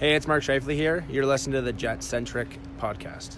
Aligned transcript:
Hey, 0.00 0.14
it's 0.14 0.26
Mark 0.26 0.42
Scheifele 0.42 0.72
here. 0.72 1.04
You're 1.10 1.26
listening 1.26 1.52
to 1.56 1.60
the 1.60 1.74
Jet 1.74 2.02
Centric 2.02 2.58
podcast. 2.78 3.36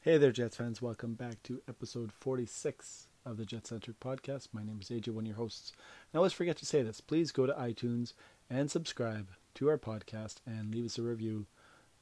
Hey 0.00 0.16
there, 0.16 0.30
Jets 0.30 0.58
fans. 0.58 0.80
Welcome 0.80 1.14
back 1.14 1.42
to 1.42 1.60
episode 1.68 2.12
46 2.12 3.08
of 3.26 3.36
the 3.36 3.44
Jet 3.44 3.66
Centric 3.66 3.98
podcast. 3.98 4.50
My 4.52 4.62
name 4.62 4.78
is 4.80 4.88
AJ, 4.88 5.08
one 5.08 5.24
of 5.24 5.26
your 5.26 5.36
hosts. 5.38 5.72
And 6.12 6.18
I 6.18 6.18
always 6.18 6.32
forget 6.32 6.56
to 6.58 6.66
say 6.66 6.82
this. 6.84 7.00
Please 7.00 7.32
go 7.32 7.46
to 7.46 7.52
iTunes 7.54 8.12
and 8.48 8.70
subscribe 8.70 9.26
to 9.56 9.68
our 9.68 9.76
podcast 9.76 10.36
and 10.46 10.72
leave 10.72 10.84
us 10.84 10.98
a 10.98 11.02
review. 11.02 11.46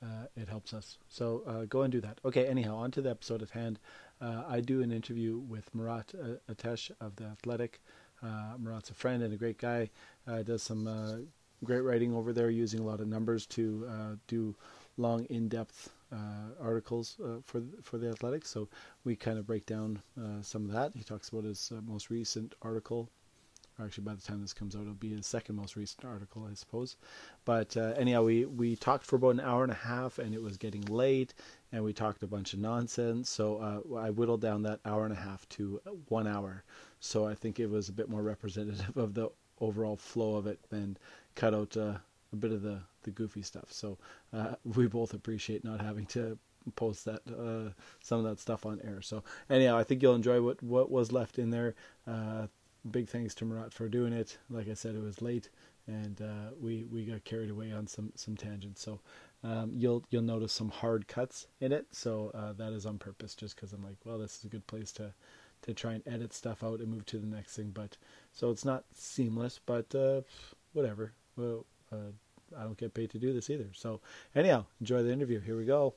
Uh, 0.02 0.26
it 0.36 0.50
helps 0.50 0.74
us. 0.74 0.98
So 1.08 1.42
uh, 1.46 1.64
go 1.64 1.80
and 1.80 1.90
do 1.90 2.02
that. 2.02 2.20
Okay, 2.22 2.46
anyhow, 2.46 2.76
on 2.76 2.90
to 2.90 3.00
the 3.00 3.08
episode 3.08 3.40
at 3.40 3.48
hand. 3.48 3.78
Uh, 4.20 4.42
I 4.48 4.60
do 4.60 4.82
an 4.82 4.92
interview 4.92 5.38
with 5.38 5.74
Murat 5.74 6.12
uh, 6.14 6.52
Ates 6.52 6.90
of 7.00 7.16
The 7.16 7.24
Athletic. 7.24 7.80
Uh, 8.22 8.54
a 8.90 8.94
friend 8.94 9.22
and 9.22 9.34
a 9.34 9.36
great 9.36 9.58
guy. 9.58 9.90
Uh, 10.26 10.42
does 10.42 10.62
some 10.62 11.28
great 11.64 11.80
writing 11.80 12.14
over 12.14 12.32
there 12.32 12.50
using 12.50 12.80
a 12.80 12.84
lot 12.84 13.00
of 13.00 13.08
numbers 13.08 13.46
to 13.46 14.18
do 14.26 14.54
long, 14.96 15.24
in-depth 15.26 15.90
uh, 16.12 16.16
articles 16.60 17.16
uh, 17.24 17.40
for 17.44 17.62
for 17.82 17.98
the 17.98 18.08
Athletic. 18.08 18.44
So 18.44 18.68
we 19.04 19.16
kind 19.16 19.38
of 19.38 19.46
break 19.46 19.66
down 19.66 20.00
uh, 20.20 20.42
some 20.42 20.64
of 20.64 20.72
that. 20.72 20.92
He 20.94 21.02
talks 21.02 21.28
about 21.28 21.44
his 21.44 21.72
uh, 21.72 21.80
most 21.82 22.10
recent 22.10 22.54
article. 22.62 23.08
Actually, 23.82 24.04
by 24.04 24.14
the 24.14 24.22
time 24.22 24.40
this 24.40 24.54
comes 24.54 24.74
out, 24.74 24.82
it'll 24.82 24.94
be 24.94 25.14
his 25.14 25.26
second 25.26 25.56
most 25.56 25.76
recent 25.76 26.04
article, 26.04 26.48
I 26.50 26.54
suppose. 26.54 26.96
But 27.44 27.76
uh, 27.76 27.92
anyhow, 27.96 28.22
we 28.22 28.46
we 28.46 28.74
talked 28.74 29.04
for 29.04 29.16
about 29.16 29.34
an 29.34 29.40
hour 29.40 29.62
and 29.62 29.72
a 29.72 29.76
half, 29.76 30.18
and 30.18 30.34
it 30.34 30.42
was 30.42 30.56
getting 30.56 30.82
late, 30.86 31.34
and 31.72 31.84
we 31.84 31.92
talked 31.92 32.22
a 32.22 32.26
bunch 32.26 32.54
of 32.54 32.60
nonsense. 32.60 33.28
So 33.28 33.58
uh, 33.58 33.96
I 33.96 34.10
whittled 34.10 34.40
down 34.40 34.62
that 34.62 34.80
hour 34.84 35.04
and 35.04 35.12
a 35.12 35.20
half 35.20 35.46
to 35.50 35.80
one 36.08 36.26
hour. 36.26 36.64
So 37.00 37.26
I 37.26 37.34
think 37.34 37.60
it 37.60 37.68
was 37.68 37.88
a 37.88 37.92
bit 37.92 38.08
more 38.08 38.22
representative 38.22 38.96
of 38.96 39.14
the 39.14 39.28
overall 39.60 39.96
flow 39.96 40.36
of 40.36 40.46
it, 40.46 40.60
and 40.70 40.98
cut 41.34 41.54
out 41.54 41.76
a 41.76 42.00
bit 42.38 42.52
of 42.52 42.62
the 42.62 42.80
the 43.02 43.10
goofy 43.10 43.42
stuff. 43.42 43.72
So 43.72 43.98
uh, 44.32 44.54
we 44.64 44.86
both 44.86 45.14
appreciate 45.14 45.64
not 45.64 45.80
having 45.80 46.06
to 46.06 46.38
post 46.74 47.04
that 47.04 47.20
uh, 47.28 47.70
some 48.00 48.18
of 48.18 48.24
that 48.24 48.40
stuff 48.40 48.66
on 48.66 48.80
air. 48.82 49.00
So 49.00 49.22
anyhow, 49.48 49.76
I 49.76 49.84
think 49.84 50.02
you'll 50.02 50.14
enjoy 50.14 50.40
what 50.40 50.62
what 50.62 50.90
was 50.90 51.12
left 51.12 51.38
in 51.38 51.50
there. 51.50 51.74
Big 52.90 53.08
thanks 53.08 53.34
to 53.36 53.44
Murat 53.44 53.72
for 53.72 53.88
doing 53.88 54.12
it. 54.12 54.38
Like 54.50 54.68
I 54.68 54.74
said, 54.74 54.94
it 54.94 55.02
was 55.02 55.20
late 55.22 55.48
and 55.86 56.20
uh, 56.20 56.50
we 56.60 56.84
we 56.84 57.04
got 57.04 57.24
carried 57.24 57.50
away 57.50 57.72
on 57.72 57.86
some 57.86 58.12
some 58.14 58.36
tangents. 58.36 58.82
So 58.82 59.00
um, 59.44 59.72
you'll 59.74 60.04
you'll 60.10 60.22
notice 60.22 60.52
some 60.52 60.70
hard 60.70 61.06
cuts 61.08 61.46
in 61.60 61.72
it. 61.72 61.86
So 61.92 62.30
uh, 62.34 62.52
that 62.54 62.72
is 62.72 62.86
on 62.86 62.98
purpose, 62.98 63.34
just 63.34 63.56
because 63.56 63.72
I'm 63.72 63.84
like, 63.84 63.96
well, 64.04 64.18
this 64.18 64.38
is 64.38 64.44
a 64.44 64.48
good 64.48 64.66
place 64.66 64.92
to 64.92 65.12
to 65.62 65.74
try 65.74 65.94
and 65.94 66.02
edit 66.06 66.32
stuff 66.32 66.62
out 66.62 66.80
and 66.80 66.88
move 66.88 67.06
to 67.06 67.18
the 67.18 67.26
next 67.26 67.56
thing. 67.56 67.70
But 67.72 67.96
so 68.32 68.50
it's 68.50 68.64
not 68.64 68.84
seamless, 68.94 69.60
but 69.64 69.94
uh, 69.94 70.22
whatever. 70.72 71.12
Well, 71.36 71.64
uh, 71.92 72.12
I 72.56 72.62
don't 72.62 72.78
get 72.78 72.94
paid 72.94 73.10
to 73.10 73.18
do 73.18 73.32
this 73.32 73.50
either. 73.50 73.68
So 73.72 74.00
anyhow, 74.34 74.64
enjoy 74.80 75.02
the 75.02 75.12
interview. 75.12 75.40
Here 75.40 75.56
we 75.56 75.64
go. 75.64 75.94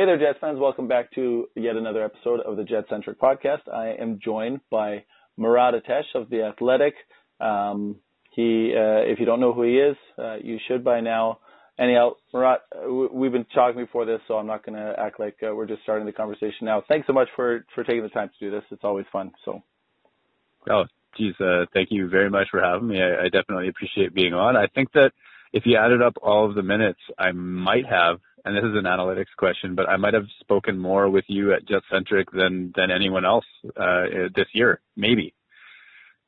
Hey 0.00 0.06
there, 0.06 0.16
Jets 0.16 0.38
fans. 0.40 0.58
Welcome 0.58 0.88
back 0.88 1.12
to 1.16 1.50
yet 1.54 1.76
another 1.76 2.02
episode 2.02 2.40
of 2.40 2.56
the 2.56 2.64
Jet 2.64 2.86
Centric 2.88 3.20
podcast. 3.20 3.70
I 3.70 3.88
am 4.00 4.18
joined 4.24 4.60
by 4.70 5.04
Murat 5.36 5.74
Ates 5.74 6.06
of 6.14 6.30
The 6.30 6.44
Athletic. 6.44 6.94
Um, 7.38 7.96
he, 8.30 8.72
uh, 8.74 9.04
if 9.04 9.20
you 9.20 9.26
don't 9.26 9.40
know 9.40 9.52
who 9.52 9.64
he 9.64 9.74
is, 9.74 9.96
uh, 10.18 10.36
you 10.36 10.56
should 10.66 10.82
by 10.82 11.00
now. 11.00 11.40
Anyhow, 11.78 12.12
Murat, 12.32 12.60
we've 13.12 13.30
been 13.30 13.44
talking 13.54 13.84
before 13.84 14.06
this, 14.06 14.22
so 14.26 14.38
I'm 14.38 14.46
not 14.46 14.64
going 14.64 14.78
to 14.78 14.94
act 14.98 15.20
like 15.20 15.36
uh, 15.42 15.54
we're 15.54 15.66
just 15.66 15.82
starting 15.82 16.06
the 16.06 16.12
conversation 16.12 16.62
now. 16.62 16.82
Thanks 16.88 17.06
so 17.06 17.12
much 17.12 17.28
for, 17.36 17.66
for 17.74 17.84
taking 17.84 18.02
the 18.02 18.08
time 18.08 18.30
to 18.30 18.46
do 18.46 18.50
this. 18.50 18.64
It's 18.70 18.84
always 18.84 19.04
fun. 19.12 19.32
So 19.44 19.62
Oh, 20.70 20.84
geez, 21.18 21.34
uh, 21.40 21.66
thank 21.74 21.88
you 21.90 22.08
very 22.08 22.30
much 22.30 22.46
for 22.50 22.62
having 22.62 22.88
me. 22.88 23.02
I, 23.02 23.24
I 23.24 23.28
definitely 23.28 23.68
appreciate 23.68 24.14
being 24.14 24.32
on. 24.32 24.56
I 24.56 24.66
think 24.74 24.92
that 24.92 25.12
if 25.52 25.64
you 25.66 25.76
added 25.76 26.00
up 26.00 26.14
all 26.22 26.48
of 26.48 26.54
the 26.54 26.62
minutes, 26.62 27.00
I 27.18 27.32
might 27.32 27.84
have, 27.86 28.20
and 28.44 28.56
this 28.56 28.64
is 28.64 28.76
an 28.76 28.84
analytics 28.84 29.34
question, 29.36 29.74
but 29.74 29.88
I 29.88 29.96
might 29.96 30.14
have 30.14 30.26
spoken 30.40 30.78
more 30.78 31.08
with 31.08 31.24
you 31.28 31.52
at 31.52 31.66
JetCentric 31.66 32.26
than 32.32 32.72
than 32.76 32.90
anyone 32.90 33.24
else 33.24 33.44
uh, 33.76 34.04
this 34.34 34.46
year, 34.52 34.80
maybe. 34.96 35.34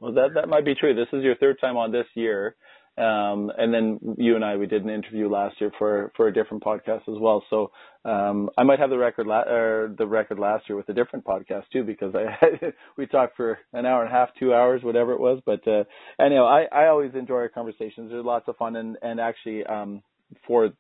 Well, 0.00 0.12
that 0.14 0.30
that 0.34 0.48
might 0.48 0.64
be 0.64 0.74
true. 0.74 0.94
This 0.94 1.08
is 1.12 1.22
your 1.22 1.36
third 1.36 1.60
time 1.60 1.76
on 1.76 1.92
this 1.92 2.06
year. 2.14 2.56
Um, 2.98 3.50
and 3.56 3.72
then 3.72 3.98
you 4.18 4.34
and 4.34 4.44
I, 4.44 4.56
we 4.56 4.66
did 4.66 4.84
an 4.84 4.90
interview 4.90 5.26
last 5.26 5.58
year 5.62 5.72
for, 5.78 6.12
for 6.14 6.28
a 6.28 6.32
different 6.32 6.62
podcast 6.62 7.08
as 7.08 7.18
well. 7.18 7.42
So, 7.48 7.70
um, 8.04 8.50
I 8.58 8.64
might 8.64 8.80
have 8.80 8.90
the 8.90 8.98
record, 8.98 9.26
la- 9.26 9.48
or 9.48 9.94
the 9.96 10.06
record 10.06 10.38
last 10.38 10.68
year 10.68 10.76
with 10.76 10.90
a 10.90 10.92
different 10.92 11.24
podcast 11.24 11.62
too, 11.72 11.84
because 11.84 12.14
I, 12.14 12.36
we 12.98 13.06
talked 13.06 13.36
for 13.36 13.58
an 13.72 13.86
hour 13.86 14.02
and 14.02 14.12
a 14.12 14.14
half, 14.14 14.28
two 14.38 14.52
hours, 14.52 14.82
whatever 14.82 15.12
it 15.12 15.20
was. 15.20 15.40
But, 15.46 15.66
uh, 15.66 15.84
I, 16.18 16.64
I 16.70 16.88
always 16.88 17.12
enjoy 17.14 17.36
our 17.36 17.48
conversations. 17.48 18.10
They're 18.10 18.22
lots 18.22 18.46
of 18.48 18.58
fun 18.58 18.76
and, 18.76 18.98
and 19.00 19.18
actually, 19.18 19.64
um, 19.64 20.02
for 20.46 20.70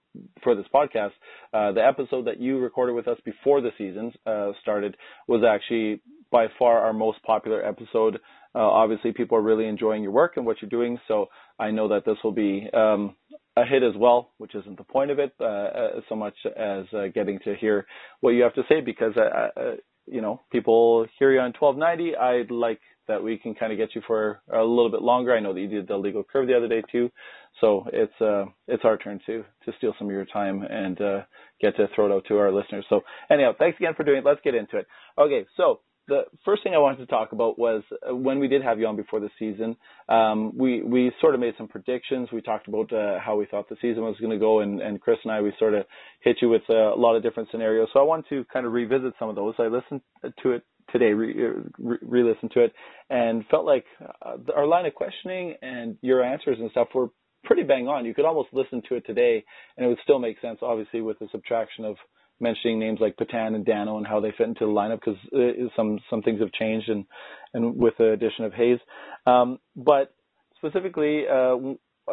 for 0.42 0.54
this 0.54 0.66
podcast, 0.74 1.12
uh, 1.54 1.72
the 1.72 1.84
episode 1.84 2.26
that 2.26 2.38
you 2.38 2.58
recorded 2.58 2.92
with 2.92 3.08
us 3.08 3.18
before 3.24 3.60
the 3.60 3.70
season 3.78 4.12
uh, 4.26 4.52
started 4.60 4.96
was 5.26 5.42
actually 5.42 6.00
by 6.30 6.46
far 6.58 6.78
our 6.78 6.92
most 6.92 7.22
popular 7.22 7.64
episode. 7.64 8.16
Uh, 8.54 8.58
obviously, 8.58 9.12
people 9.12 9.38
are 9.38 9.42
really 9.42 9.66
enjoying 9.66 10.02
your 10.02 10.12
work 10.12 10.36
and 10.36 10.44
what 10.44 10.60
you're 10.60 10.68
doing, 10.68 10.98
so 11.08 11.26
I 11.58 11.70
know 11.70 11.88
that 11.88 12.04
this 12.04 12.16
will 12.22 12.32
be 12.32 12.68
um, 12.74 13.16
a 13.56 13.64
hit 13.64 13.82
as 13.82 13.94
well, 13.96 14.32
which 14.38 14.54
isn't 14.54 14.76
the 14.76 14.84
point 14.84 15.10
of 15.10 15.18
it 15.18 15.32
uh, 15.40 15.44
uh 15.44 15.88
so 16.08 16.16
much 16.16 16.34
as 16.44 16.84
uh, 16.94 17.06
getting 17.14 17.38
to 17.44 17.54
hear 17.54 17.86
what 18.20 18.30
you 18.30 18.42
have 18.42 18.54
to 18.54 18.62
say 18.68 18.80
because 18.80 19.14
you 20.06 20.20
know 20.20 20.40
people 20.50 21.06
hear 21.18 21.32
you 21.32 21.40
on 21.40 21.54
1290. 21.58 22.16
I'd 22.16 22.50
like 22.50 22.80
that 23.08 23.22
we 23.22 23.38
can 23.38 23.54
kind 23.54 23.72
of 23.72 23.78
get 23.78 23.94
you 23.94 24.02
for 24.06 24.40
a 24.52 24.62
little 24.62 24.90
bit 24.90 25.02
longer. 25.02 25.34
I 25.34 25.40
know 25.40 25.52
that 25.52 25.60
you 25.60 25.68
did 25.68 25.88
the 25.88 25.94
Illegal 25.94 26.24
Curve 26.24 26.46
the 26.46 26.56
other 26.56 26.68
day 26.68 26.82
too, 26.90 27.10
so 27.60 27.86
it's 27.92 28.20
uh 28.20 28.44
it's 28.68 28.84
our 28.84 28.96
turn 28.96 29.20
to 29.26 29.44
to 29.64 29.72
steal 29.78 29.94
some 29.98 30.08
of 30.08 30.12
your 30.12 30.26
time 30.26 30.62
and 30.62 31.00
uh, 31.00 31.20
get 31.60 31.76
to 31.76 31.86
throw 31.94 32.06
it 32.06 32.12
out 32.12 32.24
to 32.28 32.38
our 32.38 32.52
listeners. 32.52 32.84
So 32.88 33.02
anyhow, 33.30 33.52
thanks 33.58 33.78
again 33.78 33.94
for 33.96 34.04
doing 34.04 34.18
it. 34.18 34.24
Let's 34.24 34.40
get 34.42 34.54
into 34.54 34.78
it. 34.78 34.86
Okay, 35.18 35.46
so 35.56 35.80
the 36.08 36.22
first 36.44 36.62
thing 36.62 36.74
I 36.74 36.78
wanted 36.78 36.98
to 36.98 37.06
talk 37.06 37.32
about 37.32 37.58
was 37.58 37.82
uh, 38.08 38.14
when 38.14 38.38
we 38.38 38.48
did 38.48 38.62
have 38.62 38.78
you 38.78 38.86
on 38.86 38.96
before 38.96 39.20
the 39.20 39.30
season. 39.38 39.76
Um, 40.08 40.52
we 40.56 40.82
we 40.82 41.12
sort 41.20 41.34
of 41.34 41.40
made 41.40 41.54
some 41.56 41.68
predictions. 41.68 42.28
We 42.32 42.40
talked 42.40 42.68
about 42.68 42.92
uh, 42.92 43.18
how 43.20 43.36
we 43.36 43.46
thought 43.46 43.68
the 43.68 43.76
season 43.80 44.02
was 44.02 44.16
going 44.18 44.32
to 44.32 44.38
go, 44.38 44.60
and, 44.60 44.80
and 44.80 45.00
Chris 45.00 45.18
and 45.22 45.32
I 45.32 45.40
we 45.40 45.52
sort 45.58 45.74
of 45.74 45.86
hit 46.20 46.38
you 46.42 46.48
with 46.48 46.62
uh, 46.68 46.94
a 46.94 46.96
lot 46.96 47.14
of 47.14 47.22
different 47.22 47.50
scenarios. 47.50 47.88
So 47.92 48.00
I 48.00 48.02
want 48.02 48.28
to 48.30 48.44
kind 48.52 48.66
of 48.66 48.72
revisit 48.72 49.14
some 49.18 49.28
of 49.28 49.36
those. 49.36 49.54
I 49.58 49.66
listened 49.68 50.00
to 50.42 50.52
it 50.52 50.64
today, 50.90 51.12
re, 51.12 51.34
re, 51.78 51.98
re-listened 52.02 52.50
to 52.52 52.64
it, 52.64 52.72
and 53.10 53.44
felt 53.50 53.64
like 53.64 53.84
uh, 54.24 54.36
our 54.54 54.66
line 54.66 54.86
of 54.86 54.94
questioning 54.94 55.54
and 55.62 55.96
your 56.02 56.22
answers 56.22 56.58
and 56.58 56.70
stuff 56.70 56.88
were 56.94 57.08
pretty 57.44 57.62
bang 57.62 57.88
on. 57.88 58.04
You 58.04 58.14
could 58.14 58.24
almost 58.24 58.48
listen 58.52 58.82
to 58.88 58.96
it 58.96 59.04
today, 59.06 59.44
and 59.76 59.84
it 59.84 59.88
would 59.88 59.98
still 60.02 60.18
make 60.18 60.40
sense, 60.40 60.58
obviously, 60.62 61.00
with 61.00 61.18
the 61.18 61.28
subtraction 61.32 61.84
of 61.84 61.96
mentioning 62.40 62.78
names 62.78 62.98
like 63.00 63.16
Petan 63.16 63.54
and 63.54 63.64
Dano 63.64 63.98
and 63.98 64.06
how 64.06 64.20
they 64.20 64.32
fit 64.36 64.48
into 64.48 64.66
the 64.66 64.72
lineup 64.72 65.00
because 65.00 65.18
uh, 65.34 65.68
some 65.76 65.98
some 66.10 66.22
things 66.22 66.40
have 66.40 66.52
changed 66.52 66.88
and 66.88 67.04
and 67.54 67.76
with 67.76 67.94
the 67.98 68.10
addition 68.10 68.44
of 68.44 68.52
Hayes. 68.52 68.78
Um, 69.26 69.58
but 69.76 70.14
specifically, 70.56 71.24
uh, 71.30 71.56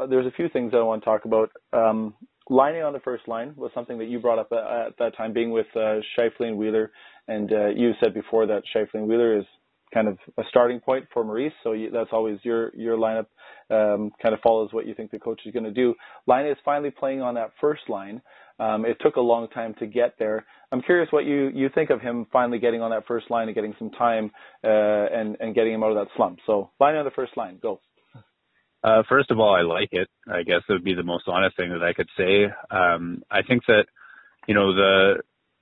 there's 0.07 0.27
a 0.27 0.31
few 0.31 0.49
things 0.49 0.71
that 0.71 0.77
I 0.77 0.83
want 0.83 1.01
to 1.01 1.05
talk 1.05 1.25
about. 1.25 1.51
Um, 1.73 2.13
lining 2.49 2.83
on 2.83 2.93
the 2.93 2.99
first 2.99 3.27
line 3.27 3.53
was 3.55 3.71
something 3.73 3.97
that 3.99 4.07
you 4.07 4.19
brought 4.19 4.39
up 4.39 4.51
at, 4.51 4.87
at 4.87 4.97
that 4.99 5.15
time, 5.15 5.33
being 5.33 5.51
with 5.51 5.67
uh, 5.75 5.99
Scheifele 6.17 6.47
and 6.47 6.57
Wheeler, 6.57 6.91
and 7.27 7.51
uh, 7.51 7.67
you 7.69 7.91
said 8.03 8.13
before 8.13 8.47
that 8.47 8.63
Scheifele 8.75 8.95
and 8.95 9.07
Wheeler 9.07 9.37
is 9.37 9.45
kind 9.93 10.07
of 10.07 10.17
a 10.37 10.43
starting 10.49 10.79
point 10.79 11.07
for 11.13 11.23
Maurice. 11.23 11.53
So 11.63 11.71
you, 11.73 11.89
that's 11.91 12.09
always 12.11 12.39
your 12.43 12.75
your 12.75 12.97
lineup 12.97 13.25
um, 13.69 14.11
kind 14.21 14.33
of 14.33 14.39
follows 14.41 14.69
what 14.71 14.85
you 14.87 14.93
think 14.93 15.11
the 15.11 15.19
coach 15.19 15.41
is 15.45 15.53
going 15.53 15.65
to 15.65 15.71
do. 15.71 15.95
Laine 16.27 16.47
is 16.47 16.57
finally 16.63 16.91
playing 16.91 17.21
on 17.21 17.35
that 17.35 17.51
first 17.59 17.83
line. 17.89 18.21
Um, 18.59 18.85
it 18.85 18.97
took 18.99 19.15
a 19.15 19.21
long 19.21 19.47
time 19.49 19.73
to 19.79 19.87
get 19.87 20.15
there. 20.19 20.45
I'm 20.71 20.81
curious 20.81 21.07
what 21.11 21.25
you, 21.25 21.49
you 21.53 21.69
think 21.73 21.91
of 21.91 22.01
him 22.01 22.27
finally 22.31 22.59
getting 22.59 22.81
on 22.81 22.91
that 22.91 23.07
first 23.07 23.31
line 23.31 23.47
and 23.47 23.55
getting 23.55 23.73
some 23.79 23.89
time 23.91 24.31
uh, 24.63 24.67
and 24.67 25.37
and 25.39 25.55
getting 25.55 25.73
him 25.73 25.83
out 25.83 25.91
of 25.91 25.95
that 25.95 26.07
slump. 26.15 26.39
So 26.45 26.71
Laine 26.79 26.95
on 26.95 27.05
the 27.05 27.11
first 27.11 27.35
line, 27.37 27.59
go. 27.61 27.79
Uh, 28.83 29.03
first 29.09 29.31
of 29.31 29.39
all, 29.39 29.53
I 29.53 29.61
like 29.61 29.89
it. 29.91 30.07
I 30.31 30.43
guess 30.43 30.61
it 30.67 30.71
would 30.73 30.83
be 30.83 30.93
the 30.93 31.03
most 31.03 31.25
honest 31.27 31.57
thing 31.57 31.69
that 31.71 31.83
I 31.83 31.93
could 31.93 32.09
say. 32.17 32.45
Um, 32.71 33.23
I 33.29 33.41
think 33.41 33.63
that 33.67 33.85
you 34.47 34.53
know 34.53 34.73
the 34.73 35.21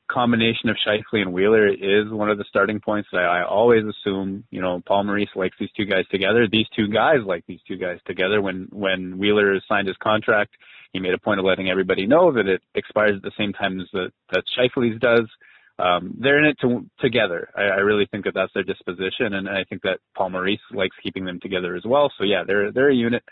combination 0.10 0.70
of 0.70 0.78
Scheifele 0.86 1.22
and 1.22 1.34
Wheeler 1.34 1.68
is 1.68 2.10
one 2.10 2.30
of 2.30 2.38
the 2.38 2.46
starting 2.48 2.80
points. 2.80 3.10
I, 3.14 3.18
I 3.18 3.46
always 3.46 3.84
assume, 3.84 4.46
you 4.52 4.62
know, 4.62 4.82
Paul 4.86 5.04
Maurice 5.04 5.30
likes 5.36 5.56
these 5.60 5.72
two 5.76 5.86
guys 5.86 6.06
together. 6.10 6.48
These 6.50 6.68
two 6.76 6.88
guys 6.88 7.20
like 7.26 7.44
these 7.48 7.60
two 7.68 7.78
guys 7.78 8.00
together. 8.06 8.42
When 8.42 8.68
when 8.72 9.18
Wheeler 9.18 9.60
signed 9.68 9.88
his 9.88 9.98
contract, 9.98 10.52
he 10.94 11.00
made 11.00 11.14
a 11.14 11.20
point 11.20 11.40
of 11.40 11.46
letting 11.46 11.70
everybody 11.70 12.06
know 12.06 12.32
that 12.34 12.48
it 12.48 12.62
expires 12.76 13.16
at 13.16 13.22
the 13.22 13.32
same 13.38 13.54
time 13.54 13.80
as 13.80 13.88
the, 13.92 14.12
that 14.32 14.44
Scheifele's 14.58 15.00
does. 15.00 15.28
Um, 15.80 16.16
they're 16.20 16.40
in 16.40 16.46
it 16.46 16.58
to, 16.62 16.86
together. 17.00 17.50
I, 17.56 17.62
I 17.62 17.82
really 17.82 18.08
think 18.10 18.26
that 18.26 18.34
that's 18.34 18.54
their 18.54 18.64
disposition, 18.64 19.36
and 19.36 19.48
I 19.48 19.64
think 19.70 19.82
that 19.84 20.00
Paul 20.16 20.32
Maurice 20.32 20.60
likes 20.74 20.96
keeping 21.04 21.26
them 21.26 21.40
together 21.40 21.76
as 21.76 21.84
well. 21.86 22.12
So 22.18 22.24
yeah, 22.24 22.44
they're 22.48 22.72
they're 22.72 22.90
a 22.90 22.96
unit. 22.96 23.24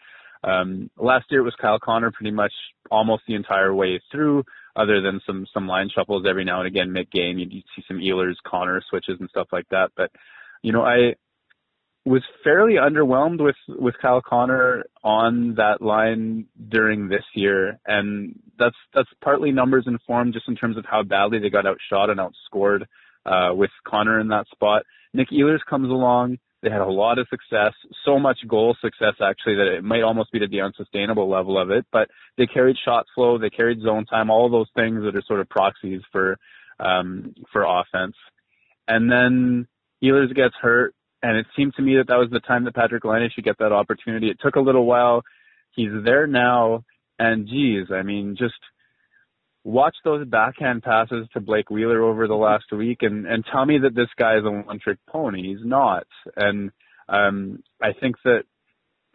Um, 0.44 0.92
last 0.98 1.26
year 1.32 1.42
it 1.42 1.44
was 1.44 1.56
Kyle 1.60 1.80
Connor 1.80 2.12
pretty 2.12 2.32
much 2.32 2.54
almost 2.92 3.24
the 3.28 3.34
entire 3.36 3.74
way 3.74 4.00
through. 4.12 4.44
other 4.76 5.02
than 5.02 5.22
some 5.26 5.46
some 5.54 5.68
line 5.68 5.90
shuffles 5.94 6.26
every 6.30 6.44
now 6.44 6.60
and 6.60 6.68
again 6.68 6.92
mid 6.92 7.10
game. 7.12 7.40
You'd, 7.40 7.54
you'd 7.54 7.64
see 7.76 7.84
some 7.88 7.98
Ehlers, 7.98 8.36
Connor 8.46 8.82
switches 8.90 9.18
and 9.20 9.30
stuff 9.30 9.48
like 9.52 9.68
that. 9.70 9.92
But 9.96 10.12
you 10.62 10.72
know, 10.72 10.84
I 10.84 11.16
was 12.06 12.22
fairly 12.44 12.76
underwhelmed 12.76 13.44
with 13.44 13.56
with 13.68 13.96
Kyle 14.00 14.22
Connor 14.22 14.86
on 15.04 15.56
that 15.56 15.82
line 15.82 16.46
during 16.70 17.10
this 17.10 17.24
year, 17.34 17.80
and 17.88 18.40
that's 18.60 18.76
that's 18.94 19.10
partly 19.24 19.52
numbers 19.52 19.86
informed 19.88 20.34
just 20.34 20.48
in 20.48 20.56
terms 20.56 20.78
of 20.78 20.86
how 20.86 21.02
badly 21.02 21.40
they 21.40 21.50
got 21.50 21.66
outshot 21.66 22.12
and 22.12 22.20
outscored 22.20 22.86
uh, 23.26 23.54
with 23.56 23.72
Connor 23.88 24.20
in 24.20 24.28
that 24.28 24.46
spot. 24.54 24.84
Nick 25.14 25.30
Ehlers 25.30 25.60
comes 25.68 25.90
along. 25.90 26.38
They 26.62 26.70
had 26.70 26.82
a 26.82 26.86
lot 26.86 27.20
of 27.20 27.28
success, 27.30 27.74
so 28.06 28.18
much 28.18 28.38
goal 28.48 28.76
success 28.82 29.14
actually 29.22 29.56
that 29.56 29.76
it 29.76 29.84
might 29.84 30.02
almost 30.02 30.32
be 30.32 30.40
to 30.40 30.48
the 30.48 30.62
unsustainable 30.62 31.30
level 31.30 31.60
of 31.60 31.70
it. 31.70 31.86
But 31.92 32.10
they 32.38 32.48
carried 32.48 32.76
shot 32.84 33.06
flow, 33.14 33.38
they 33.38 33.50
carried 33.50 33.82
zone 33.82 34.06
time, 34.06 34.30
all 34.30 34.50
those 34.50 34.70
things 34.76 35.04
that 35.04 35.16
are 35.16 35.24
sort 35.28 35.42
of 35.42 35.50
proxies 35.50 36.02
for 36.12 36.38
um, 36.80 37.34
for 37.52 37.64
offense. 37.64 38.16
And 38.88 39.12
then 39.12 39.68
Ehlers 40.04 40.36
gets 40.36 40.54
hurt 40.62 40.94
and 41.26 41.38
it 41.38 41.48
seemed 41.56 41.74
to 41.74 41.82
me 41.82 41.96
that 41.98 42.08
that 42.08 42.18
was 42.18 42.30
the 42.32 42.40
time 42.40 42.66
that 42.66 42.76
Patrick 42.76 43.04
Laine 43.04 43.32
should 43.34 43.44
get 43.44 43.58
that 43.58 43.72
opportunity. 43.72 44.30
It 44.30 44.38
took 44.40 44.58
a 44.58 44.62
little 44.62 44.86
while. 44.86 45.24
He's 45.72 45.90
there 46.04 46.28
now, 46.28 46.84
and 47.18 47.48
geez, 47.48 47.88
I 47.92 48.04
mean, 48.04 48.36
just 48.38 48.54
watch 49.64 49.96
those 50.04 50.28
backhand 50.28 50.84
passes 50.84 51.28
to 51.34 51.40
Blake 51.40 51.72
Wheeler 51.72 52.04
over 52.04 52.28
the 52.28 52.36
last 52.36 52.66
week, 52.72 53.00
and 53.02 53.26
and 53.26 53.44
tell 53.52 53.66
me 53.66 53.80
that 53.80 53.96
this 53.96 54.10
guy 54.20 54.38
is 54.38 54.46
a 54.46 54.52
one-trick 54.52 55.00
pony. 55.10 55.42
He's 55.42 55.66
not, 55.66 56.06
and 56.36 56.70
um, 57.10 57.64
I 57.82 57.94
think 58.00 58.18
that 58.24 58.44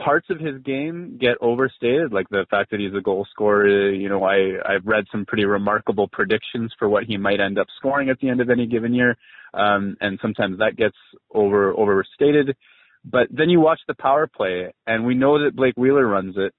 parts 0.04 0.26
of 0.30 0.40
his 0.40 0.60
game 0.62 1.18
get 1.20 1.36
overstated, 1.40 2.12
like 2.12 2.28
the 2.30 2.46
fact 2.50 2.70
that 2.70 2.80
he's 2.80 2.94
a 2.96 3.00
goal 3.00 3.26
scorer. 3.30 3.90
You 3.90 4.08
know, 4.08 4.24
I 4.24 4.58
I've 4.66 4.86
read 4.86 5.04
some 5.12 5.26
pretty 5.26 5.44
remarkable 5.44 6.08
predictions 6.08 6.72
for 6.78 6.88
what 6.88 7.04
he 7.04 7.16
might 7.16 7.40
end 7.40 7.58
up 7.58 7.66
scoring 7.76 8.10
at 8.10 8.18
the 8.20 8.28
end 8.28 8.40
of 8.40 8.50
any 8.50 8.66
given 8.66 8.94
year 8.94 9.16
um, 9.54 9.96
and 10.00 10.18
sometimes 10.22 10.58
that 10.58 10.76
gets 10.76 10.96
over 11.32 11.72
overstated. 11.72 12.56
But 13.04 13.28
then 13.30 13.48
you 13.48 13.60
watch 13.60 13.80
the 13.88 13.94
power 13.94 14.26
play, 14.26 14.72
and 14.86 15.06
we 15.06 15.14
know 15.14 15.42
that 15.42 15.56
Blake 15.56 15.76
Wheeler 15.76 16.06
runs 16.06 16.34
it, 16.36 16.52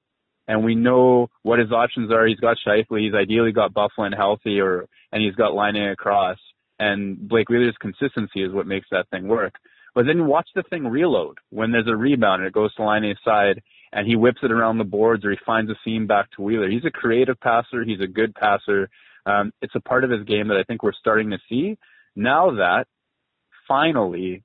and 0.47 0.63
we 0.63 0.75
know 0.75 1.29
what 1.43 1.59
his 1.59 1.71
options 1.71 2.11
are. 2.11 2.25
He's 2.25 2.39
got 2.39 2.57
Scheifele, 2.65 2.99
he's 2.99 3.13
ideally 3.13 3.51
got 3.51 3.73
Byfuglien 3.73 4.15
healthy, 4.15 4.59
or 4.59 4.87
and 5.11 5.23
he's 5.23 5.35
got 5.35 5.53
lining 5.53 5.89
across. 5.89 6.37
And 6.79 7.17
Blake 7.29 7.49
Wheeler's 7.49 7.77
consistency 7.79 8.43
is 8.43 8.51
what 8.51 8.65
makes 8.65 8.87
that 8.91 9.07
thing 9.09 9.27
work. 9.27 9.53
But 9.93 10.05
then 10.05 10.27
watch 10.27 10.47
the 10.55 10.63
thing 10.63 10.87
reload 10.87 11.39
when 11.49 11.71
there's 11.71 11.87
a 11.87 11.95
rebound 11.95 12.41
and 12.41 12.47
it 12.47 12.53
goes 12.53 12.73
to 12.75 12.85
Laine's 12.85 13.17
side 13.25 13.61
and 13.91 14.07
he 14.07 14.15
whips 14.15 14.39
it 14.41 14.51
around 14.51 14.77
the 14.77 14.85
boards 14.85 15.25
or 15.25 15.31
he 15.31 15.37
finds 15.45 15.69
a 15.69 15.75
seam 15.83 16.07
back 16.07 16.31
to 16.31 16.41
Wheeler. 16.41 16.69
He's 16.69 16.85
a 16.85 16.91
creative 16.91 17.39
passer. 17.39 17.83
He's 17.83 17.99
a 17.99 18.07
good 18.07 18.33
passer. 18.33 18.89
Um, 19.25 19.51
it's 19.61 19.75
a 19.75 19.81
part 19.81 20.03
of 20.03 20.09
his 20.09 20.23
game 20.23 20.47
that 20.47 20.57
I 20.57 20.63
think 20.63 20.81
we're 20.81 20.93
starting 20.93 21.31
to 21.31 21.39
see. 21.49 21.77
Now 22.15 22.51
that 22.51 22.87
finally 23.67 24.43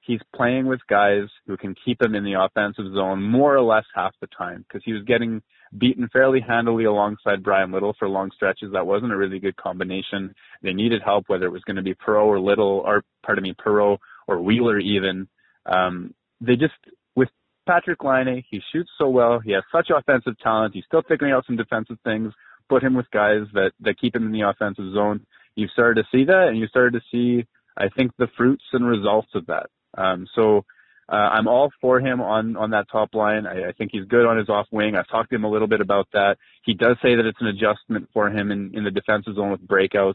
he's 0.00 0.20
playing 0.34 0.66
with 0.66 0.80
guys 0.88 1.24
who 1.46 1.56
can 1.56 1.74
keep 1.84 2.00
him 2.00 2.14
in 2.14 2.24
the 2.24 2.34
offensive 2.34 2.92
zone 2.94 3.22
more 3.22 3.54
or 3.54 3.62
less 3.62 3.84
half 3.94 4.14
the 4.20 4.28
time 4.28 4.64
because 4.68 4.82
he 4.84 4.92
was 4.92 5.02
getting 5.04 5.42
beaten 5.76 6.08
fairly 6.12 6.40
handily 6.40 6.84
alongside 6.84 7.42
Bryan 7.42 7.72
Little 7.72 7.94
for 7.98 8.08
long 8.08 8.30
stretches. 8.34 8.72
That 8.72 8.86
wasn't 8.86 9.12
a 9.12 9.16
really 9.16 9.38
good 9.38 9.56
combination. 9.56 10.34
They 10.62 10.72
needed 10.72 11.02
help, 11.02 11.24
whether 11.28 11.46
it 11.46 11.52
was 11.52 11.64
going 11.64 11.76
to 11.76 11.82
be 11.82 11.94
Perreault 11.94 12.26
or 12.26 12.40
Little, 12.40 12.82
or 12.84 13.02
pardon 13.24 13.42
me, 13.42 13.54
Perreault 13.54 13.98
or 14.26 14.40
Wheeler 14.40 14.78
even. 14.78 15.28
Um, 15.66 16.14
they 16.40 16.56
just, 16.56 16.74
with 17.14 17.28
Patrick 17.66 18.02
Laine, 18.02 18.44
he 18.48 18.60
shoots 18.72 18.90
so 18.98 19.08
well. 19.08 19.40
He 19.40 19.52
has 19.52 19.62
such 19.72 19.90
offensive 19.90 20.38
talent. 20.38 20.74
He's 20.74 20.84
still 20.84 21.02
figuring 21.08 21.32
out 21.32 21.46
some 21.46 21.56
defensive 21.56 21.98
things. 22.04 22.32
Put 22.68 22.82
him 22.82 22.94
with 22.94 23.10
guys 23.10 23.42
that, 23.52 23.72
that 23.80 24.00
keep 24.00 24.16
him 24.16 24.26
in 24.26 24.32
the 24.32 24.48
offensive 24.48 24.92
zone 24.94 25.26
you've 25.54 25.70
started 25.70 26.02
to 26.02 26.16
see 26.16 26.24
that, 26.24 26.48
and 26.48 26.58
you 26.58 26.66
started 26.66 26.94
to 26.94 27.02
see, 27.10 27.46
I 27.76 27.88
think, 27.88 28.12
the 28.18 28.28
fruits 28.36 28.64
and 28.72 28.86
results 28.86 29.28
of 29.34 29.46
that. 29.46 29.66
Um, 29.96 30.26
so 30.34 30.64
uh, 31.08 31.14
I'm 31.16 31.46
all 31.46 31.70
for 31.80 32.00
him 32.00 32.20
on 32.20 32.56
on 32.56 32.70
that 32.70 32.86
top 32.90 33.14
line. 33.14 33.46
I, 33.46 33.68
I 33.68 33.72
think 33.72 33.90
he's 33.92 34.04
good 34.06 34.26
on 34.26 34.38
his 34.38 34.48
off 34.48 34.66
wing. 34.70 34.96
I've 34.96 35.08
talked 35.08 35.30
to 35.30 35.36
him 35.36 35.44
a 35.44 35.50
little 35.50 35.68
bit 35.68 35.80
about 35.80 36.08
that. 36.12 36.38
He 36.64 36.74
does 36.74 36.96
say 37.02 37.14
that 37.14 37.26
it's 37.26 37.40
an 37.40 37.48
adjustment 37.48 38.08
for 38.12 38.28
him 38.28 38.50
in, 38.50 38.72
in 38.74 38.84
the 38.84 38.90
defensive 38.90 39.36
zone 39.36 39.50
with 39.50 39.66
breakouts. 39.66 40.14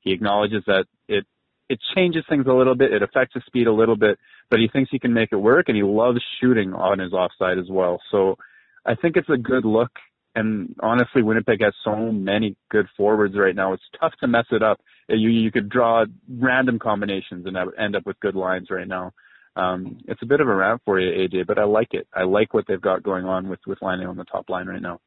He 0.00 0.12
acknowledges 0.12 0.62
that 0.66 0.86
it 1.08 1.26
it 1.70 1.78
changes 1.94 2.24
things 2.28 2.46
a 2.46 2.52
little 2.52 2.74
bit. 2.74 2.92
It 2.92 3.02
affects 3.02 3.34
his 3.34 3.44
speed 3.46 3.66
a 3.66 3.72
little 3.72 3.96
bit, 3.96 4.18
but 4.50 4.58
he 4.58 4.68
thinks 4.68 4.90
he 4.90 4.98
can 4.98 5.14
make 5.14 5.30
it 5.32 5.36
work, 5.36 5.68
and 5.68 5.76
he 5.76 5.82
loves 5.82 6.20
shooting 6.40 6.74
on 6.74 6.98
his 6.98 7.12
offside 7.12 7.58
as 7.58 7.68
well. 7.70 8.00
So 8.10 8.36
I 8.84 8.94
think 8.94 9.16
it's 9.16 9.28
a 9.28 9.38
good 9.38 9.64
look 9.64 9.90
and 10.34 10.76
honestly, 10.80 11.22
Winnipeg 11.22 11.60
has 11.62 11.74
so 11.84 11.96
many 12.12 12.56
good 12.70 12.86
forwards 12.96 13.36
right 13.36 13.54
now. 13.54 13.72
It's 13.72 13.82
tough 13.98 14.12
to 14.20 14.28
mess 14.28 14.46
it 14.52 14.62
up. 14.62 14.80
You 15.08 15.28
you 15.28 15.50
could 15.50 15.68
draw 15.68 16.04
random 16.28 16.78
combinations 16.78 17.46
and 17.46 17.56
end 17.78 17.96
up 17.96 18.06
with 18.06 18.20
good 18.20 18.36
lines 18.36 18.68
right 18.70 18.86
now. 18.86 19.12
Um, 19.56 19.98
it's 20.06 20.22
a 20.22 20.26
bit 20.26 20.40
of 20.40 20.48
a 20.48 20.54
ramp 20.54 20.82
for 20.84 21.00
you, 21.00 21.10
AJ, 21.28 21.46
but 21.48 21.58
I 21.58 21.64
like 21.64 21.94
it. 21.94 22.06
I 22.14 22.22
like 22.22 22.54
what 22.54 22.64
they've 22.68 22.80
got 22.80 23.02
going 23.02 23.24
on 23.24 23.48
with 23.48 23.58
with 23.66 23.82
Laine 23.82 24.06
on 24.06 24.16
the 24.16 24.24
top 24.24 24.48
line 24.48 24.68
right 24.68 24.80
now. 24.80 25.00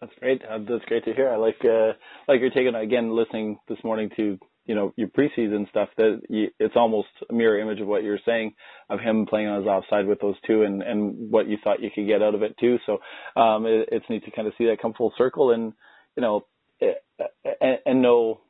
That's 0.00 0.12
great. 0.20 0.42
Uh, 0.44 0.58
that's 0.58 0.84
great 0.84 1.04
to 1.06 1.14
hear. 1.14 1.30
I 1.30 1.36
like 1.36 1.64
uh, 1.64 1.94
like 2.28 2.40
you're 2.40 2.50
taking 2.50 2.76
again 2.76 3.16
listening 3.16 3.58
this 3.68 3.78
morning 3.82 4.10
to 4.16 4.38
you 4.66 4.74
know 4.74 4.92
your 4.96 5.08
preseason 5.08 5.68
stuff 5.70 5.88
that 5.96 6.20
you, 6.28 6.48
it's 6.58 6.76
almost 6.76 7.08
a 7.30 7.32
mirror 7.32 7.58
image 7.58 7.80
of 7.80 7.86
what 7.86 8.02
you're 8.02 8.18
saying 8.26 8.54
of 8.90 9.00
him 9.00 9.26
playing 9.26 9.48
on 9.48 9.60
his 9.60 9.68
offside 9.68 10.06
with 10.06 10.20
those 10.20 10.36
two 10.46 10.62
and 10.62 10.82
and 10.82 11.30
what 11.30 11.48
you 11.48 11.56
thought 11.62 11.82
you 11.82 11.90
could 11.94 12.06
get 12.06 12.22
out 12.22 12.34
of 12.34 12.42
it 12.42 12.56
too. 12.58 12.78
So 12.86 12.98
um, 13.40 13.66
it, 13.66 13.88
it's 13.92 14.06
neat 14.10 14.24
to 14.24 14.30
kind 14.30 14.48
of 14.48 14.54
see 14.58 14.66
that 14.66 14.82
come 14.82 14.94
full 14.94 15.12
circle 15.16 15.52
and 15.52 15.72
you 16.16 16.22
know 16.22 16.46
and, 16.80 17.78
and 17.86 18.02
know 18.02 18.40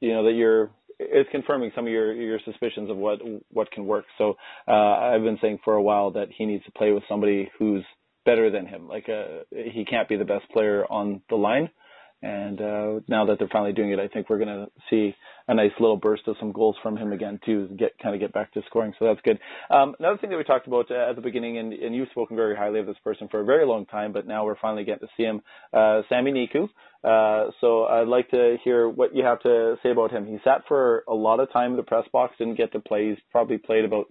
you 0.00 0.12
know 0.12 0.24
that 0.24 0.32
you're 0.32 0.70
it's 0.98 1.30
confirming 1.30 1.72
some 1.74 1.86
of 1.86 1.92
your 1.92 2.12
your 2.14 2.40
suspicions 2.44 2.90
of 2.90 2.96
what 2.96 3.20
what 3.50 3.70
can 3.70 3.86
work. 3.86 4.06
So 4.18 4.36
uh, 4.66 4.72
I've 4.72 5.22
been 5.22 5.38
saying 5.40 5.60
for 5.64 5.74
a 5.74 5.82
while 5.82 6.12
that 6.12 6.28
he 6.36 6.46
needs 6.46 6.64
to 6.64 6.72
play 6.72 6.92
with 6.92 7.02
somebody 7.08 7.50
who's 7.58 7.84
better 8.24 8.50
than 8.50 8.66
him. 8.66 8.88
Like 8.88 9.08
uh, 9.08 9.44
he 9.50 9.84
can't 9.84 10.08
be 10.08 10.16
the 10.16 10.24
best 10.24 10.48
player 10.52 10.84
on 10.90 11.22
the 11.28 11.36
line. 11.36 11.70
And 12.26 12.60
uh, 12.60 13.00
now 13.06 13.24
that 13.26 13.38
they're 13.38 13.48
finally 13.52 13.72
doing 13.72 13.92
it, 13.92 14.00
I 14.00 14.08
think 14.08 14.28
we're 14.28 14.38
going 14.38 14.48
to 14.48 14.66
see 14.90 15.14
a 15.46 15.54
nice 15.54 15.70
little 15.78 15.96
burst 15.96 16.26
of 16.26 16.34
some 16.40 16.50
goals 16.50 16.74
from 16.82 16.96
him 16.96 17.12
again 17.12 17.38
too, 17.46 17.68
get 17.78 17.96
kind 18.02 18.16
of 18.16 18.20
get 18.20 18.32
back 18.32 18.52
to 18.54 18.62
scoring. 18.66 18.94
So 18.98 19.04
that's 19.04 19.20
good. 19.22 19.38
Um, 19.70 19.94
another 20.00 20.18
thing 20.18 20.30
that 20.30 20.36
we 20.36 20.42
talked 20.42 20.66
about 20.66 20.90
uh, 20.90 21.08
at 21.08 21.14
the 21.14 21.22
beginning, 21.22 21.58
and, 21.58 21.72
and, 21.72 21.94
you've 21.94 22.08
spoken 22.08 22.36
very 22.36 22.56
highly 22.56 22.80
of 22.80 22.86
this 22.86 22.96
person 23.04 23.28
for 23.30 23.42
a 23.42 23.44
very 23.44 23.64
long 23.64 23.86
time, 23.86 24.12
but 24.12 24.26
now 24.26 24.44
we're 24.44 24.58
finally 24.60 24.82
getting 24.82 25.06
to 25.06 25.12
see 25.16 25.22
him, 25.22 25.40
uh, 25.72 26.02
Sami 26.08 26.32
Niku. 26.32 26.68
Uh, 27.04 27.52
so 27.60 27.84
I'd 27.84 28.08
like 28.08 28.28
to 28.30 28.56
hear 28.64 28.88
what 28.88 29.14
you 29.14 29.22
have 29.22 29.40
to 29.42 29.76
say 29.84 29.92
about 29.92 30.10
him. 30.10 30.26
He 30.26 30.38
sat 30.42 30.62
for 30.66 31.04
a 31.06 31.14
lot 31.14 31.38
of 31.38 31.52
time 31.52 31.70
in 31.70 31.76
the 31.76 31.84
press 31.84 32.08
box, 32.12 32.34
didn't 32.38 32.56
get 32.56 32.72
to 32.72 32.80
play. 32.80 33.10
He's 33.10 33.18
probably 33.30 33.58
played 33.58 33.84
about 33.84 34.06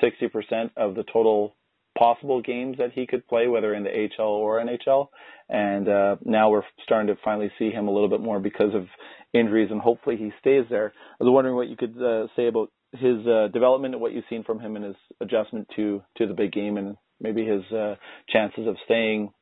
60% 0.00 0.70
of 0.76 0.94
the 0.94 1.02
total 1.12 1.55
possible 1.96 2.42
games 2.42 2.78
that 2.78 2.92
he 2.92 3.06
could 3.06 3.26
play, 3.26 3.46
whether 3.46 3.74
in 3.74 3.84
the 3.84 3.90
AHL 3.90 4.28
or 4.28 4.60
NHL. 4.60 5.08
And 5.48 5.88
uh, 5.88 6.16
now 6.24 6.50
we're 6.50 6.62
starting 6.82 7.08
to 7.08 7.20
finally 7.24 7.50
see 7.58 7.70
him 7.70 7.88
a 7.88 7.92
little 7.92 8.08
bit 8.08 8.20
more 8.20 8.40
because 8.40 8.74
of 8.74 8.86
injuries, 9.32 9.70
and 9.70 9.80
hopefully 9.80 10.16
he 10.16 10.32
stays 10.40 10.64
there. 10.70 10.92
I 11.20 11.24
was 11.24 11.32
wondering 11.32 11.56
what 11.56 11.68
you 11.68 11.76
could 11.76 11.96
uh, 12.00 12.26
say 12.36 12.48
about 12.48 12.70
his 12.92 13.26
uh, 13.26 13.48
development 13.52 13.94
and 13.94 14.00
what 14.00 14.12
you've 14.12 14.24
seen 14.28 14.44
from 14.44 14.60
him 14.60 14.76
and 14.76 14.84
his 14.84 14.96
adjustment 15.20 15.68
to 15.76 16.02
to 16.18 16.26
the 16.26 16.34
big 16.34 16.52
game, 16.52 16.76
and 16.76 16.96
maybe 17.20 17.44
his 17.44 17.62
uh, 17.72 17.96
chances 18.28 18.66
of 18.66 18.76
staying 18.84 19.32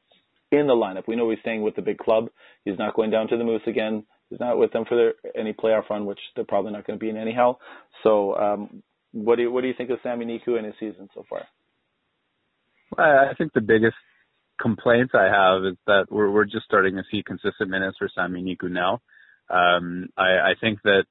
in 0.50 0.66
the 0.66 0.74
lineup. 0.74 1.08
We 1.08 1.16
know 1.16 1.30
he's 1.30 1.40
staying 1.40 1.62
with 1.62 1.76
the 1.76 1.82
big 1.82 1.98
club. 1.98 2.28
He's 2.64 2.78
not 2.78 2.94
going 2.94 3.10
down 3.10 3.28
to 3.28 3.36
the 3.36 3.44
Moose 3.44 3.62
again. 3.66 4.04
He's 4.30 4.40
not 4.40 4.58
with 4.58 4.72
them 4.72 4.84
for 4.88 4.96
their, 4.96 5.14
any 5.36 5.52
playoff 5.52 5.88
run, 5.90 6.06
which 6.06 6.18
they're 6.34 6.44
probably 6.44 6.72
not 6.72 6.86
going 6.86 6.98
to 6.98 7.04
be 7.04 7.10
in 7.10 7.16
anyhow. 7.16 7.58
So, 8.02 8.34
um, 8.36 8.82
what 9.12 9.36
do 9.36 9.42
you, 9.42 9.52
what 9.52 9.60
do 9.60 9.68
you 9.68 9.74
think 9.76 9.90
of 9.90 9.98
Sami 10.02 10.26
Niku 10.26 10.56
and 10.56 10.66
his 10.66 10.74
season 10.80 11.08
so 11.14 11.24
far? 11.28 11.46
I 12.98 13.34
think 13.36 13.52
the 13.52 13.60
biggest 13.60 13.96
complaints 14.60 15.12
I 15.14 15.24
have 15.24 15.64
is 15.64 15.76
that 15.86 16.06
we're 16.10 16.30
we're 16.30 16.44
just 16.44 16.64
starting 16.64 16.96
to 16.96 17.02
see 17.10 17.22
consistent 17.22 17.70
minutes 17.70 17.96
for 17.98 18.08
Sami 18.14 18.42
Niku. 18.42 18.98
Um, 19.50 20.08
I, 20.16 20.22
I 20.22 20.54
think 20.60 20.80
that 20.84 21.04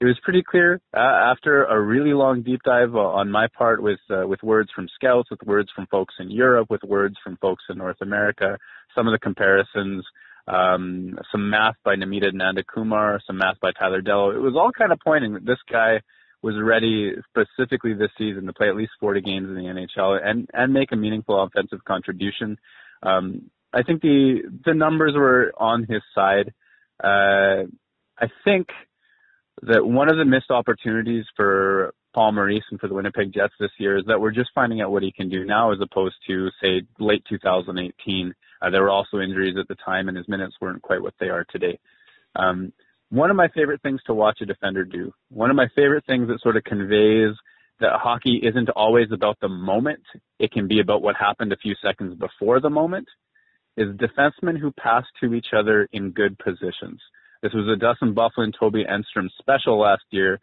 it 0.00 0.06
was 0.06 0.18
pretty 0.22 0.42
clear 0.42 0.80
uh, 0.94 0.98
after 1.00 1.64
a 1.64 1.80
really 1.80 2.12
long 2.12 2.42
deep 2.42 2.60
dive 2.64 2.94
on 2.94 3.30
my 3.30 3.46
part 3.56 3.82
with 3.82 4.00
uh, 4.10 4.26
with 4.26 4.42
words 4.42 4.70
from 4.74 4.88
scouts, 4.94 5.30
with 5.30 5.42
words 5.42 5.70
from 5.74 5.86
folks 5.86 6.14
in 6.18 6.30
Europe, 6.30 6.68
with 6.70 6.82
words 6.82 7.16
from 7.22 7.36
folks 7.38 7.64
in 7.68 7.78
North 7.78 8.00
America, 8.00 8.58
some 8.94 9.06
of 9.06 9.12
the 9.12 9.18
comparisons, 9.18 10.04
um, 10.48 11.18
some 11.30 11.48
math 11.48 11.76
by 11.84 11.94
Namita 11.94 12.32
Nandakumar, 12.32 13.20
some 13.26 13.38
math 13.38 13.60
by 13.60 13.72
Tyler 13.72 14.02
Dellow. 14.02 14.34
It 14.34 14.40
was 14.40 14.54
all 14.56 14.72
kind 14.72 14.92
of 14.92 14.98
pointing 15.00 15.34
that 15.34 15.46
this 15.46 15.60
guy 15.70 16.00
was 16.44 16.56
ready 16.62 17.12
specifically 17.30 17.94
this 17.94 18.10
season 18.18 18.44
to 18.44 18.52
play 18.52 18.68
at 18.68 18.76
least 18.76 18.92
40 19.00 19.22
games 19.22 19.48
in 19.48 19.54
the 19.54 19.62
NHL 19.62 20.20
and 20.22 20.46
and 20.52 20.74
make 20.74 20.92
a 20.92 20.96
meaningful 20.96 21.42
offensive 21.42 21.82
contribution. 21.86 22.58
Um, 23.02 23.50
I 23.72 23.82
think 23.82 24.02
the 24.02 24.42
the 24.66 24.74
numbers 24.74 25.14
were 25.16 25.54
on 25.56 25.86
his 25.88 26.02
side. 26.14 26.52
Uh, 27.02 27.64
I 28.18 28.26
think 28.44 28.68
that 29.62 29.86
one 29.86 30.10
of 30.10 30.18
the 30.18 30.26
missed 30.26 30.50
opportunities 30.50 31.24
for 31.34 31.94
Paul 32.12 32.32
Maurice 32.32 32.64
and 32.70 32.78
for 32.78 32.88
the 32.88 32.94
Winnipeg 32.94 33.32
Jets 33.32 33.54
this 33.58 33.70
year 33.78 33.96
is 33.96 34.04
that 34.06 34.20
we're 34.20 34.30
just 34.30 34.50
finding 34.54 34.82
out 34.82 34.92
what 34.92 35.02
he 35.02 35.12
can 35.12 35.30
do 35.30 35.46
now 35.46 35.72
as 35.72 35.78
opposed 35.80 36.16
to 36.26 36.50
say 36.62 36.82
late 37.00 37.24
2018. 37.26 38.34
Uh, 38.60 38.70
there 38.70 38.82
were 38.82 38.90
also 38.90 39.18
injuries 39.18 39.56
at 39.58 39.66
the 39.68 39.76
time 39.76 40.08
and 40.08 40.16
his 40.16 40.28
minutes 40.28 40.56
weren't 40.60 40.82
quite 40.82 41.00
what 41.00 41.14
they 41.18 41.30
are 41.30 41.46
today. 41.50 41.78
Um, 42.36 42.74
one 43.10 43.30
of 43.30 43.36
my 43.36 43.48
favorite 43.48 43.82
things 43.82 44.00
to 44.06 44.14
watch 44.14 44.40
a 44.40 44.46
defender 44.46 44.84
do, 44.84 45.12
one 45.28 45.50
of 45.50 45.56
my 45.56 45.68
favorite 45.74 46.04
things 46.06 46.28
that 46.28 46.40
sort 46.40 46.56
of 46.56 46.64
conveys 46.64 47.34
that 47.80 47.92
hockey 47.94 48.40
isn't 48.42 48.70
always 48.70 49.08
about 49.12 49.38
the 49.40 49.48
moment. 49.48 50.02
It 50.38 50.52
can 50.52 50.68
be 50.68 50.80
about 50.80 51.02
what 51.02 51.16
happened 51.16 51.52
a 51.52 51.56
few 51.56 51.74
seconds 51.82 52.16
before 52.18 52.60
the 52.60 52.70
moment 52.70 53.08
is 53.76 53.88
defensemen 53.96 54.58
who 54.58 54.72
pass 54.72 55.04
to 55.20 55.34
each 55.34 55.48
other 55.56 55.88
in 55.92 56.10
good 56.10 56.38
positions. 56.38 57.00
This 57.42 57.52
was 57.52 57.68
a 57.68 57.76
Dustin 57.76 58.14
Byfuglien 58.14 58.52
Toby 58.58 58.84
Enstrom 58.84 59.28
special 59.38 59.78
last 59.78 60.04
year. 60.10 60.38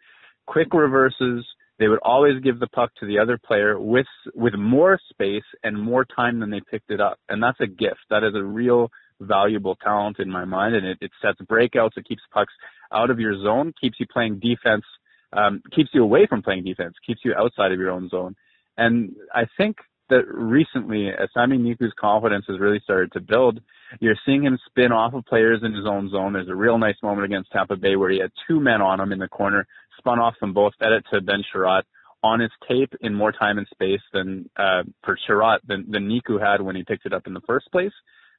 Quick 0.46 0.72
reverses. 0.72 1.44
They 1.78 1.88
would 1.88 1.98
always 2.02 2.40
give 2.42 2.60
the 2.60 2.68
puck 2.68 2.90
to 3.00 3.06
the 3.06 3.18
other 3.18 3.38
player 3.38 3.80
with 3.80 4.06
with 4.34 4.54
more 4.54 5.00
space 5.10 5.42
and 5.64 5.80
more 5.80 6.04
time 6.04 6.38
than 6.38 6.50
they 6.50 6.60
picked 6.60 6.90
it 6.90 7.00
up. 7.00 7.18
And 7.28 7.42
that's 7.42 7.60
a 7.60 7.66
gift. 7.66 8.00
That 8.10 8.22
is 8.22 8.34
a 8.36 8.44
real 8.44 8.90
valuable 9.22 9.76
talent 9.76 10.18
in 10.18 10.30
my 10.30 10.44
mind. 10.44 10.74
And 10.74 10.86
it, 10.86 10.98
it 11.00 11.10
sets 11.20 11.40
breakouts. 11.42 11.96
It 11.96 12.06
keeps 12.06 12.22
pucks 12.32 12.52
out 12.92 13.10
of 13.10 13.18
your 13.18 13.42
zone, 13.42 13.72
keeps 13.80 13.98
you 13.98 14.06
playing 14.12 14.40
defense, 14.40 14.84
um, 15.32 15.62
keeps 15.74 15.90
you 15.94 16.02
away 16.02 16.26
from 16.26 16.42
playing 16.42 16.64
defense, 16.64 16.94
keeps 17.06 17.20
you 17.24 17.34
outside 17.34 17.72
of 17.72 17.78
your 17.78 17.90
own 17.90 18.08
zone. 18.08 18.36
And 18.76 19.14
I 19.34 19.46
think 19.56 19.76
that 20.10 20.26
recently, 20.28 21.08
as 21.08 21.28
Sami 21.32 21.58
Niku's 21.58 21.92
confidence 21.98 22.44
has 22.48 22.60
really 22.60 22.80
started 22.84 23.12
to 23.12 23.20
build, 23.20 23.60
you're 24.00 24.16
seeing 24.26 24.44
him 24.44 24.58
spin 24.66 24.92
off 24.92 25.14
of 25.14 25.24
players 25.24 25.60
in 25.62 25.72
his 25.72 25.86
own 25.86 26.10
zone. 26.10 26.34
There's 26.34 26.48
a 26.48 26.54
real 26.54 26.78
nice 26.78 26.96
moment 27.02 27.24
against 27.24 27.50
Tampa 27.50 27.76
Bay 27.76 27.96
where 27.96 28.10
he 28.10 28.20
had 28.20 28.30
two 28.46 28.60
men 28.60 28.82
on 28.82 29.00
him 29.00 29.12
in 29.12 29.18
the 29.18 29.28
corner, 29.28 29.66
spun 29.98 30.18
off 30.18 30.34
them 30.40 30.52
both, 30.52 30.74
fed 30.78 30.92
it 30.92 31.04
to 31.12 31.20
Ben 31.20 31.42
Chiarot 31.52 31.82
on 32.22 32.40
his 32.40 32.50
tape 32.68 32.92
in 33.00 33.14
more 33.14 33.32
time 33.32 33.58
and 33.58 33.66
space 33.70 34.00
than 34.12 34.48
uh, 34.56 34.82
for 35.04 35.18
Chiarot 35.26 35.60
than, 35.66 35.90
than 35.90 36.08
Niku 36.08 36.40
had 36.40 36.60
when 36.60 36.76
he 36.76 36.84
picked 36.84 37.06
it 37.06 37.12
up 37.12 37.26
in 37.26 37.34
the 37.34 37.40
first 37.46 37.70
place. 37.72 37.92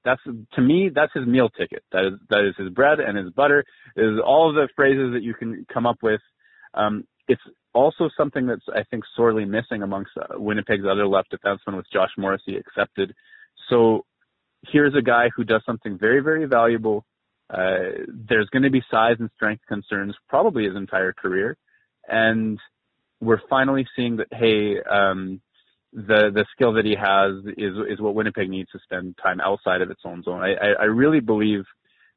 That's 0.05 0.21
to 0.23 0.61
me, 0.61 0.89
that's 0.93 1.13
his 1.13 1.25
meal 1.25 1.49
ticket. 1.49 1.83
That 1.91 2.05
is 2.05 2.13
that 2.29 2.45
is 2.45 2.55
his 2.57 2.69
bread 2.69 2.99
and 2.99 3.17
his 3.17 3.29
butter. 3.31 3.63
Is 3.95 4.19
all 4.25 4.49
of 4.49 4.55
the 4.55 4.67
phrases 4.75 5.13
that 5.13 5.23
you 5.23 5.33
can 5.33 5.65
come 5.73 5.85
up 5.85 5.97
with. 6.01 6.21
Um, 6.73 7.05
it's 7.27 7.41
also 7.73 8.09
something 8.17 8.45
that's 8.47 8.65
I 8.73 8.83
think 8.89 9.03
sorely 9.15 9.45
missing 9.45 9.81
amongst 9.81 10.11
uh, 10.17 10.39
Winnipeg's 10.39 10.85
other 10.89 11.07
left 11.07 11.31
defensemen 11.33 11.77
with 11.77 11.85
Josh 11.91 12.11
Morrissey 12.17 12.57
accepted. 12.57 13.13
So 13.69 14.05
here's 14.67 14.95
a 14.95 15.01
guy 15.01 15.29
who 15.35 15.43
does 15.43 15.61
something 15.65 15.97
very 15.97 16.21
very 16.21 16.45
valuable. 16.45 17.05
Uh, 17.49 18.05
there's 18.07 18.49
going 18.49 18.63
to 18.63 18.71
be 18.71 18.83
size 18.89 19.17
and 19.19 19.29
strength 19.35 19.63
concerns 19.67 20.15
probably 20.27 20.65
his 20.65 20.75
entire 20.75 21.13
career, 21.13 21.57
and 22.07 22.59
we're 23.21 23.41
finally 23.49 23.87
seeing 23.95 24.17
that 24.17 24.27
hey, 24.31 24.81
um, 24.81 25.41
the 25.93 26.31
the 26.33 26.45
skill 26.53 26.73
that 26.73 26.85
he 26.85 26.95
has 26.95 27.45
is 27.57 27.75
is 27.89 28.01
what 28.01 28.15
Winnipeg 28.15 28.49
needs 28.49 28.69
to 28.71 28.79
spend 28.83 29.15
time 29.21 29.39
outside 29.39 29.81
of 29.81 29.91
its 29.91 30.01
own 30.03 30.23
zone. 30.23 30.41
I, 30.41 30.53
I, 30.53 30.69
I 30.81 30.83
really 30.85 31.19
believe 31.19 31.63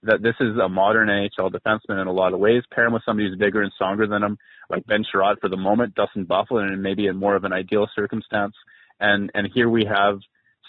that 0.03 0.23
this 0.23 0.35
is 0.41 0.57
a 0.63 0.69
modern 0.69 1.09
NHL 1.09 1.53
defenseman 1.53 2.01
in 2.01 2.07
a 2.07 2.13
lot 2.13 2.33
of 2.33 2.41
ways. 2.41 2.63
Pair 2.71 2.87
him 2.87 2.93
with 2.93 3.03
somebody 3.05 3.29
who's 3.29 3.39
bigger 3.39 3.63
and 3.63 3.73
stronger 3.75 4.07
than 4.07 4.23
him, 4.23 4.39
like 4.71 4.87
Ben 4.87 5.05
Chiarot 5.05 5.41
for 5.41 5.49
the 5.49 5.57
moment, 5.57 5.95
Dustin 5.95 6.27
Byfuglien, 6.27 6.73
and 6.73 6.83
maybe 6.83 7.07
in 7.07 7.17
more 7.17 7.37
of 7.37 7.45
an 7.45 7.53
ideal 7.53 7.87
circumstance. 7.95 8.55
And 8.99 9.31
and 9.35 9.49
here 9.53 9.69
we 9.69 9.85
have 9.85 10.21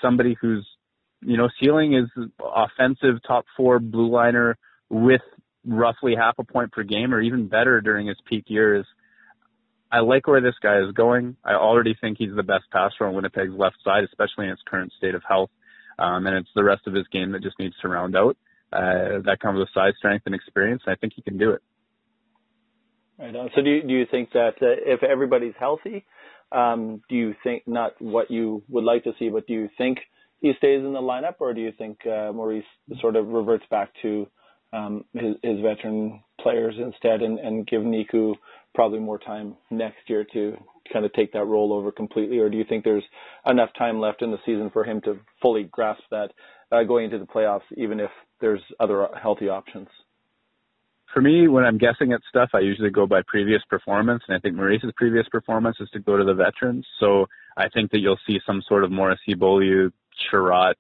somebody 0.02 0.36
who's 0.40 0.68
you 1.22 1.38
know 1.38 1.50
ceiling 1.62 1.94
is 1.94 2.28
offensive 2.44 3.22
top 3.26 3.46
four 3.56 3.80
blue 3.80 4.12
liner 4.12 4.58
with 4.90 5.22
roughly 5.66 6.16
half 6.16 6.36
a 6.40 6.44
point 6.44 6.74
per 6.74 6.84
game, 6.84 7.14
or 7.14 7.22
even 7.22 7.48
better 7.48 7.80
during 7.80 8.08
his 8.08 8.18
peak 8.26 8.46
years. 8.48 8.86
I 9.92 10.00
like 10.00 10.28
where 10.28 10.42
this 10.42 10.56
guy 10.62 10.80
is 10.80 10.92
going. 10.94 11.38
I 11.44 11.54
already 11.54 11.96
think 12.00 12.18
he's 12.18 12.36
the 12.36 12.44
best 12.44 12.66
passer 12.72 13.06
on 13.06 13.16
Winnipeg's 13.16 13.54
left 13.54 13.78
side, 13.84 14.04
especially 14.04 14.46
in 14.46 14.52
its 14.52 14.62
current 14.68 14.92
state 14.98 15.16
of 15.16 15.24
health. 15.28 15.50
Um, 16.00 16.28
and 16.28 16.36
it's 16.36 16.50
the 16.56 16.64
rest 16.64 16.88
of 16.88 16.94
his 16.94 17.08
game 17.08 17.32
that 17.32 17.42
just 17.42 17.58
needs 17.60 17.76
to 17.82 17.88
round 17.88 18.16
out 18.16 18.38
uh, 18.72 19.24
that 19.26 19.40
comes 19.42 19.60
with 19.60 19.70
size, 19.74 19.94
strength, 19.98 20.24
and 20.26 20.36
experience. 20.36 20.84
And 20.86 20.94
I 20.94 20.96
think 20.96 21.14
he 21.16 21.22
can 21.22 21.38
do 21.38 21.52
it. 21.52 21.62
Right. 23.18 23.34
So 23.56 23.62
do 23.62 23.70
you, 23.70 23.82
do 23.82 23.94
you 23.94 24.06
think 24.10 24.32
that 24.34 24.56
uh, 24.62 24.78
if 24.86 25.02
everybody's 25.04 25.56
healthy, 25.60 26.06
um, 26.52 27.02
do 27.10 27.16
you 27.16 27.34
think 27.44 27.64
not 27.66 28.00
what 28.00 28.30
you 28.30 28.64
would 28.70 28.84
like 28.84 29.04
to 29.06 29.14
see, 29.18 29.30
but 29.30 29.48
do 29.48 29.54
you 29.54 29.70
think 29.78 30.00
he 30.40 30.54
stays 30.58 30.82
in 30.82 30.94
the 30.94 31.00
lineup, 31.00 31.36
or 31.40 31.54
do 31.54 31.62
you 31.62 31.72
think 31.76 32.06
uh, 32.06 32.32
Maurice 32.32 32.64
sort 33.02 33.16
of 33.16 33.28
reverts 33.28 33.66
back 33.72 33.90
to 34.04 34.28
um, 34.72 35.04
his, 35.14 35.36
his 35.42 35.60
veteran 35.62 36.22
players 36.40 36.76
instead, 36.78 37.22
and, 37.22 37.40
and 37.40 37.66
give 37.66 37.82
Niku 37.82 38.36
probably 38.78 39.00
more 39.00 39.18
time 39.18 39.56
next 39.72 40.08
year 40.08 40.24
to 40.32 40.56
kind 40.94 41.04
of 41.04 41.12
take 41.14 41.34
that 41.34 41.46
role 41.46 41.74
over 41.74 41.92
completely, 41.92 42.38
or 42.38 42.48
do 42.48 42.58
you 42.58 42.64
think 42.70 42.84
there's 42.84 43.04
enough 43.48 43.70
time 43.76 44.00
left 44.00 44.22
in 44.22 44.30
the 44.30 44.38
season 44.46 44.70
for 44.72 44.84
him 44.84 45.02
to 45.02 45.20
fully 45.42 45.64
grasp 45.64 46.04
that 46.12 46.30
uh, 46.72 46.84
going 46.84 47.06
into 47.06 47.18
the 47.18 47.26
playoffs, 47.26 47.64
even 47.76 48.00
if 48.00 48.12
there's 48.40 48.62
other 48.80 49.08
healthy 49.20 49.50
options? 49.50 49.88
For 51.12 51.22
me, 51.22 51.48
when 51.48 51.66
I'm 51.66 51.80
guessing 51.80 52.14
at 52.14 52.22
stuff, 52.30 52.50
I 52.54 52.60
usually 52.60 52.92
go 52.92 53.08
by 53.08 53.22
previous 53.26 53.64
performance, 53.68 54.22
and 54.28 54.38
I 54.38 54.40
think 54.40 54.54
Maurice's 54.54 54.92
previous 54.96 55.28
performance 55.32 55.78
is 55.80 55.90
to 55.94 56.00
go 56.00 56.16
to 56.16 56.24
the 56.24 56.36
veterans. 56.36 56.86
So 57.00 57.26
I 57.58 57.70
think 57.70 57.90
that 57.92 58.00
you'll 58.00 58.20
see 58.28 58.38
some 58.46 58.62
sort 58.70 58.84
of 58.84 58.92
Morrissey 58.92 59.34
Beaulieu 59.34 59.90
Chiarot 60.30 60.76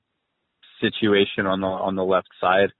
situation 0.79 1.47
on 1.47 1.61
the 1.61 1.67
on 1.67 1.95
the 1.95 2.05
left 2.05 2.29
side. 2.39 2.71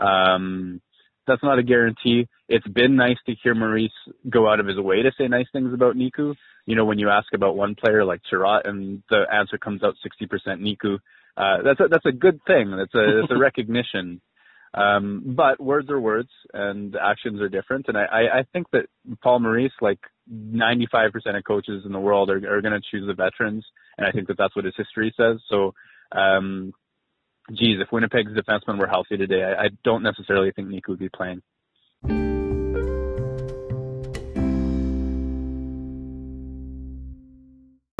Um, 0.00 0.80
that's 1.26 1.42
not 1.42 1.58
a 1.58 1.62
guarantee. 1.62 2.28
It's 2.48 2.66
been 2.66 2.96
nice 2.96 3.16
to 3.26 3.34
hear 3.42 3.54
Maurice 3.54 3.90
go 4.28 4.48
out 4.48 4.60
of 4.60 4.66
his 4.66 4.78
way 4.78 5.02
to 5.02 5.12
say 5.18 5.28
nice 5.28 5.46
things 5.52 5.72
about 5.72 5.96
Niku. 5.96 6.34
You 6.66 6.76
know, 6.76 6.84
when 6.84 6.98
you 6.98 7.10
ask 7.10 7.32
about 7.34 7.56
one 7.56 7.74
player 7.74 8.04
like 8.04 8.20
Chiarot 8.30 8.68
and 8.68 9.02
the 9.10 9.24
answer 9.32 9.58
comes 9.58 9.82
out 9.82 9.94
60% 10.04 10.28
Niku, 10.60 10.98
uh, 11.36 11.62
that's 11.64 11.80
a, 11.80 11.88
that's 11.88 12.06
a 12.06 12.12
good 12.12 12.40
thing. 12.46 12.70
That's 12.76 12.94
a, 12.94 13.20
that's 13.20 13.32
a 13.32 13.38
recognition. 13.38 14.20
Um, 14.74 15.22
but 15.36 15.60
words 15.60 15.88
are 15.88 16.00
words 16.00 16.30
and 16.52 16.96
actions 16.96 17.40
are 17.40 17.48
different. 17.48 17.86
And 17.88 17.96
I, 17.96 18.04
I, 18.04 18.38
I 18.38 18.42
think 18.52 18.66
that 18.72 18.86
Paul 19.22 19.40
Maurice, 19.40 19.72
like 19.80 20.00
95% 20.32 21.10
of 21.36 21.44
coaches 21.44 21.84
in 21.86 21.92
the 21.92 22.00
world 22.00 22.28
are, 22.28 22.36
are 22.36 22.60
going 22.60 22.74
to 22.74 22.80
choose 22.90 23.06
the 23.06 23.14
veterans. 23.14 23.64
And 23.96 24.06
I 24.06 24.10
think 24.10 24.28
that 24.28 24.36
that's 24.36 24.56
what 24.56 24.64
his 24.64 24.74
history 24.76 25.14
says. 25.16 25.38
So, 25.48 25.74
um, 26.12 26.72
geez, 27.52 27.80
if 27.80 27.88
Winnipeg's 27.92 28.32
defensemen 28.32 28.78
were 28.78 28.86
healthy 28.86 29.16
today, 29.16 29.42
I, 29.42 29.64
I 29.64 29.68
don't 29.84 30.02
necessarily 30.02 30.50
think 30.52 30.68
Niku 30.68 30.88
would 30.88 30.98
be 30.98 31.08
playing. 31.08 31.42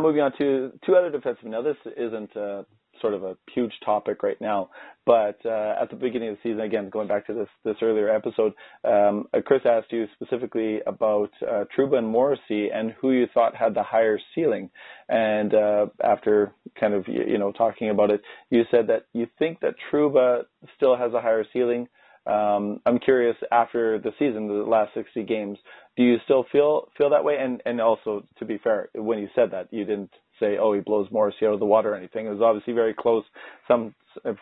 Moving 0.01 0.21
on 0.21 0.33
to 0.39 0.73
two 0.85 0.97
other 0.97 1.11
defensemen. 1.11 1.47
Now, 1.47 1.63
this 1.63 1.77
isn't 1.97 2.37
uh, 2.37 2.65
sort 3.05 3.13
of 3.15 3.23
a 3.23 3.37
huge 3.55 3.73
topic 3.85 4.23
right 4.23 4.41
now. 4.41 4.71
But 5.05 5.39
uh, 5.45 5.75
at 5.79 5.91
the 5.91 5.97
beginning 5.97 6.31
of 6.31 6.37
the 6.37 6.49
season, 6.49 6.61
again, 6.63 6.89
going 6.89 7.07
back 7.07 7.27
to 7.27 7.35
this 7.35 7.49
this 7.63 7.77
earlier 7.83 8.09
episode, 8.09 8.55
um, 8.85 9.27
uh, 9.35 9.41
Chris 9.45 9.61
asked 9.67 9.93
you 9.93 10.07
specifically 10.15 10.81
about 10.87 11.31
uh, 11.43 11.65
Trouba 11.77 11.99
and 11.99 12.09
Morrissey 12.09 12.71
and 12.75 12.93
who 12.93 13.11
you 13.11 13.27
thought 13.35 13.55
had 13.55 13.75
the 13.75 13.83
higher 13.83 14.19
ceiling. 14.35 14.71
And 15.11 15.53
uh, 15.53 15.87
after 16.03 16.53
kind 16.81 16.95
of 16.95 17.05
you 17.07 17.37
know 17.37 17.53
talking 17.53 17.91
about 17.91 18.11
it, 18.11 18.23
you 18.49 18.63
said 18.71 18.87
that 18.87 19.05
you 19.13 19.27
think 19.39 19.61
that 19.61 19.75
Trouba 19.93 20.45
still 20.77 20.97
has 20.97 21.13
a 21.13 21.21
higher 21.21 21.45
ceiling. 21.53 21.89
Um, 22.27 22.81
I'm 22.87 22.99
curious 22.99 23.37
after 23.53 23.99
the 23.99 24.13
season, 24.19 24.49
the 24.49 24.55
last 24.55 24.95
60 24.95 25.25
games, 25.25 25.59
do 25.99 26.03
you 26.03 26.17
still 26.25 26.47
feel 26.51 26.89
feel 26.97 27.11
that 27.11 27.23
way? 27.25 27.37
And 27.39 27.61
and 27.67 27.83
also 27.83 28.25
to 28.39 28.47
be 28.47 28.57
fair, 28.57 28.89
when 28.95 29.19
you 29.19 29.29
said 29.35 29.51
that, 29.51 29.69
you 29.71 29.85
didn't 29.85 30.11
say, 30.41 30.57
oh, 30.61 30.73
he 30.73 30.81
blows 30.81 31.09
Morrissey 31.11 31.47
out 31.47 31.55
of 31.55 31.61
the 31.61 31.67
water 31.67 31.93
or 31.93 31.97
anything. 31.97 32.27
It 32.27 32.31
was 32.31 32.43
obviously 32.43 32.73
very 32.73 32.95
close. 32.95 33.25
Some 33.69 33.95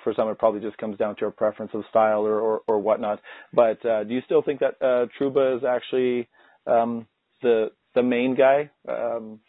for 0.05 0.13
some, 0.15 0.29
it 0.29 0.39
probably 0.39 0.61
just 0.61 0.77
comes 0.79 0.99
down 0.99 1.17
to 1.17 1.27
a 1.27 1.31
preference 1.31 1.73
of 1.75 1.83
style 1.91 2.27
or 2.27 2.41
or, 2.41 2.61
or 2.67 2.79
whatnot. 2.79 3.21
But 3.53 3.85
uh, 3.87 4.05
do 4.05 4.15
you 4.15 4.21
still 4.25 4.43
think 4.43 4.61
that 4.61 4.75
uh, 4.81 5.07
Trouba 5.19 5.57
is 5.57 5.65
actually 5.65 6.29
um, 6.67 7.07
the 7.43 7.71
the 7.95 8.03
main 8.03 8.35
guy? 8.37 8.71
Um, 8.89 9.41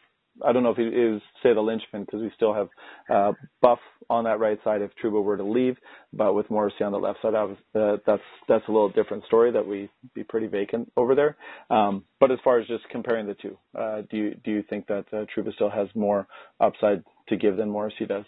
I 0.41 0.51
don't 0.51 0.63
know 0.63 0.71
if 0.71 0.77
he 0.77 0.83
is 0.83 1.21
say 1.43 1.53
the 1.53 1.61
linchpin 1.61 2.05
because 2.05 2.21
we 2.21 2.31
still 2.35 2.53
have 2.53 2.69
uh, 3.09 3.33
Buff 3.61 3.79
on 4.09 4.23
that 4.23 4.39
right 4.39 4.57
side 4.63 4.81
if 4.81 4.91
Trouba 5.01 5.23
were 5.23 5.37
to 5.37 5.43
leave, 5.43 5.77
but 6.11 6.33
with 6.33 6.49
Morrissey 6.49 6.83
on 6.83 6.91
the 6.91 6.97
left 6.97 7.21
side, 7.21 7.35
uh, 7.35 7.97
that's 8.05 8.21
that's 8.47 8.67
a 8.67 8.71
little 8.71 8.89
different 8.89 9.23
story 9.25 9.51
that 9.51 9.65
we'd 9.65 9.89
be 10.15 10.23
pretty 10.23 10.47
vacant 10.47 10.91
over 10.97 11.13
there. 11.13 11.37
Um, 11.69 12.03
but 12.19 12.31
as 12.31 12.39
far 12.43 12.59
as 12.59 12.67
just 12.67 12.83
comparing 12.89 13.27
the 13.27 13.35
two, 13.35 13.57
uh, 13.77 14.01
do 14.09 14.17
you 14.17 14.35
do 14.43 14.51
you 14.51 14.63
think 14.69 14.87
that 14.87 15.05
uh, 15.13 15.25
Trouba 15.35 15.53
still 15.53 15.69
has 15.69 15.87
more 15.93 16.27
upside 16.59 17.03
to 17.29 17.37
give 17.37 17.57
than 17.57 17.69
Morrissey 17.69 18.05
does? 18.05 18.25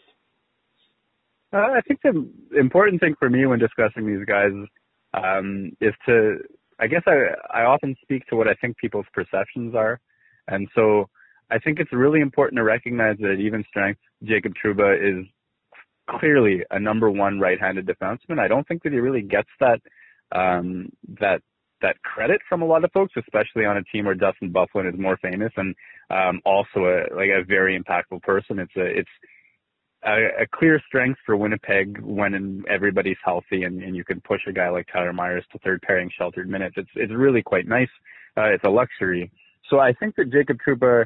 Uh, 1.53 1.57
I 1.57 1.81
think 1.88 2.01
the 2.03 2.29
important 2.59 3.01
thing 3.01 3.15
for 3.17 3.29
me 3.29 3.45
when 3.45 3.59
discussing 3.59 4.05
these 4.05 4.25
guys 4.25 4.51
um, 5.13 5.71
is 5.79 5.93
to, 6.05 6.38
I 6.79 6.88
guess 6.88 7.03
I 7.07 7.62
I 7.62 7.63
often 7.63 7.95
speak 8.01 8.27
to 8.27 8.35
what 8.35 8.47
I 8.47 8.53
think 8.55 8.77
people's 8.77 9.05
perceptions 9.13 9.74
are, 9.74 10.00
and 10.47 10.67
so 10.75 11.09
I 11.51 11.59
think 11.59 11.79
it's 11.79 11.91
really 11.93 12.21
important 12.21 12.57
to 12.57 12.63
recognize 12.63 13.17
that 13.19 13.31
at 13.31 13.39
even 13.39 13.63
strength, 13.69 13.99
Jacob 14.23 14.53
Trouba 14.63 14.95
is 14.97 15.25
clearly 16.09 16.63
a 16.71 16.79
number 16.79 17.09
one 17.09 17.39
right-handed 17.39 17.85
defenseman. 17.85 18.39
I 18.39 18.47
don't 18.47 18.67
think 18.67 18.83
that 18.83 18.93
he 18.93 18.99
really 18.99 19.21
gets 19.21 19.49
that 19.59 19.79
um, 20.31 20.89
that 21.19 21.41
that 21.81 22.01
credit 22.01 22.41
from 22.47 22.61
a 22.61 22.65
lot 22.65 22.83
of 22.83 22.91
folks, 22.91 23.13
especially 23.17 23.65
on 23.65 23.77
a 23.77 23.83
team 23.83 24.05
where 24.05 24.15
Dustin 24.15 24.51
Byfuglien 24.51 24.91
is 24.91 24.99
more 24.99 25.17
famous 25.17 25.51
and 25.57 25.75
um, 26.09 26.41
also 26.45 26.85
a 26.85 27.15
like 27.15 27.29
a 27.29 27.43
very 27.45 27.79
impactful 27.79 28.21
person. 28.23 28.59
It's 28.59 28.75
a 28.75 28.85
it's 28.85 29.09
a, 30.03 30.43
a 30.43 30.47
clear 30.51 30.81
strength 30.87 31.19
for 31.25 31.35
Winnipeg 31.35 31.99
when 32.01 32.63
everybody's 32.69 33.17
healthy 33.23 33.63
and, 33.63 33.83
and 33.83 33.95
you 33.95 34.03
can 34.03 34.21
push 34.21 34.41
a 34.47 34.53
guy 34.53 34.69
like 34.69 34.87
Tyler 34.91 35.13
Myers 35.13 35.45
to 35.51 35.59
third 35.59 35.81
pairing 35.81 36.09
sheltered 36.17 36.49
minutes. 36.49 36.75
It's 36.77 36.89
it's 36.95 37.13
really 37.13 37.41
quite 37.41 37.67
nice. 37.67 37.89
Uh, 38.37 38.45
it's 38.45 38.63
a 38.63 38.69
luxury. 38.69 39.31
So 39.69 39.79
I 39.79 39.93
think 39.93 40.15
that 40.15 40.31
Jacob 40.31 40.57
Trouba, 40.65 41.05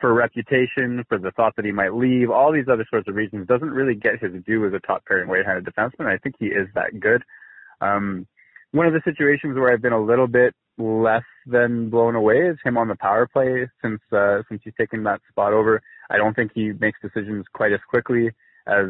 for 0.00 0.12
reputation, 0.12 1.04
for 1.08 1.18
the 1.18 1.30
thought 1.32 1.54
that 1.56 1.64
he 1.64 1.72
might 1.72 1.94
leave, 1.94 2.30
all 2.30 2.52
these 2.52 2.68
other 2.70 2.86
sorts 2.90 3.08
of 3.08 3.14
reasons, 3.14 3.46
doesn't 3.46 3.70
really 3.70 3.94
get 3.94 4.20
his 4.20 4.32
due 4.44 4.66
as 4.66 4.72
a 4.72 4.86
top 4.86 5.04
pairing 5.06 5.28
right-handed 5.28 5.64
defenseman. 5.64 6.06
I 6.06 6.18
think 6.18 6.36
he 6.38 6.46
is 6.46 6.68
that 6.74 6.98
good. 7.00 7.22
Um, 7.80 8.26
one 8.72 8.86
of 8.86 8.92
the 8.92 9.00
situations 9.04 9.56
where 9.56 9.72
I've 9.72 9.82
been 9.82 9.92
a 9.92 10.02
little 10.02 10.26
bit 10.26 10.54
less 10.76 11.24
than 11.46 11.90
blown 11.90 12.14
away 12.14 12.36
is 12.36 12.56
him 12.64 12.76
on 12.76 12.88
the 12.88 12.96
power 12.96 13.26
play 13.26 13.68
since 13.82 14.00
uh, 14.12 14.42
since 14.48 14.60
he's 14.64 14.74
taken 14.78 15.02
that 15.04 15.20
spot 15.28 15.52
over. 15.52 15.82
I 16.10 16.16
don't 16.16 16.34
think 16.34 16.52
he 16.54 16.72
makes 16.72 16.98
decisions 17.00 17.46
quite 17.52 17.72
as 17.72 17.80
quickly 17.88 18.30
as 18.66 18.86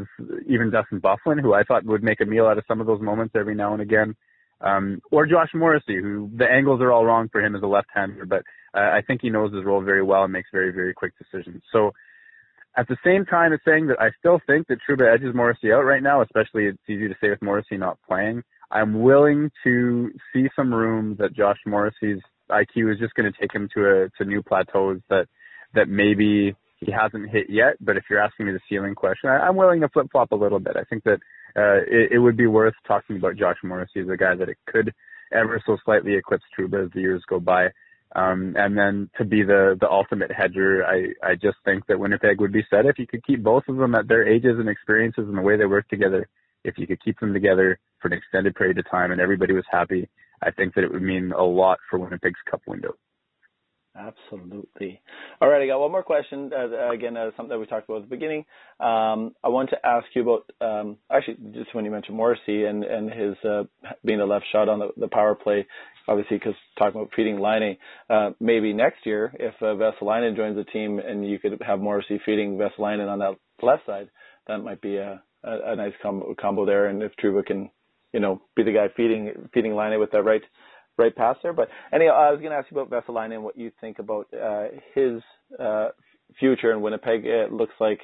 even 0.48 0.70
Dustin 0.70 1.00
Byfuglien, 1.00 1.40
who 1.40 1.54
I 1.54 1.62
thought 1.62 1.84
would 1.84 2.02
make 2.02 2.20
a 2.20 2.26
meal 2.26 2.46
out 2.46 2.58
of 2.58 2.64
some 2.66 2.80
of 2.80 2.86
those 2.86 3.00
moments 3.00 3.34
every 3.36 3.54
now 3.54 3.72
and 3.72 3.80
again, 3.80 4.16
um, 4.60 5.00
or 5.12 5.26
Josh 5.26 5.50
Morrissey, 5.54 5.96
who 5.96 6.30
the 6.36 6.50
angles 6.50 6.80
are 6.80 6.92
all 6.92 7.04
wrong 7.04 7.28
for 7.30 7.40
him 7.40 7.54
as 7.54 7.62
a 7.62 7.66
left-hander, 7.66 8.26
but 8.26 8.42
uh, 8.75 8.78
I 8.78 9.02
think 9.06 9.20
he 9.22 9.30
knows 9.30 9.52
his 9.52 9.64
role 9.64 9.82
very 9.82 10.02
well 10.02 10.25
and 10.25 10.32
makes 10.32 10.48
very 10.52 10.72
very 10.72 10.94
quick 10.94 11.12
decisions. 11.18 11.62
So. 11.72 11.92
At 12.76 12.87
the 12.87 12.98
same 13.04 13.25
time 13.25 13.52
as 13.52 13.58
saying 13.64 13.88
that 13.88 14.00
I 14.00 14.10
still 14.20 14.40
think 14.46 14.68
that 14.68 14.78
Trouba 14.88 15.12
edges 15.12 15.34
Morrissey 15.34 15.72
out 15.72 15.80
right 15.80 16.02
now, 16.02 16.22
especially 16.22 16.66
it's 16.66 16.78
easy 16.88 17.08
to 17.08 17.14
say 17.20 17.28
with 17.28 17.42
Morrissey 17.42 17.76
not 17.76 17.98
playing. 18.06 18.44
I'm 18.70 19.02
willing 19.02 19.50
to 19.64 20.12
see 20.32 20.46
some 20.54 20.72
room 20.72 21.16
that 21.18 21.34
Josh 21.34 21.58
Morrissey's 21.66 22.20
IQ 22.50 22.92
is 22.92 22.98
just 22.98 23.14
going 23.14 23.30
to 23.30 23.38
take 23.38 23.54
him 23.54 23.68
to 23.75 23.80
a 23.80 24.08
to 24.18 24.28
new 24.28 24.42
plateaus 24.42 25.00
that 25.08 25.26
that 25.75 25.88
maybe 25.88 26.54
he 26.80 26.92
hasn't 26.92 27.30
hit 27.30 27.46
yet. 27.48 27.75
But 27.80 27.96
if 27.96 28.04
you're 28.08 28.20
asking 28.20 28.46
me 28.46 28.52
the 28.52 28.60
ceiling 28.68 28.94
question, 28.94 29.30
I, 29.30 29.38
I'm 29.38 29.56
willing 29.56 29.80
to 29.80 29.88
flip 29.88 30.06
flop 30.10 30.32
a 30.32 30.37
little 30.37 30.60
bit. 30.60 30.76
I 30.76 30.84
think 30.84 31.04
that 31.04 31.18
uh, 31.56 31.82
it, 31.87 32.12
it 32.12 32.18
would 32.18 32.37
be 32.37 32.46
worth 32.46 32.75
talking 32.87 33.16
about 33.16 33.37
Josh 33.37 33.56
Morrissey 33.64 34.00
as 34.00 34.08
a 34.08 34.16
guy 34.16 34.34
that 34.34 34.48
it 34.48 34.58
could 34.66 34.92
ever 35.32 35.62
so 35.66 35.76
slightly 35.84 36.14
eclipse 36.14 36.44
Trouba 36.58 36.87
as 36.87 36.90
the 36.92 37.00
years 37.00 37.22
go 37.28 37.40
by. 37.40 37.68
Um, 38.16 38.54
and 38.56 38.76
then 38.76 39.10
to 39.18 39.24
be 39.24 39.42
the 39.42 39.76
the 39.80 39.90
ultimate 39.90 40.32
hedger, 40.32 40.84
I 40.84 41.12
I 41.22 41.34
just 41.34 41.58
think 41.64 41.86
that 41.86 42.00
Winnipeg 42.00 42.40
would 42.40 42.52
be 42.52 42.66
set 42.70 42.86
if 42.86 42.98
you 42.98 43.06
could 43.06 43.24
keep 43.24 43.42
both 43.42 43.64
of 43.68 43.76
them 43.76 43.94
at 43.94 44.08
their 44.08 44.26
ages 44.26 44.58
and 44.58 44.68
experiences 44.68 45.28
and 45.28 45.36
the 45.36 45.42
way 45.42 45.56
they 45.56 45.66
work 45.66 45.88
together 45.88 46.28
if 46.64 46.78
you 46.78 46.86
could 46.86 47.02
keep 47.02 47.18
them 47.20 47.32
together 47.32 47.78
for 48.00 48.08
an 48.08 48.14
extended 48.14 48.54
period 48.54 48.78
of 48.78 48.90
time 48.90 49.12
and 49.12 49.20
everybody 49.20 49.54
was 49.54 49.64
happy, 49.70 50.08
I 50.42 50.50
think 50.50 50.74
that 50.74 50.84
it 50.84 50.92
would 50.92 51.02
mean 51.02 51.32
a 51.32 51.42
lot 51.42 51.78
for 51.90 51.98
Winnipeg's 51.98 52.40
cup 52.50 52.62
window. 52.66 52.94
Absolutely. 53.98 55.00
All 55.40 55.48
right, 55.48 55.60
I 55.62 55.66
got 55.66 55.80
one 55.80 55.90
more 55.90 56.04
question. 56.04 56.52
Uh, 56.54 56.90
again, 56.90 57.16
uh, 57.16 57.30
something 57.36 57.48
that 57.48 57.58
we 57.58 57.66
talked 57.66 57.88
about 57.88 58.02
at 58.02 58.08
the 58.08 58.14
beginning. 58.16 58.44
Um, 58.78 59.34
I 59.42 59.48
want 59.48 59.70
to 59.70 59.78
ask 59.84 60.06
you 60.14 60.22
about 60.22 60.50
um, 60.60 60.98
actually 61.10 61.38
just 61.52 61.74
when 61.74 61.84
you 61.84 61.90
mentioned 61.90 62.16
Morrissey 62.16 62.64
and 62.64 62.84
and 62.84 63.10
his 63.10 63.34
uh, 63.44 63.64
being 64.04 64.20
the 64.20 64.26
left 64.26 64.44
shot 64.52 64.68
on 64.68 64.78
the, 64.78 64.90
the 64.96 65.08
power 65.08 65.34
play. 65.34 65.66
Obviously, 66.06 66.38
because 66.38 66.54
talking 66.78 67.00
about 67.00 67.10
feeding 67.16 67.40
Laine, 67.40 67.76
uh, 68.08 68.30
maybe 68.40 68.72
next 68.72 69.04
year 69.04 69.32
if 69.38 69.54
uh, 69.60 69.74
Vesalainen 69.74 70.36
joins 70.36 70.56
the 70.56 70.64
team 70.64 71.00
and 71.00 71.28
you 71.28 71.38
could 71.38 71.60
have 71.66 71.80
Morrissey 71.80 72.20
feeding 72.24 72.56
Vesalainen 72.56 73.08
on 73.08 73.18
that 73.18 73.34
left 73.62 73.84
side, 73.84 74.08
that 74.46 74.58
might 74.58 74.80
be 74.80 74.96
a 74.96 75.20
a, 75.42 75.72
a 75.72 75.76
nice 75.76 75.92
combo, 76.02 76.34
combo 76.40 76.64
there. 76.64 76.86
And 76.86 77.02
if 77.02 77.12
Trouba 77.16 77.44
can, 77.44 77.70
you 78.12 78.20
know, 78.20 78.42
be 78.54 78.62
the 78.62 78.72
guy 78.72 78.86
feeding 78.96 79.48
feeding 79.52 79.74
Laine 79.74 79.98
with 79.98 80.12
that 80.12 80.22
right 80.22 80.42
right 80.98 81.14
pass 81.14 81.36
there. 81.42 81.52
But 81.52 81.68
anyhow, 81.92 82.12
I 82.12 82.30
was 82.30 82.40
going 82.40 82.50
to 82.50 82.56
ask 82.56 82.66
you 82.70 82.78
about 82.78 82.90
Vesalainen 83.06 83.34
and 83.34 83.44
what 83.44 83.56
you 83.56 83.70
think 83.80 83.98
about 83.98 84.26
uh, 84.34 84.64
his 84.94 85.22
uh, 85.58 85.88
future 86.38 86.72
in 86.72 86.80
Winnipeg. 86.80 87.24
It 87.24 87.52
looks 87.52 87.74
like 87.80 88.00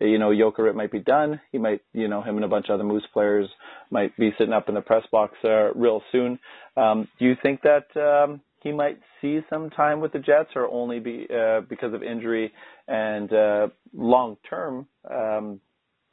you 0.00 0.18
know 0.18 0.30
Jokerit 0.30 0.74
might 0.74 0.92
be 0.92 1.00
done. 1.00 1.40
He 1.52 1.58
might, 1.58 1.80
you 1.92 2.08
know, 2.08 2.22
him 2.22 2.36
and 2.36 2.44
a 2.44 2.48
bunch 2.48 2.66
of 2.68 2.74
other 2.74 2.84
Moose 2.84 3.06
players 3.12 3.48
might 3.90 4.16
be 4.16 4.32
sitting 4.38 4.52
up 4.52 4.68
in 4.68 4.74
the 4.74 4.80
press 4.80 5.04
box 5.10 5.34
uh, 5.44 5.72
real 5.74 6.02
soon. 6.12 6.38
Um, 6.76 7.08
do 7.18 7.24
you 7.24 7.34
think 7.42 7.60
that 7.62 7.86
um, 8.00 8.40
he 8.62 8.72
might 8.72 8.98
see 9.20 9.40
some 9.50 9.70
time 9.70 10.00
with 10.00 10.12
the 10.12 10.18
Jets, 10.18 10.50
or 10.54 10.68
only 10.68 11.00
be 11.00 11.26
uh, 11.34 11.60
because 11.68 11.94
of 11.94 12.02
injury 12.02 12.52
and 12.86 13.32
uh, 13.32 13.68
long 13.92 14.36
term? 14.48 14.86
Um, 15.10 15.60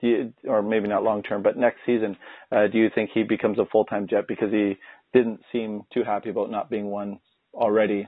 you, 0.01 0.33
or 0.45 0.61
maybe 0.63 0.87
not 0.87 1.03
long 1.03 1.21
term, 1.21 1.43
but 1.43 1.57
next 1.57 1.77
season, 1.85 2.17
uh, 2.51 2.67
do 2.71 2.79
you 2.79 2.89
think 2.93 3.11
he 3.13 3.23
becomes 3.23 3.59
a 3.59 3.65
full 3.71 3.85
time 3.85 4.07
Jet 4.07 4.27
because 4.27 4.51
he 4.51 4.77
didn't 5.13 5.41
seem 5.51 5.83
too 5.93 6.03
happy 6.03 6.29
about 6.29 6.51
not 6.51 6.69
being 6.69 6.87
one 6.87 7.19
already 7.53 8.07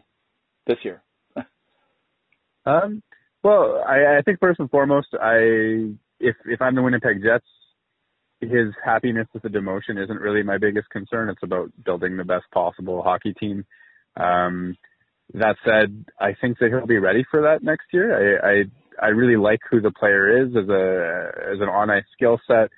this 0.67 0.77
year? 0.83 1.03
um, 2.65 3.01
well, 3.43 3.83
I, 3.87 4.17
I 4.17 4.21
think 4.23 4.39
first 4.39 4.59
and 4.59 4.69
foremost, 4.69 5.07
I 5.19 5.93
if 6.19 6.35
if 6.45 6.61
I'm 6.61 6.75
the 6.75 6.81
Winnipeg 6.81 7.21
Jets, 7.21 7.45
his 8.39 8.73
happiness 8.83 9.27
with 9.33 9.43
the 9.43 9.49
demotion 9.49 10.01
isn't 10.01 10.21
really 10.21 10.43
my 10.43 10.57
biggest 10.57 10.89
concern. 10.89 11.29
It's 11.29 11.43
about 11.43 11.71
building 11.83 12.17
the 12.17 12.23
best 12.23 12.45
possible 12.53 13.01
hockey 13.01 13.33
team. 13.33 13.65
Um, 14.15 14.75
that 15.33 15.55
said, 15.65 16.05
I 16.19 16.35
think 16.39 16.59
that 16.59 16.69
he'll 16.69 16.85
be 16.85 16.99
ready 16.99 17.25
for 17.29 17.41
that 17.41 17.63
next 17.63 17.85
year. 17.91 18.39
I, 18.41 18.49
I 18.49 18.63
I 19.01 19.07
really 19.09 19.37
like 19.37 19.59
who 19.69 19.81
the 19.81 19.91
player 19.91 20.43
is 20.43 20.49
as 20.55 20.69
a 20.69 21.51
as 21.53 21.59
an 21.59 21.69
on 21.69 21.89
ice 21.89 22.03
skill 22.13 22.39
set. 22.47 22.69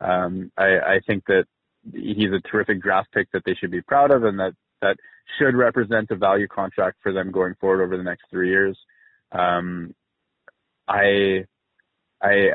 Um, 0.00 0.50
I, 0.56 0.64
I 0.64 1.00
think 1.06 1.24
that 1.26 1.44
he's 1.92 2.32
a 2.32 2.40
terrific 2.48 2.82
draft 2.82 3.12
pick 3.12 3.30
that 3.32 3.42
they 3.44 3.54
should 3.54 3.70
be 3.70 3.82
proud 3.82 4.10
of, 4.10 4.24
and 4.24 4.38
that 4.38 4.52
that 4.82 4.96
should 5.38 5.56
represent 5.56 6.10
a 6.10 6.16
value 6.16 6.48
contract 6.48 6.98
for 7.02 7.12
them 7.12 7.30
going 7.30 7.54
forward 7.60 7.82
over 7.82 7.96
the 7.96 8.02
next 8.02 8.24
three 8.30 8.50
years. 8.50 8.78
Um, 9.32 9.94
I 10.88 11.44
I 12.22 12.50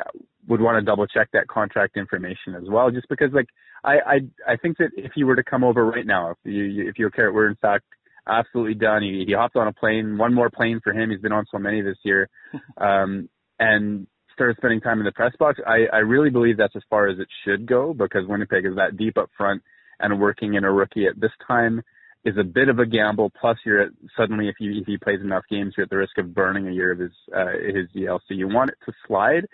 would 0.48 0.62
want 0.62 0.78
to 0.78 0.82
double 0.82 1.08
check 1.08 1.30
that 1.34 1.48
contract 1.48 1.98
information 1.98 2.56
as 2.56 2.64
well, 2.68 2.92
just 2.92 3.08
because 3.10 3.32
like 3.34 3.48
I 3.84 3.98
I 4.00 4.20
I 4.48 4.56
think 4.58 4.78
that 4.78 4.92
if 4.96 5.12
he 5.16 5.24
were 5.24 5.36
to 5.36 5.44
come 5.44 5.64
over 5.64 5.86
right 5.86 6.06
now, 6.06 6.32
if 6.32 6.38
you 6.44 6.90
if 6.90 6.96
Jokerit 6.96 7.34
were 7.34 7.48
in 7.48 7.56
fact 7.56 7.86
absolutely 8.30 8.76
done. 8.76 9.02
He, 9.02 9.26
he 9.28 9.34
hopped 9.34 9.56
on 9.56 9.68
a 9.68 9.74
plane, 9.74 10.18
one 10.18 10.34
more 10.34 10.50
plane 10.50 10.80
for 10.84 10.94
him. 10.94 11.10
He's 11.10 11.20
been 11.20 11.32
on 11.32 11.46
so 11.52 11.58
many 11.58 11.82
this 11.82 11.98
year, 12.04 12.30
um, 12.78 13.30
and 13.60 14.08
started 14.40 14.58
spending 14.58 14.80
time 14.80 15.00
in 15.00 15.06
the 15.06 15.12
press 15.12 15.34
box. 15.38 15.60
I, 15.68 15.86
I 15.92 15.98
really 15.98 16.30
believe 16.30 16.56
that's 16.58 16.76
as 16.76 16.84
far 16.90 17.10
as 17.10 17.20
it 17.20 17.28
should 17.44 17.66
go 17.66 17.94
because 17.94 18.26
Winnipeg 18.26 18.66
is 18.66 18.76
that 18.78 18.98
deep 18.98 19.18
up 19.18 19.30
front, 19.38 19.62
and 20.00 20.20
working 20.20 20.54
in 20.54 20.64
a 20.64 20.72
rookie 20.72 21.08
at 21.08 21.20
this 21.20 21.32
time 21.46 21.82
is 22.24 22.38
a 22.38 22.44
bit 22.44 22.70
of 22.70 22.80
a 22.80 22.86
gamble. 22.86 23.32
Plus, 23.40 23.58
you're 23.66 23.82
at, 23.82 23.90
suddenly 24.18 24.48
if 24.48 24.56
you 24.60 24.80
if 24.80 24.88
he 24.88 24.98
plays 24.98 25.20
enough 25.22 25.44
games, 25.50 25.74
you're 25.76 25.84
at 25.84 25.90
the 25.90 25.98
risk 25.98 26.18
of 26.18 26.34
burning 26.34 26.68
a 26.70 26.72
year 26.72 26.94
of 26.94 27.00
his 27.00 27.12
uh, 27.36 27.52
his 27.66 27.88
DL. 27.94 28.20
So 28.28 28.34
you 28.34 28.48
want 28.48 28.72
it 28.72 28.78
to 28.86 28.94
slide. 29.08 29.46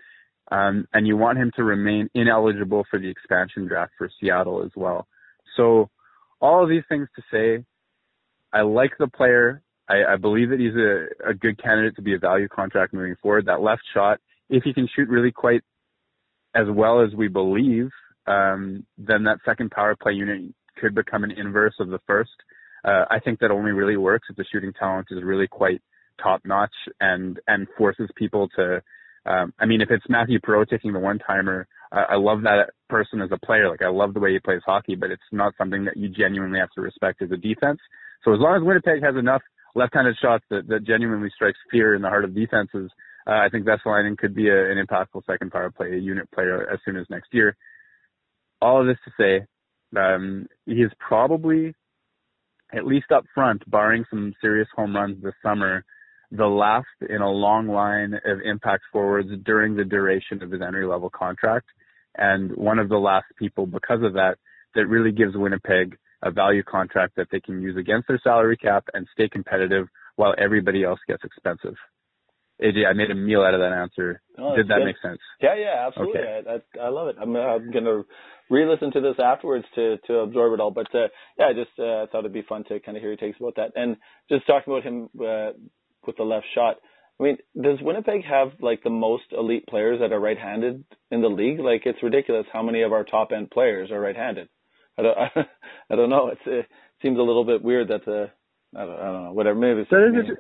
Um, 0.52 0.88
and 0.94 1.08
you 1.08 1.18
want 1.18 1.40
him 1.40 1.52
to 1.56 1.64
remain 1.64 2.08
ineligible 2.14 2.86
for 2.92 3.00
the 3.00 3.10
expansion 3.10 3.68
draft 3.68 3.94
for 3.98 4.12
Seattle 4.20 4.64
as 4.64 4.70
well. 4.76 5.08
So 5.58 5.90
all 6.40 6.64
of 6.64 6.70
these 6.70 6.84
things 6.88 7.08
to 7.16 7.24
say, 7.32 7.66
I 8.54 8.62
like 8.62 8.92
the 9.00 9.08
player. 9.08 9.64
I, 9.90 10.14
I 10.14 10.16
believe 10.18 10.50
that 10.50 10.60
he's 10.60 10.76
a, 10.76 11.32
a 11.32 11.34
good 11.34 11.62
candidate 11.62 11.96
to 11.96 12.04
be 12.04 12.14
a 12.14 12.20
value 12.20 12.48
contract 12.48 12.94
moving 12.94 13.16
forward. 13.22 13.48
That 13.48 13.62
left 13.62 13.82
shot, 13.94 14.20
if 14.50 14.64
he 14.64 14.74
can 14.74 14.88
shoot 14.96 15.10
really 15.10 15.32
quite 15.32 15.62
as 16.54 16.68
well 16.70 17.02
as 17.02 17.14
we 17.14 17.28
believe, 17.28 17.90
um, 18.28 18.86
then 18.98 19.24
that 19.24 19.40
second 19.46 19.72
power 19.72 19.96
play 19.96 20.14
unit 20.14 20.54
could 20.80 20.96
become 20.96 21.24
an 21.24 21.32
inverse 21.32 21.76
of 21.80 21.90
the 21.90 22.00
first. 22.08 22.32
Uh, 22.84 23.06
I 23.10 23.20
think 23.20 23.40
that 23.40 23.52
only 23.52 23.72
really 23.72 23.98
works 23.98 24.28
if 24.30 24.36
the 24.36 24.46
shooting 24.52 24.74
talent 24.74 25.08
is 25.12 25.24
really 25.24 25.48
quite 25.48 25.82
top 26.22 26.42
notch 26.46 26.74
and 27.00 27.40
and 27.48 27.68
forces 27.78 28.10
people 28.16 28.48
to. 28.56 28.82
Um, 29.26 29.54
I 29.60 29.66
mean, 29.66 29.82
if 29.82 29.90
it's 29.90 30.06
Matthew 30.08 30.40
Perreault 30.40 30.70
taking 30.70 30.94
the 30.94 31.00
one 31.00 31.18
timer, 31.18 31.68
I, 31.92 32.02
I 32.10 32.16
love 32.16 32.44
that 32.44 32.70
person 32.90 33.22
as 33.22 33.30
a 33.32 33.44
player. 33.44 33.70
Like 33.70 33.82
I 33.82 33.90
love 33.90 34.14
the 34.14 34.20
way 34.20 34.34
he 34.34 34.40
plays 34.40 34.62
hockey, 34.66 34.96
but 34.96 35.10
it's 35.10 35.24
not 35.32 35.54
something 35.58 35.86
that 35.86 35.98
you 35.98 36.10
genuinely 36.10 36.60
have 36.60 36.70
to 36.76 36.82
respect 36.82 37.22
as 37.24 37.32
a 37.32 37.38
defense. 37.38 37.80
So 38.24 38.34
as 38.34 38.40
long 38.40 38.56
as 38.56 38.64
Winnipeg 38.64 39.04
has 39.04 39.16
enough 39.16 39.42
left-handed 39.74 40.16
shots 40.22 40.46
that, 40.50 40.68
that 40.68 40.86
genuinely 40.86 41.30
strikes 41.36 41.60
fear 41.72 41.96
in 41.96 42.02
the 42.02 42.08
heart 42.08 42.24
of 42.24 42.36
defenses, 42.36 42.90
uh, 43.28 43.32
I 43.32 43.50
think 43.50 43.66
Vesalainen 43.66 44.18
could 44.18 44.36
be 44.36 44.50
a, 44.50 44.72
an 44.72 44.84
impactful 44.84 45.26
second 45.26 45.52
power 45.52 45.72
play 45.72 45.98
unit 45.98 46.30
player 46.32 46.70
as 46.72 46.80
soon 46.86 46.98
as 46.98 47.06
next 47.10 47.34
year. 47.34 47.56
All 48.62 48.82
of 48.82 48.88
this 48.88 48.98
to 49.06 49.12
say, 49.20 49.46
um, 50.00 50.48
he 50.66 50.82
is 50.82 50.92
probably, 51.00 51.74
at 52.74 52.86
least 52.86 53.12
up 53.12 53.26
front, 53.34 53.70
barring 53.70 54.06
some 54.10 54.34
serious 54.42 54.68
home 54.76 54.96
runs 54.96 55.22
this 55.24 55.34
summer, 55.44 55.84
the 56.32 56.46
last 56.46 56.88
in 57.08 57.22
a 57.22 57.30
long 57.30 57.68
line 57.68 58.14
of 58.14 58.40
impact 58.44 58.84
forwards 58.92 59.30
during 59.44 59.76
the 59.76 59.84
duration 59.84 60.44
of 60.44 60.52
his 60.52 60.62
entry 60.62 60.86
level 60.86 61.10
contract. 61.10 61.68
And 62.18 62.56
one 62.56 62.80
of 62.80 62.90
the 62.90 62.98
last 62.98 63.26
people 63.38 63.66
because 63.66 64.02
of 64.04 64.14
that 64.14 64.36
that 64.76 64.88
really 64.88 65.12
gives 65.12 65.36
Winnipeg 65.36 65.98
a 66.22 66.32
value 66.32 66.64
contract 66.64 67.16
that 67.16 67.28
they 67.32 67.40
can 67.40 67.62
use 67.62 67.78
against 67.78 68.08
their 68.08 68.20
salary 68.24 68.58
cap 68.58 68.86
and 68.94 69.08
stay 69.14 69.30
competitive 69.30 69.88
while 70.16 70.34
everybody 70.38 70.84
else 70.84 71.00
gets 71.08 71.24
expensive. 71.24 71.76
AJ, 72.62 72.88
I 72.90 72.94
made 72.94 73.12
a 73.12 73.16
meal 73.16 73.42
out 73.42 73.54
of 73.54 73.60
that 73.60 73.74
answer. 73.74 74.22
Oh, 74.38 74.56
Did 74.56 74.70
that 74.70 74.78
good. 74.80 74.86
make 74.86 74.96
sense? 75.02 75.20
Yeah, 75.42 75.56
yeah, 75.56 75.88
absolutely. 75.88 76.22
Okay. 76.22 76.50
I, 76.50 76.80
I, 76.80 76.86
I 76.86 76.90
love 76.90 77.10
it. 77.10 77.18
I'm, 77.22 77.36
I'm 77.36 77.72
going 77.72 77.84
to 77.84 78.06
re-listen 78.50 78.92
to 78.94 79.02
this 79.02 79.16
afterwards 79.24 79.66
to 79.76 79.98
to 80.08 80.20
absorb 80.20 80.54
it 80.54 80.60
all. 80.60 80.72
But 80.72 80.94
uh, 80.94 81.08
yeah, 81.38 81.48
I 81.48 81.54
just 81.54 81.72
uh, 81.78 82.04
I 82.04 82.06
thought 82.12 82.20
it'd 82.20 82.34
be 82.34 82.44
fun 82.48 82.64
to 82.66 82.80
kind 82.80 82.98
of 82.98 83.02
hear 83.02 83.10
your 83.12 83.18
takes 83.18 83.40
about 83.40 83.56
that. 83.56 83.72
And 83.76 83.98
just 84.30 84.48
talking 84.48 84.72
about 84.72 84.84
him 84.84 85.10
uh, 85.20 85.52
with 86.06 86.18
the 86.18 86.24
left 86.24 86.46
shot. 86.54 86.78
I 87.20 87.24
mean, 87.24 87.38
does 87.56 87.80
Winnipeg 87.82 88.26
have 88.26 88.54
like 88.60 88.84
the 88.84 88.90
most 88.90 89.24
elite 89.32 89.68
players 89.68 90.00
that 90.02 90.12
are 90.12 90.20
right-handed 90.20 90.84
in 91.12 91.22
the 91.22 91.30
league? 91.30 91.60
Like, 91.60 91.84
it's 91.86 92.04
ridiculous 92.04 92.46
how 92.52 92.62
many 92.62 92.82
of 92.82 92.92
our 92.92 93.06
top-end 93.06 93.52
players 93.52 93.90
are 93.90 94.02
right-handed. 94.02 94.50
I 94.98 95.02
don't, 95.02 95.18
I 95.90 95.96
don't 95.96 96.10
know. 96.10 96.28
It's, 96.28 96.42
it 96.46 96.66
seems 97.02 97.18
a 97.18 97.22
little 97.22 97.46
bit 97.46 97.64
weird 97.64 97.88
that 97.88 98.04
the, 98.04 98.32
I 98.76 98.86
don't, 98.86 99.00
I 99.00 99.06
don't 99.06 99.24
know, 99.24 99.32
whatever. 99.32 99.58
Maybe 99.58 99.82
it's 99.82 99.90
did, 99.90 100.38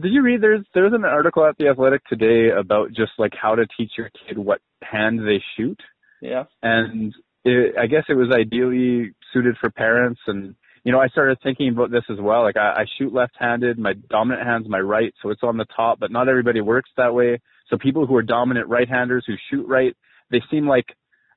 did 0.00 0.12
you 0.12 0.22
read? 0.22 0.40
There's 0.40 0.64
there's 0.74 0.92
an 0.92 1.04
article 1.04 1.44
at 1.46 1.56
the 1.58 1.68
Athletic 1.68 2.04
today 2.06 2.50
about 2.50 2.88
just 2.88 3.12
like 3.18 3.32
how 3.40 3.54
to 3.54 3.66
teach 3.76 3.92
your 3.96 4.10
kid 4.10 4.38
what 4.38 4.60
hand 4.82 5.20
they 5.20 5.42
shoot. 5.56 5.80
Yeah. 6.20 6.44
And 6.62 7.14
it, 7.44 7.76
I 7.78 7.86
guess 7.86 8.04
it 8.08 8.14
was 8.14 8.30
ideally 8.32 9.12
suited 9.32 9.56
for 9.60 9.70
parents 9.70 10.20
and 10.26 10.54
you 10.86 10.92
know, 10.92 11.00
I 11.00 11.08
started 11.08 11.38
thinking 11.42 11.70
about 11.70 11.90
this 11.90 12.04
as 12.08 12.18
well. 12.20 12.42
Like 12.42 12.56
I, 12.56 12.82
I 12.82 12.84
shoot 12.96 13.12
left-handed, 13.12 13.76
my 13.76 13.94
dominant 14.08 14.46
hand's 14.46 14.68
my 14.68 14.78
right, 14.78 15.12
so 15.20 15.30
it's 15.30 15.42
on 15.42 15.56
the 15.56 15.66
top, 15.74 15.98
but 15.98 16.12
not 16.12 16.28
everybody 16.28 16.60
works 16.60 16.90
that 16.96 17.12
way. 17.12 17.40
So 17.68 17.76
people 17.76 18.06
who 18.06 18.14
are 18.14 18.22
dominant 18.22 18.68
right-handers 18.68 19.24
who 19.26 19.34
shoot 19.50 19.66
right, 19.66 19.96
they 20.30 20.40
seem 20.48 20.68
like, 20.68 20.84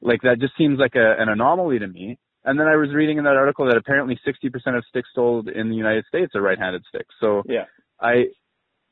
like 0.04 0.22
that 0.22 0.40
just 0.40 0.56
seems 0.56 0.78
like 0.78 0.94
a, 0.94 1.16
an 1.20 1.30
anomaly 1.30 1.80
to 1.80 1.88
me. 1.88 2.20
And 2.46 2.60
then 2.60 2.68
I 2.68 2.76
was 2.76 2.94
reading 2.94 3.18
in 3.18 3.24
that 3.24 3.38
article 3.38 3.66
that 3.66 3.76
apparently 3.76 4.20
60% 4.24 4.78
of 4.78 4.84
sticks 4.88 5.10
sold 5.16 5.50
in 5.50 5.70
the 5.70 5.76
United 5.76 6.06
States 6.08 6.36
are 6.36 6.42
right-handed 6.44 6.84
sticks. 6.88 7.16
So 7.20 7.42
yeah, 7.48 7.66
I, 8.00 8.26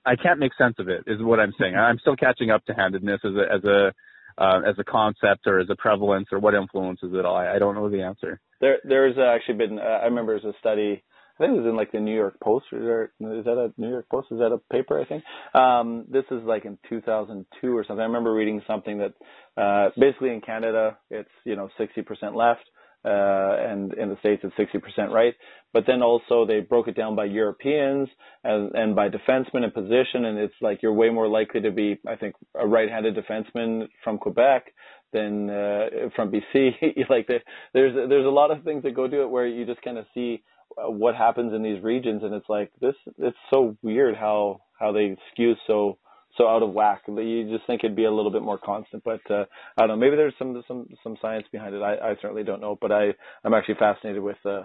I 0.08 0.15
can't 0.15 0.39
make 0.39 0.54
sense 0.58 0.76
of 0.80 0.88
it 0.88 1.04
is 1.06 1.22
what 1.22 1.39
I'm 1.39 1.54
saying. 1.60 1.76
I'm 1.76 2.00
still 2.00 2.15
catching 2.15 2.50
up 2.50 2.63
to 2.65 2.74
handedness 2.74 3.20
as 3.24 3.34
a, 3.36 3.54
as 3.54 3.63
a, 3.63 3.93
uh, 4.41 4.62
as 4.65 4.76
a 4.80 4.84
concept 4.84 5.48
or 5.48 5.60
as 5.60 5.67
a 5.70 5.76
prevalence 5.76 6.28
or 6.32 6.39
what 6.39 6.54
influences 6.54 7.12
it 7.13 7.26
all. 7.26 7.36
I, 7.36 7.56
I 7.56 7.60
don't 7.60 7.76
know 7.76 7.89
the 7.89 8.04
answer. 8.04 8.39
There, 8.62 8.78
there's 8.84 9.17
actually 9.17 9.56
been. 9.56 9.80
Uh, 9.80 10.00
I 10.02 10.06
remember 10.06 10.39
there's 10.39 10.56
a 10.56 10.58
study. 10.60 11.04
I 11.39 11.43
think 11.43 11.56
it 11.56 11.62
was 11.62 11.70
in 11.70 11.76
like 11.76 11.91
the 11.91 12.00
New 12.00 12.15
York 12.15 12.39
Post. 12.39 12.65
Or 12.72 13.12
is 13.20 13.46
that 13.46 13.58
a 13.58 13.74
New 13.78 13.89
York 13.89 14.08
Post? 14.10 14.28
Is 14.32 14.39
that 14.39 14.52
a 14.52 14.58
paper? 14.74 15.00
I 15.00 15.06
think. 15.06 15.24
Um, 15.54 16.06
this 16.10 16.26
is 16.32 16.43
like 16.43 16.65
in 16.65 16.78
2002 16.89 17.76
or 17.76 17.84
something. 17.84 18.02
I 18.02 18.06
remember 18.06 18.34
reading 18.34 18.62
something 18.65 19.00
that 19.00 19.13
uh, 19.62 19.89
basically 20.00 20.30
in 20.30 20.41
Canada 20.41 20.98
it's 21.10 21.30
you 21.43 21.56
know 21.56 21.70
60% 21.80 22.36
left, 22.36 22.63
and 23.10 23.93
in 23.93 24.10
the 24.10 24.17
states 24.20 24.43
it's 24.43 24.56
60% 24.56 25.10
right. 25.10 25.34
But 25.74 25.86
then 25.86 26.02
also 26.02 26.46
they 26.46 26.62
broke 26.62 26.88
it 26.88 26.96
down 26.96 27.15
by 27.15 27.26
Europeans 27.26 28.10
and, 28.43 28.74
and 28.74 28.96
by 28.96 29.10
defenseman 29.10 29.63
and 29.63 29.74
position, 29.74 30.26
and 30.26 30.38
it's 30.38 30.54
like 30.62 30.82
you're 30.82 30.93
way 30.93 31.10
more 31.10 31.28
likely 31.28 31.62
to 31.62 31.72
be, 31.72 32.00
I 32.08 32.15
think, 32.15 32.36
a 32.56 32.65
right-handed 32.65 33.15
defenseman 33.15 33.88
from 34.04 34.17
Quebec 34.17 34.74
than 35.13 35.50
uh, 35.50 36.10
from 36.15 36.32
BC. 36.32 36.72
like 37.10 37.28
the, 37.28 37.39
there's 37.74 37.96
there's 38.10 38.26
a 38.26 38.30
lot 38.30 38.52
of 38.52 38.63
things 38.63 38.84
that 38.84 38.96
go 38.96 39.08
to 39.08 39.22
it 39.22 39.30
where 39.30 39.48
you 39.48 39.65
just 39.65 39.82
kind 39.82 39.98
of 39.98 40.06
see 40.13 40.43
uh, 40.78 40.89
what 40.89 41.15
happens 41.15 41.54
in 41.54 41.63
these 41.63 41.82
regions, 41.84 42.24
and 42.24 42.34
it's 42.34 42.50
like 42.50 42.72
this. 42.82 42.96
It's 43.17 43.38
so 43.52 43.78
weird 43.82 44.15
how 44.15 44.62
how 44.80 44.91
they 44.91 45.15
skew 45.32 45.56
so 45.65 45.98
so 46.38 46.47
out 46.47 46.63
of 46.63 46.73
whack. 46.73 47.04
You 47.08 47.50
just 47.50 47.65
think 47.67 47.84
it'd 47.84 47.95
be 47.95 48.06
a 48.06 48.12
little 48.12 48.32
bit 48.32 48.41
more 48.41 48.58
constant, 48.58 49.04
but 49.04 49.21
uh, 49.30 49.45
I 49.78 49.82
don't 49.82 49.89
know. 49.89 49.95
Maybe 49.97 50.15
there's 50.15 50.34
some 50.38 50.63
some 50.67 50.88
some 51.04 51.17
science 51.21 51.47
behind 51.52 51.76
it. 51.76 51.82
I, 51.82 52.12
I 52.12 52.15
certainly 52.21 52.43
don't 52.43 52.62
know, 52.62 52.78
but 52.80 52.91
I 52.91 53.13
I'm 53.43 53.54
actually 53.54 53.76
fascinated 53.76 54.21
with 54.21 54.38
uh, 54.45 54.63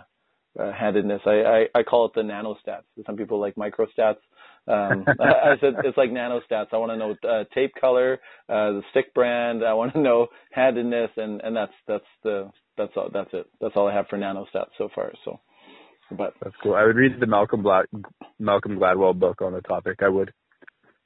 uh, 0.59 0.73
handedness. 0.73 1.23
I, 1.27 1.67
I 1.75 1.81
I 1.81 1.83
call 1.83 2.07
it 2.07 2.13
the 2.15 2.23
nanostats. 2.23 2.85
Some 3.07 3.17
people 3.17 3.41
like 3.41 3.55
microstats. 3.55 4.19
Um, 4.69 5.05
I 5.21 5.57
said 5.61 5.75
it's 5.85 5.97
like 5.97 6.11
nanostats. 6.11 6.69
I 6.73 6.77
want 6.77 6.93
to 6.93 6.97
know 6.97 7.17
uh, 7.29 7.45
tape 7.55 7.73
color, 7.81 8.21
uh, 8.49 8.73
the 8.73 8.83
stick 8.91 9.15
brand. 9.15 9.65
I 9.65 9.75
want 9.75 9.93
to 9.95 10.01
know 10.01 10.29
handedness, 10.53 11.11
and 11.17 11.41
and 11.41 11.57
that's 11.57 11.73
that's 11.89 12.05
the 12.23 12.51
that's 12.77 12.93
all 12.97 13.09
that's 13.13 13.31
it. 13.33 13.47
That's 13.61 13.75
all 13.77 13.89
I 13.89 13.95
have 13.95 14.07
for 14.09 14.19
nanostats 14.19 14.71
so 14.79 14.89
far. 14.95 15.13
So, 15.25 15.41
but 16.17 16.35
that's 16.43 16.55
cool. 16.63 16.75
I 16.75 16.85
would 16.85 16.97
read 16.97 17.19
the 17.19 17.27
Malcolm 17.27 17.63
Glad 17.63 17.87
Malcolm 18.39 18.79
Gladwell 18.79 19.19
book 19.19 19.43
on 19.43 19.53
the 19.53 19.61
topic. 19.63 20.01
I 20.03 20.09
would. 20.09 20.33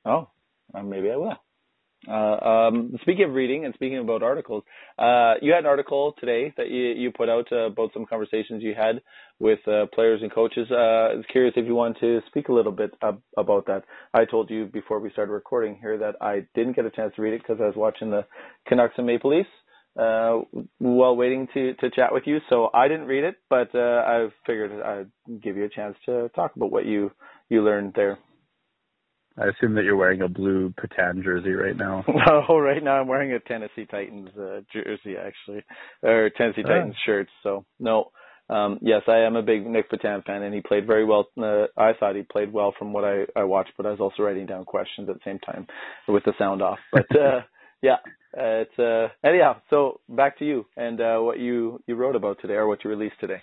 Oh, 0.04 0.28
uh, 0.76 0.82
maybe 0.82 1.10
I 1.10 1.16
will. 1.16 1.36
Uh, 2.08 2.44
um, 2.44 2.96
speaking 3.02 3.24
of 3.24 3.32
reading 3.32 3.64
and 3.64 3.74
speaking 3.74 3.98
about 3.98 4.22
articles, 4.22 4.62
uh, 4.98 5.34
you 5.42 5.52
had 5.52 5.60
an 5.60 5.66
article 5.66 6.14
today 6.20 6.52
that 6.56 6.68
you, 6.68 6.84
you 6.92 7.10
put 7.10 7.28
out 7.28 7.46
uh, 7.50 7.66
about 7.66 7.90
some 7.92 8.06
conversations 8.06 8.62
you 8.62 8.74
had 8.74 9.00
with 9.40 9.58
uh, 9.66 9.86
players 9.92 10.20
and 10.22 10.32
coaches. 10.32 10.68
Uh, 10.70 10.74
I 10.74 11.14
was 11.14 11.24
curious 11.32 11.54
if 11.56 11.66
you 11.66 11.74
want 11.74 11.98
to 12.00 12.20
speak 12.28 12.48
a 12.48 12.52
little 12.52 12.72
bit 12.72 12.92
ab- 13.02 13.22
about 13.36 13.66
that. 13.66 13.84
I 14.14 14.24
told 14.24 14.50
you 14.50 14.66
before 14.66 15.00
we 15.00 15.10
started 15.10 15.32
recording 15.32 15.78
here 15.80 15.98
that 15.98 16.16
I 16.20 16.46
didn't 16.54 16.76
get 16.76 16.86
a 16.86 16.90
chance 16.90 17.12
to 17.16 17.22
read 17.22 17.34
it 17.34 17.42
because 17.42 17.60
I 17.60 17.66
was 17.66 17.76
watching 17.76 18.10
the 18.10 18.24
Canucks 18.68 18.94
and 18.98 19.06
Maple 19.06 19.36
Leafs 19.36 19.48
uh, 19.98 20.40
while 20.78 21.16
waiting 21.16 21.48
to, 21.54 21.74
to 21.74 21.90
chat 21.90 22.12
with 22.12 22.24
you. 22.26 22.38
So 22.50 22.70
I 22.72 22.86
didn't 22.88 23.06
read 23.06 23.24
it, 23.24 23.36
but 23.50 23.74
uh, 23.74 23.78
I 24.06 24.28
figured 24.46 24.80
I'd 24.80 25.40
give 25.42 25.56
you 25.56 25.64
a 25.64 25.68
chance 25.68 25.96
to 26.06 26.30
talk 26.36 26.54
about 26.54 26.70
what 26.70 26.86
you, 26.86 27.10
you 27.48 27.64
learned 27.64 27.94
there. 27.96 28.18
I 29.38 29.48
assume 29.48 29.74
that 29.74 29.84
you're 29.84 29.96
wearing 29.96 30.22
a 30.22 30.28
blue 30.28 30.72
Petan 30.80 31.22
jersey 31.22 31.52
right 31.52 31.76
now. 31.76 32.04
oh, 32.48 32.58
right 32.58 32.82
now 32.82 33.00
I'm 33.00 33.08
wearing 33.08 33.32
a 33.32 33.40
Tennessee 33.40 33.86
Titans 33.90 34.30
uh, 34.38 34.60
jersey 34.72 35.16
actually, 35.18 35.62
or 36.02 36.30
Tennessee 36.36 36.62
oh. 36.64 36.68
Titans 36.68 36.96
shirt. 37.04 37.28
So 37.42 37.64
no, 37.78 38.12
um, 38.48 38.78
yes, 38.80 39.02
I 39.08 39.18
am 39.20 39.36
a 39.36 39.42
big 39.42 39.66
Nick 39.66 39.90
Petan 39.90 40.24
fan, 40.24 40.42
and 40.42 40.54
he 40.54 40.60
played 40.60 40.86
very 40.86 41.04
well. 41.04 41.28
Uh, 41.36 41.66
I 41.76 41.92
thought 41.98 42.16
he 42.16 42.22
played 42.22 42.52
well 42.52 42.74
from 42.78 42.92
what 42.92 43.04
I, 43.04 43.24
I 43.34 43.44
watched, 43.44 43.72
but 43.76 43.86
I 43.86 43.90
was 43.90 44.00
also 44.00 44.22
writing 44.22 44.46
down 44.46 44.64
questions 44.64 45.08
at 45.08 45.16
the 45.16 45.20
same 45.24 45.38
time 45.40 45.66
with 46.06 46.24
the 46.24 46.32
sound 46.38 46.62
off. 46.62 46.78
But 46.92 47.06
uh, 47.10 47.40
yeah, 47.82 47.96
uh, 48.36 48.64
it's 48.64 48.78
uh, 48.78 49.08
anyhow. 49.26 49.56
So 49.68 50.00
back 50.08 50.38
to 50.38 50.44
you 50.44 50.66
and 50.76 51.00
uh, 51.00 51.18
what 51.18 51.38
you 51.40 51.82
you 51.86 51.96
wrote 51.96 52.16
about 52.16 52.38
today, 52.40 52.54
or 52.54 52.68
what 52.68 52.84
you 52.84 52.90
released 52.90 53.20
today. 53.20 53.42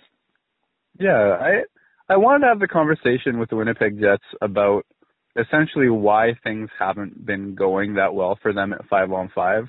Yeah, 0.98 1.36
I 1.40 1.64
I 2.08 2.16
wanted 2.16 2.40
to 2.40 2.46
have 2.46 2.60
the 2.60 2.68
conversation 2.68 3.38
with 3.38 3.50
the 3.50 3.56
Winnipeg 3.56 4.00
Jets 4.00 4.24
about 4.40 4.86
essentially 5.36 5.88
why 5.88 6.34
things 6.42 6.68
haven't 6.78 7.24
been 7.24 7.54
going 7.54 7.94
that 7.94 8.14
well 8.14 8.38
for 8.42 8.52
them 8.52 8.72
at 8.72 8.86
five 8.88 9.12
on 9.12 9.30
five. 9.34 9.64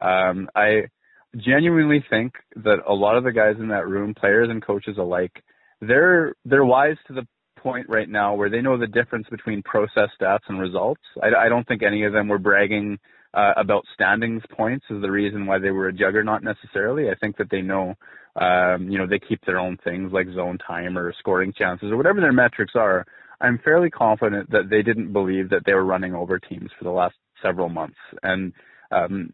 Um, 0.00 0.48
I 0.54 0.88
genuinely 1.36 2.04
think 2.08 2.34
that 2.56 2.78
a 2.86 2.92
lot 2.92 3.16
of 3.16 3.24
the 3.24 3.32
guys 3.32 3.56
in 3.58 3.68
that 3.68 3.88
room, 3.88 4.14
players 4.14 4.48
and 4.50 4.64
coaches 4.64 4.96
alike, 4.98 5.42
they're 5.80 6.34
they're 6.44 6.64
wise 6.64 6.96
to 7.06 7.12
the 7.12 7.26
point 7.56 7.86
right 7.88 8.08
now 8.08 8.34
where 8.34 8.50
they 8.50 8.60
know 8.60 8.78
the 8.78 8.86
difference 8.86 9.26
between 9.30 9.62
process 9.62 10.08
stats 10.20 10.48
and 10.48 10.60
results. 10.60 11.02
I, 11.22 11.46
I 11.46 11.48
don't 11.48 11.66
think 11.66 11.82
any 11.82 12.04
of 12.04 12.12
them 12.12 12.28
were 12.28 12.38
bragging 12.38 12.98
uh, 13.34 13.52
about 13.56 13.84
standings 13.94 14.42
points 14.56 14.86
as 14.90 15.02
the 15.02 15.10
reason 15.10 15.46
why 15.46 15.58
they 15.58 15.70
were 15.70 15.88
a 15.88 15.92
juggernaut 15.92 16.42
necessarily. 16.42 17.10
I 17.10 17.14
think 17.16 17.36
that 17.36 17.50
they 17.50 17.60
know, 17.60 17.94
um, 18.36 18.88
you 18.88 18.98
know, 18.98 19.06
they 19.06 19.18
keep 19.18 19.44
their 19.44 19.58
own 19.58 19.78
things 19.84 20.12
like 20.12 20.26
zone 20.34 20.58
time 20.58 20.96
or 20.96 21.12
scoring 21.18 21.52
chances 21.56 21.90
or 21.90 21.96
whatever 21.96 22.20
their 22.20 22.32
metrics 22.32 22.74
are. 22.74 23.04
I'm 23.40 23.58
fairly 23.64 23.90
confident 23.90 24.50
that 24.50 24.70
they 24.70 24.82
didn't 24.82 25.12
believe 25.12 25.50
that 25.50 25.62
they 25.66 25.74
were 25.74 25.84
running 25.84 26.14
over 26.14 26.38
teams 26.38 26.70
for 26.78 26.84
the 26.84 26.90
last 26.90 27.14
several 27.42 27.68
months. 27.68 27.98
And 28.22 28.52
um, 28.90 29.32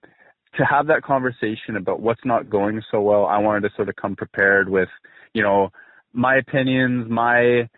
to 0.56 0.64
have 0.64 0.86
that 0.88 1.02
conversation 1.02 1.76
about 1.76 2.00
what's 2.00 2.24
not 2.24 2.50
going 2.50 2.82
so 2.90 3.00
well, 3.00 3.26
I 3.26 3.38
wanted 3.38 3.68
to 3.68 3.74
sort 3.76 3.88
of 3.88 3.96
come 3.96 4.16
prepared 4.16 4.68
with, 4.68 4.88
you 5.34 5.42
know, 5.42 5.70
my 6.12 6.36
opinions, 6.36 7.10
my 7.10 7.68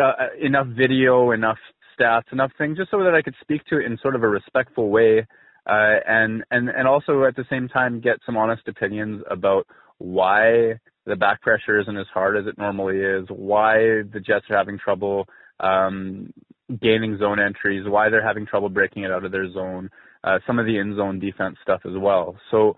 uh, 0.00 0.12
enough 0.40 0.68
video, 0.68 1.32
enough 1.32 1.58
stats, 1.98 2.32
enough 2.32 2.52
things, 2.58 2.78
just 2.78 2.90
so 2.90 3.02
that 3.02 3.14
I 3.14 3.22
could 3.22 3.34
speak 3.40 3.64
to 3.66 3.78
it 3.78 3.86
in 3.86 3.98
sort 3.98 4.14
of 4.14 4.22
a 4.22 4.28
respectful 4.28 4.88
way, 4.90 5.26
uh, 5.66 5.94
and 6.06 6.44
and 6.50 6.68
and 6.68 6.86
also 6.86 7.24
at 7.24 7.36
the 7.36 7.44
same 7.50 7.68
time 7.68 8.00
get 8.00 8.18
some 8.24 8.36
honest 8.36 8.66
opinions 8.68 9.22
about 9.30 9.66
why 9.98 10.74
the 11.06 11.16
back 11.16 11.40
pressure 11.42 11.80
isn't 11.80 11.96
as 11.96 12.06
hard 12.12 12.36
as 12.36 12.46
it 12.46 12.58
normally 12.58 12.98
is, 12.98 13.26
why 13.28 14.02
the 14.12 14.20
Jets 14.24 14.46
are 14.50 14.56
having 14.56 14.78
trouble 14.78 15.26
um, 15.60 16.32
gaining 16.80 17.18
zone 17.18 17.40
entries, 17.40 17.86
why 17.86 18.08
they're 18.08 18.26
having 18.26 18.46
trouble 18.46 18.68
breaking 18.68 19.04
it 19.04 19.10
out 19.10 19.24
of 19.24 19.32
their 19.32 19.50
zone, 19.52 19.90
uh, 20.24 20.38
some 20.46 20.58
of 20.58 20.66
the 20.66 20.78
in 20.78 20.96
zone 20.96 21.18
defense 21.18 21.56
stuff 21.62 21.80
as 21.84 21.96
well. 21.96 22.36
So 22.50 22.76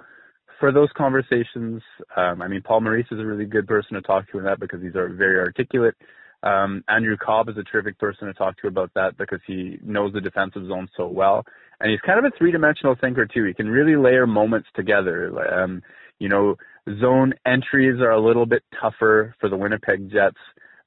for 0.60 0.72
those 0.72 0.88
conversations, 0.96 1.82
um, 2.16 2.42
I 2.42 2.48
mean, 2.48 2.62
Paul 2.62 2.80
Maurice 2.80 3.06
is 3.10 3.20
a 3.20 3.24
really 3.24 3.46
good 3.46 3.66
person 3.66 3.94
to 3.94 4.02
talk 4.02 4.30
to 4.30 4.38
in 4.38 4.44
that 4.44 4.60
because 4.60 4.82
he's 4.82 4.92
very 4.92 5.38
articulate. 5.38 5.94
Um, 6.42 6.84
Andrew 6.88 7.16
Copp 7.16 7.48
is 7.48 7.56
a 7.56 7.64
terrific 7.64 7.98
person 7.98 8.28
to 8.28 8.34
talk 8.34 8.60
to 8.60 8.68
about 8.68 8.92
that 8.94 9.16
because 9.16 9.40
he 9.46 9.78
knows 9.82 10.12
the 10.12 10.20
defensive 10.20 10.66
zone 10.68 10.88
so 10.96 11.06
well. 11.08 11.44
And 11.80 11.90
he's 11.90 12.00
kind 12.00 12.18
of 12.18 12.24
a 12.24 12.36
three 12.36 12.52
dimensional 12.52 12.96
thinker 13.00 13.26
too. 13.26 13.44
He 13.44 13.54
can 13.54 13.68
really 13.68 13.96
layer 13.96 14.26
moments 14.26 14.68
together. 14.74 15.32
Um, 15.52 15.82
you 16.18 16.28
know, 16.28 16.56
zone 17.00 17.34
entries 17.46 18.00
are 18.00 18.10
a 18.10 18.20
little 18.20 18.46
bit 18.46 18.62
tougher 18.80 19.34
for 19.40 19.48
the 19.48 19.56
Winnipeg 19.56 20.10
Jets 20.10 20.36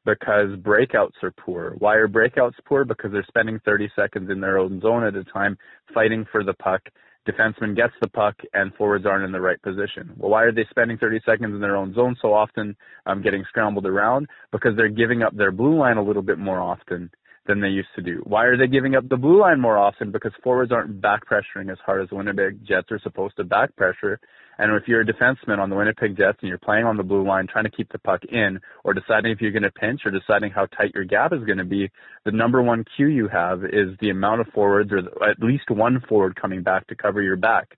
because 0.06 0.50
breakouts 0.60 1.22
are 1.24 1.32
poor. 1.32 1.76
Why 1.80 1.96
are 1.96 2.08
breakouts 2.08 2.54
poor? 2.66 2.86
Because 2.86 3.12
they're 3.12 3.26
spending 3.28 3.60
30 3.66 3.92
seconds 3.96 4.30
in 4.30 4.40
their 4.40 4.58
own 4.58 4.82
zone 4.82 5.04
at 5.04 5.16
a 5.16 5.24
time 5.26 5.58
fighting 5.94 6.26
for 6.32 6.44
the 6.44 6.54
puck. 6.56 6.82
Defenseman 7.28 7.76
gets 7.76 7.94
the 8.02 8.10
puck 8.10 8.36
and 8.54 8.74
forwards 8.74 9.06
aren't 9.06 9.24
in 9.24 9.32
the 9.32 9.40
right 9.40 9.62
position. 9.62 10.12
Well, 10.18 10.32
why 10.32 10.44
are 10.44 10.52
they 10.52 10.66
spending 10.72 10.98
30 10.98 11.22
seconds 11.24 11.54
in 11.54 11.62
their 11.62 11.76
own 11.76 11.94
zone 11.94 12.16
so 12.20 12.34
often, 12.34 12.76
um, 13.06 13.22
getting 13.22 13.44
scrambled 13.48 13.86
around? 13.86 14.28
Because 14.52 14.76
they're 14.76 14.90
giving 14.90 15.22
up 15.22 15.36
their 15.36 15.52
blue 15.52 15.78
line 15.78 15.98
a 15.98 16.04
little 16.04 16.24
bit 16.24 16.40
more 16.40 16.60
often 16.60 17.12
than 17.48 17.60
they 17.60 17.70
used 17.70 17.90
to 17.96 18.02
do. 18.02 18.22
Why 18.26 18.46
are 18.46 18.58
they 18.58 18.68
giving 18.68 18.96
up 18.96 19.10
the 19.10 19.18
blue 19.18 19.40
line 19.40 19.60
more 19.60 19.78
often? 19.78 20.12
Because 20.12 20.32
forwards 20.44 20.72
aren't 20.72 21.02
back 21.02 21.22
pressuring 21.28 21.72
as 21.72 21.78
hard 21.86 22.04
as 22.04 22.10
the 22.10 22.16
Winnipeg 22.16 22.66
Jets 22.66 22.92
are 22.92 23.00
supposed 23.00 23.36
to 23.38 23.44
back 23.44 23.76
pressure. 23.76 24.20
And 24.58 24.72
if 24.76 24.88
you're 24.88 25.02
a 25.02 25.06
defenseman 25.06 25.58
on 25.58 25.72
the 25.72 25.76
Winnipeg 25.76 26.16
Jets 26.16 26.38
and 26.42 26.50
you're 26.50 26.60
playing 26.60 26.86
on 26.86 26.98
the 26.98 27.04
blue 27.04 27.26
line, 27.26 27.48
trying 27.48 27.64
to 27.64 27.72
keep 27.72 27.92
the 27.92 27.98
puck 27.98 28.22
in, 28.30 28.60
or 28.84 28.94
deciding 28.94 29.32
if 29.32 29.42
you're 29.42 29.52
going 29.52 29.64
to 29.64 29.72
pinch, 29.72 30.02
or 30.06 30.12
deciding 30.12 30.52
how 30.52 30.68
tight 30.68 30.92
your 30.94 31.04
gap 31.04 31.34
is 31.34 31.44
going 31.46 31.58
to 31.58 31.66
be, 31.66 31.90
the 32.26 32.32
number 32.32 32.62
one 32.62 32.86
cue 32.96 33.08
you 33.08 33.28
have 33.28 33.64
is 33.64 33.98
the 34.02 34.12
amount 34.12 34.42
of 34.42 34.48
forwards, 34.54 34.92
or 34.92 35.00
at 35.28 35.40
least 35.40 35.72
one 35.72 36.00
forward 36.08 36.40
coming 36.40 36.62
back 36.62 36.86
to 36.88 36.96
cover 36.96 37.24
your 37.24 37.38
back. 37.38 37.76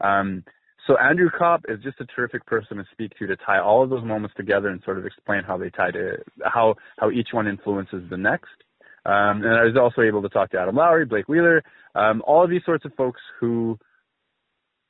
Um, 0.00 0.44
so 0.86 0.96
Andrew 0.98 1.30
Copp 1.36 1.64
is 1.68 1.82
just 1.82 2.00
a 2.00 2.06
terrific 2.06 2.44
person 2.46 2.76
to 2.76 2.84
speak 2.92 3.12
to 3.18 3.26
to 3.26 3.36
tie 3.36 3.58
all 3.58 3.82
of 3.82 3.90
those 3.90 4.04
moments 4.04 4.34
together 4.36 4.68
and 4.68 4.80
sort 4.84 4.98
of 4.98 5.06
explain 5.06 5.42
how 5.42 5.56
they 5.56 5.70
tie 5.70 5.90
to 5.90 6.18
how 6.44 6.74
how 6.98 7.10
each 7.10 7.28
one 7.32 7.48
influences 7.48 8.08
the 8.08 8.16
next. 8.16 8.52
Um, 9.06 9.44
and 9.44 9.54
I 9.54 9.62
was 9.62 9.76
also 9.80 10.02
able 10.02 10.22
to 10.22 10.28
talk 10.28 10.50
to 10.50 10.58
Adam 10.58 10.74
Lowry, 10.74 11.04
Blake 11.04 11.28
Wheeler, 11.28 11.62
um, 11.94 12.22
all 12.26 12.42
of 12.42 12.50
these 12.50 12.64
sorts 12.64 12.84
of 12.84 12.92
folks 12.94 13.20
who, 13.38 13.78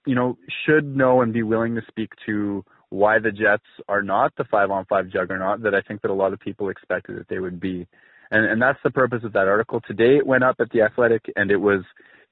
you 0.06 0.14
know, 0.14 0.38
should 0.64 0.96
know 0.96 1.20
and 1.20 1.34
be 1.34 1.42
willing 1.42 1.74
to 1.74 1.82
speak 1.88 2.10
to 2.24 2.64
why 2.88 3.18
the 3.18 3.30
Jets 3.30 3.64
are 3.88 4.02
not 4.02 4.32
the 4.38 4.44
five-on-five 4.44 5.10
juggernaut 5.10 5.62
that 5.62 5.74
I 5.74 5.82
think 5.82 6.00
that 6.00 6.10
a 6.10 6.14
lot 6.14 6.32
of 6.32 6.40
people 6.40 6.70
expected 6.70 7.18
that 7.18 7.28
they 7.28 7.40
would 7.40 7.60
be. 7.60 7.86
And, 8.30 8.46
and 8.46 8.62
that's 8.62 8.78
the 8.82 8.90
purpose 8.90 9.22
of 9.22 9.34
that 9.34 9.48
article. 9.48 9.82
Today 9.86 10.16
it 10.16 10.26
went 10.26 10.44
up 10.44 10.56
at 10.60 10.70
the 10.70 10.82
Athletic, 10.82 11.26
and 11.36 11.50
it 11.50 11.58
was 11.58 11.82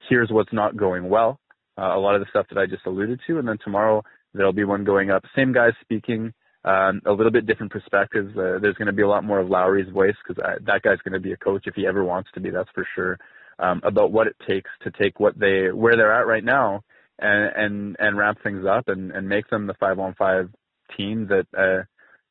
here's 0.09 0.31
what's 0.31 0.53
not 0.53 0.75
going 0.75 1.07
well. 1.07 1.39
Uh, 1.77 1.95
a 1.95 1.99
lot 1.99 2.15
of 2.15 2.21
the 2.21 2.27
stuff 2.29 2.47
that 2.49 2.57
I 2.57 2.65
just 2.65 2.85
alluded 2.85 3.19
to, 3.27 3.37
and 3.37 3.47
then 3.47 3.57
tomorrow 3.63 4.01
there'll 4.33 4.53
be 4.53 4.63
one 4.63 4.83
going 4.83 5.11
up. 5.11 5.23
Same 5.35 5.53
guys 5.53 5.73
speaking 5.81 6.33
um, 6.65 7.01
a 7.05 7.11
little 7.11 7.31
bit 7.31 7.45
different 7.45 7.71
perspectives. 7.71 8.35
Uh, 8.35 8.57
there's 8.59 8.75
going 8.75 8.87
to 8.87 8.93
be 8.93 9.03
a 9.03 9.07
lot 9.07 9.23
more 9.23 9.39
of 9.39 9.49
Lowry's 9.49 9.91
voice 9.91 10.15
because 10.27 10.43
that 10.65 10.81
guy's 10.81 10.99
going 10.99 11.13
to 11.13 11.19
be 11.19 11.31
a 11.31 11.37
coach 11.37 11.63
if 11.67 11.75
he 11.75 11.85
ever 11.85 12.03
wants 12.03 12.29
to 12.33 12.41
be. 12.41 12.49
That's 12.49 12.69
for 12.73 12.85
sure. 12.95 13.17
Um, 13.59 13.81
about 13.83 14.11
what 14.11 14.27
it 14.27 14.35
takes 14.45 14.69
to 14.83 14.91
take 14.91 15.19
what 15.19 15.39
they 15.39 15.71
where 15.71 15.95
they're 15.95 16.11
at 16.11 16.27
right 16.27 16.43
now 16.43 16.83
and 17.19 17.51
and 17.55 17.95
and 17.99 18.17
ramp 18.17 18.39
things 18.43 18.65
up 18.65 18.87
and 18.87 19.11
and 19.11 19.29
make 19.29 19.49
them 19.49 19.67
the 19.67 19.73
five 19.75 19.99
on 19.99 20.13
five 20.15 20.49
team 20.97 21.27
that 21.27 21.47
uh 21.57 21.83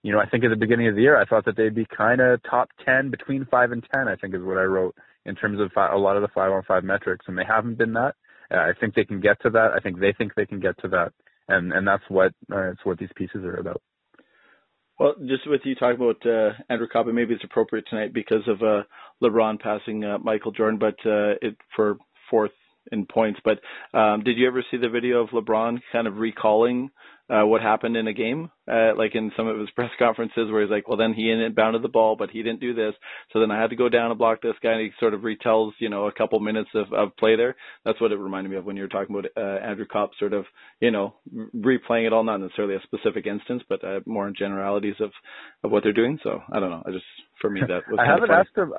you 0.02 0.12
know 0.12 0.18
I 0.18 0.28
think 0.28 0.44
at 0.44 0.50
the 0.50 0.56
beginning 0.56 0.88
of 0.88 0.96
the 0.96 1.02
year 1.02 1.16
I 1.16 1.24
thought 1.24 1.46
that 1.46 1.56
they'd 1.56 1.74
be 1.74 1.86
kind 1.86 2.20
of 2.20 2.42
top 2.42 2.68
ten 2.84 3.10
between 3.10 3.46
five 3.46 3.72
and 3.72 3.82
ten 3.94 4.08
I 4.08 4.16
think 4.16 4.34
is 4.34 4.42
what 4.42 4.58
I 4.58 4.64
wrote 4.64 4.94
in 5.24 5.34
terms 5.34 5.60
of 5.60 5.70
a 5.76 5.96
lot 5.96 6.16
of 6.16 6.22
the 6.22 6.28
five 6.28 6.52
on 6.52 6.62
five 6.64 6.84
metrics 6.84 7.24
and 7.26 7.38
they 7.38 7.44
haven't 7.44 7.78
been 7.78 7.94
that. 7.94 8.14
Uh, 8.50 8.58
I 8.58 8.72
think 8.78 8.94
they 8.94 9.06
can 9.06 9.20
get 9.20 9.40
to 9.42 9.50
that. 9.50 9.70
I 9.74 9.80
think 9.80 9.98
they 9.98 10.12
think 10.12 10.34
they 10.34 10.44
can 10.44 10.60
get 10.60 10.78
to 10.82 10.88
that 10.88 11.12
and 11.48 11.72
and 11.72 11.86
that's 11.86 12.04
what 12.08 12.32
uh, 12.52 12.72
it's 12.72 12.84
what 12.84 12.98
these 12.98 13.12
pieces 13.16 13.44
are 13.44 13.56
about. 13.56 13.80
Well, 14.98 15.14
just 15.26 15.48
with 15.48 15.62
you 15.64 15.74
talking 15.74 16.00
about 16.00 16.24
uh, 16.24 16.52
Andrew 16.70 16.86
Copp, 16.86 17.06
maybe 17.06 17.34
it's 17.34 17.44
appropriate 17.44 17.86
tonight 17.90 18.12
because 18.12 18.46
of 18.46 18.62
uh, 18.62 18.82
LeBron 19.22 19.60
passing 19.60 20.04
uh, 20.04 20.18
Michael 20.18 20.52
Jordan, 20.52 20.78
but 20.78 20.94
uh, 21.04 21.34
it 21.42 21.56
for 21.74 21.98
fourth 22.30 22.52
in 22.92 23.06
points. 23.06 23.40
But 23.44 23.60
um, 23.98 24.22
did 24.24 24.36
you 24.36 24.46
ever 24.46 24.64
see 24.70 24.76
the 24.76 24.88
video 24.88 25.22
of 25.22 25.30
LeBron 25.30 25.80
kind 25.92 26.06
of 26.06 26.18
recalling 26.18 26.90
uh, 27.30 27.46
what 27.46 27.62
happened 27.62 27.96
in 27.96 28.06
a 28.06 28.12
game, 28.12 28.50
uh, 28.70 28.94
like 28.98 29.14
in 29.14 29.32
some 29.34 29.46
of 29.46 29.58
his 29.58 29.70
press 29.74 29.90
conferences, 29.98 30.50
where 30.50 30.60
he's 30.60 30.70
like, 30.70 30.86
"Well, 30.86 30.98
then 30.98 31.14
he 31.14 31.24
inbounded 31.24 31.80
the 31.80 31.88
ball, 31.88 32.16
but 32.16 32.30
he 32.30 32.42
didn't 32.42 32.60
do 32.60 32.74
this, 32.74 32.94
so 33.32 33.40
then 33.40 33.50
I 33.50 33.60
had 33.60 33.70
to 33.70 33.76
go 33.76 33.88
down 33.88 34.10
and 34.10 34.18
block 34.18 34.42
this 34.42 34.54
guy." 34.62 34.72
And 34.72 34.80
he 34.82 34.90
sort 35.00 35.14
of 35.14 35.22
retells, 35.22 35.72
you 35.78 35.88
know, 35.88 36.06
a 36.06 36.12
couple 36.12 36.38
minutes 36.40 36.70
of, 36.74 36.92
of 36.92 37.16
play 37.16 37.36
there. 37.36 37.56
That's 37.84 38.00
what 38.00 38.12
it 38.12 38.18
reminded 38.18 38.50
me 38.50 38.56
of 38.58 38.66
when 38.66 38.76
you 38.76 38.82
were 38.82 38.88
talking 38.88 39.16
about 39.16 39.30
uh, 39.36 39.64
Andrew 39.64 39.86
Copp, 39.86 40.10
sort 40.18 40.34
of, 40.34 40.44
you 40.80 40.90
know, 40.90 41.14
replaying 41.56 42.06
it 42.06 42.12
all, 42.12 42.24
not 42.24 42.40
necessarily 42.40 42.74
a 42.74 42.82
specific 42.82 43.26
instance, 43.26 43.62
but 43.68 43.82
uh, 43.82 44.00
more 44.04 44.28
in 44.28 44.34
generalities 44.38 44.96
of 45.00 45.10
of 45.62 45.70
what 45.70 45.82
they're 45.82 45.92
doing. 45.92 46.18
So 46.22 46.42
I 46.52 46.60
don't 46.60 46.70
know. 46.70 46.82
I 46.84 46.90
just 46.90 47.06
for 47.40 47.48
me 47.48 47.62
that 47.66 47.88
was. 47.90 47.98
I 47.98 48.04
haven't 48.04 48.30
asked 48.30 48.56
him. 48.56 48.74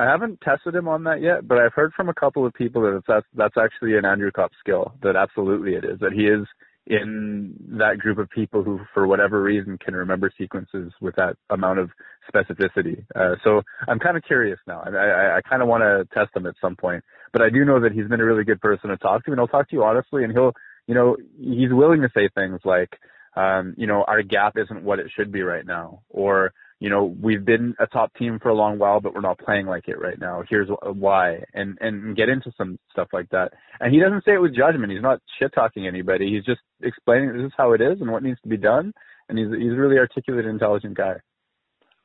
I 0.00 0.04
haven't 0.04 0.40
tested 0.40 0.74
him 0.74 0.88
on 0.88 1.04
that 1.04 1.20
yet, 1.20 1.46
but 1.46 1.58
I've 1.58 1.74
heard 1.74 1.92
from 1.92 2.08
a 2.08 2.14
couple 2.14 2.46
of 2.46 2.54
people 2.54 2.80
that 2.82 3.02
that's 3.06 3.26
that's 3.34 3.56
actually 3.58 3.98
an 3.98 4.06
Andrew 4.06 4.30
Copp 4.30 4.50
skill. 4.58 4.94
That 5.02 5.14
absolutely 5.14 5.74
it 5.74 5.84
is. 5.84 6.00
That 6.00 6.14
he 6.14 6.22
is 6.24 6.46
in 6.86 7.54
that 7.78 7.98
group 7.98 8.16
of 8.16 8.30
people 8.30 8.62
who, 8.62 8.80
for 8.94 9.06
whatever 9.06 9.42
reason, 9.42 9.76
can 9.76 9.94
remember 9.94 10.32
sequences 10.38 10.90
with 11.02 11.14
that 11.16 11.36
amount 11.50 11.80
of 11.80 11.90
specificity. 12.32 13.04
Uh, 13.14 13.34
so 13.44 13.60
I'm 13.88 13.98
kind 13.98 14.16
of 14.16 14.22
curious 14.22 14.58
now. 14.66 14.82
I, 14.86 14.88
I, 14.88 15.36
I 15.36 15.40
kind 15.42 15.60
of 15.60 15.68
want 15.68 15.82
to 15.82 16.08
test 16.14 16.34
him 16.34 16.46
at 16.46 16.54
some 16.62 16.76
point, 16.76 17.04
but 17.34 17.42
I 17.42 17.50
do 17.50 17.66
know 17.66 17.78
that 17.80 17.92
he's 17.92 18.08
been 18.08 18.20
a 18.20 18.24
really 18.24 18.44
good 18.44 18.62
person 18.62 18.88
to 18.88 18.96
talk 18.96 19.26
to, 19.26 19.32
and 19.32 19.38
he'll 19.38 19.48
talk 19.48 19.68
to 19.68 19.76
you 19.76 19.84
honestly, 19.84 20.24
and 20.24 20.32
he'll, 20.32 20.54
you 20.86 20.94
know, 20.94 21.18
he's 21.38 21.72
willing 21.72 22.00
to 22.00 22.08
say 22.14 22.30
things 22.34 22.60
like, 22.64 22.98
um, 23.36 23.74
you 23.76 23.86
know, 23.86 24.02
our 24.08 24.22
gap 24.22 24.54
isn't 24.56 24.82
what 24.82 24.98
it 24.98 25.12
should 25.14 25.30
be 25.30 25.42
right 25.42 25.66
now, 25.66 26.00
or 26.08 26.52
you 26.80 26.88
know, 26.88 27.14
we've 27.20 27.44
been 27.44 27.74
a 27.78 27.86
top 27.86 28.14
team 28.14 28.38
for 28.42 28.48
a 28.48 28.54
long 28.54 28.78
while, 28.78 29.00
but 29.00 29.14
we're 29.14 29.20
not 29.20 29.38
playing 29.38 29.66
like 29.66 29.86
it 29.86 30.00
right 30.00 30.18
now. 30.18 30.42
Here's 30.48 30.68
why, 30.82 31.44
and 31.52 31.76
and 31.80 32.16
get 32.16 32.30
into 32.30 32.50
some 32.56 32.78
stuff 32.90 33.08
like 33.12 33.28
that. 33.30 33.52
And 33.80 33.94
he 33.94 34.00
doesn't 34.00 34.24
say 34.24 34.32
it 34.32 34.40
with 34.40 34.56
judgment. 34.56 34.90
He's 34.90 35.02
not 35.02 35.20
shit 35.38 35.52
talking 35.54 35.86
anybody. 35.86 36.32
He's 36.32 36.44
just 36.44 36.62
explaining 36.82 37.34
this 37.34 37.46
is 37.46 37.52
how 37.56 37.74
it 37.74 37.82
is 37.82 38.00
and 38.00 38.10
what 38.10 38.22
needs 38.22 38.40
to 38.42 38.48
be 38.48 38.56
done. 38.56 38.94
And 39.28 39.38
he's 39.38 39.48
he's 39.48 39.72
a 39.72 39.76
really 39.76 39.98
articulate, 39.98 40.46
intelligent 40.46 40.96
guy. 40.96 41.16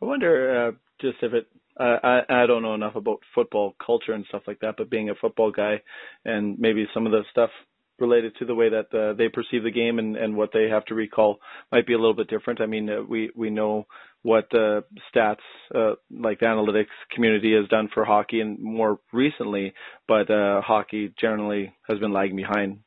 I 0.02 0.06
wonder 0.06 0.68
uh, 0.68 0.72
just 1.02 1.24
if 1.24 1.34
it. 1.34 1.48
Uh, 1.80 1.98
I 2.04 2.44
I 2.44 2.46
don't 2.46 2.62
know 2.62 2.74
enough 2.74 2.96
about 2.96 3.20
football 3.34 3.76
culture 3.86 4.12
and 4.12 4.26
stuff 4.28 4.44
like 4.46 4.60
that, 4.60 4.76
but 4.78 4.90
being 4.90 5.10
a 5.10 5.16
football 5.16 5.52
guy, 5.52 5.82
and 6.26 6.60
maybe 6.60 6.86
some 6.94 7.06
of 7.06 7.14
the 7.14 7.24
stuff 7.32 7.50
related 7.99 8.36
to 8.38 8.45
the 8.45 8.55
way 8.55 8.69
that 8.69 8.93
uh, 8.93 9.13
they 9.13 9.29
perceive 9.29 9.63
the 9.63 9.71
game 9.71 9.99
and, 9.99 10.15
and 10.17 10.36
what 10.36 10.51
they 10.53 10.67
have 10.69 10.86
to 10.86 10.95
recall 10.95 11.39
might 11.71 11.88
be 11.88 11.93
a 11.93 11.97
little 11.97 12.13
bit 12.13 12.29
different. 12.29 12.62
I 12.62 12.65
mean, 12.65 12.89
uh, 12.89 13.01
we 13.08 13.31
we 13.36 13.49
know 13.49 13.88
what 14.21 14.47
the 14.51 14.84
stats 15.13 15.38
uh, 15.73 15.93
like 16.12 16.39
the 16.39 16.45
analytics 16.47 16.88
community 17.13 17.55
has 17.55 17.67
done 17.69 17.89
for 17.93 18.03
hockey 18.03 18.41
and 18.41 18.60
more 18.60 18.99
recently, 19.13 19.73
but 20.08 20.29
uh, 20.29 20.62
hockey 20.62 21.13
generally 21.19 21.73
has 21.88 21.99
been 21.99 22.12
lagging 22.12 22.36
behind 22.36 22.79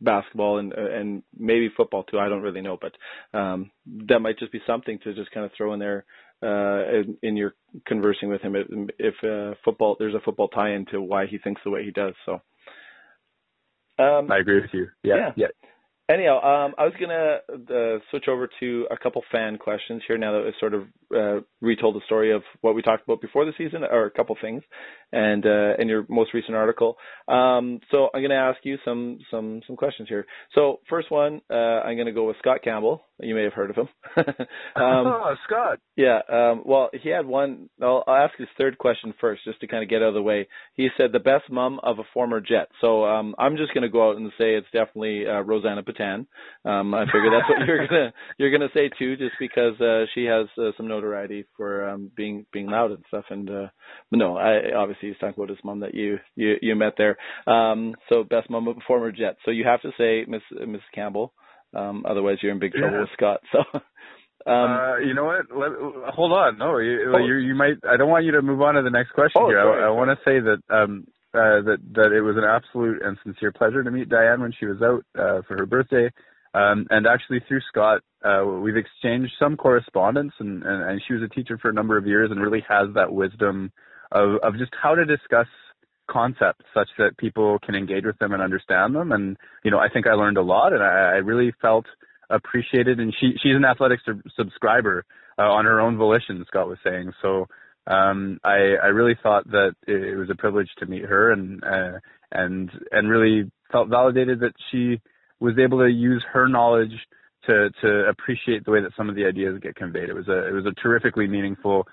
basketball 0.00 0.58
and 0.58 0.72
and 0.72 1.22
maybe 1.36 1.70
football 1.76 2.02
too. 2.04 2.18
I 2.18 2.28
don't 2.28 2.42
really 2.42 2.62
know, 2.62 2.78
but 2.80 3.38
um, 3.38 3.70
that 4.08 4.20
might 4.20 4.38
just 4.38 4.52
be 4.52 4.60
something 4.66 4.98
to 5.04 5.14
just 5.14 5.30
kind 5.32 5.46
of 5.46 5.52
throw 5.56 5.72
in 5.74 5.80
there 5.80 6.04
uh, 6.42 7.00
in, 7.00 7.16
in 7.22 7.36
your 7.36 7.54
conversing 7.86 8.28
with 8.28 8.42
him 8.42 8.56
if, 8.56 8.66
if 8.98 9.14
uh, 9.24 9.54
football 9.64 9.96
there's 9.98 10.14
a 10.14 10.20
football 10.20 10.48
tie-in 10.48 10.86
to 10.86 11.00
why 11.00 11.26
he 11.26 11.38
thinks 11.38 11.60
the 11.64 11.70
way 11.70 11.84
he 11.84 11.90
does. 11.90 12.14
So. 12.24 12.40
Um, 13.98 14.30
I 14.30 14.38
agree 14.38 14.60
with 14.60 14.70
you. 14.72 14.88
Yeah, 15.02 15.16
yeah. 15.16 15.32
yeah. 15.36 15.46
Anyhow, 16.08 16.36
um, 16.36 16.74
I 16.78 16.84
was 16.84 16.92
gonna 17.00 17.38
uh, 17.50 17.98
switch 18.10 18.26
over 18.28 18.48
to 18.60 18.86
a 18.92 18.96
couple 18.96 19.24
fan 19.32 19.58
questions 19.58 20.02
here 20.06 20.16
now 20.16 20.32
that 20.32 20.44
we 20.44 20.52
sort 20.60 20.72
of 20.72 20.82
uh, 21.12 21.40
retold 21.60 21.96
the 21.96 22.00
story 22.06 22.32
of 22.32 22.42
what 22.60 22.76
we 22.76 22.82
talked 22.82 23.02
about 23.02 23.20
before 23.20 23.44
the 23.44 23.52
season, 23.58 23.82
or 23.82 24.06
a 24.06 24.10
couple 24.12 24.36
things, 24.40 24.62
and 25.12 25.44
uh, 25.44 25.74
in 25.80 25.88
your 25.88 26.06
most 26.08 26.32
recent 26.32 26.54
article. 26.56 26.96
Um, 27.26 27.80
so 27.90 28.08
I'm 28.14 28.22
gonna 28.22 28.34
ask 28.34 28.58
you 28.62 28.78
some 28.84 29.18
some 29.32 29.62
some 29.66 29.74
questions 29.74 30.08
here. 30.08 30.26
So 30.54 30.78
first 30.88 31.10
one, 31.10 31.40
uh, 31.50 31.54
I'm 31.82 31.96
gonna 31.96 32.12
go 32.12 32.28
with 32.28 32.36
Scott 32.38 32.60
Campbell. 32.62 33.02
You 33.18 33.34
may 33.34 33.44
have 33.44 33.54
heard 33.54 33.70
of 33.70 33.76
him. 33.76 33.88
um, 34.16 34.26
oh, 34.76 35.34
Scott. 35.46 35.78
Yeah. 35.96 36.20
Um, 36.30 36.62
well, 36.66 36.90
he 36.92 37.08
had 37.08 37.24
one. 37.24 37.70
I'll, 37.80 38.04
I'll, 38.06 38.26
ask 38.26 38.36
his 38.36 38.48
third 38.58 38.76
question 38.76 39.14
first, 39.20 39.42
just 39.44 39.60
to 39.60 39.66
kind 39.66 39.82
of 39.82 39.88
get 39.88 40.02
out 40.02 40.08
of 40.08 40.14
the 40.14 40.22
way. 40.22 40.48
He 40.74 40.88
said 40.98 41.12
the 41.12 41.18
best 41.18 41.50
mom 41.50 41.80
of 41.82 41.98
a 41.98 42.02
former 42.12 42.40
Jet. 42.40 42.68
So 42.82 43.06
um, 43.06 43.34
I'm 43.38 43.56
just 43.56 43.72
going 43.72 43.82
to 43.82 43.88
go 43.88 44.10
out 44.10 44.16
and 44.16 44.30
say 44.38 44.54
it's 44.54 44.66
definitely 44.70 45.26
uh, 45.26 45.40
Rosanna 45.40 45.82
Petan. 45.96 46.26
Um, 46.64 46.94
I 46.94 47.04
figure 47.06 47.30
that's 47.30 47.48
what 47.48 47.66
you're 47.66 47.86
gonna 47.86 48.12
you're 48.38 48.50
gonna 48.50 48.70
say 48.74 48.90
too, 48.98 49.16
just 49.16 49.34
because 49.38 49.80
uh, 49.80 50.04
she 50.14 50.24
has 50.24 50.46
uh, 50.58 50.70
some 50.76 50.88
notoriety 50.88 51.44
for 51.56 51.88
um, 51.88 52.10
being 52.16 52.46
being 52.52 52.66
loud 52.66 52.90
and 52.90 53.04
stuff. 53.08 53.24
And 53.30 53.48
uh, 53.48 53.66
no, 54.10 54.36
I 54.36 54.74
obviously 54.76 55.08
he's 55.08 55.18
talking 55.18 55.34
about 55.36 55.50
his 55.50 55.64
mom 55.64 55.80
that 55.80 55.94
you 55.94 56.18
you 56.34 56.56
you 56.60 56.74
met 56.76 56.94
there. 56.98 57.16
Um, 57.46 57.94
so 58.08 58.24
best 58.24 58.50
mom 58.50 58.68
of 58.68 58.76
former 58.86 59.12
Jet. 59.12 59.36
So 59.44 59.50
you 59.50 59.64
have 59.64 59.82
to 59.82 59.90
say 59.98 60.24
Miss 60.28 60.42
Miss 60.66 60.82
Campbell. 60.94 61.32
Um, 61.74 62.04
otherwise, 62.08 62.38
you're 62.42 62.52
in 62.52 62.58
big 62.58 62.72
trouble 62.72 62.94
yeah. 62.94 63.00
with 63.00 63.10
Scott. 63.14 63.40
So. 63.52 63.80
Um, 64.46 64.70
uh, 64.70 64.96
you 64.98 65.14
know 65.14 65.24
what? 65.24 65.46
Let, 65.50 66.14
hold 66.14 66.32
on. 66.32 66.58
No, 66.58 66.78
you, 66.78 67.12
oh. 67.12 67.18
you, 67.18 67.38
you 67.38 67.54
might. 67.56 67.82
I 67.82 67.96
don't 67.96 68.08
want 68.08 68.24
you 68.24 68.32
to 68.32 68.42
move 68.42 68.62
on 68.62 68.74
to 68.74 68.82
the 68.82 68.90
next 68.90 69.10
question 69.10 69.42
oh, 69.42 69.48
here. 69.48 69.60
Sorry, 69.60 69.82
I, 69.82 69.88
I 69.88 69.90
want 69.90 70.10
to 70.10 70.24
say 70.24 70.38
that 70.38 70.62
um, 70.72 71.06
uh, 71.36 71.62
that 71.62 71.78
that 71.94 72.12
it 72.12 72.22
was 72.22 72.36
an 72.36 72.44
absolute 72.44 73.02
and 73.02 73.18
sincere 73.22 73.52
pleasure 73.52 73.84
to 73.84 73.90
meet 73.90 74.08
Diane 74.08 74.40
when 74.40 74.52
she 74.58 74.66
was 74.66 74.80
out 74.82 75.04
uh, 75.18 75.42
for 75.46 75.56
her 75.58 75.66
birthday. 75.66 76.10
Um, 76.54 76.86
and 76.88 77.06
actually, 77.06 77.40
through 77.46 77.60
Scott, 77.68 78.00
uh, 78.24 78.42
we've 78.44 78.76
exchanged 78.78 79.32
some 79.38 79.56
correspondence, 79.56 80.32
and, 80.38 80.62
and, 80.62 80.90
and 80.90 81.02
she 81.06 81.12
was 81.12 81.22
a 81.22 81.28
teacher 81.28 81.58
for 81.58 81.68
a 81.68 81.74
number 81.74 81.98
of 81.98 82.06
years, 82.06 82.30
and 82.30 82.40
really 82.40 82.64
has 82.66 82.88
that 82.94 83.12
wisdom 83.12 83.70
of 84.12 84.36
of 84.42 84.56
just 84.56 84.72
how 84.80 84.94
to 84.94 85.04
discuss 85.04 85.48
concepts 86.08 86.64
such 86.72 86.88
that 86.98 87.16
people 87.18 87.58
can 87.58 87.74
engage 87.74 88.04
with 88.04 88.18
them 88.18 88.32
and 88.32 88.42
understand 88.42 88.94
them. 88.94 89.12
And 89.12 89.36
you 89.64 89.70
know, 89.70 89.78
I 89.78 89.88
think 89.88 90.06
I 90.06 90.12
learned 90.12 90.38
a 90.38 90.42
lot, 90.42 90.72
and 90.72 90.82
I, 90.82 90.86
I 90.86 91.16
really 91.18 91.52
felt 91.60 91.86
appreciated. 92.30 93.00
And 93.00 93.14
she 93.20 93.32
she's 93.42 93.56
an 93.56 93.64
athletic 93.64 94.00
sub- 94.06 94.22
subscriber 94.36 95.04
uh, 95.38 95.42
on 95.42 95.64
her 95.64 95.80
own 95.80 95.96
volition. 95.96 96.44
Scott 96.48 96.68
was 96.68 96.78
saying 96.82 97.12
so. 97.20 97.46
Um, 97.86 98.38
I 98.44 98.74
I 98.82 98.86
really 98.88 99.16
thought 99.22 99.48
that 99.50 99.74
it 99.86 100.16
was 100.16 100.28
a 100.30 100.34
privilege 100.34 100.68
to 100.78 100.86
meet 100.86 101.04
her, 101.04 101.32
and 101.32 101.62
uh, 101.62 101.98
and 102.32 102.70
and 102.90 103.08
really 103.08 103.50
felt 103.70 103.88
validated 103.88 104.40
that 104.40 104.54
she 104.70 105.00
was 105.40 105.54
able 105.58 105.78
to 105.78 105.88
use 105.88 106.24
her 106.32 106.48
knowledge 106.48 106.94
to 107.46 107.70
to 107.80 108.08
appreciate 108.08 108.64
the 108.64 108.70
way 108.70 108.80
that 108.80 108.92
some 108.96 109.08
of 109.08 109.14
the 109.14 109.24
ideas 109.24 109.58
get 109.62 109.76
conveyed. 109.76 110.08
It 110.08 110.14
was 110.14 110.28
a 110.28 110.48
it 110.48 110.52
was 110.52 110.66
a 110.66 110.80
terrifically 110.82 111.26
meaningful 111.26 111.86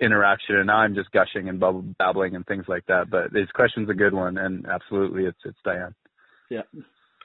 interaction, 0.00 0.56
and 0.56 0.66
now 0.66 0.78
I'm 0.78 0.94
just 0.94 1.10
gushing 1.10 1.48
and 1.48 1.60
babbling 1.98 2.36
and 2.36 2.46
things 2.46 2.64
like 2.68 2.86
that. 2.86 3.10
But 3.10 3.32
this 3.32 3.50
question's 3.54 3.90
a 3.90 3.94
good 3.94 4.14
one, 4.14 4.38
and 4.38 4.66
absolutely, 4.66 5.24
it's 5.24 5.40
it's 5.44 5.58
Diane. 5.64 5.94
Yeah, 6.50 6.62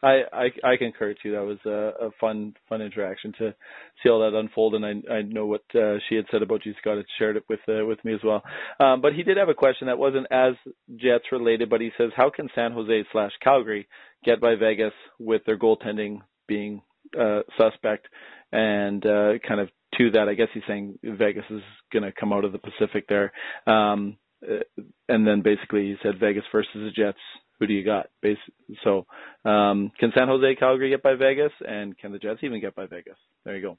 I 0.05 0.21
I, 0.31 0.71
I 0.73 0.77
concur 0.77 1.15
too. 1.21 1.31
That 1.31 1.43
was 1.43 1.57
a, 1.65 2.07
a 2.07 2.11
fun 2.19 2.53
fun 2.69 2.81
interaction 2.81 3.33
to 3.39 3.55
see 4.01 4.09
all 4.09 4.19
that 4.19 4.37
unfold, 4.37 4.75
and 4.75 4.85
I 4.85 5.13
I 5.13 5.21
know 5.23 5.45
what 5.47 5.63
uh, 5.73 5.97
she 6.07 6.15
had 6.15 6.25
said 6.31 6.43
about 6.43 6.65
you, 6.65 6.73
Scott. 6.79 6.97
Had 6.97 7.05
shared 7.17 7.37
it 7.37 7.43
with 7.49 7.59
uh, 7.67 7.85
with 7.85 8.03
me 8.05 8.13
as 8.13 8.21
well. 8.23 8.43
Um, 8.79 9.01
but 9.01 9.13
he 9.13 9.23
did 9.23 9.37
have 9.37 9.49
a 9.49 9.53
question 9.53 9.87
that 9.87 9.97
wasn't 9.97 10.27
as 10.31 10.53
Jets 10.95 11.25
related, 11.31 11.69
but 11.69 11.81
he 11.81 11.91
says, 11.97 12.11
how 12.15 12.29
can 12.29 12.49
San 12.53 12.71
Jose 12.71 13.05
slash 13.11 13.31
Calgary 13.43 13.87
get 14.23 14.39
by 14.39 14.55
Vegas 14.55 14.93
with 15.19 15.41
their 15.45 15.57
goaltending 15.57 16.19
being 16.47 16.81
uh, 17.19 17.41
suspect? 17.57 18.07
And 18.51 19.05
uh, 19.05 19.33
kind 19.47 19.59
of 19.59 19.69
to 19.97 20.11
that, 20.11 20.29
I 20.29 20.35
guess 20.35 20.49
he's 20.53 20.63
saying 20.67 20.99
Vegas 21.03 21.45
is 21.49 21.61
going 21.91 22.03
to 22.03 22.11
come 22.11 22.31
out 22.31 22.45
of 22.45 22.51
the 22.51 22.59
Pacific 22.59 23.05
there. 23.07 23.31
Um, 23.65 24.17
uh, 24.43 24.83
and 25.09 25.25
then 25.25 25.41
basically 25.41 25.83
he 25.87 25.95
said 26.03 26.19
Vegas 26.19 26.43
versus 26.51 26.71
the 26.75 26.91
Jets. 26.91 27.17
Who 27.59 27.67
do 27.67 27.73
you 27.73 27.85
got? 27.85 28.07
Base, 28.21 28.37
so 28.83 29.05
um, 29.45 29.91
can 29.99 30.11
San 30.15 30.27
Jose, 30.27 30.55
Calgary 30.55 30.89
get 30.89 31.03
by 31.03 31.15
Vegas, 31.15 31.51
and 31.65 31.97
can 31.97 32.11
the 32.11 32.19
Jets 32.19 32.39
even 32.43 32.59
get 32.59 32.75
by 32.75 32.85
Vegas? 32.85 33.17
There 33.45 33.55
you 33.55 33.61
go. 33.61 33.77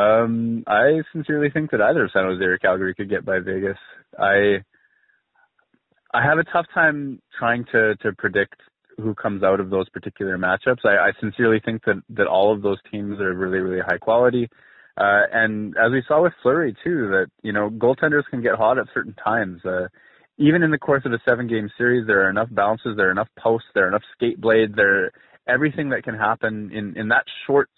Um, 0.00 0.64
I 0.66 1.02
sincerely 1.12 1.50
think 1.50 1.70
that 1.70 1.80
either 1.80 2.10
San 2.12 2.24
Jose 2.24 2.42
or 2.42 2.58
Calgary 2.58 2.94
could 2.94 3.10
get 3.10 3.24
by 3.24 3.38
Vegas. 3.38 3.78
I 4.18 4.64
I 6.12 6.22
have 6.22 6.38
a 6.38 6.44
tough 6.44 6.66
time 6.72 7.20
trying 7.38 7.64
to 7.72 7.96
to 7.96 8.12
predict 8.16 8.56
who 8.98 9.14
comes 9.14 9.42
out 9.42 9.60
of 9.60 9.70
those 9.70 9.88
particular 9.88 10.38
matchups. 10.38 10.84
I, 10.84 11.08
I 11.08 11.12
sincerely 11.20 11.60
think 11.64 11.84
that 11.84 12.02
that 12.10 12.26
all 12.26 12.52
of 12.52 12.62
those 12.62 12.78
teams 12.90 13.20
are 13.20 13.34
really 13.34 13.58
really 13.58 13.82
high 13.86 13.98
quality. 13.98 14.48
Uh, 14.96 15.22
and 15.32 15.76
as 15.76 15.90
we 15.90 16.04
saw 16.06 16.22
with 16.22 16.32
Fleury 16.42 16.74
too, 16.84 17.08
that 17.08 17.26
you 17.42 17.52
know 17.52 17.68
goaltenders 17.68 18.24
can 18.30 18.42
get 18.42 18.54
hot 18.54 18.78
at 18.78 18.86
certain 18.94 19.14
times. 19.14 19.64
Uh, 19.64 19.88
even 20.38 20.62
in 20.62 20.70
the 20.70 20.78
course 20.78 21.02
of 21.04 21.12
a 21.12 21.20
seven-game 21.24 21.70
series, 21.78 22.06
there 22.06 22.26
are 22.26 22.30
enough 22.30 22.48
bounces, 22.50 22.96
there 22.96 23.08
are 23.08 23.12
enough 23.12 23.28
posts, 23.38 23.68
there 23.74 23.84
are 23.84 23.88
enough 23.88 24.02
skate 24.14 24.40
blades, 24.40 24.74
there 24.74 25.12
everything 25.46 25.90
that 25.90 26.02
can 26.02 26.14
happen 26.14 26.70
in 26.72 26.96
in 26.96 27.08
that 27.08 27.24
short, 27.46 27.68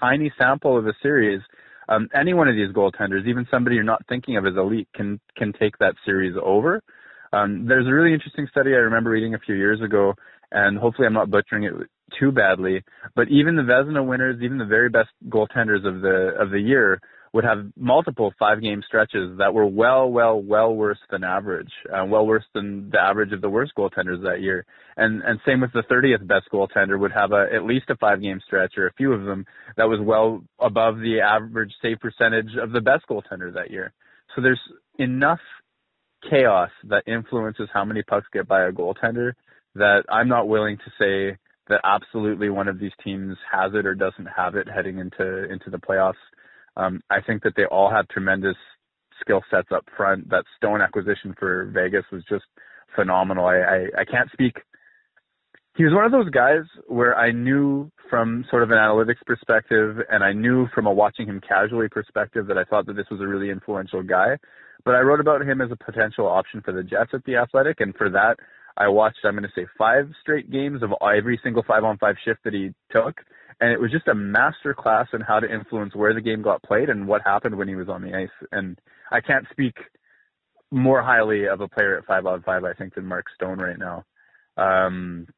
tiny 0.00 0.32
sample 0.38 0.76
of 0.76 0.86
a 0.86 0.94
series. 1.02 1.40
Um, 1.88 2.08
any 2.14 2.32
one 2.32 2.48
of 2.48 2.54
these 2.54 2.74
goaltenders, 2.74 3.26
even 3.26 3.46
somebody 3.50 3.76
you're 3.76 3.84
not 3.84 4.06
thinking 4.08 4.36
of 4.36 4.46
as 4.46 4.54
elite, 4.56 4.88
can 4.94 5.20
can 5.36 5.52
take 5.52 5.78
that 5.78 5.94
series 6.04 6.34
over. 6.42 6.82
Um, 7.32 7.66
there's 7.66 7.86
a 7.86 7.92
really 7.92 8.14
interesting 8.14 8.46
study 8.50 8.70
I 8.70 8.78
remember 8.78 9.10
reading 9.10 9.34
a 9.34 9.38
few 9.38 9.54
years 9.54 9.80
ago, 9.82 10.14
and 10.50 10.78
hopefully 10.78 11.06
I'm 11.06 11.14
not 11.14 11.30
butchering 11.30 11.64
it 11.64 11.72
too 12.18 12.32
badly. 12.32 12.82
But 13.14 13.28
even 13.28 13.56
the 13.56 13.62
Vezina 13.62 14.06
winners, 14.06 14.40
even 14.42 14.58
the 14.58 14.64
very 14.64 14.88
best 14.88 15.10
goaltenders 15.28 15.86
of 15.86 16.00
the 16.00 16.34
of 16.38 16.50
the 16.50 16.60
year, 16.60 17.00
would 17.34 17.44
have 17.44 17.66
multiple 17.76 18.32
five 18.38 18.62
game 18.62 18.80
stretches 18.86 19.36
that 19.38 19.52
were 19.52 19.66
well, 19.66 20.08
well, 20.08 20.40
well 20.40 20.72
worse 20.72 21.00
than 21.10 21.24
average, 21.24 21.72
uh, 21.92 22.04
well 22.06 22.24
worse 22.24 22.44
than 22.54 22.88
the 22.90 23.00
average 23.00 23.32
of 23.32 23.40
the 23.40 23.50
worst 23.50 23.72
goaltenders 23.76 24.22
that 24.22 24.40
year. 24.40 24.64
And 24.96 25.20
and 25.22 25.40
same 25.44 25.60
with 25.60 25.72
the 25.72 25.82
30th 25.82 26.24
best 26.28 26.46
goaltender 26.52 26.96
would 26.98 27.10
have 27.10 27.32
a, 27.32 27.46
at 27.52 27.64
least 27.64 27.90
a 27.90 27.96
five 27.96 28.22
game 28.22 28.40
stretch 28.46 28.74
or 28.78 28.86
a 28.86 28.92
few 28.92 29.12
of 29.12 29.24
them 29.24 29.44
that 29.76 29.88
was 29.88 29.98
well 30.00 30.44
above 30.60 30.98
the 30.98 31.20
average 31.20 31.72
save 31.82 31.98
percentage 31.98 32.56
of 32.56 32.70
the 32.70 32.80
best 32.80 33.04
goaltender 33.10 33.52
that 33.52 33.72
year. 33.72 33.92
So 34.36 34.40
there's 34.40 34.60
enough 35.00 35.40
chaos 36.30 36.70
that 36.84 37.02
influences 37.08 37.68
how 37.74 37.84
many 37.84 38.04
pucks 38.04 38.26
get 38.32 38.46
by 38.46 38.62
a 38.62 38.72
goaltender 38.72 39.32
that 39.74 40.04
I'm 40.08 40.28
not 40.28 40.46
willing 40.46 40.76
to 40.76 40.90
say 41.00 41.36
that 41.68 41.80
absolutely 41.82 42.48
one 42.48 42.68
of 42.68 42.78
these 42.78 42.92
teams 43.02 43.36
has 43.50 43.72
it 43.74 43.86
or 43.86 43.96
doesn't 43.96 44.28
have 44.36 44.54
it 44.54 44.68
heading 44.72 44.98
into 44.98 45.50
into 45.50 45.70
the 45.70 45.78
playoffs. 45.78 46.14
Um, 46.76 47.00
I 47.10 47.20
think 47.20 47.42
that 47.42 47.54
they 47.56 47.64
all 47.66 47.90
have 47.90 48.08
tremendous 48.08 48.56
skill 49.20 49.42
sets 49.50 49.68
up 49.74 49.84
front. 49.96 50.28
That 50.30 50.44
Stone 50.56 50.80
acquisition 50.80 51.34
for 51.38 51.70
Vegas 51.74 52.04
was 52.10 52.22
just 52.28 52.44
phenomenal. 52.94 53.46
I, 53.46 53.56
I, 53.56 53.78
I 54.00 54.04
can't 54.04 54.30
speak. 54.32 54.56
He 55.76 55.84
was 55.84 55.92
one 55.92 56.04
of 56.04 56.12
those 56.12 56.30
guys 56.30 56.62
where 56.86 57.16
I 57.16 57.32
knew 57.32 57.90
from 58.08 58.44
sort 58.48 58.62
of 58.62 58.70
an 58.70 58.76
analytics 58.76 59.24
perspective 59.26 59.96
and 60.08 60.22
I 60.22 60.32
knew 60.32 60.68
from 60.72 60.86
a 60.86 60.92
watching 60.92 61.26
him 61.26 61.40
casually 61.40 61.88
perspective 61.88 62.46
that 62.46 62.58
I 62.58 62.64
thought 62.64 62.86
that 62.86 62.94
this 62.94 63.06
was 63.10 63.20
a 63.20 63.26
really 63.26 63.50
influential 63.50 64.02
guy. 64.02 64.36
But 64.84 64.94
I 64.94 65.00
wrote 65.00 65.20
about 65.20 65.42
him 65.42 65.60
as 65.60 65.70
a 65.72 65.76
potential 65.76 66.26
option 66.26 66.60
for 66.60 66.72
the 66.72 66.82
Jets 66.82 67.10
at 67.12 67.24
the 67.24 67.36
Athletic, 67.36 67.80
and 67.80 67.94
for 67.96 68.10
that, 68.10 68.36
I 68.76 68.88
watched, 68.88 69.18
I'm 69.24 69.34
going 69.34 69.44
to 69.44 69.48
say, 69.54 69.66
five 69.78 70.10
straight 70.20 70.50
games 70.50 70.82
of 70.82 70.90
every 71.02 71.38
single 71.42 71.62
five 71.66 71.84
on 71.84 71.98
five 71.98 72.16
shift 72.24 72.40
that 72.44 72.54
he 72.54 72.70
took. 72.90 73.20
And 73.60 73.70
it 73.70 73.80
was 73.80 73.92
just 73.92 74.08
a 74.08 74.14
master 74.14 74.74
class 74.74 75.06
in 75.12 75.20
how 75.20 75.38
to 75.38 75.52
influence 75.52 75.94
where 75.94 76.12
the 76.12 76.20
game 76.20 76.42
got 76.42 76.62
played 76.62 76.88
and 76.88 77.06
what 77.06 77.22
happened 77.22 77.56
when 77.56 77.68
he 77.68 77.76
was 77.76 77.88
on 77.88 78.02
the 78.02 78.14
ice. 78.14 78.48
And 78.50 78.78
I 79.12 79.20
can't 79.20 79.46
speak 79.52 79.74
more 80.72 81.02
highly 81.02 81.46
of 81.46 81.60
a 81.60 81.68
player 81.68 81.96
at 81.96 82.04
five 82.04 82.26
on 82.26 82.42
five, 82.42 82.64
I 82.64 82.72
think, 82.72 82.94
than 82.94 83.06
Mark 83.06 83.26
Stone 83.36 83.58
right 83.58 83.78
now. 83.78 84.04
Um, 84.56 85.28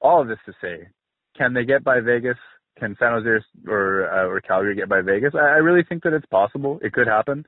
all 0.00 0.20
of 0.20 0.28
this 0.28 0.38
to 0.46 0.52
say, 0.60 0.88
can 1.36 1.54
they 1.54 1.64
get 1.64 1.82
by 1.82 2.00
Vegas? 2.00 2.36
Can 2.78 2.96
San 2.98 3.12
Jose 3.12 3.44
or 3.68 4.10
uh, 4.10 4.26
or 4.26 4.40
Calgary 4.40 4.74
get 4.74 4.88
by 4.88 5.00
Vegas? 5.02 5.32
I, 5.34 5.38
I 5.44 5.58
really 5.58 5.84
think 5.86 6.02
that 6.02 6.12
it's 6.12 6.26
possible. 6.26 6.78
It 6.82 6.92
could 6.92 7.06
happen. 7.06 7.46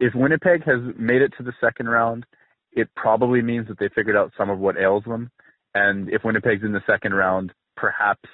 If 0.00 0.14
Winnipeg 0.14 0.64
has 0.64 0.80
made 0.98 1.22
it 1.22 1.32
to 1.38 1.42
the 1.42 1.52
second 1.60 1.88
round 1.88 2.26
it 2.76 2.88
probably 2.94 3.42
means 3.42 3.66
that 3.68 3.78
they 3.78 3.88
figured 3.88 4.16
out 4.16 4.32
some 4.36 4.50
of 4.50 4.58
what 4.58 4.76
ails 4.76 5.02
them. 5.04 5.30
And 5.74 6.08
if 6.10 6.22
Winnipeg's 6.24 6.62
in 6.62 6.72
the 6.72 6.82
second 6.86 7.14
round, 7.14 7.52
perhaps 7.76 8.28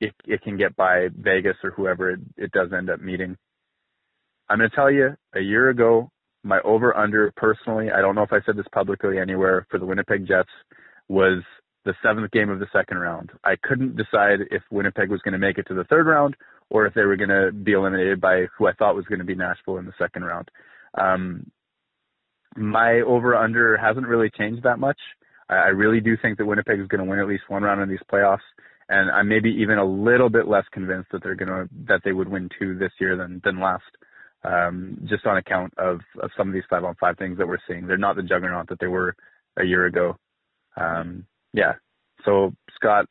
it, 0.00 0.14
it 0.26 0.42
can 0.42 0.56
get 0.56 0.74
by 0.74 1.08
Vegas 1.14 1.56
or 1.62 1.70
whoever 1.70 2.10
it, 2.10 2.20
it 2.36 2.50
does 2.52 2.72
end 2.72 2.90
up 2.90 3.00
meeting. 3.00 3.36
I'm 4.48 4.58
going 4.58 4.68
to 4.68 4.74
tell 4.74 4.90
you, 4.90 5.10
a 5.34 5.40
year 5.40 5.68
ago, 5.68 6.10
my 6.42 6.58
over 6.64 6.96
under 6.96 7.32
personally, 7.36 7.90
I 7.90 8.00
don't 8.00 8.14
know 8.14 8.22
if 8.22 8.32
I 8.32 8.40
said 8.44 8.56
this 8.56 8.66
publicly 8.74 9.18
anywhere 9.18 9.66
for 9.70 9.78
the 9.78 9.86
Winnipeg 9.86 10.26
Jets, 10.26 10.50
was 11.08 11.42
the 11.84 11.94
seventh 12.02 12.30
game 12.30 12.48
of 12.48 12.58
the 12.58 12.66
second 12.72 12.98
round. 12.98 13.30
I 13.44 13.56
couldn't 13.62 13.96
decide 13.96 14.40
if 14.50 14.62
Winnipeg 14.70 15.10
was 15.10 15.20
going 15.20 15.32
to 15.32 15.38
make 15.38 15.58
it 15.58 15.66
to 15.68 15.74
the 15.74 15.84
third 15.84 16.06
round 16.06 16.36
or 16.70 16.86
if 16.86 16.94
they 16.94 17.02
were 17.02 17.16
going 17.16 17.28
to 17.28 17.52
be 17.52 17.72
eliminated 17.72 18.20
by 18.20 18.46
who 18.56 18.66
I 18.66 18.72
thought 18.72 18.96
was 18.96 19.04
going 19.04 19.18
to 19.18 19.24
be 19.24 19.34
Nashville 19.34 19.78
in 19.78 19.84
the 19.84 19.92
second 19.98 20.24
round. 20.24 20.50
Um, 20.98 21.50
my 22.56 23.00
over 23.00 23.34
under 23.34 23.76
hasn't 23.76 24.06
really 24.06 24.30
changed 24.30 24.62
that 24.64 24.78
much. 24.78 24.98
I, 25.48 25.54
I 25.54 25.68
really 25.68 26.00
do 26.00 26.16
think 26.20 26.38
that 26.38 26.46
Winnipeg 26.46 26.80
is 26.80 26.88
going 26.88 27.04
to 27.04 27.08
win 27.08 27.18
at 27.18 27.28
least 27.28 27.44
one 27.48 27.62
round 27.62 27.80
in 27.80 27.88
these 27.88 27.98
playoffs, 28.10 28.38
and 28.88 29.10
I'm 29.10 29.28
maybe 29.28 29.50
even 29.50 29.78
a 29.78 29.84
little 29.84 30.28
bit 30.28 30.48
less 30.48 30.64
convinced 30.72 31.10
that 31.12 31.22
they're 31.22 31.34
going 31.34 31.48
to 31.48 31.68
that 31.88 32.00
they 32.04 32.12
would 32.12 32.28
win 32.28 32.48
two 32.58 32.78
this 32.78 32.92
year 33.00 33.16
than 33.16 33.40
than 33.44 33.60
last. 33.60 33.84
Um, 34.44 34.98
just 35.08 35.24
on 35.24 35.36
account 35.36 35.72
of, 35.78 36.00
of 36.20 36.30
some 36.36 36.48
of 36.48 36.54
these 36.54 36.64
five 36.68 36.82
on 36.82 36.96
five 36.96 37.16
things 37.16 37.38
that 37.38 37.46
we're 37.46 37.58
seeing. 37.68 37.86
They're 37.86 37.96
not 37.96 38.16
the 38.16 38.24
juggernaut 38.24 38.68
that 38.70 38.80
they 38.80 38.88
were 38.88 39.14
a 39.56 39.62
year 39.62 39.86
ago. 39.86 40.16
Um, 40.76 41.26
yeah. 41.52 41.74
So 42.24 42.52
Scott, 42.74 43.06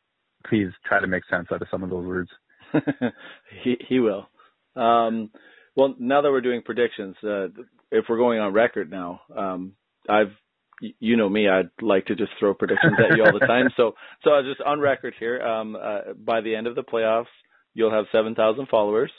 please 0.46 0.68
try 0.84 1.00
to 1.00 1.06
make 1.06 1.22
sense 1.30 1.48
out 1.50 1.62
of 1.62 1.68
some 1.70 1.82
of 1.82 1.88
those 1.88 2.06
words. 2.06 2.30
he 3.62 3.76
he 3.88 3.98
will. 3.98 4.28
Um, 4.76 5.30
well, 5.74 5.94
now 5.98 6.20
that 6.20 6.30
we're 6.30 6.40
doing 6.42 6.62
predictions, 6.62 7.16
uh, 7.22 7.48
if 7.92 8.06
we're 8.08 8.18
going 8.18 8.40
on 8.40 8.52
record 8.52 8.90
now, 8.90 9.20
um, 9.36 9.72
I've 10.08 10.32
you 10.98 11.16
know 11.16 11.28
me, 11.28 11.48
I'd 11.48 11.70
like 11.80 12.06
to 12.06 12.16
just 12.16 12.32
throw 12.40 12.54
predictions 12.54 12.94
at 12.98 13.16
you 13.16 13.24
all 13.24 13.32
the 13.32 13.46
time. 13.46 13.68
So 13.76 13.94
so 14.24 14.30
I'll 14.30 14.42
just 14.42 14.60
on 14.60 14.80
record 14.80 15.14
here. 15.18 15.40
Um, 15.40 15.76
uh, 15.76 16.14
by 16.16 16.40
the 16.40 16.56
end 16.56 16.66
of 16.66 16.74
the 16.74 16.82
playoffs, 16.82 17.26
you'll 17.74 17.92
have 17.92 18.06
7,000 18.12 18.66
followers. 18.68 19.12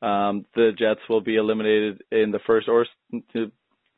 Um, 0.00 0.46
the 0.54 0.70
Jets 0.78 1.00
will 1.08 1.20
be 1.20 1.36
eliminated 1.36 2.02
in 2.12 2.30
the 2.30 2.38
first 2.46 2.68
or 2.68 2.86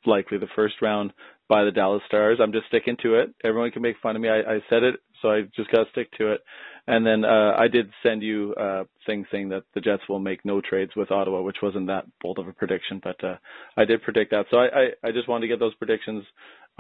likely 0.07 0.39
the 0.39 0.49
first 0.57 0.77
round 0.81 1.13
by 1.49 1.65
the 1.65 1.71
Dallas 1.71 2.03
Stars. 2.07 2.39
I'm 2.43 2.53
just 2.53 2.67
sticking 2.69 2.97
to 3.03 3.17
it. 3.17 3.35
Everyone 3.45 3.71
can 3.71 3.83
make 3.83 3.97
fun 4.03 4.17
of 4.17 4.23
me. 4.23 4.29
I, 4.29 4.39
I 4.39 4.59
said 4.71 4.83
it, 4.83 4.97
so 5.21 5.29
I 5.31 5.43
just 5.55 5.71
got 5.71 5.85
to 5.85 5.91
stick 5.91 6.11
to 6.19 6.33
it. 6.33 6.41
And 6.87 7.07
then 7.07 7.25
uh, 7.25 7.55
I 7.57 7.69
did 7.69 7.91
send 8.03 8.23
you 8.23 8.55
uh, 8.55 8.85
things 9.07 9.27
saying 9.31 9.51
that 9.51 9.65
the 9.75 9.81
Jets 9.81 10.03
will 10.09 10.19
make 10.19 10.45
no 10.45 10.61
trades 10.61 10.93
with 10.97 11.11
Ottawa, 11.11 11.43
which 11.43 11.59
wasn't 11.63 11.87
that 11.89 12.05
bold 12.21 12.39
of 12.39 12.49
a 12.49 12.53
prediction, 12.53 13.01
but 13.03 13.23
uh, 13.23 13.37
I 13.77 13.85
did 13.85 14.03
predict 14.03 14.31
that. 14.33 14.47
So 14.51 14.59
I, 14.59 14.67
I, 14.67 15.09
I 15.09 15.13
just 15.13 15.29
wanted 15.29 15.43
to 15.43 15.49
get 15.49 15.61
those 15.61 15.75
predictions 15.75 16.25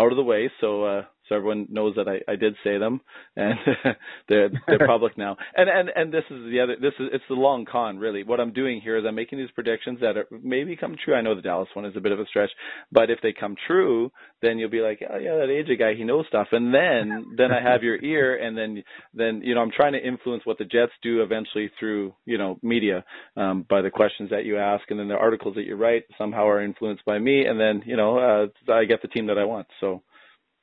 out 0.00 0.12
of 0.12 0.16
the 0.16 0.22
way 0.22 0.50
so 0.60 0.84
uh, 0.84 1.02
so 1.30 1.36
everyone 1.36 1.68
knows 1.70 1.94
that 1.94 2.08
I, 2.08 2.20
I 2.30 2.36
did 2.36 2.56
say 2.64 2.76
them 2.76 3.00
and 3.36 3.54
they're 4.28 4.50
they're 4.66 4.86
public 4.86 5.16
now. 5.16 5.36
And 5.54 5.70
and 5.70 5.90
and 5.94 6.12
this 6.12 6.24
is 6.30 6.50
the 6.50 6.60
other 6.60 6.76
this 6.80 6.92
is 6.98 7.08
it's 7.12 7.24
the 7.28 7.34
long 7.34 7.64
con 7.70 7.98
really. 7.98 8.24
What 8.24 8.40
I'm 8.40 8.52
doing 8.52 8.80
here 8.80 8.98
is 8.98 9.04
I'm 9.06 9.14
making 9.14 9.38
these 9.38 9.50
predictions 9.52 10.00
that 10.00 10.16
are 10.16 10.26
maybe 10.42 10.76
come 10.76 10.96
true. 11.02 11.14
I 11.14 11.22
know 11.22 11.34
the 11.34 11.42
Dallas 11.42 11.68
one 11.74 11.86
is 11.86 11.96
a 11.96 12.00
bit 12.00 12.12
of 12.12 12.20
a 12.20 12.26
stretch, 12.26 12.50
but 12.92 13.10
if 13.10 13.20
they 13.22 13.32
come 13.32 13.54
true, 13.66 14.10
then 14.42 14.58
you'll 14.58 14.70
be 14.70 14.80
like, 14.80 15.00
oh 15.08 15.18
yeah, 15.18 15.36
that 15.36 15.48
AJ 15.48 15.78
guy 15.78 15.94
he 15.94 16.04
knows 16.04 16.26
stuff. 16.28 16.48
And 16.52 16.74
then 16.74 17.26
then 17.36 17.52
I 17.52 17.62
have 17.62 17.82
your 17.82 18.02
ear, 18.02 18.36
and 18.36 18.56
then 18.56 18.82
then 19.14 19.42
you 19.44 19.54
know 19.54 19.60
I'm 19.60 19.70
trying 19.70 19.92
to 19.92 20.06
influence 20.06 20.44
what 20.44 20.58
the 20.58 20.64
Jets 20.64 20.92
do 21.02 21.22
eventually 21.22 21.70
through 21.78 22.14
you 22.26 22.38
know 22.38 22.58
media 22.62 23.04
um, 23.36 23.64
by 23.68 23.82
the 23.82 23.90
questions 23.90 24.30
that 24.30 24.44
you 24.44 24.58
ask, 24.58 24.90
and 24.90 24.98
then 24.98 25.08
the 25.08 25.14
articles 25.14 25.54
that 25.54 25.64
you 25.64 25.76
write 25.76 26.04
somehow 26.18 26.46
are 26.48 26.62
influenced 26.62 27.04
by 27.04 27.18
me, 27.18 27.44
and 27.46 27.60
then 27.60 27.82
you 27.86 27.96
know 27.96 28.18
uh, 28.18 28.72
I 28.72 28.84
get 28.84 29.02
the 29.02 29.08
team 29.08 29.26
that 29.26 29.38
I 29.38 29.44
want. 29.44 29.68
So. 29.80 30.02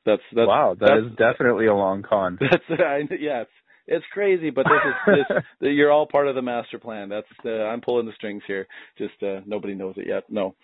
That's, 0.08 0.22
that's 0.34 0.48
wow. 0.48 0.76
That 0.80 0.86
that's, 0.88 1.12
is 1.12 1.18
definitely 1.18 1.66
a 1.66 1.76
long 1.76 2.02
con. 2.02 2.40
That's 2.42 2.64
I, 2.70 3.02
yeah. 3.20 3.42
It's, 3.42 3.52
it's 3.88 4.06
crazy, 4.14 4.52
but 4.52 4.66
this 4.66 5.16
is 5.16 5.26
this. 5.30 5.44
you're 5.76 5.92
all 5.92 6.08
part 6.08 6.28
of 6.28 6.36
the 6.36 6.42
master 6.42 6.80
plan. 6.80 7.10
That's 7.10 7.28
uh, 7.46 7.50
I'm 7.50 7.82
pulling 7.82 8.06
the 8.06 8.14
strings 8.14 8.44
here. 8.48 8.68
Just 8.98 9.22
uh, 9.22 9.42
nobody 9.46 9.76
knows 9.76 9.96
it 9.98 10.08
yet. 10.08 10.24
No. 10.30 10.56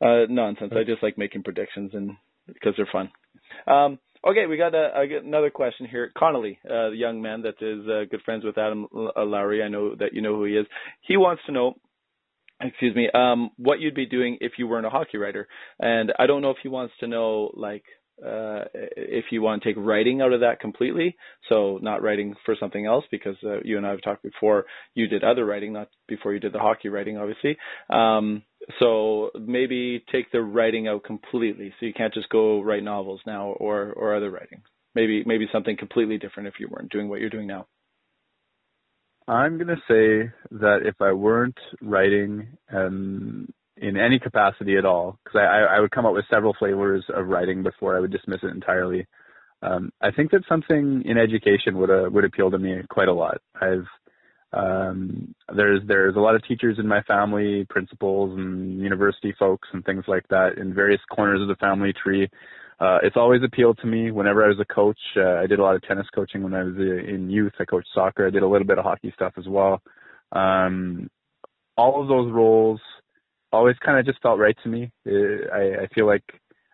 Uh, 0.00 0.26
nonsense. 0.28 0.72
I 0.76 0.84
just 0.84 1.02
like 1.02 1.18
making 1.18 1.42
predictions 1.42 1.90
and 1.94 2.12
because 2.46 2.74
they're 2.76 2.88
fun. 2.90 3.10
Um, 3.68 3.98
okay, 4.26 4.46
we 4.46 4.56
got, 4.56 4.74
a, 4.74 4.90
I 4.96 5.06
got 5.06 5.24
another 5.24 5.50
question 5.50 5.86
here. 5.86 6.10
Connolly, 6.16 6.58
uh, 6.64 6.90
the 6.90 6.96
young 6.96 7.22
man 7.22 7.42
that 7.42 7.60
is 7.60 7.86
uh, 7.86 8.04
good 8.10 8.22
friends 8.24 8.44
with 8.44 8.58
Adam 8.58 8.86
uh, 8.92 9.24
Lowry. 9.24 9.62
I 9.62 9.68
know 9.68 9.94
that 9.96 10.12
you 10.12 10.22
know 10.22 10.36
who 10.36 10.44
he 10.44 10.54
is. 10.54 10.66
He 11.02 11.16
wants 11.16 11.42
to 11.46 11.52
know 11.52 11.74
excuse 12.60 12.94
me, 12.94 13.08
um, 13.12 13.50
what 13.56 13.80
you'd 13.80 13.94
be 13.94 14.06
doing 14.06 14.38
if 14.40 14.52
you 14.56 14.68
weren't 14.68 14.86
a 14.86 14.90
hockey 14.90 15.18
writer. 15.18 15.48
And 15.80 16.12
I 16.16 16.26
don't 16.26 16.42
know 16.42 16.50
if 16.50 16.58
he 16.62 16.68
wants 16.68 16.94
to 17.00 17.08
know 17.08 17.50
like 17.54 17.84
uh, 18.24 18.64
if 18.74 19.26
you 19.30 19.42
want 19.42 19.62
to 19.62 19.68
take 19.68 19.76
writing 19.76 20.20
out 20.20 20.32
of 20.32 20.40
that 20.40 20.60
completely, 20.60 21.16
so 21.48 21.78
not 21.82 22.02
writing 22.02 22.34
for 22.44 22.56
something 22.58 22.86
else, 22.86 23.04
because 23.10 23.36
uh, 23.44 23.60
you 23.64 23.76
and 23.76 23.86
I 23.86 23.90
have 23.90 24.02
talked 24.02 24.22
before, 24.22 24.66
you 24.94 25.08
did 25.08 25.24
other 25.24 25.44
writing, 25.44 25.72
not 25.72 25.88
before 26.08 26.32
you 26.32 26.40
did 26.40 26.52
the 26.52 26.58
hockey 26.58 26.88
writing, 26.88 27.18
obviously. 27.18 27.56
Um, 27.90 28.42
so 28.78 29.30
maybe 29.38 30.04
take 30.12 30.30
the 30.30 30.40
writing 30.40 30.88
out 30.88 31.04
completely, 31.04 31.72
so 31.78 31.86
you 31.86 31.92
can't 31.92 32.14
just 32.14 32.28
go 32.28 32.62
write 32.62 32.84
novels 32.84 33.20
now 33.26 33.48
or 33.48 33.92
or 33.92 34.14
other 34.14 34.30
writing. 34.30 34.62
Maybe 34.94 35.24
maybe 35.26 35.48
something 35.52 35.76
completely 35.76 36.18
different 36.18 36.48
if 36.48 36.54
you 36.60 36.68
weren't 36.68 36.92
doing 36.92 37.08
what 37.08 37.20
you're 37.20 37.30
doing 37.30 37.46
now. 37.46 37.66
I'm 39.26 39.58
gonna 39.58 39.82
say 39.88 40.30
that 40.50 40.80
if 40.84 41.00
I 41.00 41.12
weren't 41.12 41.58
writing 41.80 42.56
um, 42.72 43.52
in 43.82 43.96
any 43.96 44.18
capacity 44.18 44.76
at 44.76 44.84
all, 44.84 45.18
because 45.24 45.38
I, 45.38 45.76
I 45.76 45.80
would 45.80 45.90
come 45.90 46.06
up 46.06 46.14
with 46.14 46.24
several 46.30 46.54
flavors 46.58 47.04
of 47.08 47.26
writing 47.26 47.62
before 47.62 47.96
I 47.96 48.00
would 48.00 48.12
dismiss 48.12 48.40
it 48.42 48.54
entirely. 48.54 49.06
Um, 49.60 49.92
I 50.00 50.10
think 50.10 50.30
that 50.30 50.42
something 50.48 51.02
in 51.04 51.18
education 51.18 51.76
would 51.78 51.90
uh, 51.90 52.08
would 52.10 52.24
appeal 52.24 52.50
to 52.50 52.58
me 52.58 52.80
quite 52.88 53.08
a 53.08 53.12
lot. 53.12 53.38
I've 53.60 53.86
um, 54.52 55.34
there's 55.54 55.80
there's 55.86 56.16
a 56.16 56.20
lot 56.20 56.34
of 56.36 56.46
teachers 56.46 56.78
in 56.78 56.86
my 56.86 57.02
family, 57.02 57.66
principals 57.68 58.38
and 58.38 58.80
university 58.80 59.34
folks 59.38 59.68
and 59.72 59.84
things 59.84 60.04
like 60.06 60.26
that 60.28 60.58
in 60.58 60.74
various 60.74 61.00
corners 61.14 61.42
of 61.42 61.48
the 61.48 61.56
family 61.56 61.92
tree. 61.92 62.28
Uh, 62.80 62.98
it's 63.02 63.16
always 63.16 63.42
appealed 63.44 63.78
to 63.78 63.86
me. 63.86 64.10
Whenever 64.10 64.44
I 64.44 64.48
was 64.48 64.60
a 64.60 64.74
coach, 64.74 64.98
uh, 65.16 65.36
I 65.42 65.46
did 65.46 65.58
a 65.58 65.62
lot 65.62 65.76
of 65.76 65.82
tennis 65.82 66.06
coaching 66.14 66.42
when 66.42 66.54
I 66.54 66.64
was 66.64 66.74
uh, 66.76 67.14
in 67.14 67.30
youth. 67.30 67.52
I 67.58 67.64
coached 67.64 67.88
soccer. 67.94 68.26
I 68.26 68.30
did 68.30 68.42
a 68.42 68.48
little 68.48 68.66
bit 68.66 68.78
of 68.78 68.84
hockey 68.84 69.12
stuff 69.14 69.34
as 69.38 69.46
well. 69.46 69.80
Um, 70.32 71.08
all 71.76 72.02
of 72.02 72.08
those 72.08 72.30
roles 72.32 72.80
always 73.52 73.76
kind 73.84 73.98
of 73.98 74.06
just 74.06 74.22
felt 74.22 74.38
right 74.38 74.56
to 74.62 74.68
me. 74.68 74.90
It, 75.04 75.50
I, 75.52 75.84
I 75.84 75.86
feel 75.94 76.06
like 76.06 76.24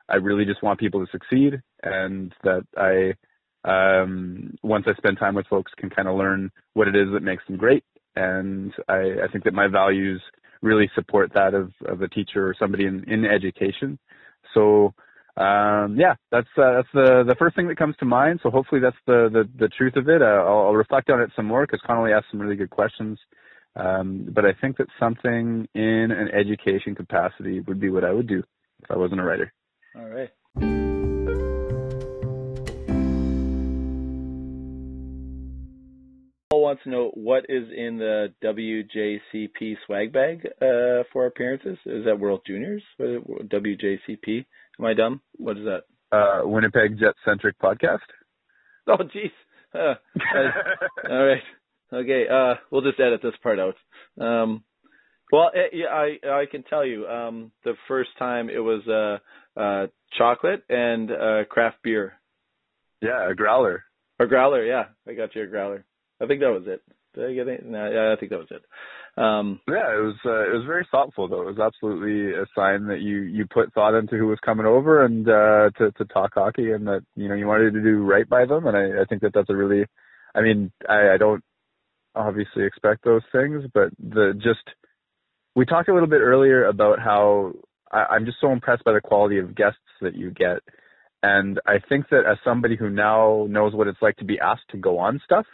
I 0.09 0.17
really 0.17 0.45
just 0.45 0.63
want 0.63 0.81
people 0.81 1.05
to 1.05 1.11
succeed, 1.13 1.61
and 1.83 2.35
that 2.45 2.65
I, 2.77 3.15
um, 3.69 4.57
once 4.63 4.85
I 4.87 4.95
spend 4.95 5.19
time 5.19 5.35
with 5.35 5.47
folks, 5.49 5.73
can 5.77 5.91
kind 5.91 6.09
of 6.09 6.17
learn 6.17 6.51
what 6.75 6.89
it 6.89 6.97
is 6.97 7.09
that 7.13 7.23
makes 7.23 7.43
them 7.47 7.57
great. 7.57 7.85
And 8.17 8.73
I, 8.89 9.25
I 9.25 9.29
think 9.31 9.45
that 9.45 9.55
my 9.55 9.69
values 9.69 10.23
really 10.63 10.91
support 10.95 11.33
that 11.35 11.55
of, 11.55 11.73
of 11.87 12.03
a 12.03 12.09
teacher 12.09 12.47
or 12.47 12.55
somebody 12.59 12.87
in, 12.87 13.05
in 13.11 13.25
education. 13.25 13.99
So 14.55 14.95
um, 15.39 15.97
yeah, 15.97 16.15
that's 16.33 16.49
uh, 16.57 16.73
that's 16.77 16.89
the 16.93 17.25
the 17.27 17.37
first 17.39 17.55
thing 17.55 17.69
that 17.69 17.79
comes 17.79 17.95
to 18.01 18.05
mind. 18.05 18.41
So 18.43 18.51
hopefully 18.51 18.81
that's 18.81 18.97
the 19.07 19.29
the, 19.33 19.49
the 19.57 19.69
truth 19.69 19.95
of 19.95 20.09
it. 20.09 20.21
Uh, 20.21 20.25
I'll, 20.25 20.67
I'll 20.67 20.75
reflect 20.75 21.11
on 21.11 21.21
it 21.21 21.31
some 21.37 21.47
more 21.47 21.65
because 21.65 21.81
Connolly 21.87 22.13
asked 22.13 22.27
some 22.33 22.41
really 22.41 22.57
good 22.57 22.71
questions. 22.71 23.19
Um, 23.79 24.27
but 24.33 24.45
I 24.45 24.53
think 24.61 24.77
that 24.79 24.89
something 24.99 25.69
in 25.75 26.11
an 26.11 26.29
education 26.33 26.95
capacity 26.95 27.61
would 27.61 27.81
be 27.81 27.91
what 27.91 28.05
I 28.05 28.13
would 28.13 28.27
do 28.27 28.43
if 28.83 28.91
I 28.91 28.97
wasn't 28.97 29.21
a 29.21 29.25
writer. 29.25 29.53
All 29.97 30.09
right. 30.09 30.31
Paul 36.51 36.63
wants 36.63 36.83
to 36.85 36.91
know 36.91 37.11
what 37.15 37.45
is 37.49 37.69
in 37.77 37.99
the 37.99 38.33
WJCP 38.43 39.77
swag 39.87 40.13
bag 40.13 40.47
uh, 40.61 41.05
for 41.13 41.27
appearances. 41.27 41.79
Is 41.87 42.05
that 42.07 42.19
World 42.19 42.41
Juniors? 42.47 42.83
WJCP? 42.99 44.45
Am 44.81 44.85
I 44.85 44.95
dumb? 44.95 45.21
What 45.37 45.57
is 45.57 45.65
that? 45.65 45.83
Uh, 46.11 46.41
Winnipeg 46.49 46.99
Jet 46.99 47.15
Centric 47.25 47.59
podcast. 47.61 47.99
Oh, 48.89 48.97
jeez. 48.97 49.31
Uh, 49.75 49.95
all 51.09 51.27
right. 51.27 51.43
Okay, 51.93 52.27
uh, 52.31 52.55
we'll 52.71 52.83
just 52.83 53.01
edit 53.01 53.21
this 53.23 53.35
part 53.43 53.59
out. 53.59 53.75
Um, 54.21 54.63
well, 55.33 55.51
it, 55.55 55.73
yeah, 55.75 55.87
I 55.87 56.41
I 56.43 56.45
can 56.51 56.63
tell 56.63 56.85
you, 56.85 57.07
um, 57.07 57.53
the 57.65 57.75
first 57.87 58.11
time 58.19 58.51
it 58.51 58.59
was 58.59 58.87
uh, 58.87 59.61
uh, 59.61 59.87
chocolate 60.17 60.65
and 60.69 61.11
uh, 61.11 61.45
craft 61.49 61.79
beer. 61.83 62.15
Yeah, 63.01 63.31
a 63.31 63.35
growler. 63.35 63.85
A 64.21 64.27
growler, 64.27 64.65
yeah. 64.65 64.85
I 65.07 65.13
got 65.15 65.35
you 65.35 65.45
a 65.45 65.47
growler. 65.47 65.85
I 66.21 66.27
think 66.27 66.41
that 66.41 66.51
was 66.51 66.65
it. 66.67 66.83
Did 67.15 67.31
I 67.31 67.35
get 67.35 67.49
it? 67.49 67.65
No, 67.65 67.91
yeah, 67.91 68.13
I 68.13 68.19
think 68.19 68.31
that 68.31 68.39
was 68.39 68.51
it. 68.51 68.63
Um, 69.21 69.61
yeah, 69.67 69.97
it 69.97 70.03
was 70.03 70.15
uh, 70.25 70.47
it 70.49 70.55
was 70.55 70.65
very 70.67 70.87
thoughtful 70.91 71.29
though. 71.29 71.43
It 71.43 71.57
was 71.57 71.59
absolutely 71.59 72.35
a 72.35 72.47
sign 72.55 72.87
that 72.87 73.01
you 73.01 73.23
you 73.23 73.47
put 73.53 73.73
thought 73.73 73.99
into 73.99 74.17
who 74.17 74.27
was 74.27 74.39
coming 74.45 74.67
over 74.67 75.05
and 75.05 75.29
uh, 75.29 75.71
to 75.79 75.91
to 75.93 76.05
talk 76.05 76.33
hockey, 76.35 76.73
and 76.73 76.87
that 76.87 77.01
you 77.17 77.29
know 77.29 77.35
you 77.35 77.47
wanted 77.47 77.73
to 77.75 77.83
do 77.83 78.05
right 78.05 78.29
by 78.29 78.47
them. 78.47 78.67
And 78.67 78.77
I, 78.77 79.03
I 79.03 79.05
think 79.09 79.23
that 79.23 79.33
that's 79.35 79.51
a 79.51 79.57
really, 79.57 79.87
I 80.35 80.43
mean, 80.43 80.71
I, 80.89 81.15
I 81.15 81.17
don't 81.19 81.43
obviously 82.19 82.65
expect 82.65 83.05
those 83.05 83.23
things, 83.33 83.65
but 83.73 83.91
the 83.99 84.33
just 84.35 84.65
we 85.55 85.65
talked 85.65 85.89
a 85.89 85.95
little 85.95 86.09
bit 86.09 86.21
earlier 86.21 86.67
about 86.67 86.99
how 86.99 87.53
I, 87.91 88.05
I'm 88.11 88.27
just 88.27 88.39
so 88.41 88.53
impressed 88.53 88.85
by 88.85 88.93
the 88.93 89.01
quality 89.01 89.39
of 89.39 89.55
guests 89.55 89.79
that 90.01 90.15
you 90.15 90.31
get. 90.31 90.59
And 91.23 91.61
I 91.67 91.79
think 91.89 92.09
that 92.11 92.27
as 92.31 92.39
somebody 92.45 92.77
who 92.77 92.91
now 92.91 93.47
knows 93.49 93.75
what 93.75 93.89
it's 93.89 94.01
like 94.01 94.17
to 94.19 94.25
be 94.25 94.39
asked 94.39 94.69
to 94.71 94.77
go 94.77 94.99
on 94.99 95.21
stuff, 95.25 95.47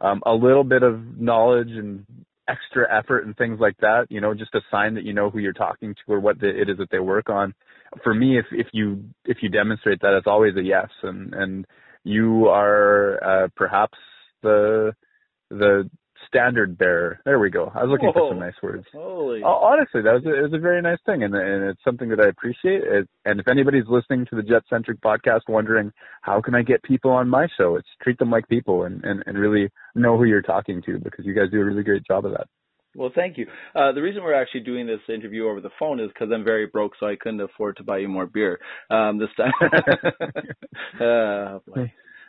um, 0.00 0.22
a 0.24 0.32
little 0.32 0.64
bit 0.64 0.82
of 0.82 1.00
knowledge 1.18 1.70
and 1.70 2.06
extra 2.48 2.86
effort 2.90 3.24
and 3.24 3.36
things 3.36 3.60
like 3.60 3.76
that, 3.78 4.06
you 4.08 4.20
know, 4.20 4.34
just 4.34 4.54
a 4.54 4.60
sign 4.70 4.94
that 4.94 5.04
you 5.04 5.12
know 5.12 5.30
who 5.30 5.38
you're 5.38 5.52
talking 5.52 5.94
to 5.94 6.12
or 6.12 6.20
what 6.20 6.40
the, 6.40 6.48
it 6.48 6.68
is 6.68 6.78
that 6.78 6.90
they 6.90 6.98
work 6.98 7.28
on. 7.28 7.54
For 8.02 8.14
me, 8.14 8.38
if 8.38 8.46
if 8.52 8.68
you 8.72 9.04
if 9.26 9.38
you 9.42 9.50
demonstrate 9.50 10.00
that, 10.00 10.16
it's 10.16 10.26
always 10.26 10.56
a 10.56 10.62
yes, 10.62 10.88
and 11.02 11.34
and 11.34 11.66
you 12.04 12.48
are 12.48 13.22
uh, 13.22 13.48
perhaps 13.54 13.98
the 14.42 14.92
the 15.50 15.90
standard 16.26 16.78
bearer. 16.78 17.20
There 17.24 17.38
we 17.38 17.50
go. 17.50 17.70
I 17.74 17.82
was 17.82 17.90
looking 17.90 18.08
Whoa. 18.08 18.28
for 18.28 18.30
some 18.30 18.40
nice 18.40 18.54
words. 18.62 18.86
Holy. 18.92 19.42
honestly, 19.42 20.02
that 20.02 20.12
was 20.12 20.24
a, 20.26 20.38
it 20.38 20.42
was 20.42 20.54
a 20.54 20.58
very 20.58 20.82
nice 20.82 20.98
thing, 21.06 21.22
and 21.22 21.34
and 21.34 21.64
it's 21.64 21.82
something 21.84 22.08
that 22.10 22.20
I 22.20 22.28
appreciate. 22.28 22.82
It, 22.82 23.08
and 23.24 23.40
if 23.40 23.48
anybody's 23.48 23.88
listening 23.88 24.26
to 24.30 24.36
the 24.36 24.42
Jet 24.42 24.62
Centric 24.70 25.00
podcast, 25.00 25.42
wondering 25.48 25.92
how 26.22 26.40
can 26.40 26.54
I 26.54 26.62
get 26.62 26.82
people 26.82 27.10
on 27.10 27.28
my 27.28 27.46
show, 27.58 27.76
it's 27.76 27.88
treat 28.02 28.18
them 28.18 28.30
like 28.30 28.48
people 28.48 28.84
and 28.84 29.04
and 29.04 29.22
and 29.26 29.38
really 29.38 29.70
know 29.94 30.16
who 30.16 30.24
you're 30.24 30.42
talking 30.42 30.82
to 30.86 30.98
because 30.98 31.24
you 31.24 31.34
guys 31.34 31.50
do 31.50 31.60
a 31.60 31.64
really 31.64 31.82
great 31.82 32.04
job 32.06 32.24
of 32.24 32.32
that. 32.32 32.46
Well, 32.94 33.10
thank 33.14 33.38
you. 33.38 33.46
Uh, 33.74 33.92
the 33.92 34.02
reason 34.02 34.22
we're 34.22 34.40
actually 34.40 34.60
doing 34.60 34.86
this 34.86 35.00
interview 35.08 35.48
over 35.48 35.60
the 35.60 35.70
phone 35.78 35.98
is 35.98 36.08
because 36.08 36.28
I'm 36.32 36.44
very 36.44 36.66
broke, 36.66 36.92
so 37.00 37.06
I 37.06 37.16
couldn't 37.16 37.40
afford 37.40 37.78
to 37.78 37.84
buy 37.84 37.98
you 37.98 38.08
more 38.08 38.26
beer 38.26 38.60
um, 38.90 39.18
this 39.18 39.30
time. 39.36 39.52
uh, 41.00 41.58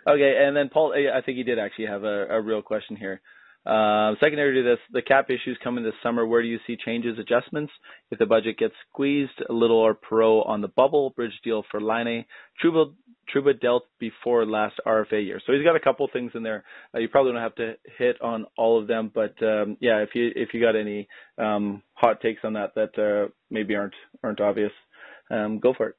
okay, 0.08 0.36
and 0.40 0.56
then 0.56 0.70
Paul, 0.70 0.94
I 0.94 1.22
think 1.22 1.38
he 1.38 1.44
did 1.44 1.60
actually 1.60 1.88
have 1.88 2.04
a, 2.04 2.28
a 2.30 2.42
real 2.42 2.62
question 2.62 2.96
here. 2.96 3.22
Uh, 3.66 4.14
secondary 4.20 4.62
to 4.62 4.70
this, 4.70 4.80
the 4.92 5.02
cap 5.02 5.30
issues 5.30 5.58
coming 5.64 5.84
this 5.84 5.94
summer. 6.04 6.26
Where 6.26 6.42
do 6.42 6.48
you 6.48 6.60
see 6.68 6.76
changes, 6.76 7.18
adjustments? 7.18 7.72
If 8.12 8.20
the 8.20 8.26
budget 8.26 8.58
gets 8.58 8.74
squeezed, 8.90 9.42
a 9.50 9.54
little 9.54 9.78
or 9.78 9.94
pro 9.94 10.42
on 10.42 10.62
the 10.62 10.68
bubble, 10.68 11.12
bridge 11.12 11.40
deal 11.44 11.64
for 11.72 11.80
Laine, 11.80 12.26
Trouba, 12.62 12.94
Trouba 13.34 13.60
dealt 13.60 13.84
before 14.00 14.46
last 14.46 14.76
RFA 14.86 15.26
year. 15.26 15.42
So 15.46 15.54
he's 15.54 15.64
got 15.64 15.78
a 15.78 15.80
couple 15.80 16.10
things 16.12 16.32
in 16.36 16.44
there. 16.44 16.66
Uh, 16.94 17.00
you 17.00 17.08
probably 17.08 17.32
don't 17.32 17.42
have 17.42 17.56
to 17.56 17.76
hit 17.98 18.22
on 18.22 18.46
all 18.58 18.82
of 18.82 18.88
them, 18.88 19.12
but 19.14 19.36
um, 19.42 19.78
yeah, 19.80 20.00
if 20.00 20.10
you 20.14 20.32
if 20.36 20.50
you 20.54 20.62
got 20.62 20.76
any 20.76 21.08
um, 21.38 21.82
hot 21.94 22.20
takes 22.20 22.42
on 22.44 22.54
that 22.54 22.76
that 22.76 22.98
uh, 23.00 23.32
maybe 23.50 23.76
aren't 23.76 23.96
aren't 24.24 24.42
obvious, 24.42 24.72
um, 25.32 25.60
go 25.60 25.74
for 25.74 25.90
it. 25.90 25.96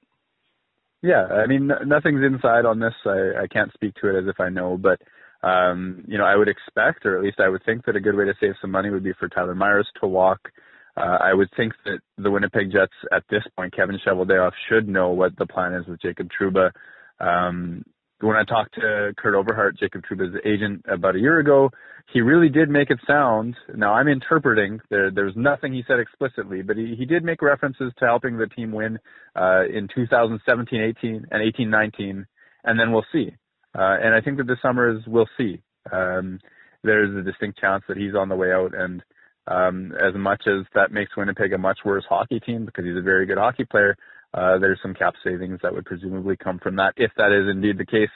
Yeah, 1.02 1.26
I 1.26 1.46
mean, 1.46 1.70
nothing's 1.86 2.24
inside 2.24 2.64
on 2.64 2.78
this. 2.78 2.94
I, 3.04 3.42
I 3.42 3.46
can't 3.52 3.70
speak 3.74 3.94
to 3.96 4.08
it 4.08 4.22
as 4.22 4.26
if 4.26 4.40
I 4.40 4.48
know, 4.48 4.78
but 4.78 5.02
um, 5.44 6.04
you 6.08 6.16
know, 6.16 6.24
I 6.24 6.36
would 6.36 6.48
expect, 6.48 7.04
or 7.04 7.18
at 7.18 7.22
least 7.22 7.38
I 7.38 7.48
would 7.48 7.62
think 7.64 7.84
that 7.84 7.96
a 7.96 8.00
good 8.00 8.16
way 8.16 8.24
to 8.24 8.34
save 8.40 8.54
some 8.60 8.70
money 8.70 8.88
would 8.88 9.04
be 9.04 9.12
for 9.18 9.28
Tyler 9.28 9.54
Myers 9.54 9.88
to 10.00 10.06
walk. 10.06 10.40
Uh, 10.96 11.18
I 11.20 11.34
would 11.34 11.48
think 11.56 11.74
that 11.84 11.98
the 12.16 12.30
Winnipeg 12.30 12.72
Jets 12.72 12.94
at 13.12 13.24
this 13.28 13.42
point, 13.56 13.74
Kevin 13.74 13.98
Cheveldayoff 14.06 14.52
should 14.68 14.88
know 14.88 15.10
what 15.10 15.36
the 15.36 15.46
plan 15.46 15.74
is 15.74 15.86
with 15.86 16.00
Jacob 16.00 16.28
Trouba. 16.30 16.70
Um, 17.20 17.84
when 18.20 18.36
I 18.36 18.44
talked 18.44 18.74
to 18.76 19.12
Kurt 19.18 19.34
Overhardt, 19.34 19.78
Jacob 19.78 20.02
Trouba's 20.10 20.34
agent, 20.46 20.82
about 20.88 21.16
a 21.16 21.18
year 21.18 21.40
ago, 21.40 21.68
he 22.12 22.22
really 22.22 22.48
did 22.48 22.70
make 22.70 22.90
it 22.90 23.00
sound. 23.06 23.54
Now 23.74 23.92
I'm 23.92 24.08
interpreting. 24.08 24.80
There, 24.88 25.10
there's 25.10 25.34
nothing 25.36 25.74
he 25.74 25.84
said 25.86 25.98
explicitly, 25.98 26.62
but 26.62 26.76
he, 26.76 26.94
he 26.96 27.04
did 27.04 27.22
make 27.22 27.42
references 27.42 27.92
to 27.98 28.06
helping 28.06 28.38
the 28.38 28.46
team 28.46 28.72
win 28.72 28.98
uh, 29.36 29.64
in 29.66 29.88
2017-18 29.88 30.96
and 31.02 31.54
18-19, 31.54 32.24
and 32.64 32.80
then 32.80 32.92
we'll 32.92 33.04
see. 33.12 33.32
Uh, 33.74 33.96
and 34.02 34.14
I 34.14 34.20
think 34.20 34.38
that 34.38 34.46
this 34.46 34.58
summer 34.62 34.96
is 34.96 35.02
we'll 35.06 35.28
see. 35.36 35.60
Um, 35.92 36.38
there's 36.82 37.16
a 37.16 37.22
distinct 37.22 37.58
chance 37.60 37.82
that 37.88 37.96
he's 37.96 38.14
on 38.14 38.28
the 38.28 38.36
way 38.36 38.52
out, 38.52 38.72
and 38.76 39.02
um, 39.46 39.92
as 39.92 40.14
much 40.14 40.42
as 40.46 40.64
that 40.74 40.92
makes 40.92 41.16
Winnipeg 41.16 41.52
a 41.52 41.58
much 41.58 41.78
worse 41.84 42.04
hockey 42.08 42.40
team 42.40 42.64
because 42.64 42.84
he's 42.84 42.96
a 42.96 43.02
very 43.02 43.26
good 43.26 43.38
hockey 43.38 43.64
player, 43.64 43.96
uh, 44.32 44.58
there's 44.58 44.78
some 44.82 44.94
cap 44.94 45.14
savings 45.22 45.60
that 45.62 45.72
would 45.72 45.84
presumably 45.84 46.36
come 46.36 46.58
from 46.58 46.76
that 46.76 46.94
if 46.96 47.10
that 47.16 47.32
is 47.32 47.50
indeed 47.50 47.78
the 47.78 47.86
case. 47.86 48.08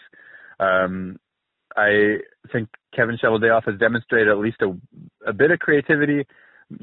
Um, 0.60 1.18
I 1.76 2.18
think 2.52 2.68
Kevin 2.94 3.18
Cheveldayoff 3.22 3.64
has 3.64 3.78
demonstrated 3.78 4.28
at 4.28 4.38
least 4.38 4.62
a, 4.62 4.76
a 5.28 5.32
bit 5.32 5.50
of 5.50 5.58
creativity 5.58 6.24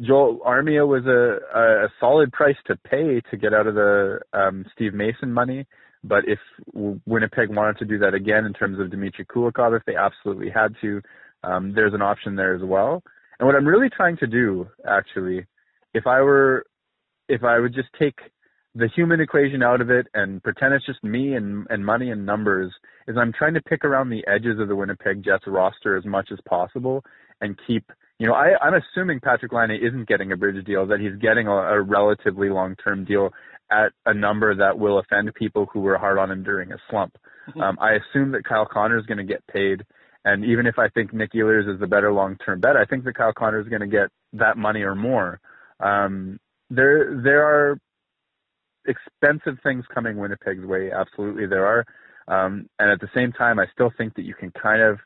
Joel 0.02 0.40
Armia 0.40 0.88
was 0.88 1.06
a, 1.06 1.58
a, 1.58 1.86
a 1.86 1.90
solid 2.00 2.32
price 2.32 2.56
to 2.68 2.76
pay 2.76 3.22
to 3.30 3.38
get 3.38 3.54
out 3.54 3.68
of 3.68 3.76
the 3.76 4.20
um, 4.34 4.66
Steve 4.74 4.94
Mason 4.94 5.32
money. 5.32 5.66
But 6.08 6.24
if 6.28 6.40
Winnipeg 6.74 7.50
wanted 7.50 7.80
to 7.80 7.86
do 7.86 7.98
that 8.00 8.14
again 8.14 8.46
in 8.46 8.54
terms 8.54 8.80
of 8.80 8.92
Dmitry 8.92 9.26
Kulikov, 9.26 9.76
if 9.76 9.84
they 9.86 9.96
absolutely 9.96 10.50
had 10.50 10.76
to, 10.82 11.02
um, 11.44 11.74
there's 11.74 11.94
an 11.94 12.02
option 12.02 12.36
there 12.36 12.56
as 12.56 12.62
well. 12.64 13.02
And 13.40 13.48
what 13.48 13.56
I'm 13.56 13.68
really 13.68 13.90
trying 13.90 14.18
to 14.18 14.28
do, 14.28 14.68
actually, 14.88 15.46
if 15.94 16.06
I 16.06 16.22
were, 16.22 16.66
if 17.28 17.44
I 17.44 17.60
would 17.60 17.74
just 17.74 17.90
take 18.00 18.20
the 18.76 18.88
human 18.96 19.20
equation 19.20 19.64
out 19.64 19.82
of 19.82 19.90
it 19.90 20.06
and 20.14 20.44
pretend 20.44 20.74
it's 20.74 20.86
just 20.86 21.04
me 21.04 21.34
and, 21.34 21.66
and 21.70 21.84
money 21.84 22.12
and 22.12 22.26
numbers, 22.26 22.72
is 23.08 23.18
I'm 23.18 23.34
trying 23.34 23.56
to 23.56 23.62
pick 23.62 23.84
around 23.84 24.10
the 24.10 24.26
edges 24.28 24.60
of 24.60 24.68
the 24.68 24.76
Winnipeg 24.76 25.24
Jets 25.24 25.46
roster 25.48 25.98
as 25.98 26.06
much 26.06 26.30
as 26.32 26.40
possible 26.48 27.04
and 27.42 27.58
keep 27.66 27.92
you 28.20 28.28
know, 28.28 28.34
I, 28.34 28.54
I'm 28.62 28.74
assuming 28.74 29.20
Patrick 29.20 29.52
Laine 29.52 29.72
isn't 29.72 30.08
getting 30.08 30.32
a 30.32 30.38
bridge 30.38 30.64
deal, 30.66 30.86
that 30.88 31.02
he's 31.02 31.16
getting 31.20 31.48
a, 31.48 31.52
a 31.52 31.82
relatively 31.82 32.50
long-term 32.50 33.04
deal 33.04 33.32
at 33.72 33.92
a 34.06 34.14
number 34.14 34.56
that 34.56 34.78
will 34.78 35.00
offend 35.00 35.34
people 35.34 35.68
who 35.72 35.82
were 35.82 35.98
hard 35.98 36.18
on 36.18 36.32
him 36.32 36.44
during 36.44 36.72
a 36.72 36.78
slump. 36.90 37.16
Mm-hmm. 37.50 37.62
Um, 37.62 37.78
I 37.80 37.94
assume 37.94 38.32
that 38.32 38.44
Kyle 38.44 38.68
Connor 38.72 38.98
is 38.98 39.06
going 39.06 39.18
to 39.18 39.24
get 39.24 39.46
paid, 39.48 39.84
and 40.24 40.44
even 40.46 40.66
if 40.66 40.80
I 40.80 40.90
think 40.90 41.14
Nick 41.14 41.34
Ehlers 41.34 41.72
is 41.72 41.80
the 41.80 41.88
better 41.88 42.12
long-term 42.12 42.62
bet, 42.62 42.76
I 42.76 42.86
think 42.86 43.04
that 43.06 43.16
Kyle 43.16 43.34
Connor 43.34 43.60
is 43.60 43.68
going 43.68 43.82
to 43.82 43.88
get 43.88 44.10
that 44.34 44.58
money 44.58 44.82
or 44.82 44.96
more. 44.96 45.40
Um, 45.80 46.40
there, 46.70 47.22
there 47.24 47.44
are 47.44 47.78
expensive 48.88 49.58
things 49.64 49.86
coming 49.94 50.18
Winnipeg's 50.18 50.66
way. 50.66 50.92
Absolutely, 50.92 51.46
there 51.48 51.66
are. 51.66 51.86
Um, 52.28 52.68
and 52.80 52.90
at 52.90 53.00
the 53.00 53.10
same 53.14 53.32
time, 53.32 53.60
I 53.60 53.66
still 53.72 53.92
think 53.98 54.16
that 54.16 54.24
you 54.24 54.34
can 54.34 54.52
kind 54.52 54.82
of 54.82 55.00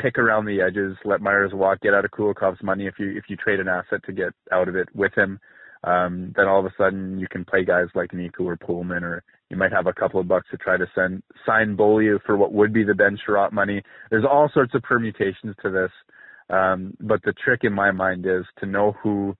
pick 0.00 0.18
around 0.18 0.44
the 0.44 0.60
edges, 0.60 0.96
let 1.04 1.20
Myers 1.20 1.52
walk, 1.54 1.80
get 1.80 1.94
out 1.94 2.04
of 2.04 2.10
Kulikov's 2.10 2.62
money 2.62 2.86
if 2.86 2.98
you 2.98 3.16
if 3.16 3.24
you 3.28 3.36
trade 3.36 3.60
an 3.60 3.68
asset 3.68 4.04
to 4.04 4.12
get 4.12 4.32
out 4.52 4.68
of 4.68 4.76
it 4.76 4.88
with 4.94 5.14
him. 5.16 5.40
Um, 5.84 6.32
then 6.36 6.46
all 6.48 6.60
of 6.60 6.66
a 6.66 6.74
sudden 6.76 7.18
you 7.18 7.26
can 7.28 7.44
play 7.44 7.64
guys 7.64 7.86
like 7.94 8.10
Niku 8.10 8.40
or 8.40 8.56
Poolman, 8.56 9.02
or 9.02 9.22
you 9.50 9.56
might 9.56 9.72
have 9.72 9.86
a 9.86 9.92
couple 9.92 10.20
of 10.20 10.28
bucks 10.28 10.46
to 10.50 10.56
try 10.56 10.76
to 10.76 10.86
send 10.94 11.22
sign 11.44 11.76
Beaulieu 11.76 12.18
for 12.26 12.36
what 12.36 12.52
would 12.52 12.72
be 12.72 12.84
the 12.84 12.94
Ben 12.94 13.16
Chiarot 13.24 13.52
money. 13.52 13.82
There's 14.10 14.24
all 14.24 14.50
sorts 14.52 14.74
of 14.74 14.82
permutations 14.82 15.54
to 15.62 15.70
this, 15.70 15.90
um, 16.50 16.94
but 17.00 17.22
the 17.22 17.34
trick 17.44 17.60
in 17.62 17.72
my 17.72 17.90
mind 17.90 18.26
is 18.26 18.44
to 18.60 18.66
know 18.66 18.94
who 19.02 19.36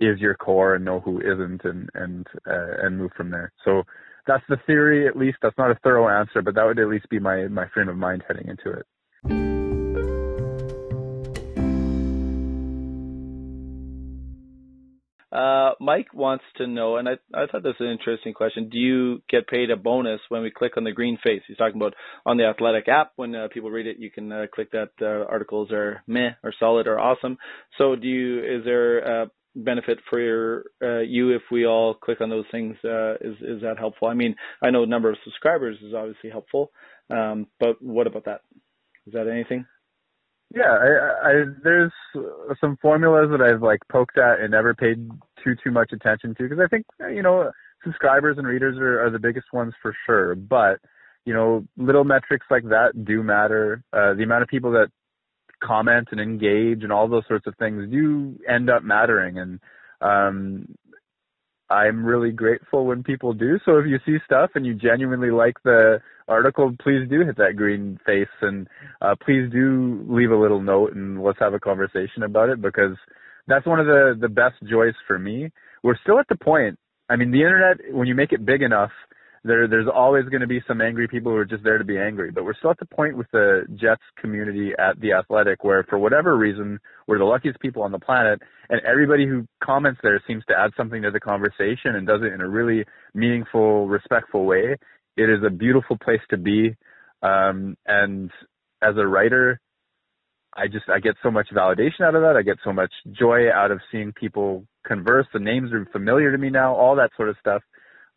is 0.00 0.18
your 0.18 0.34
core 0.34 0.76
and 0.76 0.84
know 0.84 1.00
who 1.00 1.20
isn't, 1.20 1.64
and 1.64 1.90
and 1.94 2.26
uh, 2.46 2.86
and 2.86 2.98
move 2.98 3.10
from 3.16 3.30
there. 3.30 3.52
So 3.64 3.82
that's 4.26 4.44
the 4.48 4.56
theory, 4.66 5.06
at 5.06 5.16
least. 5.16 5.38
That's 5.42 5.58
not 5.58 5.70
a 5.70 5.78
thorough 5.82 6.08
answer, 6.08 6.40
but 6.42 6.54
that 6.54 6.64
would 6.64 6.78
at 6.78 6.88
least 6.88 7.08
be 7.10 7.18
my 7.18 7.48
my 7.48 7.66
frame 7.74 7.88
of 7.88 7.96
mind 7.96 8.24
heading 8.26 8.48
into 8.48 8.78
it. 8.78 9.59
Uh, 15.32 15.72
Mike 15.78 16.12
wants 16.12 16.44
to 16.56 16.66
know, 16.66 16.96
and 16.96 17.08
I, 17.08 17.12
I 17.32 17.46
thought 17.46 17.62
this 17.62 17.76
was 17.78 17.86
an 17.86 17.92
interesting 17.92 18.34
question. 18.34 18.68
Do 18.68 18.78
you 18.78 19.22
get 19.30 19.46
paid 19.46 19.70
a 19.70 19.76
bonus 19.76 20.20
when 20.28 20.42
we 20.42 20.50
click 20.50 20.76
on 20.76 20.84
the 20.84 20.92
green 20.92 21.18
face? 21.22 21.42
He's 21.46 21.56
talking 21.56 21.80
about 21.80 21.94
on 22.26 22.36
the 22.36 22.46
Athletic 22.46 22.88
app. 22.88 23.12
When 23.16 23.34
uh, 23.34 23.48
people 23.52 23.70
read 23.70 23.86
it, 23.86 23.98
you 23.98 24.10
can 24.10 24.32
uh, 24.32 24.46
click 24.52 24.72
that 24.72 24.90
uh, 25.00 25.30
articles 25.30 25.70
are 25.70 26.02
meh 26.06 26.30
or 26.42 26.52
solid 26.58 26.88
or 26.88 26.98
awesome. 26.98 27.38
So, 27.78 27.94
do 27.94 28.08
you? 28.08 28.40
Is 28.40 28.64
there 28.64 28.98
a 28.98 29.30
benefit 29.54 29.98
for 30.08 30.20
your 30.20 30.64
uh, 30.82 31.00
you 31.00 31.30
if 31.30 31.42
we 31.50 31.66
all 31.66 31.94
click 31.94 32.20
on 32.20 32.30
those 32.30 32.46
things? 32.50 32.76
Uh, 32.84 33.14
is 33.20 33.36
is 33.40 33.62
that 33.62 33.76
helpful? 33.78 34.08
I 34.08 34.14
mean, 34.14 34.34
I 34.62 34.70
know 34.70 34.84
number 34.84 35.10
of 35.10 35.16
subscribers 35.24 35.76
is 35.82 35.94
obviously 35.94 36.30
helpful, 36.30 36.72
um, 37.08 37.46
but 37.60 37.80
what 37.80 38.08
about 38.08 38.24
that? 38.24 38.40
Is 39.06 39.12
that 39.12 39.28
anything? 39.28 39.66
Yeah, 40.54 40.72
I, 40.72 41.28
I 41.28 41.32
there's 41.62 41.92
some 42.60 42.76
formulas 42.82 43.28
that 43.30 43.40
I've 43.40 43.62
like 43.62 43.80
poked 43.90 44.18
at 44.18 44.40
and 44.40 44.50
never 44.50 44.74
paid 44.74 45.08
too 45.44 45.54
too 45.62 45.70
much 45.70 45.92
attention 45.92 46.34
to 46.34 46.42
because 46.42 46.58
I 46.58 46.66
think 46.68 46.86
you 47.12 47.22
know 47.22 47.52
subscribers 47.84 48.36
and 48.36 48.46
readers 48.46 48.76
are, 48.78 49.04
are 49.04 49.10
the 49.10 49.18
biggest 49.18 49.46
ones 49.52 49.74
for 49.80 49.94
sure. 50.06 50.34
But 50.34 50.80
you 51.24 51.34
know, 51.34 51.66
little 51.76 52.04
metrics 52.04 52.46
like 52.50 52.64
that 52.64 53.04
do 53.04 53.22
matter. 53.22 53.82
Uh, 53.92 54.14
the 54.14 54.24
amount 54.24 54.42
of 54.42 54.48
people 54.48 54.72
that 54.72 54.88
comment 55.62 56.08
and 56.10 56.20
engage 56.20 56.82
and 56.82 56.92
all 56.92 57.08
those 57.08 57.26
sorts 57.28 57.46
of 57.46 57.54
things 57.56 57.90
do 57.90 58.38
end 58.48 58.70
up 58.70 58.82
mattering. 58.82 59.38
And 59.38 59.60
um, 60.00 60.66
I'm 61.70 62.04
really 62.04 62.32
grateful 62.32 62.86
when 62.86 63.02
people 63.02 63.32
do. 63.32 63.58
So 63.64 63.78
if 63.78 63.86
you 63.86 63.98
see 64.04 64.18
stuff 64.24 64.50
and 64.54 64.66
you 64.66 64.74
genuinely 64.74 65.30
like 65.30 65.54
the 65.64 66.00
article, 66.26 66.74
please 66.82 67.08
do 67.08 67.24
hit 67.24 67.36
that 67.36 67.56
green 67.56 67.98
face 68.04 68.28
and 68.42 68.66
uh, 69.00 69.14
please 69.24 69.50
do 69.52 70.04
leave 70.08 70.30
a 70.30 70.36
little 70.36 70.60
note 70.60 70.94
and 70.94 71.22
let's 71.22 71.38
have 71.38 71.54
a 71.54 71.60
conversation 71.60 72.24
about 72.24 72.48
it 72.48 72.60
because 72.60 72.96
that's 73.46 73.66
one 73.66 73.80
of 73.80 73.86
the 73.86 74.16
the 74.20 74.28
best 74.28 74.56
joys 74.68 74.94
for 75.06 75.18
me. 75.18 75.50
We're 75.82 75.98
still 76.02 76.18
at 76.18 76.28
the 76.28 76.36
point. 76.36 76.78
I 77.08 77.16
mean, 77.16 77.30
the 77.30 77.42
internet 77.42 77.94
when 77.94 78.06
you 78.06 78.14
make 78.14 78.32
it 78.32 78.44
big 78.44 78.62
enough, 78.62 78.90
there 79.44 79.66
there's 79.66 79.88
always 79.92 80.24
going 80.26 80.42
to 80.42 80.46
be 80.46 80.60
some 80.68 80.80
angry 80.80 81.08
people 81.08 81.32
who 81.32 81.38
are 81.38 81.46
just 81.46 81.64
there 81.64 81.78
to 81.78 81.84
be 81.84 81.98
angry. 81.98 82.30
But 82.30 82.44
we're 82.44 82.54
still 82.54 82.70
at 82.70 82.78
the 82.78 82.86
point 82.86 83.16
with 83.16 83.26
the 83.32 83.62
Jets 83.74 84.02
community 84.20 84.72
at 84.78 85.00
the 85.00 85.12
Athletic 85.12 85.64
where 85.64 85.84
for 85.84 85.98
whatever 85.98 86.36
reason 86.36 86.78
we're 87.06 87.18
the 87.18 87.24
luckiest 87.24 87.58
people 87.60 87.82
on 87.82 87.92
the 87.92 87.98
planet, 87.98 88.40
and 88.68 88.80
everybody 88.82 89.26
who 89.26 89.46
comments 89.62 90.00
there 90.02 90.22
seems 90.26 90.44
to 90.46 90.54
add 90.58 90.70
something 90.76 91.02
to 91.02 91.10
the 91.10 91.20
conversation 91.20 91.96
and 91.96 92.06
does 92.06 92.20
it 92.22 92.32
in 92.32 92.40
a 92.40 92.48
really 92.48 92.84
meaningful, 93.14 93.88
respectful 93.88 94.44
way. 94.44 94.76
It 95.16 95.30
is 95.30 95.42
a 95.44 95.50
beautiful 95.50 95.96
place 95.96 96.20
to 96.30 96.36
be, 96.36 96.76
um, 97.22 97.76
and 97.86 98.30
as 98.82 98.96
a 98.96 99.06
writer, 99.06 99.60
I 100.54 100.66
just 100.66 100.88
I 100.88 100.98
get 100.98 101.14
so 101.22 101.30
much 101.30 101.48
validation 101.54 102.02
out 102.02 102.14
of 102.14 102.22
that. 102.22 102.36
I 102.36 102.42
get 102.42 102.58
so 102.64 102.72
much 102.72 102.92
joy 103.12 103.50
out 103.50 103.70
of 103.70 103.80
seeing 103.90 104.12
people 104.12 104.66
converse. 104.84 105.26
The 105.32 105.38
names 105.38 105.72
are 105.72 105.86
familiar 105.92 106.32
to 106.32 106.38
me 106.38 106.50
now, 106.50 106.74
all 106.74 106.96
that 106.96 107.10
sort 107.16 107.28
of 107.28 107.36
stuff. 107.40 107.62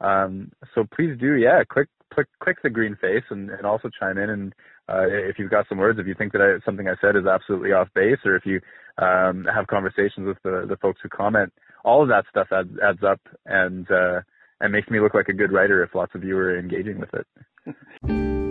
Um, 0.03 0.51
so 0.75 0.85
please 0.95 1.17
do, 1.19 1.35
yeah, 1.35 1.63
click 1.67 1.87
click 2.13 2.27
click 2.39 2.57
the 2.61 2.69
green 2.69 2.95
face 3.01 3.23
and, 3.31 3.49
and 3.49 3.65
also 3.65 3.89
chime 3.99 4.19
in 4.19 4.29
and 4.29 4.53
uh, 4.89 5.07
if 5.07 5.39
you've 5.39 5.51
got 5.51 5.65
some 5.69 5.77
words, 5.77 5.97
if 5.99 6.07
you 6.07 6.13
think 6.13 6.33
that 6.33 6.41
I, 6.41 6.63
something 6.65 6.87
I 6.89 6.95
said 6.99 7.15
is 7.15 7.25
absolutely 7.25 7.71
off 7.71 7.87
base, 7.95 8.17
or 8.25 8.35
if 8.35 8.45
you 8.45 8.59
um, 8.97 9.45
have 9.53 9.67
conversations 9.67 10.27
with 10.27 10.37
the, 10.43 10.65
the 10.67 10.77
folks 10.77 10.99
who 11.01 11.09
comment, 11.09 11.53
all 11.85 12.03
of 12.03 12.09
that 12.09 12.25
stuff 12.29 12.47
adds, 12.51 12.69
adds 12.83 13.03
up 13.03 13.21
and 13.45 13.89
uh, 13.89 14.19
and 14.59 14.71
makes 14.71 14.89
me 14.89 14.99
look 14.99 15.13
like 15.13 15.29
a 15.29 15.33
good 15.33 15.51
writer 15.51 15.83
if 15.83 15.95
lots 15.95 16.15
of 16.15 16.23
you 16.23 16.37
are 16.37 16.57
engaging 16.57 16.99
with 16.99 17.09
it. 17.13 18.39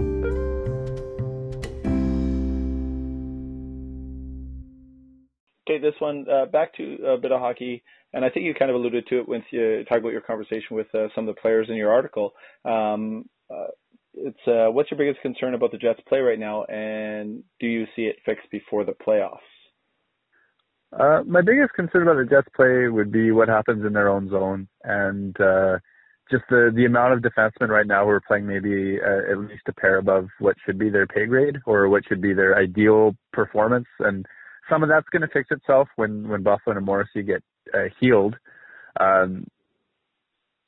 Okay, 5.69 5.79
this 5.79 5.95
one 6.01 6.27
uh, 6.29 6.47
back 6.47 6.75
to 6.75 6.97
a 7.07 7.17
bit 7.17 7.31
of 7.31 7.41
hockey, 7.41 7.85
and 8.13 8.25
I 8.25 8.31
think 8.31 8.47
you 8.47 8.55
kind 8.55 8.71
of 8.71 8.75
alluded 8.75 9.07
to 9.09 9.21
it 9.21 9.29
when 9.29 9.45
you 9.51 9.85
talked 9.85 10.01
about 10.01 10.13
your 10.13 10.21
conversation 10.21 10.73
with 10.73 10.93
uh, 10.93 11.07
some 11.15 11.29
of 11.29 11.35
the 11.35 11.41
players 11.41 11.69
in 11.69 11.77
your 11.77 11.93
article. 11.93 12.33
Um, 12.65 13.29
uh, 13.49 13.69
it's 14.15 14.41
uh, 14.49 14.73
what's 14.73 14.91
your 14.91 14.99
biggest 14.99 15.23
concern 15.23 15.55
about 15.55 15.71
the 15.71 15.79
Jets' 15.79 16.01
play 16.09 16.19
right 16.19 16.39
now, 16.39 16.65
and 16.65 17.45
do 17.61 17.67
you 17.69 17.87
see 17.95 18.03
it 18.03 18.17
fixed 18.27 18.51
before 18.51 18.85
the 18.85 18.93
playoffs? 18.93 19.39
Uh, 20.99 21.23
my 21.25 21.41
biggest 21.41 21.73
concern 21.75 22.03
about 22.03 22.17
the 22.17 22.29
Jets' 22.29 22.49
play 22.57 22.89
would 22.89 23.13
be 23.13 23.31
what 23.31 23.49
happens 23.49 23.87
in 23.87 23.93
their 23.93 24.09
own 24.09 24.29
zone, 24.31 24.67
and 24.83 25.41
uh, 25.41 25.79
just 26.29 26.43
the 26.51 26.73
the 26.75 26.87
amount 26.87 27.13
of 27.13 27.21
defensemen 27.21 27.69
right 27.69 27.87
now 27.87 28.03
who 28.03 28.11
are 28.11 28.21
playing 28.27 28.49
maybe 28.49 28.97
at 28.97 29.39
least 29.39 29.63
a 29.69 29.73
pair 29.73 29.99
above 29.99 30.27
what 30.41 30.57
should 30.67 30.79
be 30.79 30.91
their 30.91 31.07
pay 31.07 31.25
grade 31.27 31.59
or 31.67 31.89
what 31.89 32.03
should 32.09 32.21
be 32.21 32.35
their 32.35 32.59
ideal 32.59 33.15
performance, 33.33 33.87
and 34.01 34.27
some 34.69 34.83
of 34.83 34.89
that's 34.89 35.09
going 35.11 35.23
to 35.23 35.29
fix 35.29 35.51
itself 35.51 35.89
when 35.97 36.29
when 36.29 36.43
Byfuglien 36.43 36.77
and 36.77 36.87
Morrissey 36.87 37.23
get 37.23 37.43
uh, 37.75 37.85
healed. 38.01 38.37
Um, 38.99 39.47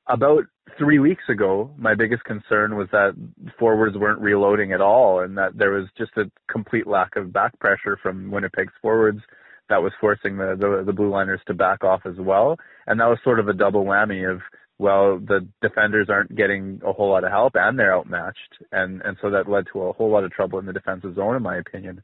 about 0.07 0.45
three 0.78 0.99
weeks 0.99 1.24
ago, 1.28 1.70
my 1.78 1.95
biggest 1.95 2.24
concern 2.24 2.76
was 2.76 2.88
that 2.92 3.14
forwards 3.59 3.97
weren't 3.97 4.20
reloading 4.20 4.72
at 4.72 4.80
all, 4.80 5.20
and 5.20 5.36
that 5.38 5.57
there 5.57 5.70
was 5.70 5.86
just 5.97 6.12
a 6.16 6.30
complete 6.51 6.86
lack 6.86 7.16
of 7.16 7.32
back 7.32 7.59
pressure 7.59 7.99
from 8.03 8.30
Winnipeg's 8.30 8.72
forwards 8.82 9.20
that 9.68 9.82
was 9.82 9.92
forcing 10.01 10.36
the, 10.36 10.57
the 10.59 10.84
the 10.84 10.92
blue 10.92 11.11
liners 11.11 11.40
to 11.47 11.55
back 11.55 11.84
off 11.84 12.03
as 12.05 12.16
well. 12.18 12.57
And 12.86 13.01
that 13.01 13.07
was 13.07 13.18
sort 13.24 13.40
of 13.40 13.49
a 13.49 13.55
double 13.55 13.84
whammy 13.84 14.30
of 14.30 14.40
well, 14.76 15.18
the 15.20 15.47
defenders 15.62 16.09
aren't 16.11 16.34
getting 16.34 16.80
a 16.84 16.92
whole 16.92 17.09
lot 17.09 17.22
of 17.24 17.30
help 17.30 17.53
and 17.55 17.78
they're 17.78 17.95
outmatched, 17.95 18.59
and 18.72 19.01
and 19.03 19.16
so 19.22 19.30
that 19.30 19.49
led 19.49 19.66
to 19.72 19.82
a 19.82 19.92
whole 19.92 20.11
lot 20.11 20.24
of 20.24 20.32
trouble 20.32 20.59
in 20.59 20.66
the 20.66 20.72
defensive 20.72 21.14
zone, 21.14 21.36
in 21.36 21.42
my 21.42 21.57
opinion. 21.57 22.03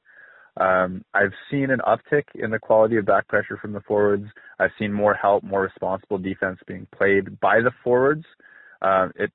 Um, 0.56 1.04
I've 1.14 1.32
seen 1.50 1.70
an 1.70 1.80
uptick 1.86 2.24
in 2.34 2.50
the 2.50 2.58
quality 2.58 2.96
of 2.96 3.06
back 3.06 3.28
pressure 3.28 3.56
from 3.56 3.72
the 3.72 3.80
forwards. 3.80 4.26
I've 4.58 4.72
seen 4.78 4.92
more 4.92 5.14
help, 5.14 5.42
more 5.44 5.62
responsible 5.62 6.18
defense 6.18 6.58
being 6.66 6.86
played 6.96 7.38
by 7.40 7.60
the 7.60 7.70
forwards. 7.84 8.24
Uh, 8.82 9.08
it 9.16 9.30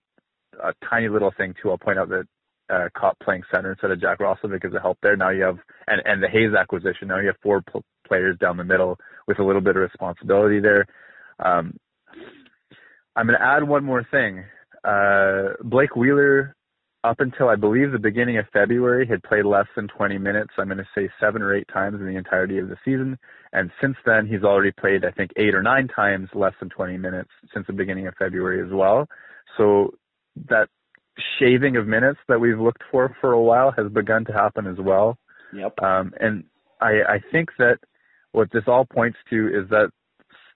a 0.64 0.74
tiny 0.90 1.10
little 1.10 1.34
thing 1.38 1.54
too. 1.62 1.70
I'll 1.72 1.78
point 1.78 2.00
out 2.00 2.10
that 2.10 2.28
uh, 2.70 2.90
Copp 2.98 3.18
playing 3.20 3.44
center 3.54 3.72
instead 3.72 3.92
of 3.92 4.02
Jack 4.02 4.20
Roslovic 4.20 4.66
is 4.66 4.74
a 4.74 4.80
help 4.80 4.98
there. 5.02 5.16
Now 5.16 5.30
you 5.30 5.44
have 5.44 5.58
and 5.88 6.02
and 6.06 6.22
the 6.22 6.28
Hayes 6.28 6.54
acquisition. 6.58 7.08
Now 7.08 7.20
you 7.20 7.28
have 7.28 7.36
four 7.42 7.62
pl- 7.62 7.84
players 8.08 8.38
down 8.40 8.58
the 8.58 8.64
middle 8.64 8.98
with 9.28 9.40
a 9.40 9.44
little 9.44 9.62
bit 9.62 9.76
of 9.76 9.82
responsibility 9.82 10.60
there. 10.60 10.86
Um, 11.40 11.78
I'm 13.16 13.28
going 13.28 13.40
to 13.40 13.46
add 13.46 13.64
one 13.64 13.84
more 13.84 14.06
thing. 14.12 14.44
Uh, 14.84 15.54
Blake 15.64 15.96
Wheeler 15.96 16.56
up 17.06 17.20
until 17.20 17.50
I 17.50 17.56
believe 17.56 17.92
the 17.92 18.00
beginning 18.00 18.38
of 18.38 18.46
February 18.52 19.08
had 19.08 19.22
played 19.24 19.46
less 19.46 19.68
than 19.76 19.88
20 19.88 20.18
minutes. 20.18 20.52
I'm 20.58 20.68
going 20.68 20.80
to 20.80 20.88
say 20.96 21.10
seven 21.20 21.42
or 21.42 21.56
eight 21.56 21.68
times 21.72 22.00
in 22.00 22.08
the 22.08 22.18
entirety 22.18 22.58
of 22.58 22.70
the 22.70 22.78
season. 22.84 23.18
And 23.54 23.70
since 23.80 23.96
then, 24.06 24.28
he's 24.28 24.44
already 24.44 24.72
played, 24.72 25.06
I 25.06 25.12
think, 25.12 25.32
eight 25.38 25.54
or 25.54 25.62
nine 25.62 25.88
times 25.88 26.30
less 26.34 26.54
than 26.60 26.70
20 26.70 26.98
minutes 26.98 27.30
since 27.54 27.68
the 27.68 27.74
beginning 27.74 28.08
of 28.08 28.16
February 28.18 28.66
as 28.66 28.74
well. 28.74 29.08
So 29.58 29.94
that 30.50 30.68
shaving 31.40 31.78
of 31.78 31.88
minutes 31.88 32.20
that 32.28 32.40
we've 32.40 32.60
looked 32.60 32.84
for 32.92 33.16
for 33.22 33.34
a 33.34 33.42
while 33.42 33.72
has 33.78 33.92
begun 33.92 34.26
to 34.26 34.34
happen 34.34 34.66
as 34.66 34.78
well. 34.80 35.18
Yep. 35.54 35.82
Um, 35.82 36.14
and 36.20 36.44
I, 36.82 37.02
I 37.08 37.20
think 37.32 37.50
that 37.60 37.78
what 38.32 38.52
this 38.52 38.64
all 38.68 38.86
points 38.86 39.18
to 39.30 39.48
is 39.48 39.70
that 39.70 39.92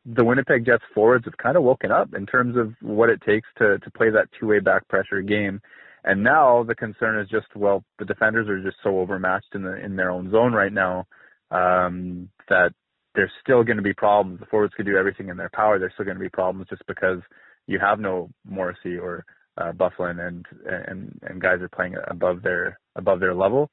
the 0.05 0.25
Winnipeg 0.25 0.65
Jets 0.65 0.83
forwards 0.93 1.25
have 1.25 1.37
kind 1.37 1.55
of 1.55 1.63
woken 1.63 1.91
up 1.91 2.13
in 2.13 2.25
terms 2.25 2.57
of 2.57 2.73
what 2.81 3.09
it 3.09 3.21
takes 3.21 3.47
to 3.57 3.77
to 3.79 3.91
play 3.91 4.09
that 4.09 4.27
two-way 4.39 4.59
back 4.59 4.87
pressure 4.87 5.21
game. 5.21 5.61
And 6.03 6.23
now 6.23 6.63
the 6.63 6.75
concern 6.75 7.19
is 7.19 7.29
just 7.29 7.47
well, 7.55 7.83
the 7.97 8.05
defenders 8.05 8.47
are 8.47 8.61
just 8.61 8.77
so 8.83 8.99
overmatched 8.99 9.53
in 9.53 9.63
the 9.63 9.75
in 9.83 9.95
their 9.95 10.11
own 10.11 10.31
zone 10.31 10.53
right 10.53 10.73
now 10.73 11.05
um, 11.51 12.29
that 12.47 12.71
there's 13.15 13.31
still 13.41 13.63
going 13.63 13.77
to 13.77 13.83
be 13.83 13.93
problems. 13.93 14.39
The 14.39 14.45
forwards 14.45 14.73
could 14.75 14.85
do 14.85 14.97
everything 14.97 15.29
in 15.29 15.37
their 15.37 15.49
power. 15.53 15.79
There's 15.79 15.93
still 15.93 16.05
going 16.05 16.17
to 16.17 16.23
be 16.23 16.29
problems 16.29 16.67
just 16.69 16.83
because 16.87 17.19
you 17.67 17.79
have 17.79 17.99
no 17.99 18.29
Morrissey 18.45 18.97
or 18.97 19.25
uh, 19.57 19.71
Byfuglien 19.73 20.25
and 20.25 20.45
and 20.65 21.19
and 21.23 21.41
guys 21.41 21.61
are 21.61 21.69
playing 21.69 21.95
above 22.07 22.41
their 22.41 22.79
above 22.95 23.19
their 23.19 23.35
level. 23.35 23.69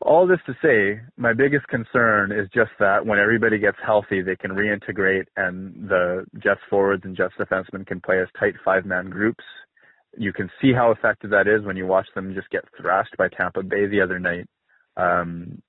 All 0.00 0.28
this 0.28 0.38
to 0.46 0.54
say, 0.62 1.00
my 1.16 1.32
biggest 1.32 1.66
concern 1.66 2.30
is 2.30 2.48
just 2.54 2.70
that 2.78 3.04
when 3.04 3.18
everybody 3.18 3.58
gets 3.58 3.78
healthy, 3.84 4.22
they 4.22 4.36
can 4.36 4.52
reintegrate 4.52 5.24
and 5.36 5.88
the 5.88 6.24
Jets 6.38 6.60
forwards 6.70 7.02
and 7.04 7.16
Jets 7.16 7.34
defensemen 7.38 7.84
can 7.84 8.00
play 8.00 8.20
as 8.20 8.28
tight 8.38 8.54
five 8.64 8.84
man 8.84 9.10
groups. 9.10 9.42
You 10.16 10.32
can 10.32 10.50
see 10.60 10.72
how 10.72 10.90
effective 10.90 11.30
that 11.30 11.46
is 11.46 11.64
when 11.64 11.76
you 11.76 11.86
watch 11.86 12.06
them 12.14 12.34
just 12.34 12.50
get 12.50 12.64
thrashed 12.80 13.16
by 13.16 13.28
Tampa 13.28 13.62
Bay 13.62 13.86
the 13.86 14.00
other 14.00 14.18
night. 14.18 14.46
Um, 14.96 15.62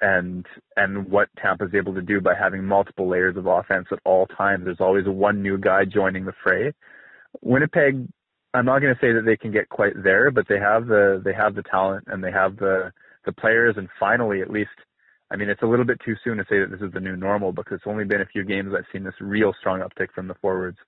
and 0.00 0.46
and 0.76 1.08
what 1.10 1.28
Tampa's 1.40 1.74
able 1.74 1.94
to 1.94 2.02
do 2.02 2.20
by 2.20 2.34
having 2.34 2.64
multiple 2.64 3.08
layers 3.08 3.36
of 3.36 3.46
offense 3.46 3.86
at 3.92 3.98
all 4.04 4.26
times. 4.26 4.64
There's 4.64 4.80
always 4.80 5.06
one 5.06 5.42
new 5.42 5.58
guy 5.58 5.84
joining 5.84 6.24
the 6.24 6.32
fray. 6.42 6.72
Winnipeg, 7.42 8.08
I'm 8.54 8.64
not 8.64 8.80
going 8.80 8.94
to 8.94 9.00
say 9.00 9.12
that 9.12 9.24
they 9.24 9.36
can 9.36 9.52
get 9.52 9.68
quite 9.68 9.92
there, 10.02 10.30
but 10.30 10.46
they 10.48 10.58
have 10.58 10.86
the 10.86 11.20
they 11.24 11.34
have 11.34 11.54
the 11.54 11.62
talent 11.62 12.04
and 12.06 12.24
they 12.24 12.32
have 12.32 12.56
the 12.56 12.92
the 13.26 13.32
players. 13.32 13.74
And 13.76 13.88
finally, 13.98 14.40
at 14.40 14.50
least, 14.50 14.70
I 15.30 15.36
mean, 15.36 15.48
it's 15.50 15.62
a 15.62 15.66
little 15.66 15.84
bit 15.84 16.00
too 16.04 16.14
soon 16.24 16.38
to 16.38 16.44
say 16.48 16.58
that 16.60 16.70
this 16.70 16.80
is 16.80 16.92
the 16.92 17.00
new 17.00 17.16
normal 17.16 17.52
because 17.52 17.76
it's 17.76 17.86
only 17.86 18.04
been 18.04 18.22
a 18.22 18.26
few 18.26 18.44
games 18.44 18.72
I've 18.76 18.84
seen 18.92 19.04
this 19.04 19.14
real 19.20 19.52
strong 19.60 19.80
uptick 19.80 20.08
from 20.14 20.28
the 20.28 20.34
forwards. 20.40 20.78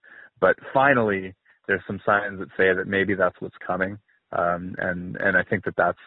But 0.41 0.57
finally, 0.73 1.35
there's 1.67 1.83
some 1.87 2.01
signs 2.05 2.39
that 2.39 2.49
say 2.57 2.73
that 2.75 2.87
maybe 2.87 3.15
that's 3.15 3.41
what's 3.41 3.57
coming. 3.65 3.99
Um, 4.33 4.75
and 4.79 5.17
and 5.17 5.37
I 5.37 5.43
think 5.43 5.65
that 5.65 5.77
that's 5.77 5.99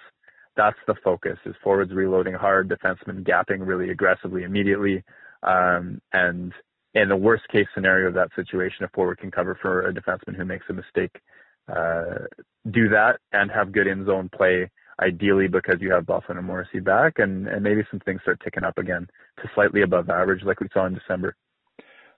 that's 0.56 0.78
the 0.88 0.95
focus 1.03 1.38
is 1.45 1.56
forwards 1.64 1.91
reloading 1.93 2.34
hard, 2.34 2.70
defensemen 2.70 3.24
gapping 3.24 3.66
really 3.66 3.89
aggressively 3.89 4.43
immediately. 4.43 5.03
Um, 5.43 6.01
and 6.14 6.53
in 6.93 7.10
the 7.10 7.16
worst 7.16 7.47
case 7.49 7.68
scenario 7.74 8.08
of 8.08 8.14
that 8.16 8.30
situation, 8.36 8.86
a 8.86 8.89
forward 8.89 9.20
can 9.20 9.32
cover 9.32 9.58
for 9.62 9.88
a 9.88 9.93
defenseman 9.93 10.36
who 10.36 10.45
makes 10.45 10.66
a 10.70 10.74
mistake. 10.74 11.20
Uh, 11.68 12.26
do 12.72 12.88
that 12.89 13.18
and 13.34 13.51
have 13.51 13.72
good 13.72 13.88
in 13.88 14.06
zone 14.06 14.30
play, 14.34 14.70
ideally 15.01 15.47
because 15.47 15.76
you 15.82 15.91
have 15.91 16.06
Byfuglien 16.06 16.38
and 16.38 16.45
Morrissey 16.45 16.80
back, 16.80 17.20
and, 17.20 17.47
and 17.47 17.64
maybe 17.64 17.82
some 17.91 17.99
things 18.01 18.22
start 18.22 18.39
ticking 18.43 18.64
up 18.64 18.78
again 18.78 19.08
to 19.41 19.49
slightly 19.56 19.82
above 19.82 20.10
average 20.10 20.43
like 20.43 20.62
we 20.62 20.70
saw 20.74 20.86
in 20.86 20.93
December. 20.93 21.36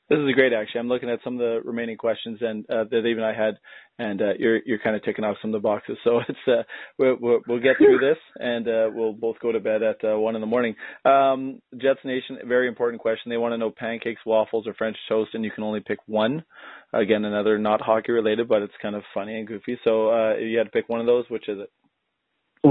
This 0.10 0.20
is 0.20 0.36
great, 0.36 0.54
actually. 0.54 0.80
I'm 0.80 0.88
looking 0.88 1.10
at 1.10 1.20
some 1.22 1.34
of 1.34 1.40
the 1.40 1.60
remaining 1.66 1.98
questions 1.98 2.40
and 2.42 2.64
uh, 2.70 2.86
that 2.90 3.06
even 3.06 3.26
I 3.26 3.34
had, 3.34 3.58
and 4.00 4.22
uh, 4.22 4.34
you're 4.40 4.60
you're 4.66 4.80
kind 4.80 4.96
of 4.96 5.04
ticking 5.04 5.26
off 5.26 5.36
some 5.42 5.54
of 5.54 5.62
the 5.62 5.68
boxes. 5.68 5.98
So 6.06 6.20
it's 6.28 6.40
uh, 6.48 6.64
we'll, 6.98 7.18
we'll, 7.20 7.40
we'll 7.46 7.60
get 7.60 7.78
through 7.78 8.00
this, 8.00 8.18
and 8.40 8.66
uh, 8.68 8.90
we'll 8.94 9.12
both 9.12 9.38
go 9.42 9.52
to 9.52 9.60
bed 9.60 9.84
at 9.84 9.98
uh, 10.06 10.18
one 10.18 10.36
in 10.36 10.42
the 10.42 10.48
morning. 10.48 10.76
Um, 11.04 11.62
Jets 11.76 12.00
Nation, 12.06 12.38
very 12.46 12.70
important 12.70 13.02
question. 13.02 13.30
They 13.30 13.38
want 13.38 13.52
to 13.54 13.58
know 13.58 13.70
pancakes, 13.70 14.22
waffles, 14.26 14.66
or 14.66 14.74
French 14.76 14.96
toast, 15.10 15.32
and 15.34 15.44
you 15.44 15.52
can 15.52 15.66
only 15.66 15.82
pick 15.82 16.00
one. 16.06 16.46
Again, 16.94 17.26
another 17.26 17.58
not 17.58 17.82
hockey 17.82 18.14
related, 18.14 18.48
but 18.48 18.62
it's 18.62 18.74
kind 18.82 18.96
of 18.96 19.04
funny 19.14 19.38
and 19.38 19.46
goofy. 19.46 19.78
So 19.84 20.10
uh, 20.10 20.34
if 20.38 20.50
you 20.50 20.58
had 20.58 20.66
to 20.66 20.72
pick 20.72 20.88
one 20.88 21.02
of 21.02 21.06
those, 21.06 21.26
which 21.30 21.50
is 21.50 21.60
it? 21.60 21.72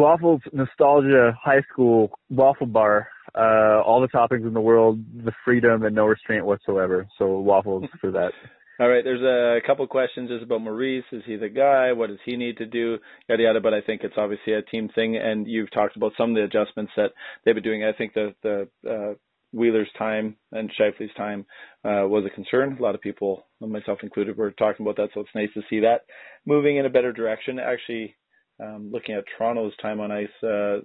Waffles, 0.01 0.41
nostalgia, 0.53 1.37
high 1.43 1.63
school, 1.73 2.11
waffle 2.31 2.67
bar, 2.67 3.09
uh, 3.35 3.83
all 3.85 4.01
the 4.01 4.09
toppings 4.09 4.47
in 4.47 4.55
the 4.55 4.61
world, 4.61 4.99
the 5.25 5.33
freedom 5.45 5.83
and 5.85 5.95
no 5.95 6.07
restraint 6.07 6.45
whatsoever. 6.45 7.07
So 7.19 7.39
waffles 7.41 7.85
for 8.01 8.11
that. 8.13 8.33
All 8.79 8.91
right, 8.91 9.03
there's 9.03 9.23
a 9.23 9.67
couple 9.67 9.87
questions 9.87 10.29
just 10.29 10.43
about 10.43 10.61
Maurice. 10.61 11.05
Is 11.11 11.23
he 11.25 11.37
the 11.37 11.49
guy? 11.49 11.93
What 11.93 12.09
does 12.09 12.19
he 12.27 12.37
need 12.37 12.59
to 12.59 12.67
do? 12.67 12.99
Yada 13.27 13.43
yada. 13.43 13.61
But 13.61 13.73
I 13.73 13.81
think 13.81 14.03
it's 14.05 14.19
obviously 14.19 14.53
a 14.53 14.61
team 14.61 14.91
thing, 14.95 15.17
and 15.17 15.47
you've 15.49 15.71
talked 15.71 15.97
about 15.97 16.13
some 16.19 16.31
of 16.31 16.37
the 16.37 16.43
adjustments 16.43 16.93
that 16.95 17.13
they've 17.43 17.55
been 17.55 17.65
doing. 17.65 17.85
I 17.85 17.95
think 17.95 18.13
the 18.13 18.35
the 18.43 18.69
uh, 18.87 19.15
Wheeler's 19.55 19.89
time 19.99 20.37
and 20.53 20.71
Scheifele's 20.79 21.15
time 21.17 21.47
uh, 21.87 22.05
was 22.07 22.25
a 22.27 22.35
concern. 22.35 22.77
A 22.79 22.83
lot 22.83 22.95
of 22.95 23.01
people, 23.01 23.47
myself 23.61 24.01
included, 24.03 24.37
were 24.37 24.51
talking 24.51 24.85
about 24.85 24.97
that. 24.97 25.09
So 25.15 25.21
it's 25.21 25.31
nice 25.35 25.55
to 25.55 25.63
see 25.71 25.81
that 25.81 26.03
moving 26.45 26.77
in 26.77 26.85
a 26.85 26.91
better 26.91 27.15
direction. 27.15 27.59
Actually, 27.59 28.15
um, 28.61 28.91
looking 28.93 29.15
at 29.15 29.25
Toronto's 29.37 29.77
time 29.81 30.01
on 30.01 30.11
ice, 30.11 30.43
uh, 30.43 30.79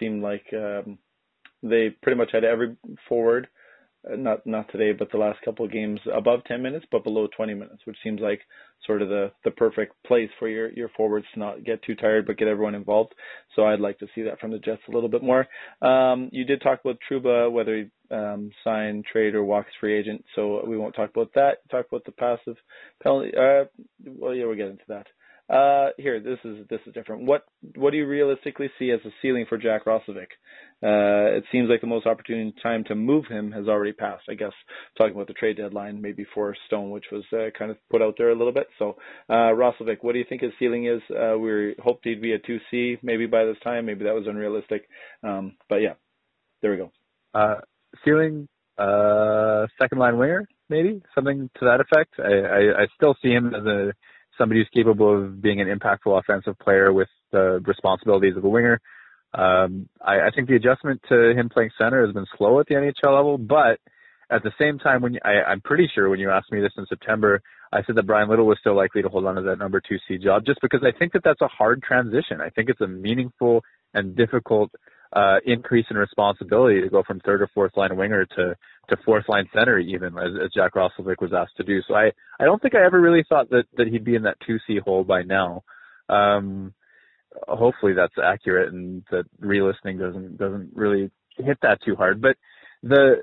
seemed 0.00 0.22
like 0.22 0.44
um, 0.52 0.98
they 1.62 1.90
pretty 2.02 2.18
much 2.18 2.30
had 2.32 2.44
every 2.44 2.76
forward, 3.08 3.48
uh, 4.10 4.16
not 4.16 4.44
not 4.46 4.70
today, 4.72 4.92
but 4.92 5.10
the 5.12 5.18
last 5.18 5.40
couple 5.44 5.64
of 5.64 5.70
games 5.72 6.00
above 6.12 6.40
10 6.44 6.60
minutes, 6.60 6.86
but 6.90 7.04
below 7.04 7.28
20 7.36 7.54
minutes, 7.54 7.82
which 7.84 7.96
seems 8.02 8.20
like 8.20 8.40
sort 8.84 9.00
of 9.00 9.08
the 9.08 9.30
the 9.44 9.50
perfect 9.52 9.94
place 10.04 10.30
for 10.38 10.48
your 10.48 10.72
your 10.72 10.88
forwards 10.96 11.26
to 11.32 11.38
not 11.38 11.64
get 11.64 11.82
too 11.84 11.94
tired, 11.94 12.26
but 12.26 12.36
get 12.36 12.48
everyone 12.48 12.74
involved. 12.74 13.14
So 13.54 13.64
I'd 13.64 13.80
like 13.80 13.98
to 14.00 14.08
see 14.14 14.22
that 14.22 14.40
from 14.40 14.50
the 14.50 14.58
Jets 14.58 14.82
a 14.88 14.92
little 14.92 15.08
bit 15.08 15.22
more. 15.22 15.46
Um, 15.82 16.30
you 16.32 16.44
did 16.44 16.62
talk 16.62 16.80
about 16.84 16.98
Trouba, 17.08 17.50
whether 17.50 17.76
he 17.76 17.90
um, 18.10 18.50
sign, 18.64 19.02
trade, 19.10 19.34
or 19.34 19.44
walks 19.44 19.70
free 19.80 19.98
agent. 19.98 20.24
So 20.34 20.64
we 20.66 20.76
won't 20.76 20.94
talk 20.94 21.10
about 21.10 21.32
that. 21.34 21.58
Talk 21.70 21.86
about 21.88 22.04
the 22.04 22.12
passive 22.12 22.56
penalty. 23.02 23.30
Uh, 23.36 23.64
well, 24.04 24.34
yeah, 24.34 24.46
we'll 24.46 24.56
get 24.56 24.68
into 24.68 24.84
that. 24.88 25.06
Uh, 25.52 25.90
here, 25.98 26.18
this 26.18 26.38
is 26.44 26.66
this 26.70 26.80
is 26.86 26.94
different. 26.94 27.26
What 27.26 27.44
what 27.76 27.90
do 27.90 27.98
you 27.98 28.06
realistically 28.06 28.70
see 28.78 28.90
as 28.90 29.00
a 29.04 29.10
ceiling 29.20 29.44
for 29.46 29.58
Jack 29.58 29.84
Roslovic? 29.84 30.28
Uh, 30.82 31.36
it 31.36 31.44
seems 31.52 31.68
like 31.68 31.82
the 31.82 31.86
most 31.86 32.06
opportune 32.06 32.54
time 32.62 32.84
to 32.84 32.94
move 32.94 33.26
him 33.26 33.52
has 33.52 33.68
already 33.68 33.92
passed. 33.92 34.24
I 34.30 34.34
guess 34.34 34.52
talking 34.96 35.14
about 35.14 35.26
the 35.26 35.34
trade 35.34 35.58
deadline, 35.58 36.00
maybe 36.00 36.24
for 36.34 36.56
Stone, 36.68 36.88
which 36.88 37.04
was 37.12 37.24
uh, 37.34 37.50
kind 37.56 37.70
of 37.70 37.76
put 37.90 38.00
out 38.00 38.14
there 38.16 38.30
a 38.30 38.34
little 38.34 38.52
bit. 38.52 38.66
So, 38.78 38.96
uh, 39.28 39.52
Roslovic, 39.52 39.98
what 40.00 40.14
do 40.14 40.20
you 40.20 40.24
think 40.26 40.40
his 40.40 40.52
ceiling 40.58 40.86
is? 40.86 41.02
Uh, 41.10 41.36
we 41.38 41.74
hoped 41.82 42.06
he'd 42.06 42.22
be 42.22 42.32
a 42.32 42.38
2C 42.38 43.00
maybe 43.02 43.26
by 43.26 43.44
this 43.44 43.58
time. 43.62 43.84
Maybe 43.84 44.04
that 44.04 44.14
was 44.14 44.26
unrealistic. 44.26 44.88
Um, 45.22 45.56
but 45.68 45.82
yeah, 45.82 45.94
there 46.62 46.70
we 46.70 46.78
go. 46.78 46.92
Uh, 47.34 47.56
ceiling, 48.06 48.48
uh, 48.78 49.66
second 49.78 49.98
line 49.98 50.16
winger, 50.16 50.48
maybe 50.70 51.02
something 51.14 51.50
to 51.58 51.66
that 51.66 51.80
effect. 51.80 52.14
I, 52.18 52.32
I, 52.32 52.82
I 52.82 52.86
still 52.96 53.14
see 53.22 53.32
him 53.32 53.54
as 53.54 53.66
a 53.66 53.92
somebody 54.38 54.60
who's 54.60 54.68
capable 54.72 55.24
of 55.24 55.42
being 55.42 55.60
an 55.60 55.68
impactful 55.68 56.18
offensive 56.18 56.58
player 56.58 56.92
with 56.92 57.08
the 57.30 57.60
responsibilities 57.64 58.36
of 58.36 58.44
a 58.44 58.48
winger. 58.48 58.80
Um, 59.34 59.88
I, 60.00 60.20
I 60.20 60.30
think 60.34 60.48
the 60.48 60.56
adjustment 60.56 61.00
to 61.08 61.30
him 61.30 61.48
playing 61.48 61.70
center 61.78 62.04
has 62.04 62.14
been 62.14 62.26
slow 62.36 62.60
at 62.60 62.66
the 62.66 62.74
NHL 62.74 63.14
level, 63.14 63.38
but 63.38 63.78
at 64.30 64.42
the 64.42 64.52
same 64.58 64.78
time, 64.78 65.02
when 65.02 65.14
you, 65.14 65.20
I, 65.24 65.50
I'm 65.50 65.60
pretty 65.60 65.90
sure 65.94 66.08
when 66.08 66.20
you 66.20 66.30
asked 66.30 66.52
me 66.52 66.60
this 66.60 66.72
in 66.76 66.86
September, 66.86 67.42
I 67.72 67.82
said 67.84 67.96
that 67.96 68.06
Bryan 68.06 68.28
Little 68.28 68.46
was 68.46 68.58
still 68.60 68.76
likely 68.76 69.02
to 69.02 69.08
hold 69.08 69.26
on 69.26 69.36
to 69.36 69.42
that 69.42 69.58
number 69.58 69.80
two 69.80 69.96
C 70.08 70.18
job, 70.18 70.44
just 70.44 70.60
because 70.60 70.80
I 70.84 70.96
think 70.98 71.12
that 71.12 71.22
that's 71.24 71.40
a 71.40 71.48
hard 71.48 71.82
transition. 71.82 72.40
I 72.40 72.50
think 72.50 72.68
it's 72.68 72.80
a 72.80 72.86
meaningful 72.86 73.62
and 73.94 74.16
difficult 74.16 74.70
uh, 75.12 75.36
increase 75.44 75.86
in 75.90 75.96
responsibility 75.96 76.80
to 76.80 76.88
go 76.88 77.02
from 77.06 77.20
third 77.20 77.42
or 77.42 77.50
fourth 77.54 77.76
line 77.76 77.96
winger 77.96 78.24
to 78.36 78.54
to 78.88 78.96
fourth 79.04 79.28
line 79.28 79.48
center 79.54 79.78
even 79.78 80.18
as, 80.18 80.32
as 80.44 80.50
Jack 80.54 80.74
Roslovic 80.74 81.20
was 81.20 81.32
asked 81.32 81.56
to 81.56 81.64
do. 81.64 81.80
So 81.86 81.94
I 81.94 82.10
I 82.40 82.44
don't 82.44 82.60
think 82.60 82.74
I 82.74 82.84
ever 82.84 83.00
really 83.00 83.24
thought 83.28 83.50
that 83.50 83.64
that 83.76 83.88
he'd 83.88 84.04
be 84.04 84.16
in 84.16 84.22
that 84.22 84.38
two 84.46 84.58
C 84.66 84.78
hole 84.84 85.04
by 85.04 85.22
now. 85.22 85.62
Um, 86.08 86.74
hopefully 87.48 87.92
that's 87.94 88.14
accurate 88.22 88.72
and 88.72 89.02
that 89.10 89.24
re-listening 89.38 89.98
doesn't 89.98 90.36
doesn't 90.36 90.70
really 90.74 91.10
hit 91.38 91.58
that 91.62 91.78
too 91.84 91.96
hard. 91.96 92.20
But 92.20 92.36
the 92.82 93.22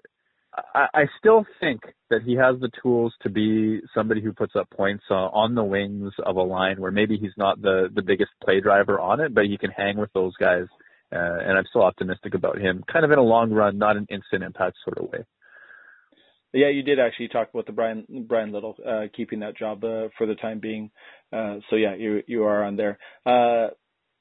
I, 0.74 0.88
I 0.93 1.03
still 1.20 1.45
think 1.60 1.82
that 2.10 2.24
he 2.24 2.36
has 2.36 2.60
the 2.60 2.72
tools 2.82 3.14
to 3.22 3.30
be 3.30 3.82
somebody 3.93 4.22
who 4.22 4.34
puts 4.34 4.55
up 4.55 4.70
points 4.72 5.03
uh, 5.12 5.14
on 5.14 5.55
the 5.55 5.64
wings 5.64 6.12
of 6.26 6.38
a 6.38 6.41
line 6.41 6.80
where 6.82 6.91
maybe 6.91 7.18
he's 7.18 7.38
not 7.38 7.62
the 7.62 7.89
the 7.93 8.01
biggest 8.01 8.32
play 8.43 8.60
driver 8.60 8.99
on 8.99 9.20
it, 9.20 9.34
but 9.34 9.45
he 9.45 9.57
can 9.57 9.72
hang 9.72 9.97
with 9.97 10.12
those 10.14 10.36
guys. 10.38 10.66
Uh, 11.12 11.39
and 11.41 11.57
I'm 11.57 11.66
still 11.70 11.82
optimistic 11.82 12.36
about 12.36 12.60
him, 12.60 12.84
kind 12.91 13.03
of 13.03 13.12
in 13.12 13.18
a 13.18 13.24
long 13.24 13.49
run, 13.51 13.80
not 13.80 13.97
an 13.97 14.05
instant 14.12 14.43
impact 14.43 14.78
sort 14.86 14.99
of 14.99 15.10
way. 15.12 15.26
Yeah, 16.54 16.70
you 16.70 16.82
did 16.82 17.00
actually 17.00 17.28
talk 17.28 17.50
about 17.54 17.68
the 17.68 17.72
Bryan 17.72 18.06
Bryan 18.28 18.52
Little 18.52 18.76
uh, 18.86 19.04
keeping 19.16 19.39
that 19.41 19.58
job 19.58 19.84
uh, 19.84 20.10
for 20.18 20.26
the 20.26 20.36
time 20.36 20.60
being. 20.60 20.89
Uh, 21.32 21.58
so 21.70 21.76
yeah, 21.76 21.95
you 21.95 22.24
you 22.28 22.43
are 22.45 22.64
on 22.64 22.76
there. 22.76 22.97
Uh, 23.26 23.68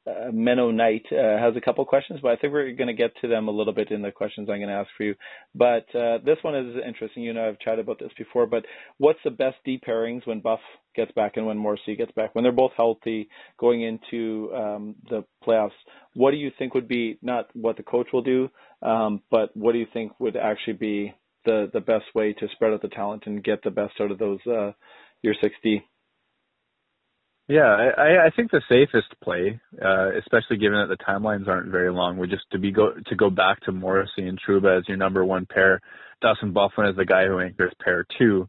uh, 0.09 0.31
Menno 0.31 0.72
Knight 0.74 1.05
uh, 1.12 1.39
has 1.39 1.57
a 1.57 1.61
couple 1.61 1.85
questions, 1.85 2.20
but 2.22 2.33
I 2.33 2.37
think 2.37 2.53
we're 2.53 2.72
going 2.72 2.89
to 2.89 2.95
get 2.95 3.12
to 3.20 3.29
them 3.29 3.49
a 3.49 3.51
little 3.51 3.72
bit 3.72 3.91
in 3.91 4.01
the 4.01 4.11
questions 4.11 4.49
I'm 4.49 4.59
going 4.59 4.68
to 4.68 4.74
ask 4.74 4.89
for 4.97 5.05
you. 5.05 5.14
But 5.55 5.87
uh, 5.95 6.18
this 6.24 6.39
one 6.43 6.55
is 6.55 6.76
interesting. 6.87 7.22
You 7.24 7.35
know, 7.35 7.49
I've 7.49 7.59
chatted 7.59 7.81
about 7.81 7.99
this 7.99 8.12
before, 8.16 8.47
but 8.47 8.64
what's 8.99 9.18
the 9.24 9.31
best 9.31 9.57
D 9.64 9.81
pairings 9.87 10.26
when 10.26 10.41
Buff 10.41 10.61
gets 10.95 11.12
back 11.12 11.37
and 11.37 11.47
when 11.47 11.59
Morrissey 11.59 11.97
gets 11.97 12.12
back? 12.12 12.35
When 12.35 12.43
they're 12.43 12.53
both 12.53 12.72
healthy 12.76 13.29
going 13.59 13.83
into 13.83 14.51
um, 14.55 14.95
the 15.11 15.24
playoffs, 15.47 15.70
what 16.14 16.31
do 16.31 16.37
you 16.37 16.51
think 16.59 16.74
would 16.74 16.89
be 16.89 17.18
not 17.20 17.49
what 17.55 17.76
the 17.76 17.83
coach 17.83 18.09
will 18.12 18.22
do, 18.22 18.49
um, 18.83 19.22
but 19.31 19.55
what 19.55 19.72
do 19.72 19.79
you 19.79 19.87
think 19.93 20.18
would 20.20 20.37
actually 20.37 20.74
be 20.74 21.14
the, 21.45 21.70
the 21.72 21.80
best 21.80 22.07
way 22.14 22.32
to 22.34 22.49
spread 22.53 22.72
out 22.72 22.82
the 22.82 22.89
talent 22.89 23.24
and 23.26 23.45
get 23.45 23.62
the 23.62 23.70
best 23.70 23.95
out 24.01 24.11
of 24.11 24.18
those 24.18 24.41
uh, 24.47 24.72
your 25.22 25.34
6D? 25.34 25.82
Yeah, 27.49 27.93
I, 27.97 28.26
I 28.26 28.30
think 28.36 28.51
the 28.51 28.61
safest 28.68 29.09
play, 29.24 29.59
uh, 29.82 30.11
especially 30.18 30.59
given 30.59 30.78
that 30.78 30.95
the 30.95 31.03
timelines 31.03 31.49
aren't 31.49 31.72
very 31.72 31.91
long, 31.91 32.18
would 32.18 32.28
just 32.28 32.45
to 32.53 32.59
be 32.59 32.70
go 32.70 32.93
to 33.07 33.16
go 33.16 33.30
back 33.30 33.61
to 33.61 33.72
Morrissey 33.72 34.28
and 34.28 34.39
Trouba 34.39 34.78
as 34.78 34.86
your 34.86 34.99
number 34.99 35.24
one 35.24 35.47
pair, 35.47 35.80
Dustin 36.20 36.53
Byfuglien 36.53 36.91
as 36.91 36.97
the 36.97 37.07
guy 37.07 37.26
who 37.26 37.41
anchors 37.41 37.72
pair 37.82 38.05
two. 38.18 38.47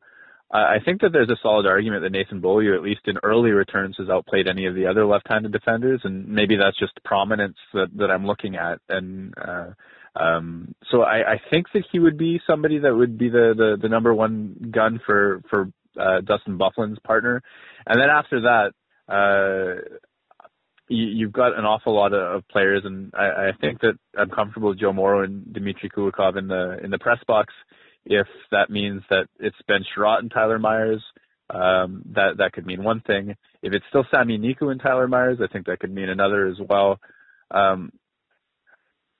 I 0.51 0.77
think 0.83 1.01
that 1.01 1.11
there's 1.13 1.29
a 1.29 1.37
solid 1.43 1.67
argument 1.67 2.01
that 2.01 2.11
Nathan 2.11 2.41
Beaulieu, 2.41 2.73
at 2.73 2.81
least 2.81 3.01
in 3.05 3.19
early 3.21 3.51
returns, 3.51 3.95
has 3.99 4.09
outplayed 4.09 4.47
any 4.47 4.65
of 4.65 4.73
the 4.73 4.87
other 4.87 5.05
left-handed 5.05 5.51
defenders, 5.51 6.01
and 6.03 6.27
maybe 6.27 6.55
that's 6.55 6.79
just 6.79 6.93
prominence 7.05 7.57
that, 7.75 7.89
that 7.97 8.09
I'm 8.09 8.25
looking 8.25 8.55
at. 8.55 8.79
And 8.89 9.31
uh, 9.37 9.67
um, 10.15 10.73
so 10.91 11.01
I, 11.01 11.33
I 11.33 11.41
think 11.49 11.67
that 11.73 11.83
he 11.91 11.99
would 11.99 12.17
be 12.17 12.41
somebody 12.47 12.79
that 12.79 12.95
would 12.95 13.17
be 13.17 13.29
the, 13.29 13.53
the, 13.55 13.77
the 13.81 13.89
number 13.89 14.13
one 14.13 14.71
gun 14.71 14.99
for 15.05 15.41
for 15.49 15.71
uh, 15.99 16.21
Dustin 16.21 16.57
Byfuglien's 16.57 16.99
partner. 16.99 17.41
And 17.85 17.99
then 17.99 18.09
after 18.09 18.41
that, 18.41 18.71
uh, 19.07 19.97
you, 20.87 21.05
you've 21.05 21.33
got 21.33 21.57
an 21.57 21.65
awful 21.65 21.95
lot 21.95 22.13
of, 22.13 22.37
of 22.37 22.47
players, 22.47 22.83
and 22.85 23.13
I, 23.13 23.25
I, 23.25 23.51
think 23.61 23.81
that 23.81 23.93
I'm 24.17 24.29
comfortable 24.29 24.69
with 24.69 24.79
Joe 24.79 24.93
Morrow 24.93 25.23
and 25.23 25.53
Dmitry 25.53 25.89
Kulikov 25.89 26.37
in 26.37 26.47
the 26.47 26.79
in 26.83 26.89
the 26.89 26.99
press 26.99 27.19
box. 27.27 27.53
If 28.05 28.27
that 28.51 28.69
means 28.69 29.03
that 29.09 29.27
it's 29.39 29.55
Ben 29.67 29.83
Chiarot 29.83 30.19
and 30.19 30.31
Tyler 30.31 30.57
Myers, 30.57 31.03
um, 31.49 32.03
that 32.15 32.37
that 32.37 32.53
could 32.53 32.65
mean 32.65 32.83
one 32.83 33.01
thing. 33.01 33.35
If 33.61 33.73
it's 33.73 33.85
still 33.89 34.05
Sami 34.11 34.37
Niku 34.37 34.71
and 34.71 34.81
Tyler 34.81 35.07
Myers, 35.07 35.39
I 35.43 35.51
think 35.51 35.67
that 35.67 35.79
could 35.79 35.93
mean 35.93 36.09
another 36.09 36.47
as 36.47 36.57
well. 36.67 36.99
Um, 37.51 37.91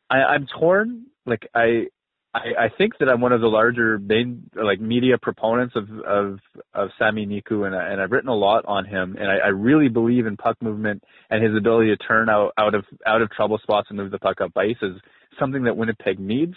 I, 0.09 0.17
I'm 0.17 0.47
torn. 0.59 1.05
Like 1.25 1.47
I, 1.53 1.87
I, 2.33 2.65
I 2.65 2.69
think 2.77 2.93
that 2.99 3.09
I'm 3.09 3.21
one 3.21 3.31
of 3.31 3.41
the 3.41 3.47
larger 3.47 3.97
main 3.99 4.49
like 4.55 4.79
media 4.79 5.17
proponents 5.21 5.75
of 5.75 5.89
of 6.01 6.39
of 6.73 6.89
Sami 6.97 7.25
Niku, 7.25 7.65
and 7.65 7.75
I, 7.75 7.91
and 7.91 8.01
I've 8.01 8.11
written 8.11 8.29
a 8.29 8.35
lot 8.35 8.65
on 8.65 8.85
him, 8.85 9.15
and 9.19 9.29
I, 9.29 9.37
I 9.37 9.47
really 9.47 9.89
believe 9.89 10.25
in 10.25 10.37
puck 10.37 10.57
movement 10.61 11.03
and 11.29 11.43
his 11.43 11.55
ability 11.55 11.89
to 11.89 11.97
turn 11.97 12.29
out 12.29 12.53
out 12.57 12.75
of 12.75 12.85
out 13.05 13.21
of 13.21 13.31
trouble 13.31 13.59
spots 13.61 13.87
and 13.89 13.97
move 13.97 14.11
the 14.11 14.19
puck 14.19 14.41
up 14.41 14.51
ice 14.55 14.75
is 14.81 14.95
something 15.39 15.63
that 15.63 15.77
Winnipeg 15.77 16.19
needs. 16.19 16.55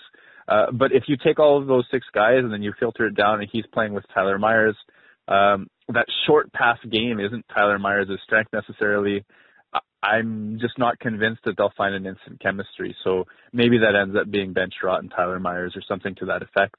Uh, 0.49 0.67
but 0.73 0.93
if 0.93 1.05
you 1.07 1.17
take 1.17 1.39
all 1.39 1.61
of 1.61 1.67
those 1.67 1.85
six 1.91 2.05
guys 2.13 2.39
and 2.39 2.53
then 2.53 2.63
you 2.63 2.73
filter 2.79 3.07
it 3.07 3.15
down, 3.15 3.41
and 3.41 3.49
he's 3.51 3.65
playing 3.73 3.95
with 3.95 4.05
Tyler 4.13 4.39
Myers, 4.39 4.77
um, 5.29 5.69
that 5.89 6.07
short 6.27 6.53
pass 6.53 6.79
game 6.91 7.21
isn't 7.21 7.47
Tyler 7.55 7.79
Myers' 7.79 8.09
strength 8.25 8.53
necessarily. 8.53 9.25
I'm 10.03 10.59
just 10.61 10.79
not 10.79 10.99
convinced 10.99 11.43
that 11.45 11.57
they'll 11.57 11.73
find 11.77 11.95
an 11.95 12.07
instant 12.07 12.41
chemistry. 12.41 12.97
So 13.05 13.25
maybe 13.53 13.79
that 13.79 13.95
ends 13.95 14.17
up 14.17 14.31
being 14.31 14.53
Ben 14.53 14.71
Chiarot 14.71 15.01
and 15.01 15.13
Tyler 15.15 15.39
Myers 15.39 15.75
or 15.77 15.83
something 15.87 16.15
to 16.17 16.27
that 16.27 16.43
effect. 16.43 16.77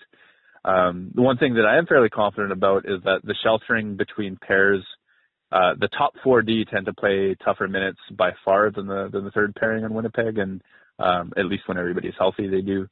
Um, 0.65 1.11
the 1.13 1.21
one 1.21 1.38
thing 1.38 1.55
that 1.55 1.65
I 1.65 1.78
am 1.78 1.86
fairly 1.86 2.09
confident 2.09 2.51
about 2.51 2.86
is 2.86 3.01
that 3.03 3.21
the 3.24 3.36
sheltering 3.43 3.95
between 3.95 4.38
pairs, 4.38 4.84
uh, 5.51 5.74
the 5.80 5.89
top 5.89 6.13
4D 6.26 6.69
tend 6.69 6.86
to 6.86 6.93
play 6.93 7.36
tougher 7.43 7.67
minutes 7.67 7.99
by 8.17 8.32
far 8.43 8.71
than 8.71 8.88
the 8.88 9.09
than 9.11 9.26
the 9.26 9.32
third 9.32 9.55
pairing 9.55 9.84
in 9.84 9.93
Winnipeg, 9.93 10.38
and 10.38 10.61
um, 10.99 11.34
at 11.38 11.45
least 11.45 11.67
when 11.67 11.78
everybody's 11.78 12.13
healthy, 12.17 12.47
they 12.47 12.61
do. 12.61 12.88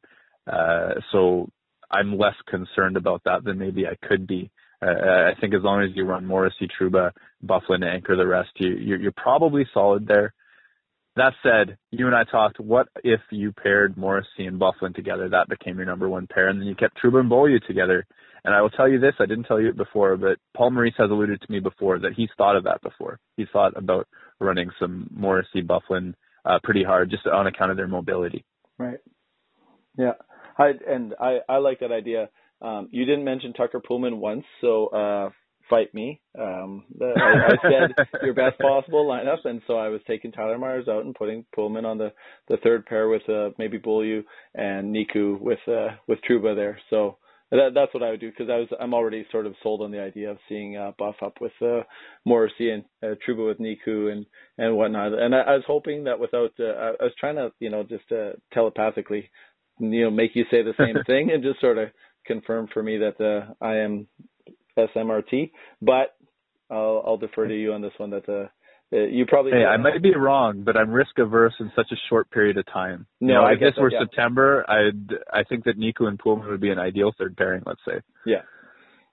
Uh, 0.52 0.96
so 1.12 1.50
I'm 1.90 2.18
less 2.18 2.36
concerned 2.48 2.98
about 2.98 3.22
that 3.26 3.44
than 3.44 3.58
maybe 3.58 3.86
I 3.88 3.96
could 4.06 4.28
be. 4.28 4.50
I 4.82 5.34
think 5.40 5.54
as 5.54 5.62
long 5.64 5.84
as 5.84 5.90
you 5.96 6.06
run 6.06 6.26
Morrissey, 6.26 6.68
Trouba, 6.68 7.12
Bufflin 7.44 7.82
Byfuglien, 7.82 7.94
anchor 7.94 8.16
the 8.16 8.26
rest, 8.26 8.50
you, 8.56 8.70
you're, 8.70 9.00
you're 9.00 9.12
probably 9.12 9.66
solid 9.74 10.08
there. 10.08 10.34
That 11.18 11.34
said, 11.44 11.78
you 11.92 12.08
and 12.08 12.16
I 12.16 12.24
talked. 12.24 12.60
What 12.60 12.88
if 13.04 13.20
you 13.32 13.52
paired 13.52 13.98
Morrissey 13.98 14.46
and 14.46 14.60
Byfuglien 14.60 14.96
together? 14.96 15.30
That 15.30 15.50
became 15.50 15.78
your 15.78 15.86
number 15.86 16.10
one 16.10 16.26
pair, 16.26 16.48
and 16.48 16.60
then 16.60 16.68
you 16.68 16.76
kept 16.76 16.98
Trouba 17.02 17.20
and 17.20 17.30
Beaulieu 17.30 17.60
together. 17.60 18.06
And 18.44 18.56
I 18.56 18.62
will 18.62 18.70
tell 18.70 18.88
you 18.88 19.00
this: 19.00 19.14
I 19.20 19.26
didn't 19.26 19.44
tell 19.44 19.60
you 19.60 19.70
it 19.70 19.78
before, 19.78 20.16
but 20.18 20.38
Paul 20.56 20.72
Maurice 20.72 20.96
has 20.98 21.12
alluded 21.12 21.42
to 21.42 21.52
me 21.52 21.60
before 21.60 22.00
that 22.00 22.14
he's 22.16 22.30
thought 22.38 22.56
of 22.56 22.64
that 22.64 22.82
before. 22.82 23.20
He 23.36 23.46
thought 23.52 23.78
about 23.78 24.08
running 24.40 24.70
some 24.80 25.10
Morrissey, 25.14 25.62
Byfuglien 25.62 26.14
uh, 26.46 26.60
pretty 26.64 26.84
hard, 26.84 27.12
just 27.12 27.28
on 27.28 27.46
account 27.46 27.72
of 27.72 27.78
their 27.78 27.88
mobility. 27.88 28.46
Right. 28.78 29.00
Yeah. 29.98 30.14
I 30.58 30.72
and 30.88 31.14
I 31.20 31.40
I 31.48 31.58
like 31.58 31.82
that 31.82 31.92
idea. 31.92 32.30
Um, 32.62 32.90
you 32.92 33.06
didn't 33.06 33.24
mention 33.26 33.54
Tucker 33.54 33.82
Poolman 33.82 34.18
once, 34.18 34.44
so 34.62 34.88
uh, 34.88 35.30
fight 35.70 35.94
me. 35.94 36.22
Um, 36.38 36.84
I, 37.02 37.06
I 37.06 37.56
said 37.64 38.08
your 38.24 38.34
best 38.34 38.60
possible 38.60 39.06
lineup, 39.06 39.46
and 39.46 39.62
so 39.66 39.78
I 39.78 39.90
was 39.90 40.02
taking 40.06 40.32
Tyler 40.32 40.58
Myers 40.58 40.88
out 40.88 41.06
and 41.06 41.16
putting 41.16 41.46
Poolman 41.58 41.86
on 41.86 41.98
the, 41.98 42.12
the 42.50 42.58
third 42.58 42.86
pair 42.86 43.08
with 43.08 43.28
uh, 43.28 43.50
maybe 43.58 43.78
Beaulieu 43.78 44.24
and 44.54 44.94
Niku 44.96 45.40
with 45.40 45.60
uh, 45.68 45.96
with 46.08 46.20
Trouba 46.30 46.56
there. 46.56 46.80
So 46.90 47.18
that, 47.52 47.72
that's 47.74 47.94
what 47.94 48.04
I 48.04 48.12
would 48.12 48.20
do 48.20 48.30
because 48.30 48.50
I 48.50 48.58
was 48.58 48.68
I'm 48.80 48.94
already 48.94 49.26
sort 49.32 49.46
of 49.46 49.56
sold 49.64 49.82
on 49.82 49.92
the 49.92 50.02
idea 50.02 50.32
of 50.32 50.38
seeing 50.48 50.78
uh, 50.78 50.92
Buff 50.98 51.16
up 51.24 51.40
with 51.42 51.52
uh, 51.62 51.82
Morrissey 52.26 52.72
and 52.72 52.84
uh, 53.04 53.16
Trouba 53.28 53.48
with 53.48 53.60
Niku 53.60 54.12
and 54.12 54.26
and 54.58 54.76
whatnot. 54.76 55.14
And 55.14 55.36
I, 55.36 55.40
I 55.40 55.54
was 55.56 55.64
hoping 55.68 56.06
that 56.06 56.20
without 56.20 56.52
uh, 56.60 56.64
I, 56.64 56.88
I 57.00 57.04
was 57.04 57.14
trying 57.20 57.36
to 57.36 57.52
you 57.60 57.70
know 57.70 57.84
just 57.84 58.12
uh, 58.12 58.32
telepathically 58.54 59.30
you 59.80 60.04
know 60.04 60.12
make 60.12 60.32
you 60.36 60.46
say 60.52 60.64
the 60.64 60.74
same 60.78 60.96
thing 61.08 61.32
and 61.32 61.44
just 61.44 61.60
sort 61.60 61.78
of 61.78 61.90
confirm 62.26 62.68
for 62.74 62.82
me 62.84 62.98
that 63.00 63.20
uh, 63.20 63.54
I 63.64 63.78
am 63.78 64.08
SMRT, 64.78 65.52
but 65.82 66.16
I'll, 66.70 67.04
I'll 67.06 67.18
defer 67.18 67.48
to 67.48 67.54
you 67.54 67.74
on 67.74 67.82
this 67.82 67.94
one. 67.98 68.12
That 68.12 68.30
uh, 68.30 68.48
you 68.92 69.26
probably. 69.26 69.52
Hey, 69.52 69.66
I 69.66 69.78
might 69.78 70.02
be 70.02 70.16
wrong, 70.16 70.64
but 70.64 70.78
I'm 70.78 70.92
risk 70.92 71.18
averse 71.18 71.54
in 71.60 71.72
such 71.76 71.92
a 71.92 71.96
short 72.10 72.30
period 72.32 72.58
of 72.58 72.66
time. 72.72 73.06
No, 73.20 73.28
you 73.28 73.34
know, 73.34 73.46
I, 73.46 73.52
I 73.52 73.56
guess 73.56 73.74
we're 73.78 73.92
yeah. 73.92 74.00
September. 74.02 74.66
I'd 74.70 75.14
I 75.32 75.44
think 75.44 75.66
that 75.66 75.78
Niku 75.78 76.08
and 76.08 76.20
Poolman 76.20 76.50
would 76.50 76.62
be 76.62 76.72
an 76.72 76.80
ideal 76.80 77.12
third 77.18 77.36
pairing. 77.38 77.64
Let's 77.66 77.82
say. 77.86 78.02
Yeah. 78.26 78.42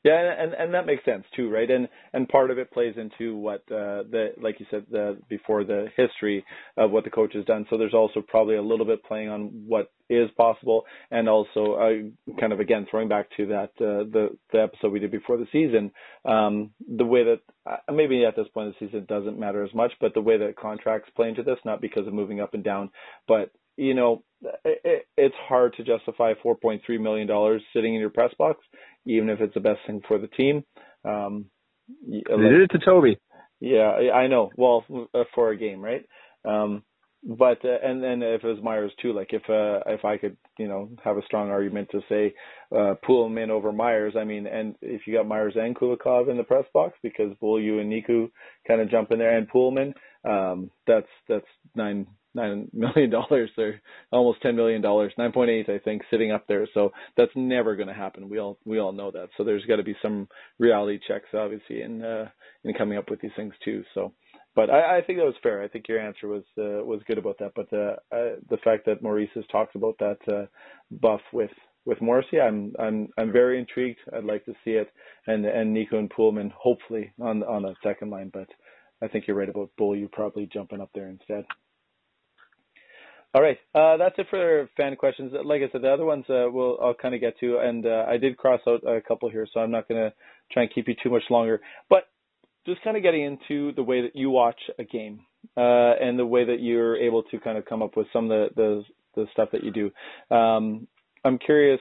Yeah, 0.05 0.33
and 0.39 0.55
and 0.55 0.75
that 0.75 0.87
makes 0.87 1.05
sense 1.05 1.25
too, 1.35 1.51
right? 1.51 1.69
And 1.69 1.89
and 2.13 2.29
part 2.29 2.53
of 2.53 2.59
it 2.59 2.71
plays 2.71 2.95
into 2.97 3.37
what 3.37 3.63
uh, 3.71 4.07
the 4.09 4.29
like 4.41 4.61
you 4.61 4.67
said 4.71 4.87
the, 4.91 5.19
before 5.29 5.65
the 5.65 5.89
history 5.97 6.45
of 6.77 6.93
what 6.93 7.03
the 7.03 7.11
coach 7.11 7.33
has 7.35 7.45
done. 7.47 7.67
So 7.69 7.77
there's 7.77 7.95
also 7.95 8.23
probably 8.27 8.55
a 8.55 8.63
little 8.63 8.87
bit 8.87 9.05
playing 9.05 9.29
on 9.29 9.65
what 9.67 9.91
is 10.09 10.31
possible, 10.37 10.85
and 11.11 11.29
also 11.29 11.75
uh, 11.75 12.37
kind 12.41 12.53
of 12.53 12.61
again 12.61 12.87
throwing 12.89 13.09
back 13.09 13.27
to 13.39 13.47
that 13.47 13.71
uh, 13.81 14.07
the 14.13 14.39
the 14.53 14.63
episode 14.63 14.93
we 14.93 15.01
did 15.01 15.11
before 15.11 15.37
the 15.37 15.49
season, 15.51 15.91
um, 16.25 16.71
the 16.97 17.05
way 17.05 17.25
that 17.25 17.41
uh, 17.67 17.93
maybe 17.93 18.25
at 18.25 18.37
this 18.37 18.47
point 18.55 18.73
the 18.79 18.87
season 18.87 19.01
it 19.01 19.09
doesn't 19.09 19.39
matter 19.39 19.65
as 19.65 19.75
much, 19.75 19.91
but 20.01 20.15
the 20.15 20.21
way 20.21 20.39
that 20.39 20.57
contracts 20.57 21.11
play 21.17 21.29
into 21.29 21.43
this, 21.43 21.59
not 21.65 21.81
because 21.81 22.07
of 22.07 22.13
moving 22.15 22.41
up 22.41 22.55
and 22.55 22.63
down, 22.63 22.89
but 23.27 23.51
you 23.79 23.95
know, 23.95 24.25
it, 24.65 25.07
it's 25.17 25.35
hard 25.49 25.73
to 25.77 25.85
justify 25.85 26.33
$4.3 26.45 26.81
million 27.01 27.61
sitting 27.73 27.95
in 27.95 28.01
your 28.01 28.11
press 28.11 28.35
box, 28.37 28.59
even 29.09 29.31
if 29.31 29.41
it's 29.41 29.55
the 29.55 29.61
best 29.61 29.81
thing 29.87 30.03
for 30.07 30.19
the 30.19 30.29
team. 30.29 30.65
Um, 31.05 31.47
they 32.07 32.21
did 32.21 32.63
it 32.63 32.71
to 32.73 32.79
Toby. 32.85 33.19
Yeah, 33.61 33.91
I 34.15 34.29
know. 34.29 34.51
Well, 34.57 34.85
uh, 35.15 35.25
for 35.35 35.51
a 35.51 35.57
game, 35.57 35.81
right? 35.81 36.05
Um, 36.45 36.83
but 37.25 37.65
uh, 37.65 37.79
and 37.83 38.03
then 38.03 38.23
if 38.23 38.45
it 38.45 38.47
was 38.47 38.63
Myers 38.63 38.93
too, 39.03 39.13
like 39.13 39.33
if 39.33 39.43
uh, 39.49 39.83
if 39.93 40.05
I 40.05 40.19
could, 40.19 40.37
you 40.59 40.69
know, 40.69 40.91
have 41.03 41.17
a 41.17 41.25
strong 41.27 41.51
argument 41.51 41.89
to 41.91 42.01
say 42.09 42.35
uh, 42.75 42.95
in 43.09 43.51
over 43.51 43.73
Myers. 43.73 44.15
I 44.17 44.25
mean, 44.25 44.47
and 44.47 44.77
if 44.81 45.07
you 45.07 45.15
got 45.15 45.27
Myers 45.27 45.55
and 45.57 45.75
Kulikov 45.75 46.31
in 46.31 46.37
the 46.37 46.45
press 46.45 46.65
box 46.73 46.97
because 47.03 47.37
Beaulieu 47.41 47.81
and 47.81 47.91
Niku 47.93 48.31
kind 48.69 48.81
of 48.81 48.91
jump 48.91 49.11
in 49.11 49.19
there 49.19 49.37
and 49.37 49.51
Poolman, 49.51 49.95
um, 50.25 50.71
that's 50.87 51.09
that's 51.29 51.47
nine 51.75 52.07
nine 52.39 52.69
million 52.73 53.11
dollars 53.11 53.51
or 53.59 53.81
almost 54.11 54.43
ten 54.43 54.57
million 54.57 54.81
dollars, 54.83 55.13
nine 55.19 55.33
point 55.33 55.51
eight, 55.51 55.69
I 55.69 55.79
think, 55.79 56.03
sitting 56.11 56.33
up 56.33 56.45
there. 56.47 56.67
So 56.75 56.83
that's 57.17 57.33
never 57.35 57.77
going 57.77 57.89
to 57.95 58.03
happen. 58.05 58.31
We 58.31 58.39
all 58.39 58.59
we 58.65 58.79
all 58.79 58.93
know 58.93 59.11
that. 59.11 59.29
So 59.37 59.45
there's 59.45 59.65
got 59.67 59.77
to 59.77 59.91
be 59.93 59.97
some 60.03 60.29
reality 60.59 60.99
checks, 61.07 61.29
obviously, 61.35 61.83
in 61.83 62.03
uh, 62.03 62.29
in 62.65 62.75
coming 62.75 62.99
up 62.99 63.11
with 63.11 63.21
these 63.21 63.37
things 63.37 63.55
too. 63.65 63.85
So, 63.95 64.13
but 64.55 64.71
I, 64.71 64.99
I 64.99 65.03
think 65.03 65.19
that 65.19 65.33
was 65.33 65.43
fair. 65.43 65.63
I 65.63 65.69
think 65.69 65.89
your 65.89 66.01
answer 66.01 66.29
was 66.29 66.45
uh, 66.59 66.85
was 66.93 67.03
good 67.07 67.19
about 67.19 67.39
that. 67.41 67.53
But 67.55 67.73
uh, 67.73 67.97
uh, 68.17 68.37
the 68.49 68.59
fact 68.65 68.87
that 68.87 69.03
Maurice 69.03 69.35
has 69.35 69.45
talked 69.53 69.77
about 69.77 69.97
that 69.99 70.19
uh, 70.33 70.47
buff 70.91 71.23
with 71.33 71.51
with 71.85 72.01
Morrissey, 72.01 72.41
I'm 72.41 72.73
I'm 72.79 73.09
I'm 73.19 73.33
very 73.33 73.59
intrigued. 73.59 74.01
I'd 74.15 74.25
like 74.33 74.45
to 74.47 74.55
see 74.65 74.73
it, 74.73 74.89
and 75.27 75.45
and 75.45 75.77
Niku 75.77 75.95
and 75.95 76.11
Poolman 76.11 76.51
hopefully 76.53 77.13
on 77.21 77.43
on 77.43 77.63
the 77.63 77.75
second 77.83 78.11
line, 78.11 78.31
but. 78.33 78.49
I 79.01 79.07
think 79.07 79.29
you're 79.29 79.37
right 79.37 79.49
about 79.49 79.71
Bull. 79.79 79.95
You 79.95 80.09
probably 80.09 80.51
jumping 80.53 80.81
up 80.81 80.91
there 80.93 81.09
instead. 81.09 81.45
All 83.35 83.43
right, 83.43 83.59
uh, 83.75 83.97
that's 83.99 84.19
it 84.19 84.27
for 84.31 84.69
fan 84.77 84.97
questions. 84.97 85.33
Like 85.45 85.63
I 85.63 85.71
said, 85.73 85.83
the 85.83 85.93
other 85.93 86.05
ones 86.07 86.25
uh, 86.31 86.47
we'll 86.51 86.79
I'll 86.83 86.95
kind 86.95 87.15
of 87.15 87.21
get 87.21 87.39
to, 87.41 87.59
and 87.59 87.87
uh, 87.87 88.07
I 88.09 88.17
did 88.19 88.37
cross 88.37 88.61
out 88.67 88.83
a 88.87 89.01
couple 89.03 89.31
here, 89.31 89.47
so 89.53 89.61
I'm 89.61 89.71
not 89.71 89.89
going 89.89 90.01
to 90.01 90.15
try 90.53 90.63
and 90.65 90.75
keep 90.75 90.89
you 90.89 90.95
too 91.03 91.11
much 91.11 91.25
longer. 91.31 91.61
But 91.91 92.05
just 92.67 92.83
kind 92.83 92.97
of 92.97 93.03
getting 93.03 93.25
into 93.25 93.73
the 93.75 93.83
way 93.83 94.03
that 94.03 94.17
you 94.17 94.31
watch 94.31 94.61
a 94.79 94.85
game. 94.85 95.21
uh, 95.57 95.95
and 96.01 96.19
the 96.19 96.27
way 96.27 96.45
that 96.45 96.61
you're 96.61 96.97
able 96.97 97.23
to 97.25 97.39
kind 97.41 97.59
of 97.59 97.65
come 97.65 97.83
up 97.83 97.97
with 97.97 98.07
some 98.13 98.31
of 98.31 98.51
the 98.57 98.85
the, 99.17 99.23
the 99.23 99.27
stuff 99.33 99.51
that 99.53 99.65
you 99.65 99.73
do. 99.73 100.35
Um, 100.35 100.87
I'm 101.25 101.39
curious, 101.39 101.81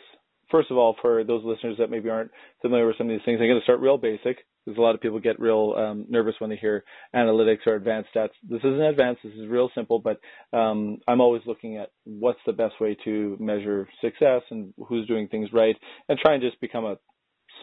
first 0.51 0.71
of 0.71 0.77
all, 0.77 0.95
for 1.01 1.23
those 1.23 1.43
listeners 1.43 1.77
that 1.79 1.89
maybe 1.89 2.09
aren't 2.09 2.31
familiar 2.61 2.87
with 2.87 2.97
some 2.97 3.09
of 3.09 3.15
these 3.15 3.25
things, 3.25 3.39
I'm 3.39 3.47
going 3.47 3.59
to 3.59 3.63
start 3.63 3.79
real 3.79 3.97
basic 3.97 4.37
because 4.65 4.77
a 4.77 4.81
lot 4.81 4.95
of 4.95 5.01
people 5.01 5.19
get 5.19 5.39
real 5.39 5.75
um, 5.77 6.05
nervous 6.09 6.35
when 6.39 6.49
they 6.49 6.57
hear 6.57 6.83
analytics 7.15 7.65
or 7.65 7.75
advanced 7.75 8.09
stats. 8.13 8.29
This 8.43 8.59
isn't 8.59 8.81
advanced. 8.81 9.21
This 9.23 9.33
is 9.33 9.47
real 9.47 9.69
simple, 9.73 9.99
but 9.99 10.19
um, 10.57 10.97
I'm 11.07 11.21
always 11.21 11.41
looking 11.45 11.77
at 11.77 11.91
what's 12.03 12.39
the 12.45 12.53
best 12.53 12.73
way 12.81 12.97
to 13.05 13.37
measure 13.39 13.87
success 14.01 14.41
and 14.49 14.73
who's 14.87 15.07
doing 15.07 15.27
things 15.29 15.49
right, 15.53 15.75
and 16.09 16.19
try 16.19 16.33
and 16.33 16.43
just 16.43 16.59
become 16.59 16.85
a 16.85 16.97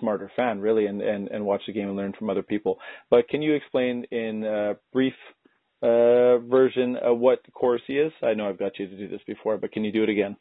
smarter 0.01 0.30
fan, 0.35 0.61
really, 0.61 0.87
and, 0.87 1.03
and, 1.03 1.28
and 1.28 1.45
watch 1.45 1.62
the 1.66 1.72
game 1.72 1.89
and 1.89 1.97
learn 1.97 2.14
from 2.18 2.30
other 2.30 2.43
people. 2.43 2.78
But 3.11 3.28
can 3.28 3.43
you 3.43 3.55
explain 3.55 4.05
in 4.11 4.45
a 4.45 4.76
brief 4.93 5.14
uh, 5.82 6.39
version 6.39 6.97
of 6.97 7.18
what 7.18 7.41
Corsi 7.53 7.99
is? 7.99 8.12
I 8.22 8.35
know 8.35 8.49
I've 8.49 8.59
got 8.59 8.78
you 8.78 8.89
to 8.89 8.97
do 8.97 9.09
this 9.09 9.20
before, 9.26 9.59
but 9.59 9.72
can 9.72 9.85
you 9.85 9.93
do 9.93 10.03
it 10.03 10.09
again? 10.09 10.37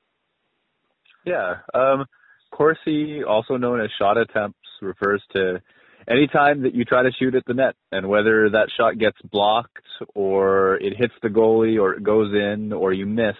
Yeah. 1.25 1.55
Um, 1.73 2.05
Corsi, 2.53 3.23
also 3.23 3.57
known 3.57 3.81
as 3.81 3.89
shot 3.99 4.17
attempts, 4.17 4.59
refers 4.81 5.23
to 5.33 5.59
any 6.07 6.27
time 6.27 6.61
that 6.63 6.75
you 6.75 6.85
try 6.85 7.01
to 7.01 7.11
shoot 7.17 7.33
at 7.33 7.43
the 7.47 7.53
net 7.53 7.75
and 7.91 8.07
whether 8.07 8.49
that 8.49 8.67
shot 8.77 8.97
gets 8.99 9.17
blocked 9.31 9.85
or 10.13 10.75
it 10.75 10.93
hits 10.95 11.13
the 11.23 11.29
goalie 11.29 11.81
or 11.81 11.93
it 11.93 12.03
goes 12.03 12.31
in 12.33 12.71
or 12.71 12.93
you 12.93 13.05
miss, 13.05 13.35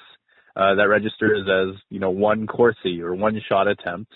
uh, 0.55 0.75
that 0.75 0.89
registers 0.89 1.47
as, 1.47 1.79
you 1.89 1.99
know, 1.99 2.09
one 2.09 2.47
Corsi 2.47 3.01
or 3.01 3.13
one 3.13 3.39
shot 3.47 3.67
attempt. 3.67 4.11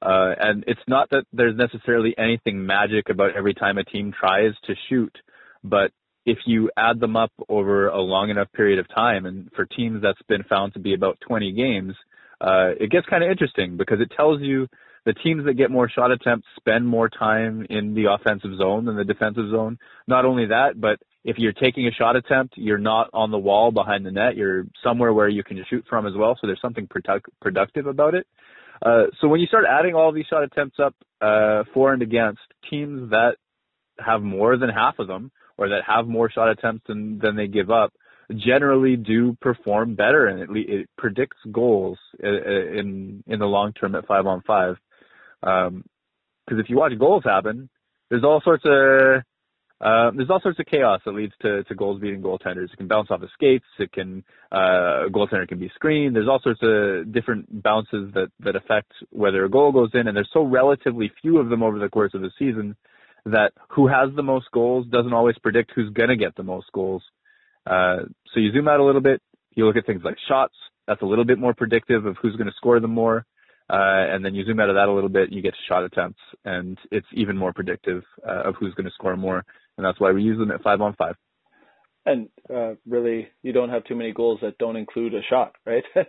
Uh, 0.00 0.32
and 0.40 0.64
it's 0.66 0.80
not 0.88 1.10
that 1.10 1.24
there's 1.32 1.56
necessarily 1.56 2.14
anything 2.16 2.64
magic 2.64 3.10
about 3.10 3.36
every 3.36 3.52
time 3.52 3.76
a 3.76 3.84
team 3.84 4.12
tries 4.18 4.52
to 4.64 4.74
shoot, 4.88 5.14
but 5.62 5.90
if 6.24 6.38
you 6.46 6.70
add 6.76 7.00
them 7.00 7.16
up 7.16 7.32
over 7.48 7.88
a 7.88 8.00
long 8.00 8.30
enough 8.30 8.48
period 8.52 8.78
of 8.78 8.88
time, 8.94 9.26
and 9.26 9.50
for 9.54 9.66
teams 9.66 10.00
that's 10.00 10.22
been 10.28 10.44
found 10.44 10.72
to 10.72 10.78
be 10.78 10.94
about 10.94 11.18
20 11.26 11.52
games, 11.52 11.94
uh, 12.40 12.70
it 12.78 12.90
gets 12.90 13.06
kind 13.06 13.22
of 13.22 13.30
interesting 13.30 13.76
because 13.76 14.00
it 14.00 14.12
tells 14.16 14.40
you 14.40 14.66
the 15.04 15.14
teams 15.14 15.44
that 15.46 15.54
get 15.54 15.70
more 15.70 15.88
shot 15.88 16.10
attempts 16.10 16.46
spend 16.56 16.86
more 16.86 17.08
time 17.08 17.66
in 17.70 17.94
the 17.94 18.12
offensive 18.12 18.56
zone 18.58 18.84
than 18.84 18.96
the 18.96 19.04
defensive 19.04 19.50
zone. 19.50 19.78
Not 20.06 20.24
only 20.24 20.46
that, 20.46 20.80
but 20.80 21.00
if 21.24 21.38
you're 21.38 21.52
taking 21.52 21.86
a 21.86 21.90
shot 21.90 22.16
attempt, 22.16 22.54
you're 22.56 22.78
not 22.78 23.10
on 23.12 23.30
the 23.30 23.38
wall 23.38 23.70
behind 23.72 24.04
the 24.04 24.10
net. 24.10 24.36
You're 24.36 24.64
somewhere 24.82 25.12
where 25.12 25.28
you 25.28 25.44
can 25.44 25.62
shoot 25.68 25.84
from 25.88 26.06
as 26.06 26.14
well. 26.16 26.36
So 26.40 26.46
there's 26.46 26.60
something 26.60 26.86
product- 26.86 27.30
productive 27.40 27.86
about 27.86 28.14
it. 28.14 28.26
Uh, 28.82 29.04
so 29.20 29.28
when 29.28 29.40
you 29.40 29.46
start 29.46 29.64
adding 29.68 29.94
all 29.94 30.12
these 30.12 30.26
shot 30.26 30.42
attempts 30.42 30.78
up 30.78 30.94
uh, 31.20 31.64
for 31.74 31.92
and 31.92 32.02
against 32.02 32.40
teams 32.70 33.10
that 33.10 33.36
have 33.98 34.22
more 34.22 34.56
than 34.56 34.70
half 34.70 34.98
of 34.98 35.06
them 35.06 35.30
or 35.58 35.68
that 35.68 35.82
have 35.86 36.06
more 36.06 36.30
shot 36.30 36.48
attempts 36.48 36.84
than, 36.86 37.18
than 37.18 37.36
they 37.36 37.46
give 37.46 37.70
up, 37.70 37.92
generally 38.36 38.96
do 38.96 39.36
perform 39.40 39.94
better 39.94 40.26
and 40.26 40.42
it, 40.42 40.70
it 40.70 40.88
predicts 40.96 41.38
goals 41.50 41.98
uh, 42.22 42.28
uh, 42.28 42.78
in 42.78 43.22
in 43.26 43.38
the 43.38 43.46
long 43.46 43.72
term 43.72 43.94
at 43.94 44.06
five 44.06 44.26
on 44.26 44.42
five. 44.46 44.76
Because 45.40 45.68
um, 45.68 45.84
if 46.48 46.68
you 46.68 46.76
watch 46.76 46.92
goals 46.98 47.24
happen, 47.24 47.68
there's 48.10 48.24
all 48.24 48.40
sorts 48.42 48.64
of 48.66 49.22
uh, 49.80 50.10
there's 50.14 50.28
all 50.28 50.40
sorts 50.42 50.58
of 50.58 50.66
chaos 50.66 51.00
that 51.06 51.12
leads 51.12 51.32
to, 51.40 51.64
to 51.64 51.74
goals 51.74 52.00
beating 52.00 52.20
goaltenders. 52.20 52.70
It 52.70 52.76
can 52.76 52.86
bounce 52.86 53.10
off 53.10 53.22
of 53.22 53.30
skates. 53.32 53.64
It 53.78 53.90
can 53.92 54.22
uh, 54.52 55.06
a 55.06 55.10
goaltender 55.10 55.48
can 55.48 55.58
be 55.58 55.70
screened. 55.74 56.14
There's 56.14 56.28
all 56.28 56.40
sorts 56.42 56.60
of 56.62 57.12
different 57.12 57.62
bounces 57.62 58.12
that 58.12 58.28
that 58.40 58.56
affect 58.56 58.92
whether 59.10 59.44
a 59.44 59.50
goal 59.50 59.72
goes 59.72 59.90
in, 59.94 60.06
and 60.06 60.16
there's 60.16 60.30
so 60.32 60.42
relatively 60.42 61.10
few 61.22 61.38
of 61.38 61.48
them 61.48 61.62
over 61.62 61.78
the 61.78 61.88
course 61.88 62.12
of 62.14 62.20
the 62.20 62.30
season 62.38 62.76
that 63.24 63.52
who 63.70 63.86
has 63.86 64.10
the 64.14 64.22
most 64.22 64.50
goals 64.52 64.86
doesn't 64.86 65.12
always 65.12 65.38
predict 65.38 65.72
who's 65.74 65.90
gonna 65.92 66.16
get 66.16 66.36
the 66.36 66.42
most 66.42 66.66
goals. 66.72 67.02
Uh, 67.70 68.06
so 68.34 68.40
you 68.40 68.52
zoom 68.52 68.68
out 68.68 68.80
a 68.80 68.84
little 68.84 69.00
bit, 69.00 69.22
you 69.54 69.64
look 69.64 69.76
at 69.76 69.86
things 69.86 70.02
like 70.04 70.16
shots. 70.28 70.54
That's 70.86 71.02
a 71.02 71.06
little 71.06 71.24
bit 71.24 71.38
more 71.38 71.54
predictive 71.54 72.04
of 72.04 72.16
who's 72.20 72.34
going 72.34 72.48
to 72.48 72.56
score 72.56 72.80
them 72.80 72.92
more. 72.92 73.24
Uh, 73.70 74.10
and 74.10 74.24
then 74.24 74.34
you 74.34 74.44
zoom 74.44 74.58
out 74.58 74.68
of 74.68 74.74
that 74.74 74.88
a 74.88 74.92
little 74.92 75.08
bit, 75.08 75.32
you 75.32 75.40
get 75.42 75.52
to 75.52 75.60
shot 75.68 75.84
attempts, 75.84 76.18
and 76.44 76.76
it's 76.90 77.06
even 77.12 77.36
more 77.36 77.52
predictive 77.52 78.02
uh, 78.28 78.42
of 78.48 78.56
who's 78.58 78.74
going 78.74 78.86
to 78.86 78.92
score 78.94 79.16
more. 79.16 79.44
And 79.78 79.86
that's 79.86 80.00
why 80.00 80.10
we 80.10 80.22
use 80.22 80.38
them 80.38 80.50
at 80.50 80.62
five 80.62 80.80
on 80.80 80.96
five. 80.96 81.14
And 82.04 82.28
uh, 82.52 82.72
really, 82.88 83.28
you 83.42 83.52
don't 83.52 83.68
have 83.68 83.84
too 83.84 83.94
many 83.94 84.12
goals 84.12 84.40
that 84.42 84.58
don't 84.58 84.74
include 84.74 85.14
a 85.14 85.22
shot, 85.28 85.54
right? 85.64 85.84
uh, 85.96 86.02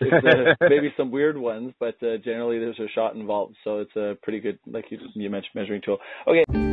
maybe 0.62 0.94
some 0.96 1.10
weird 1.10 1.36
ones, 1.36 1.74
but 1.78 2.02
uh, 2.02 2.16
generally 2.24 2.58
there's 2.58 2.78
a 2.78 2.88
shot 2.94 3.14
involved. 3.14 3.56
So 3.62 3.80
it's 3.80 3.96
a 3.96 4.16
pretty 4.22 4.40
good, 4.40 4.58
like 4.66 4.86
you, 4.90 4.98
you 5.14 5.28
mentioned, 5.28 5.54
measuring 5.54 5.82
tool. 5.84 5.98
Okay. 6.26 6.71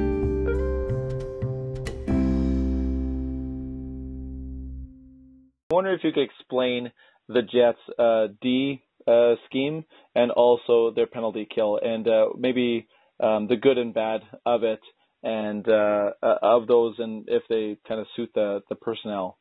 Wonder 5.80 5.94
if 5.94 6.04
you 6.04 6.12
could 6.12 6.24
explain 6.24 6.92
the 7.30 7.42
Jets' 7.42 7.80
uh, 7.98 8.28
D 8.42 8.84
uh, 9.08 9.36
scheme 9.46 9.86
and 10.14 10.30
also 10.30 10.92
their 10.94 11.08
penalty 11.08 11.48
kill, 11.50 11.80
and 11.82 12.06
uh, 12.06 12.26
maybe 12.38 12.86
um, 13.24 13.48
the 13.48 13.56
good 13.56 13.78
and 13.78 13.94
bad 13.94 14.20
of 14.46 14.66
it, 14.66 14.82
and 15.24 15.66
uh, 15.70 16.10
uh, 16.22 16.36
of 16.42 16.68
those, 16.68 16.96
and 16.98 17.30
if 17.30 17.44
they 17.48 17.78
kind 17.88 18.02
of 18.02 18.08
suit 18.18 18.30
the 18.36 18.60
the 18.68 18.76
personnel. 18.76 19.38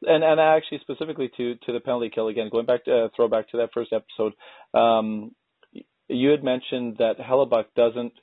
And 0.00 0.24
and 0.24 0.40
actually 0.40 0.78
specifically 0.78 1.30
to 1.36 1.56
to 1.56 1.72
the 1.74 1.80
penalty 1.80 2.10
kill 2.14 2.28
again, 2.28 2.48
going 2.50 2.64
back 2.64 2.86
to 2.86 3.04
uh, 3.04 3.08
throw 3.14 3.28
back 3.28 3.50
to 3.50 3.58
that 3.58 3.74
first 3.74 3.92
episode, 3.92 4.32
um, 4.72 5.32
you 6.08 6.30
had 6.30 6.42
mentioned 6.42 6.96
that 7.00 7.18
Hellebuyck 7.18 7.66
doesn't 7.76 8.14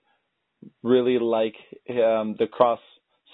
really 0.82 1.20
like 1.20 1.58
um, 1.92 2.36
the 2.40 2.48
cross 2.52 2.80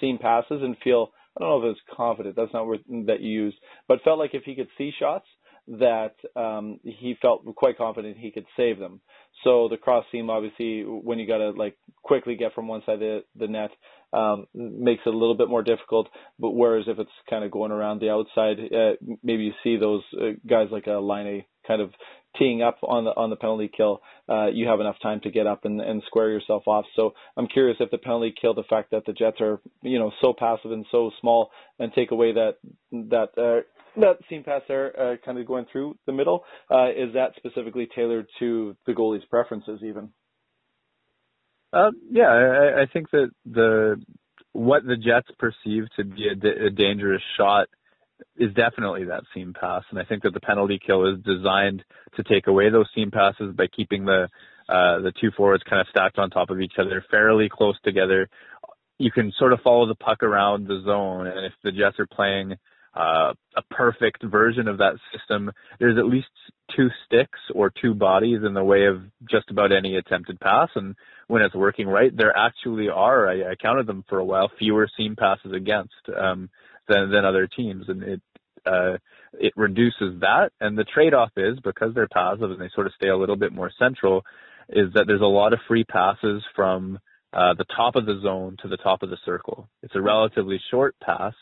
seam 0.00 0.18
passes 0.18 0.60
and 0.60 0.76
feel 0.84 1.12
I 1.36 1.40
don't 1.40 1.48
know 1.48 1.58
if 1.58 1.64
it 1.64 1.68
was 1.68 1.96
confident. 1.96 2.36
That's 2.36 2.52
not 2.52 2.66
word 2.66 2.80
that 3.06 3.20
you 3.20 3.30
used, 3.30 3.56
but 3.88 4.02
felt 4.02 4.18
like 4.18 4.34
if 4.34 4.44
he 4.44 4.54
could 4.54 4.68
see 4.76 4.92
shots, 4.98 5.26
that 5.68 6.14
um, 6.34 6.80
he 6.82 7.16
felt 7.22 7.44
quite 7.54 7.78
confident 7.78 8.16
he 8.16 8.32
could 8.32 8.46
save 8.56 8.78
them. 8.78 9.00
So 9.44 9.68
the 9.68 9.76
cross 9.76 10.04
seam, 10.10 10.28
obviously, 10.28 10.82
when 10.82 11.18
you 11.18 11.26
got 11.26 11.38
to 11.38 11.50
like 11.50 11.76
quickly 12.02 12.36
get 12.36 12.54
from 12.54 12.68
one 12.68 12.82
side 12.84 12.94
of 12.94 13.00
the, 13.00 13.24
the 13.36 13.46
net, 13.46 13.70
um, 14.12 14.46
makes 14.54 15.02
it 15.06 15.14
a 15.14 15.16
little 15.16 15.36
bit 15.36 15.48
more 15.48 15.62
difficult. 15.62 16.08
But 16.38 16.50
whereas 16.50 16.86
if 16.88 16.98
it's 16.98 17.10
kind 17.30 17.44
of 17.44 17.50
going 17.50 17.72
around 17.72 18.00
the 18.00 18.10
outside, 18.10 18.58
uh, 18.58 18.92
maybe 19.22 19.44
you 19.44 19.52
see 19.62 19.76
those 19.76 20.02
uh, 20.20 20.32
guys 20.46 20.68
like 20.70 20.86
a 20.86 20.98
Laine 20.98 21.44
kind 21.66 21.80
of 21.80 21.90
teeing 22.38 22.62
up 22.62 22.78
on 22.82 23.04
the 23.04 23.10
on 23.10 23.30
the 23.30 23.36
penalty 23.36 23.70
kill, 23.74 24.00
uh, 24.28 24.46
you 24.46 24.66
have 24.66 24.80
enough 24.80 24.96
time 25.02 25.20
to 25.20 25.30
get 25.30 25.46
up 25.46 25.64
and, 25.64 25.80
and 25.80 26.02
square 26.06 26.30
yourself 26.30 26.62
off. 26.66 26.84
So 26.96 27.14
I'm 27.36 27.46
curious 27.46 27.76
if 27.80 27.90
the 27.90 27.98
penalty 27.98 28.34
kill, 28.40 28.54
the 28.54 28.64
fact 28.68 28.90
that 28.92 29.04
the 29.06 29.12
Jets 29.12 29.40
are 29.40 29.60
you 29.82 29.98
know 29.98 30.10
so 30.20 30.32
passive 30.36 30.72
and 30.72 30.86
so 30.90 31.10
small, 31.20 31.50
and 31.78 31.92
take 31.92 32.10
away 32.10 32.32
that 32.32 32.56
that 32.92 33.28
uh, 33.36 34.00
that 34.00 34.18
seam 34.28 34.42
pass 34.44 34.62
there, 34.68 34.98
uh, 34.98 35.16
kind 35.24 35.38
of 35.38 35.46
going 35.46 35.66
through 35.70 35.96
the 36.06 36.12
middle, 36.12 36.44
uh, 36.70 36.88
is 36.90 37.12
that 37.14 37.32
specifically 37.36 37.88
tailored 37.94 38.26
to 38.38 38.76
the 38.86 38.92
goalie's 38.92 39.24
preferences 39.26 39.80
even? 39.84 40.10
Uh, 41.72 41.90
yeah, 42.10 42.28
I, 42.28 42.82
I 42.82 42.86
think 42.92 43.10
that 43.10 43.30
the 43.46 43.96
what 44.52 44.84
the 44.84 44.96
Jets 44.96 45.28
perceive 45.38 45.84
to 45.96 46.04
be 46.04 46.28
a, 46.28 46.66
a 46.66 46.70
dangerous 46.70 47.22
shot 47.36 47.68
is 48.36 48.52
definitely 48.54 49.04
that 49.04 49.22
seam 49.34 49.54
pass, 49.58 49.82
and 49.90 49.98
I 49.98 50.04
think 50.04 50.22
that 50.22 50.34
the 50.34 50.40
penalty 50.40 50.78
kill 50.84 51.06
is 51.06 51.22
designed 51.24 51.84
to 52.16 52.22
take 52.22 52.46
away 52.46 52.70
those 52.70 52.86
seam 52.94 53.10
passes 53.10 53.54
by 53.54 53.66
keeping 53.66 54.04
the 54.04 54.28
uh, 54.68 55.00
the 55.00 55.12
two 55.20 55.30
forwards 55.36 55.62
kind 55.68 55.80
of 55.80 55.88
stacked 55.90 56.18
on 56.18 56.30
top 56.30 56.50
of 56.50 56.60
each 56.60 56.74
other, 56.78 57.04
fairly 57.10 57.48
close 57.48 57.76
together. 57.84 58.28
You 58.98 59.10
can 59.10 59.32
sort 59.38 59.52
of 59.52 59.60
follow 59.60 59.86
the 59.86 59.96
puck 59.96 60.22
around 60.22 60.66
the 60.66 60.82
zone, 60.84 61.26
and 61.26 61.44
if 61.44 61.52
the 61.64 61.72
Jets 61.72 61.98
are 61.98 62.06
playing 62.06 62.54
uh, 62.94 63.32
a 63.56 63.62
perfect 63.70 64.22
version 64.22 64.68
of 64.68 64.78
that 64.78 64.94
system, 65.12 65.50
there's 65.80 65.98
at 65.98 66.06
least 66.06 66.28
two 66.76 66.88
sticks 67.06 67.38
or 67.54 67.70
two 67.70 67.94
bodies 67.94 68.40
in 68.46 68.54
the 68.54 68.64
way 68.64 68.86
of 68.86 69.02
just 69.28 69.50
about 69.50 69.72
any 69.72 69.96
attempted 69.96 70.38
pass. 70.40 70.68
And 70.74 70.94
when 71.26 71.42
it's 71.42 71.54
working 71.54 71.88
right, 71.88 72.14
there 72.14 72.36
actually 72.36 72.88
are, 72.88 73.28
I, 73.28 73.52
I 73.52 73.54
counted 73.54 73.86
them 73.86 74.04
for 74.08 74.18
a 74.18 74.24
while, 74.24 74.50
fewer 74.58 74.88
seam 74.96 75.16
passes 75.16 75.52
against. 75.52 75.94
Um, 76.16 76.50
than 76.88 77.10
than 77.10 77.24
other 77.24 77.46
teams, 77.46 77.88
and 77.88 78.02
it 78.02 78.22
uh, 78.66 78.96
it 79.34 79.52
reduces 79.56 80.20
that. 80.20 80.50
And 80.60 80.76
the 80.76 80.84
trade-off 80.84 81.30
is 81.36 81.58
because 81.64 81.94
they're 81.94 82.08
passive 82.08 82.50
and 82.50 82.60
they 82.60 82.70
sort 82.74 82.86
of 82.86 82.92
stay 82.94 83.08
a 83.08 83.16
little 83.16 83.36
bit 83.36 83.52
more 83.52 83.70
central, 83.78 84.24
is 84.68 84.92
that 84.94 85.06
there's 85.06 85.20
a 85.20 85.24
lot 85.24 85.52
of 85.52 85.58
free 85.66 85.84
passes 85.84 86.42
from 86.54 86.98
uh, 87.32 87.54
the 87.54 87.64
top 87.76 87.96
of 87.96 88.06
the 88.06 88.20
zone 88.22 88.56
to 88.62 88.68
the 88.68 88.76
top 88.76 89.02
of 89.02 89.10
the 89.10 89.16
circle. 89.24 89.68
It's 89.82 89.96
a 89.96 90.02
relatively 90.02 90.60
short 90.70 90.94
pass, 91.02 91.34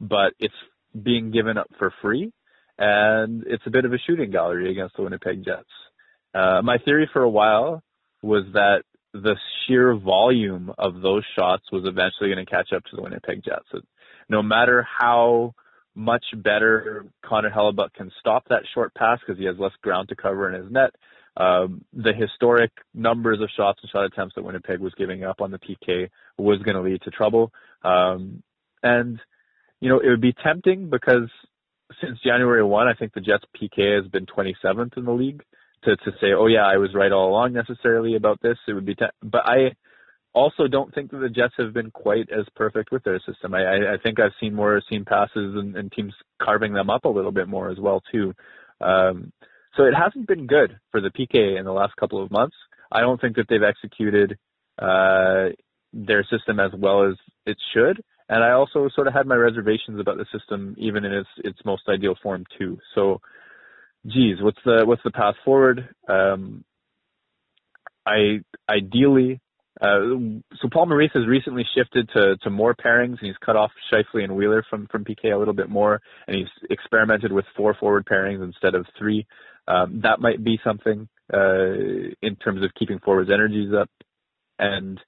but 0.00 0.32
it's 0.38 0.54
being 1.02 1.32
given 1.32 1.58
up 1.58 1.68
for 1.78 1.92
free, 2.00 2.32
and 2.78 3.44
it's 3.46 3.66
a 3.66 3.70
bit 3.70 3.84
of 3.84 3.92
a 3.92 3.98
shooting 3.98 4.30
gallery 4.30 4.70
against 4.70 4.96
the 4.96 5.02
Winnipeg 5.02 5.44
Jets. 5.44 5.68
Uh, 6.34 6.62
my 6.62 6.78
theory 6.78 7.08
for 7.12 7.22
a 7.22 7.30
while 7.30 7.82
was 8.22 8.44
that 8.52 8.82
the 9.12 9.36
sheer 9.66 9.94
volume 9.94 10.72
of 10.78 11.00
those 11.00 11.24
shots 11.36 11.64
was 11.70 11.84
eventually 11.84 12.30
going 12.30 12.44
to 12.44 12.50
catch 12.50 12.72
up 12.72 12.82
to 12.84 12.96
the 12.96 13.02
Winnipeg 13.02 13.44
Jets 13.44 13.68
no 14.28 14.42
matter 14.42 14.86
how 14.98 15.54
much 15.94 16.24
better 16.36 17.06
Connor 17.24 17.50
Hellebuyck 17.50 17.94
can 17.94 18.10
stop 18.18 18.44
that 18.48 18.62
short 18.74 18.94
pass 18.94 19.20
because 19.20 19.38
he 19.38 19.46
has 19.46 19.56
less 19.58 19.72
ground 19.82 20.08
to 20.08 20.16
cover 20.16 20.52
in 20.52 20.60
his 20.60 20.72
net. 20.72 20.90
Um, 21.36 21.84
the 21.92 22.12
historic 22.12 22.70
numbers 22.94 23.40
of 23.40 23.48
shots 23.56 23.80
and 23.82 23.90
shot 23.90 24.04
attempts 24.04 24.34
that 24.36 24.44
Winnipeg 24.44 24.78
was 24.78 24.92
giving 24.96 25.24
up 25.24 25.40
on 25.40 25.50
the 25.50 25.58
PK 25.58 26.08
was 26.38 26.60
going 26.62 26.76
to 26.76 26.82
lead 26.82 27.02
to 27.02 27.10
trouble. 27.10 27.52
Um, 27.82 28.42
and 28.82 29.20
you 29.80 29.88
know, 29.88 30.00
it 30.00 30.08
would 30.08 30.20
be 30.20 30.32
tempting 30.32 30.90
because 30.90 31.28
since 32.00 32.18
January 32.24 32.62
1, 32.62 32.88
I 32.88 32.94
think 32.94 33.12
the 33.12 33.20
Jets 33.20 33.44
PK 33.60 34.00
has 34.00 34.10
been 34.10 34.26
27th 34.26 34.96
in 34.96 35.04
the 35.04 35.12
league. 35.12 35.42
To 35.84 35.96
to 35.96 36.12
say, 36.12 36.28
oh 36.34 36.46
yeah, 36.46 36.64
I 36.66 36.78
was 36.78 36.94
right 36.94 37.12
all 37.12 37.28
along 37.28 37.52
necessarily 37.52 38.16
about 38.16 38.40
this, 38.40 38.56
it 38.66 38.72
would 38.72 38.86
be. 38.86 38.94
Te- 38.94 39.04
but 39.22 39.42
I 39.44 39.74
also 40.34 40.66
don't 40.66 40.94
think 40.94 41.10
that 41.10 41.18
the 41.18 41.28
Jets 41.28 41.54
have 41.58 41.72
been 41.72 41.90
quite 41.90 42.28
as 42.30 42.44
perfect 42.56 42.90
with 42.90 43.04
their 43.04 43.20
system. 43.20 43.54
I 43.54 43.94
I, 43.94 43.96
think 44.02 44.20
I've 44.20 44.32
seen 44.40 44.54
more 44.54 44.82
seam 44.90 45.04
passes 45.04 45.54
and, 45.56 45.76
and 45.76 45.90
teams 45.92 46.12
carving 46.42 46.72
them 46.72 46.90
up 46.90 47.04
a 47.04 47.08
little 47.08 47.32
bit 47.32 47.48
more 47.48 47.70
as 47.70 47.78
well 47.78 48.02
too. 48.12 48.34
Um, 48.80 49.32
so 49.76 49.84
it 49.84 49.94
hasn't 49.94 50.26
been 50.26 50.46
good 50.46 50.78
for 50.90 51.00
the 51.00 51.10
PK 51.10 51.58
in 51.58 51.64
the 51.64 51.72
last 51.72 51.96
couple 51.96 52.22
of 52.22 52.30
months. 52.30 52.56
I 52.92 53.00
don't 53.00 53.20
think 53.20 53.36
that 53.36 53.46
they've 53.48 53.62
executed 53.62 54.38
uh, 54.78 55.48
their 55.92 56.24
system 56.24 56.60
as 56.60 56.70
well 56.76 57.08
as 57.08 57.14
it 57.46 57.56
should. 57.72 58.02
And 58.28 58.42
I 58.42 58.52
also 58.52 58.88
sort 58.94 59.06
of 59.06 59.14
had 59.14 59.26
my 59.26 59.36
reservations 59.36 60.00
about 60.00 60.16
the 60.16 60.26
system, 60.32 60.74
even 60.78 61.04
in 61.04 61.12
its 61.12 61.28
its 61.38 61.58
most 61.64 61.82
ideal 61.88 62.16
form 62.22 62.44
too. 62.58 62.78
So, 62.94 63.20
geez, 64.06 64.38
what's 64.40 64.58
the 64.64 64.84
what's 64.86 65.02
the 65.04 65.10
path 65.10 65.34
forward? 65.44 65.88
Um, 66.08 66.64
I 68.06 68.40
ideally, 68.68 69.40
uh, 69.80 69.98
so 70.60 70.68
Paul 70.72 70.86
Maurice 70.86 71.10
has 71.14 71.26
recently 71.26 71.64
shifted 71.74 72.08
to 72.14 72.36
to 72.38 72.50
more 72.50 72.74
pairings, 72.74 73.18
and 73.18 73.26
he's 73.26 73.36
cut 73.44 73.56
off 73.56 73.72
Scheifele 73.92 74.22
and 74.22 74.36
Wheeler 74.36 74.64
from 74.70 74.86
from 74.86 75.04
PK 75.04 75.34
a 75.34 75.36
little 75.36 75.54
bit 75.54 75.68
more, 75.68 76.00
and 76.26 76.36
he's 76.36 76.70
experimented 76.70 77.32
with 77.32 77.44
four 77.56 77.74
forward 77.74 78.06
pairings 78.06 78.42
instead 78.42 78.74
of 78.74 78.86
three. 78.98 79.26
Um, 79.66 80.00
that 80.02 80.20
might 80.20 80.44
be 80.44 80.60
something 80.62 81.08
uh, 81.32 81.72
in 82.22 82.36
terms 82.42 82.62
of 82.62 82.70
keeping 82.78 83.00
forwards' 83.00 83.30
energies 83.32 83.72
up, 83.74 83.90
and 84.58 85.00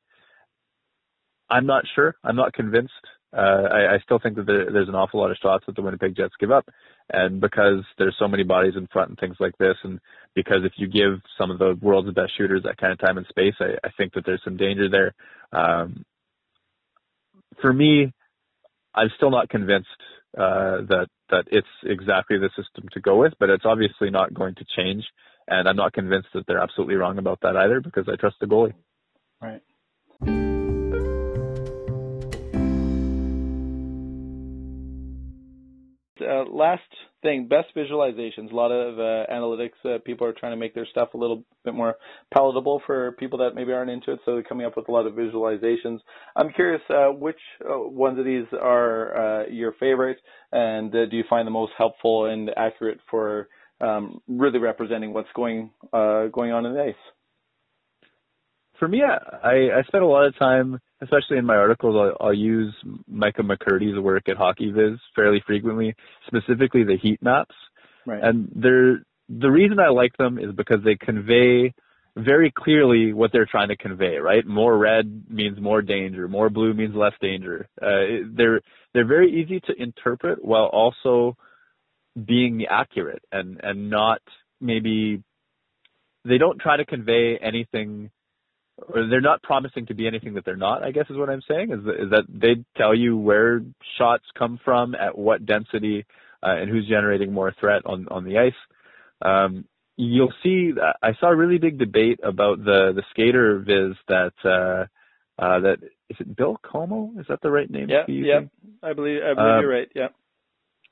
I'm 1.48 1.66
not 1.66 1.84
sure. 1.94 2.16
I'm 2.24 2.36
not 2.36 2.52
convinced. 2.52 2.92
Uh, 3.32 3.68
I, 3.70 3.94
I 3.94 3.98
still 4.04 4.18
think 4.18 4.36
that 4.36 4.46
there, 4.46 4.70
there's 4.70 4.88
an 4.88 4.94
awful 4.94 5.20
lot 5.20 5.30
of 5.30 5.36
shots 5.42 5.64
that 5.66 5.76
the 5.76 5.82
Winnipeg 5.82 6.16
Jets 6.16 6.34
give 6.38 6.50
up, 6.50 6.68
and 7.12 7.40
because 7.40 7.84
there's 7.98 8.16
so 8.18 8.28
many 8.28 8.44
bodies 8.44 8.74
in 8.76 8.86
front 8.86 9.10
and 9.10 9.18
things 9.18 9.36
like 9.40 9.56
this, 9.58 9.76
and 9.84 10.00
because 10.34 10.64
if 10.64 10.72
you 10.76 10.86
give 10.88 11.20
some 11.38 11.50
of 11.50 11.58
the 11.58 11.76
world's 11.82 12.12
best 12.14 12.36
shooters 12.36 12.62
that 12.64 12.78
kind 12.78 12.92
of 12.92 12.98
time 12.98 13.18
and 13.18 13.26
space, 13.26 13.54
I, 13.60 13.86
I 13.86 13.90
think 13.96 14.14
that 14.14 14.24
there's 14.24 14.42
some 14.44 14.56
danger 14.56 14.88
there. 14.88 15.14
Um, 15.52 16.04
for 17.60 17.72
me, 17.72 18.12
I'm 18.94 19.10
still 19.16 19.30
not 19.30 19.48
convinced 19.48 19.88
uh, 20.36 20.82
that 20.88 21.06
that 21.30 21.44
it's 21.50 21.66
exactly 21.84 22.38
the 22.38 22.50
system 22.56 22.88
to 22.92 23.00
go 23.00 23.16
with, 23.16 23.34
but 23.40 23.50
it's 23.50 23.64
obviously 23.64 24.10
not 24.10 24.32
going 24.32 24.54
to 24.54 24.64
change, 24.76 25.04
and 25.48 25.68
I'm 25.68 25.76
not 25.76 25.92
convinced 25.92 26.28
that 26.34 26.46
they're 26.46 26.62
absolutely 26.62 26.94
wrong 26.94 27.18
about 27.18 27.40
that 27.42 27.56
either 27.56 27.80
because 27.80 28.08
I 28.08 28.16
trust 28.16 28.36
the 28.40 28.46
goalie. 28.46 28.74
Right. 29.42 30.55
Uh, 36.26 36.44
last 36.50 36.82
thing, 37.22 37.48
best 37.48 37.68
visualizations. 37.76 38.52
A 38.52 38.54
lot 38.54 38.70
of 38.70 38.98
uh, 38.98 39.32
analytics 39.32 39.72
uh, 39.84 39.98
people 40.04 40.26
are 40.26 40.32
trying 40.32 40.52
to 40.52 40.56
make 40.56 40.74
their 40.74 40.86
stuff 40.90 41.14
a 41.14 41.16
little 41.16 41.44
bit 41.64 41.74
more 41.74 41.96
palatable 42.32 42.82
for 42.86 43.12
people 43.12 43.38
that 43.38 43.54
maybe 43.54 43.72
aren't 43.72 43.90
into 43.90 44.12
it, 44.12 44.20
so 44.24 44.32
they're 44.32 44.42
coming 44.42 44.66
up 44.66 44.76
with 44.76 44.88
a 44.88 44.92
lot 44.92 45.06
of 45.06 45.14
visualizations. 45.14 45.98
I'm 46.34 46.50
curious, 46.52 46.82
uh, 46.90 47.06
which 47.12 47.38
uh, 47.62 47.78
ones 47.78 48.18
of 48.18 48.24
these 48.24 48.46
are 48.52 49.42
uh, 49.42 49.46
your 49.48 49.72
favorite, 49.80 50.18
and 50.52 50.92
do 50.92 51.16
you 51.16 51.24
find 51.28 51.46
the 51.46 51.52
most 51.52 51.72
helpful 51.78 52.26
and 52.26 52.50
accurate 52.56 53.00
for 53.10 53.48
um, 53.80 54.20
really 54.26 54.58
representing 54.58 55.12
what's 55.12 55.28
going 55.34 55.70
going 55.92 56.52
on 56.52 56.66
in 56.66 56.74
the 56.74 56.82
ice? 56.82 57.15
For 58.78 58.88
me, 58.88 59.02
I, 59.02 59.78
I 59.78 59.82
spend 59.86 60.04
a 60.04 60.06
lot 60.06 60.26
of 60.26 60.38
time 60.38 60.80
especially 61.02 61.38
in 61.38 61.44
my 61.44 61.56
articles, 61.56 61.94
I'll, 61.96 62.28
I'll 62.28 62.34
use 62.34 62.74
Micah 63.06 63.42
McCurdy's 63.42 63.98
work 63.98 64.28
at 64.28 64.36
HockeyViz 64.36 64.98
fairly 65.14 65.42
frequently, 65.46 65.94
specifically 66.26 66.84
the 66.84 66.96
heat 66.96 67.22
maps. 67.22 67.54
Right. 68.06 68.22
And 68.22 68.50
they're, 68.54 69.02
the 69.28 69.50
reason 69.50 69.78
I 69.78 69.88
like 69.88 70.16
them 70.16 70.38
is 70.38 70.52
because 70.54 70.78
they 70.84 70.96
convey 70.96 71.74
very 72.16 72.50
clearly 72.50 73.12
what 73.12 73.30
they're 73.32 73.46
trying 73.50 73.68
to 73.68 73.76
convey, 73.76 74.16
right? 74.16 74.46
More 74.46 74.76
red 74.78 75.24
means 75.28 75.60
more 75.60 75.82
danger, 75.82 76.28
more 76.28 76.48
blue 76.48 76.72
means 76.72 76.94
less 76.94 77.12
danger. 77.20 77.68
Uh, 77.82 78.24
they're 78.32 78.60
they're 78.94 79.06
very 79.06 79.42
easy 79.42 79.60
to 79.60 79.74
interpret 79.76 80.42
while 80.42 80.64
also 80.72 81.36
being 82.24 82.64
accurate 82.70 83.22
and 83.30 83.60
and 83.62 83.90
not 83.90 84.22
maybe 84.62 85.22
they 86.24 86.38
don't 86.38 86.58
try 86.58 86.78
to 86.78 86.86
convey 86.86 87.36
anything 87.36 88.10
or 88.78 89.06
they're 89.06 89.20
not 89.20 89.42
promising 89.42 89.86
to 89.86 89.94
be 89.94 90.06
anything 90.06 90.34
that 90.34 90.44
they're 90.44 90.56
not. 90.56 90.82
I 90.82 90.90
guess 90.90 91.06
is 91.08 91.16
what 91.16 91.30
I'm 91.30 91.42
saying 91.48 91.72
is 91.72 91.84
that, 91.84 92.02
is 92.04 92.10
that 92.10 92.24
they 92.28 92.64
tell 92.76 92.94
you 92.94 93.16
where 93.16 93.62
shots 93.98 94.24
come 94.38 94.60
from, 94.64 94.94
at 94.94 95.16
what 95.16 95.46
density, 95.46 96.04
uh, 96.42 96.56
and 96.56 96.70
who's 96.70 96.88
generating 96.88 97.32
more 97.32 97.54
threat 97.58 97.82
on 97.86 98.06
on 98.10 98.24
the 98.24 98.38
ice. 98.38 98.52
Um, 99.22 99.64
you'll 99.96 100.32
see. 100.42 100.72
I 101.02 101.12
saw 101.20 101.30
a 101.30 101.36
really 101.36 101.58
big 101.58 101.78
debate 101.78 102.20
about 102.22 102.58
the 102.58 102.92
the 102.94 103.02
skater 103.10 103.58
viz 103.58 103.96
that 104.08 104.32
uh, 104.44 104.86
uh, 105.42 105.60
that 105.60 105.78
is 106.10 106.16
it 106.20 106.36
Bill 106.36 106.58
Comeau? 106.62 107.18
Is 107.18 107.26
that 107.28 107.40
the 107.42 107.50
right 107.50 107.70
name? 107.70 107.88
Yeah, 107.88 108.04
yeah. 108.08 108.40
I 108.82 108.92
believe 108.92 109.20
I 109.22 109.34
believe 109.34 109.54
um, 109.54 109.60
you're 109.60 109.72
right. 109.72 109.88
Yeah. 109.94 110.08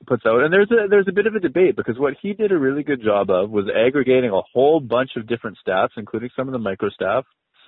Puts 0.07 0.25
out, 0.25 0.41
and 0.41 0.51
there's 0.51 0.69
a 0.71 0.87
there's 0.89 1.07
a 1.07 1.13
bit 1.13 1.25
of 1.25 1.35
a 1.35 1.39
debate 1.39 1.75
because 1.75 1.97
what 1.97 2.15
he 2.21 2.33
did 2.33 2.51
a 2.51 2.57
really 2.57 2.83
good 2.83 3.01
job 3.01 3.29
of 3.29 3.49
was 3.49 3.65
aggregating 3.73 4.29
a 4.29 4.41
whole 4.53 4.79
bunch 4.79 5.11
of 5.15 5.25
different 5.25 5.57
stats, 5.65 5.91
including 5.97 6.29
some 6.35 6.47
of 6.47 6.51
the 6.51 6.59
micro 6.59 6.89
stats, 6.89 7.23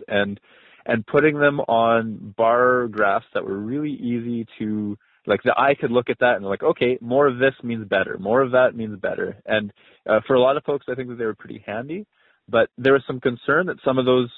and 0.07 0.39
and 0.85 1.05
putting 1.05 1.37
them 1.37 1.59
on 1.61 2.33
bar 2.37 2.87
graphs 2.87 3.25
that 3.33 3.43
were 3.43 3.57
really 3.57 3.91
easy 3.91 4.45
to 4.59 4.97
like 5.25 5.43
the 5.43 5.53
eye 5.59 5.75
could 5.79 5.91
look 5.91 6.09
at 6.09 6.19
that 6.19 6.35
and 6.37 6.45
like 6.45 6.63
okay 6.63 6.97
more 7.01 7.27
of 7.27 7.37
this 7.39 7.53
means 7.63 7.87
better. 7.87 8.17
More 8.17 8.41
of 8.41 8.51
that 8.51 8.75
means 8.75 8.99
better. 8.99 9.37
And 9.45 9.71
uh, 10.09 10.21
for 10.25 10.35
a 10.35 10.41
lot 10.41 10.57
of 10.57 10.63
folks 10.63 10.85
i 10.89 10.95
think 10.95 11.09
that 11.09 11.17
they 11.17 11.25
were 11.25 11.35
pretty 11.35 11.63
handy 11.65 12.05
but 12.49 12.69
there 12.77 12.93
was 12.93 13.03
some 13.05 13.19
concern 13.19 13.67
that 13.67 13.77
some 13.83 13.97
of 13.97 14.05
those 14.05 14.29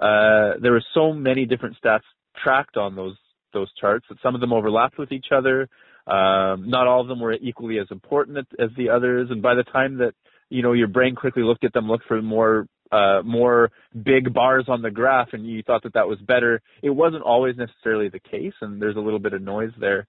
uh, 0.00 0.58
there 0.60 0.72
were 0.72 0.84
so 0.92 1.12
many 1.12 1.46
different 1.46 1.76
stats 1.82 2.02
tracked 2.42 2.76
on 2.76 2.96
those 2.96 3.16
those 3.52 3.72
charts 3.80 4.06
that 4.08 4.18
some 4.22 4.34
of 4.34 4.40
them 4.40 4.52
overlapped 4.52 4.98
with 4.98 5.12
each 5.12 5.26
other. 5.30 5.68
Um, 6.08 6.68
not 6.68 6.88
all 6.88 7.00
of 7.00 7.08
them 7.08 7.20
were 7.20 7.32
equally 7.34 7.78
as 7.78 7.86
important 7.90 8.36
as 8.58 8.70
the 8.76 8.90
others. 8.90 9.28
And 9.30 9.40
by 9.40 9.54
the 9.54 9.62
time 9.62 9.98
that 9.98 10.14
you 10.50 10.62
know 10.62 10.72
your 10.72 10.88
brain 10.88 11.14
quickly 11.14 11.42
looked 11.42 11.64
at 11.64 11.72
them 11.72 11.86
looked 11.86 12.06
for 12.06 12.20
more 12.20 12.66
uh, 12.94 13.22
more 13.24 13.72
big 14.04 14.32
bars 14.32 14.66
on 14.68 14.82
the 14.82 14.90
graph 14.90 15.30
and 15.32 15.44
you 15.44 15.62
thought 15.62 15.82
that 15.82 15.94
that 15.94 16.08
was 16.08 16.18
better. 16.20 16.62
It 16.82 16.90
wasn't 16.90 17.22
always 17.22 17.56
necessarily 17.56 18.08
the 18.08 18.20
case, 18.20 18.54
and 18.60 18.80
there's 18.80 18.96
a 18.96 19.00
little 19.00 19.18
bit 19.18 19.32
of 19.32 19.42
noise 19.42 19.72
there. 19.78 20.06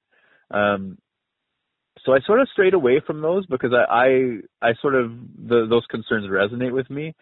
Um, 0.52 0.98
so 2.06 2.14
I 2.14 2.20
sort 2.28 2.42
of 2.42 2.50
strayed 2.50 2.76
away 2.76 3.02
from 3.06 3.22
those 3.22 3.46
because 3.48 3.72
I, 3.74 3.86
I, 4.62 4.70
I 4.70 4.74
sort 4.82 4.96
of 4.96 5.12
the, 5.48 5.66
those 5.68 5.86
concerns 5.90 6.28
resonate 6.28 6.74
with 6.74 6.90
me. 6.90 7.16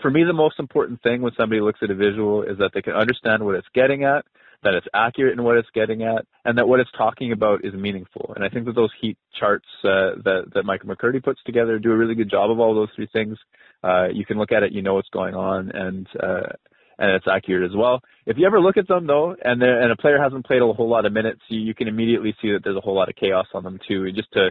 For 0.00 0.10
me, 0.10 0.24
the 0.24 0.32
most 0.32 0.58
important 0.58 1.02
thing 1.02 1.20
when 1.20 1.32
somebody 1.36 1.60
looks 1.60 1.80
at 1.82 1.90
a 1.90 1.94
visual 1.94 2.42
is 2.42 2.56
that 2.58 2.70
they 2.72 2.80
can 2.80 2.94
understand 2.94 3.44
what 3.44 3.56
it's 3.56 3.68
getting 3.74 4.04
at, 4.04 4.24
that 4.62 4.72
it's 4.72 4.86
accurate 4.94 5.38
in 5.38 5.44
what 5.44 5.58
it's 5.58 5.68
getting 5.74 6.02
at, 6.02 6.24
and 6.46 6.56
that 6.56 6.68
what 6.68 6.80
it's 6.80 6.90
talking 6.96 7.32
about 7.32 7.64
is 7.64 7.74
meaningful. 7.74 8.32
And 8.34 8.44
I 8.44 8.48
think 8.48 8.64
that 8.64 8.74
those 8.74 8.92
heat 9.00 9.18
charts 9.38 9.68
uh, 9.84 10.16
that 10.24 10.52
that 10.54 10.64
Mike 10.64 10.84
McCurdy 10.84 11.22
puts 11.22 11.42
together 11.44 11.78
do 11.78 11.92
a 11.92 11.96
really 11.96 12.14
good 12.14 12.30
job 12.30 12.50
of 12.50 12.60
all 12.60 12.74
those 12.74 12.88
three 12.96 13.08
things. 13.12 13.36
Uh, 13.82 14.08
you 14.12 14.26
can 14.26 14.38
look 14.38 14.52
at 14.52 14.62
it, 14.62 14.72
you 14.72 14.82
know 14.82 14.94
what's 14.94 15.08
going 15.08 15.34
on, 15.34 15.70
and 15.72 16.06
uh, 16.22 16.52
and 16.98 17.12
it's 17.12 17.26
accurate 17.26 17.68
as 17.68 17.74
well. 17.74 18.00
If 18.26 18.36
you 18.36 18.46
ever 18.46 18.60
look 18.60 18.76
at 18.76 18.86
them 18.86 19.06
though, 19.06 19.34
and 19.42 19.62
and 19.62 19.90
a 19.90 19.96
player 19.96 20.22
hasn't 20.22 20.46
played 20.46 20.60
a 20.62 20.72
whole 20.72 20.88
lot 20.88 21.06
of 21.06 21.12
minutes, 21.12 21.40
you, 21.48 21.60
you 21.60 21.74
can 21.74 21.88
immediately 21.88 22.34
see 22.42 22.52
that 22.52 22.60
there's 22.62 22.76
a 22.76 22.80
whole 22.80 22.94
lot 22.94 23.08
of 23.08 23.16
chaos 23.16 23.46
on 23.54 23.64
them 23.64 23.78
too. 23.88 24.12
Just 24.12 24.28
to 24.32 24.50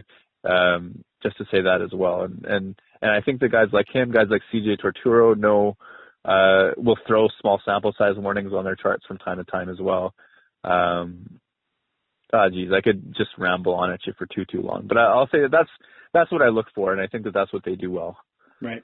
um, 0.50 1.04
just 1.22 1.36
to 1.38 1.44
say 1.44 1.62
that 1.62 1.80
as 1.82 1.92
well, 1.92 2.22
and 2.22 2.44
and 2.44 2.80
and 3.00 3.10
I 3.10 3.20
think 3.20 3.40
that 3.40 3.52
guys 3.52 3.68
like 3.72 3.86
him, 3.92 4.10
guys 4.10 4.26
like 4.30 4.42
CJ 4.52 4.80
Turtoro, 4.82 5.38
know 5.38 5.76
uh, 6.24 6.70
will 6.76 6.98
throw 7.06 7.28
small 7.40 7.60
sample 7.64 7.94
size 7.96 8.14
warnings 8.16 8.52
on 8.52 8.64
their 8.64 8.76
charts 8.76 9.06
from 9.06 9.18
time 9.18 9.38
to 9.38 9.44
time 9.44 9.68
as 9.68 9.80
well. 9.80 10.12
Um, 10.64 11.40
ah, 12.32 12.48
geez, 12.50 12.70
I 12.76 12.80
could 12.80 13.14
just 13.16 13.30
ramble 13.38 13.74
on 13.74 13.92
at 13.92 14.00
you 14.06 14.12
for 14.18 14.26
too 14.26 14.44
too 14.44 14.60
long, 14.60 14.86
but 14.88 14.98
I, 14.98 15.04
I'll 15.04 15.28
say 15.28 15.40
that 15.42 15.52
that's 15.52 15.70
that's 16.12 16.32
what 16.32 16.42
I 16.42 16.48
look 16.48 16.66
for, 16.74 16.92
and 16.92 17.00
I 17.00 17.06
think 17.06 17.24
that 17.24 17.34
that's 17.34 17.52
what 17.52 17.64
they 17.64 17.76
do 17.76 17.92
well. 17.92 18.18
Right. 18.60 18.82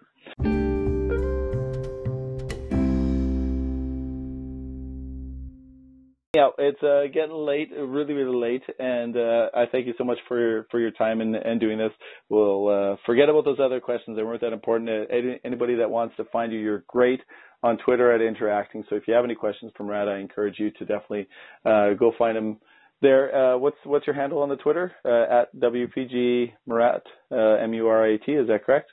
Yeah, 6.36 6.50
it's 6.58 6.82
uh, 6.82 7.04
getting 7.14 7.34
late, 7.34 7.70
really, 7.74 8.12
really 8.12 8.36
late, 8.36 8.62
and 8.78 9.16
uh, 9.16 9.46
I 9.54 9.64
thank 9.72 9.86
you 9.86 9.94
so 9.96 10.04
much 10.04 10.18
for 10.28 10.38
your 10.38 10.66
for 10.70 10.78
your 10.78 10.90
time 10.90 11.22
and, 11.22 11.34
and 11.34 11.58
doing 11.58 11.78
this. 11.78 11.92
We'll 12.28 12.68
uh, 12.68 12.96
forget 13.06 13.30
about 13.30 13.46
those 13.46 13.58
other 13.58 13.80
questions; 13.80 14.18
they 14.18 14.22
weren't 14.22 14.42
that 14.42 14.52
important. 14.52 14.90
Uh, 14.90 15.14
anybody 15.46 15.76
that 15.76 15.88
wants 15.88 16.14
to 16.18 16.26
find 16.26 16.52
you, 16.52 16.58
you're 16.58 16.84
great 16.88 17.22
on 17.62 17.78
Twitter 17.78 18.12
at 18.12 18.20
Interacting. 18.20 18.84
So 18.90 18.96
if 18.96 19.04
you 19.08 19.14
have 19.14 19.24
any 19.24 19.34
questions 19.34 19.72
from 19.78 19.86
Rad, 19.86 20.08
I 20.08 20.18
encourage 20.18 20.58
you 20.58 20.70
to 20.72 20.80
definitely 20.80 21.26
uh, 21.64 21.94
go 21.98 22.12
find 22.18 22.36
him 22.36 22.58
there. 23.00 23.54
Uh, 23.54 23.56
what's 23.56 23.78
what's 23.84 24.06
your 24.06 24.14
handle 24.14 24.42
on 24.42 24.50
the 24.50 24.56
Twitter 24.56 24.92
at 25.06 25.58
WPG 25.58 26.52
Murat 26.66 27.02
M 27.32 27.72
U 27.72 27.88
R 27.88 28.08
A 28.08 28.18
T? 28.18 28.32
Is 28.32 28.48
that 28.48 28.62
correct? 28.66 28.90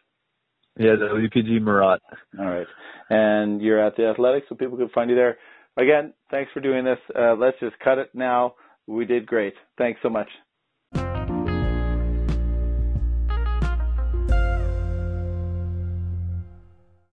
Yeah, 0.77 0.95
the 0.95 1.05
WPG 1.05 1.61
Murat. 1.61 2.01
All 2.39 2.45
right, 2.45 2.67
and 3.09 3.61
you're 3.61 3.85
at 3.85 3.95
the 3.95 4.07
Athletics, 4.07 4.47
so 4.49 4.55
people 4.55 4.77
can 4.77 4.89
find 4.89 5.09
you 5.09 5.15
there. 5.15 5.37
Again, 5.77 6.13
thanks 6.31 6.51
for 6.53 6.61
doing 6.61 6.83
this. 6.83 6.99
Uh, 7.17 7.35
let's 7.35 7.59
just 7.59 7.77
cut 7.79 7.97
it 7.97 8.09
now. 8.13 8.55
We 8.87 9.05
did 9.05 9.25
great. 9.25 9.53
Thanks 9.77 9.99
so 10.03 10.09
much. 10.09 10.27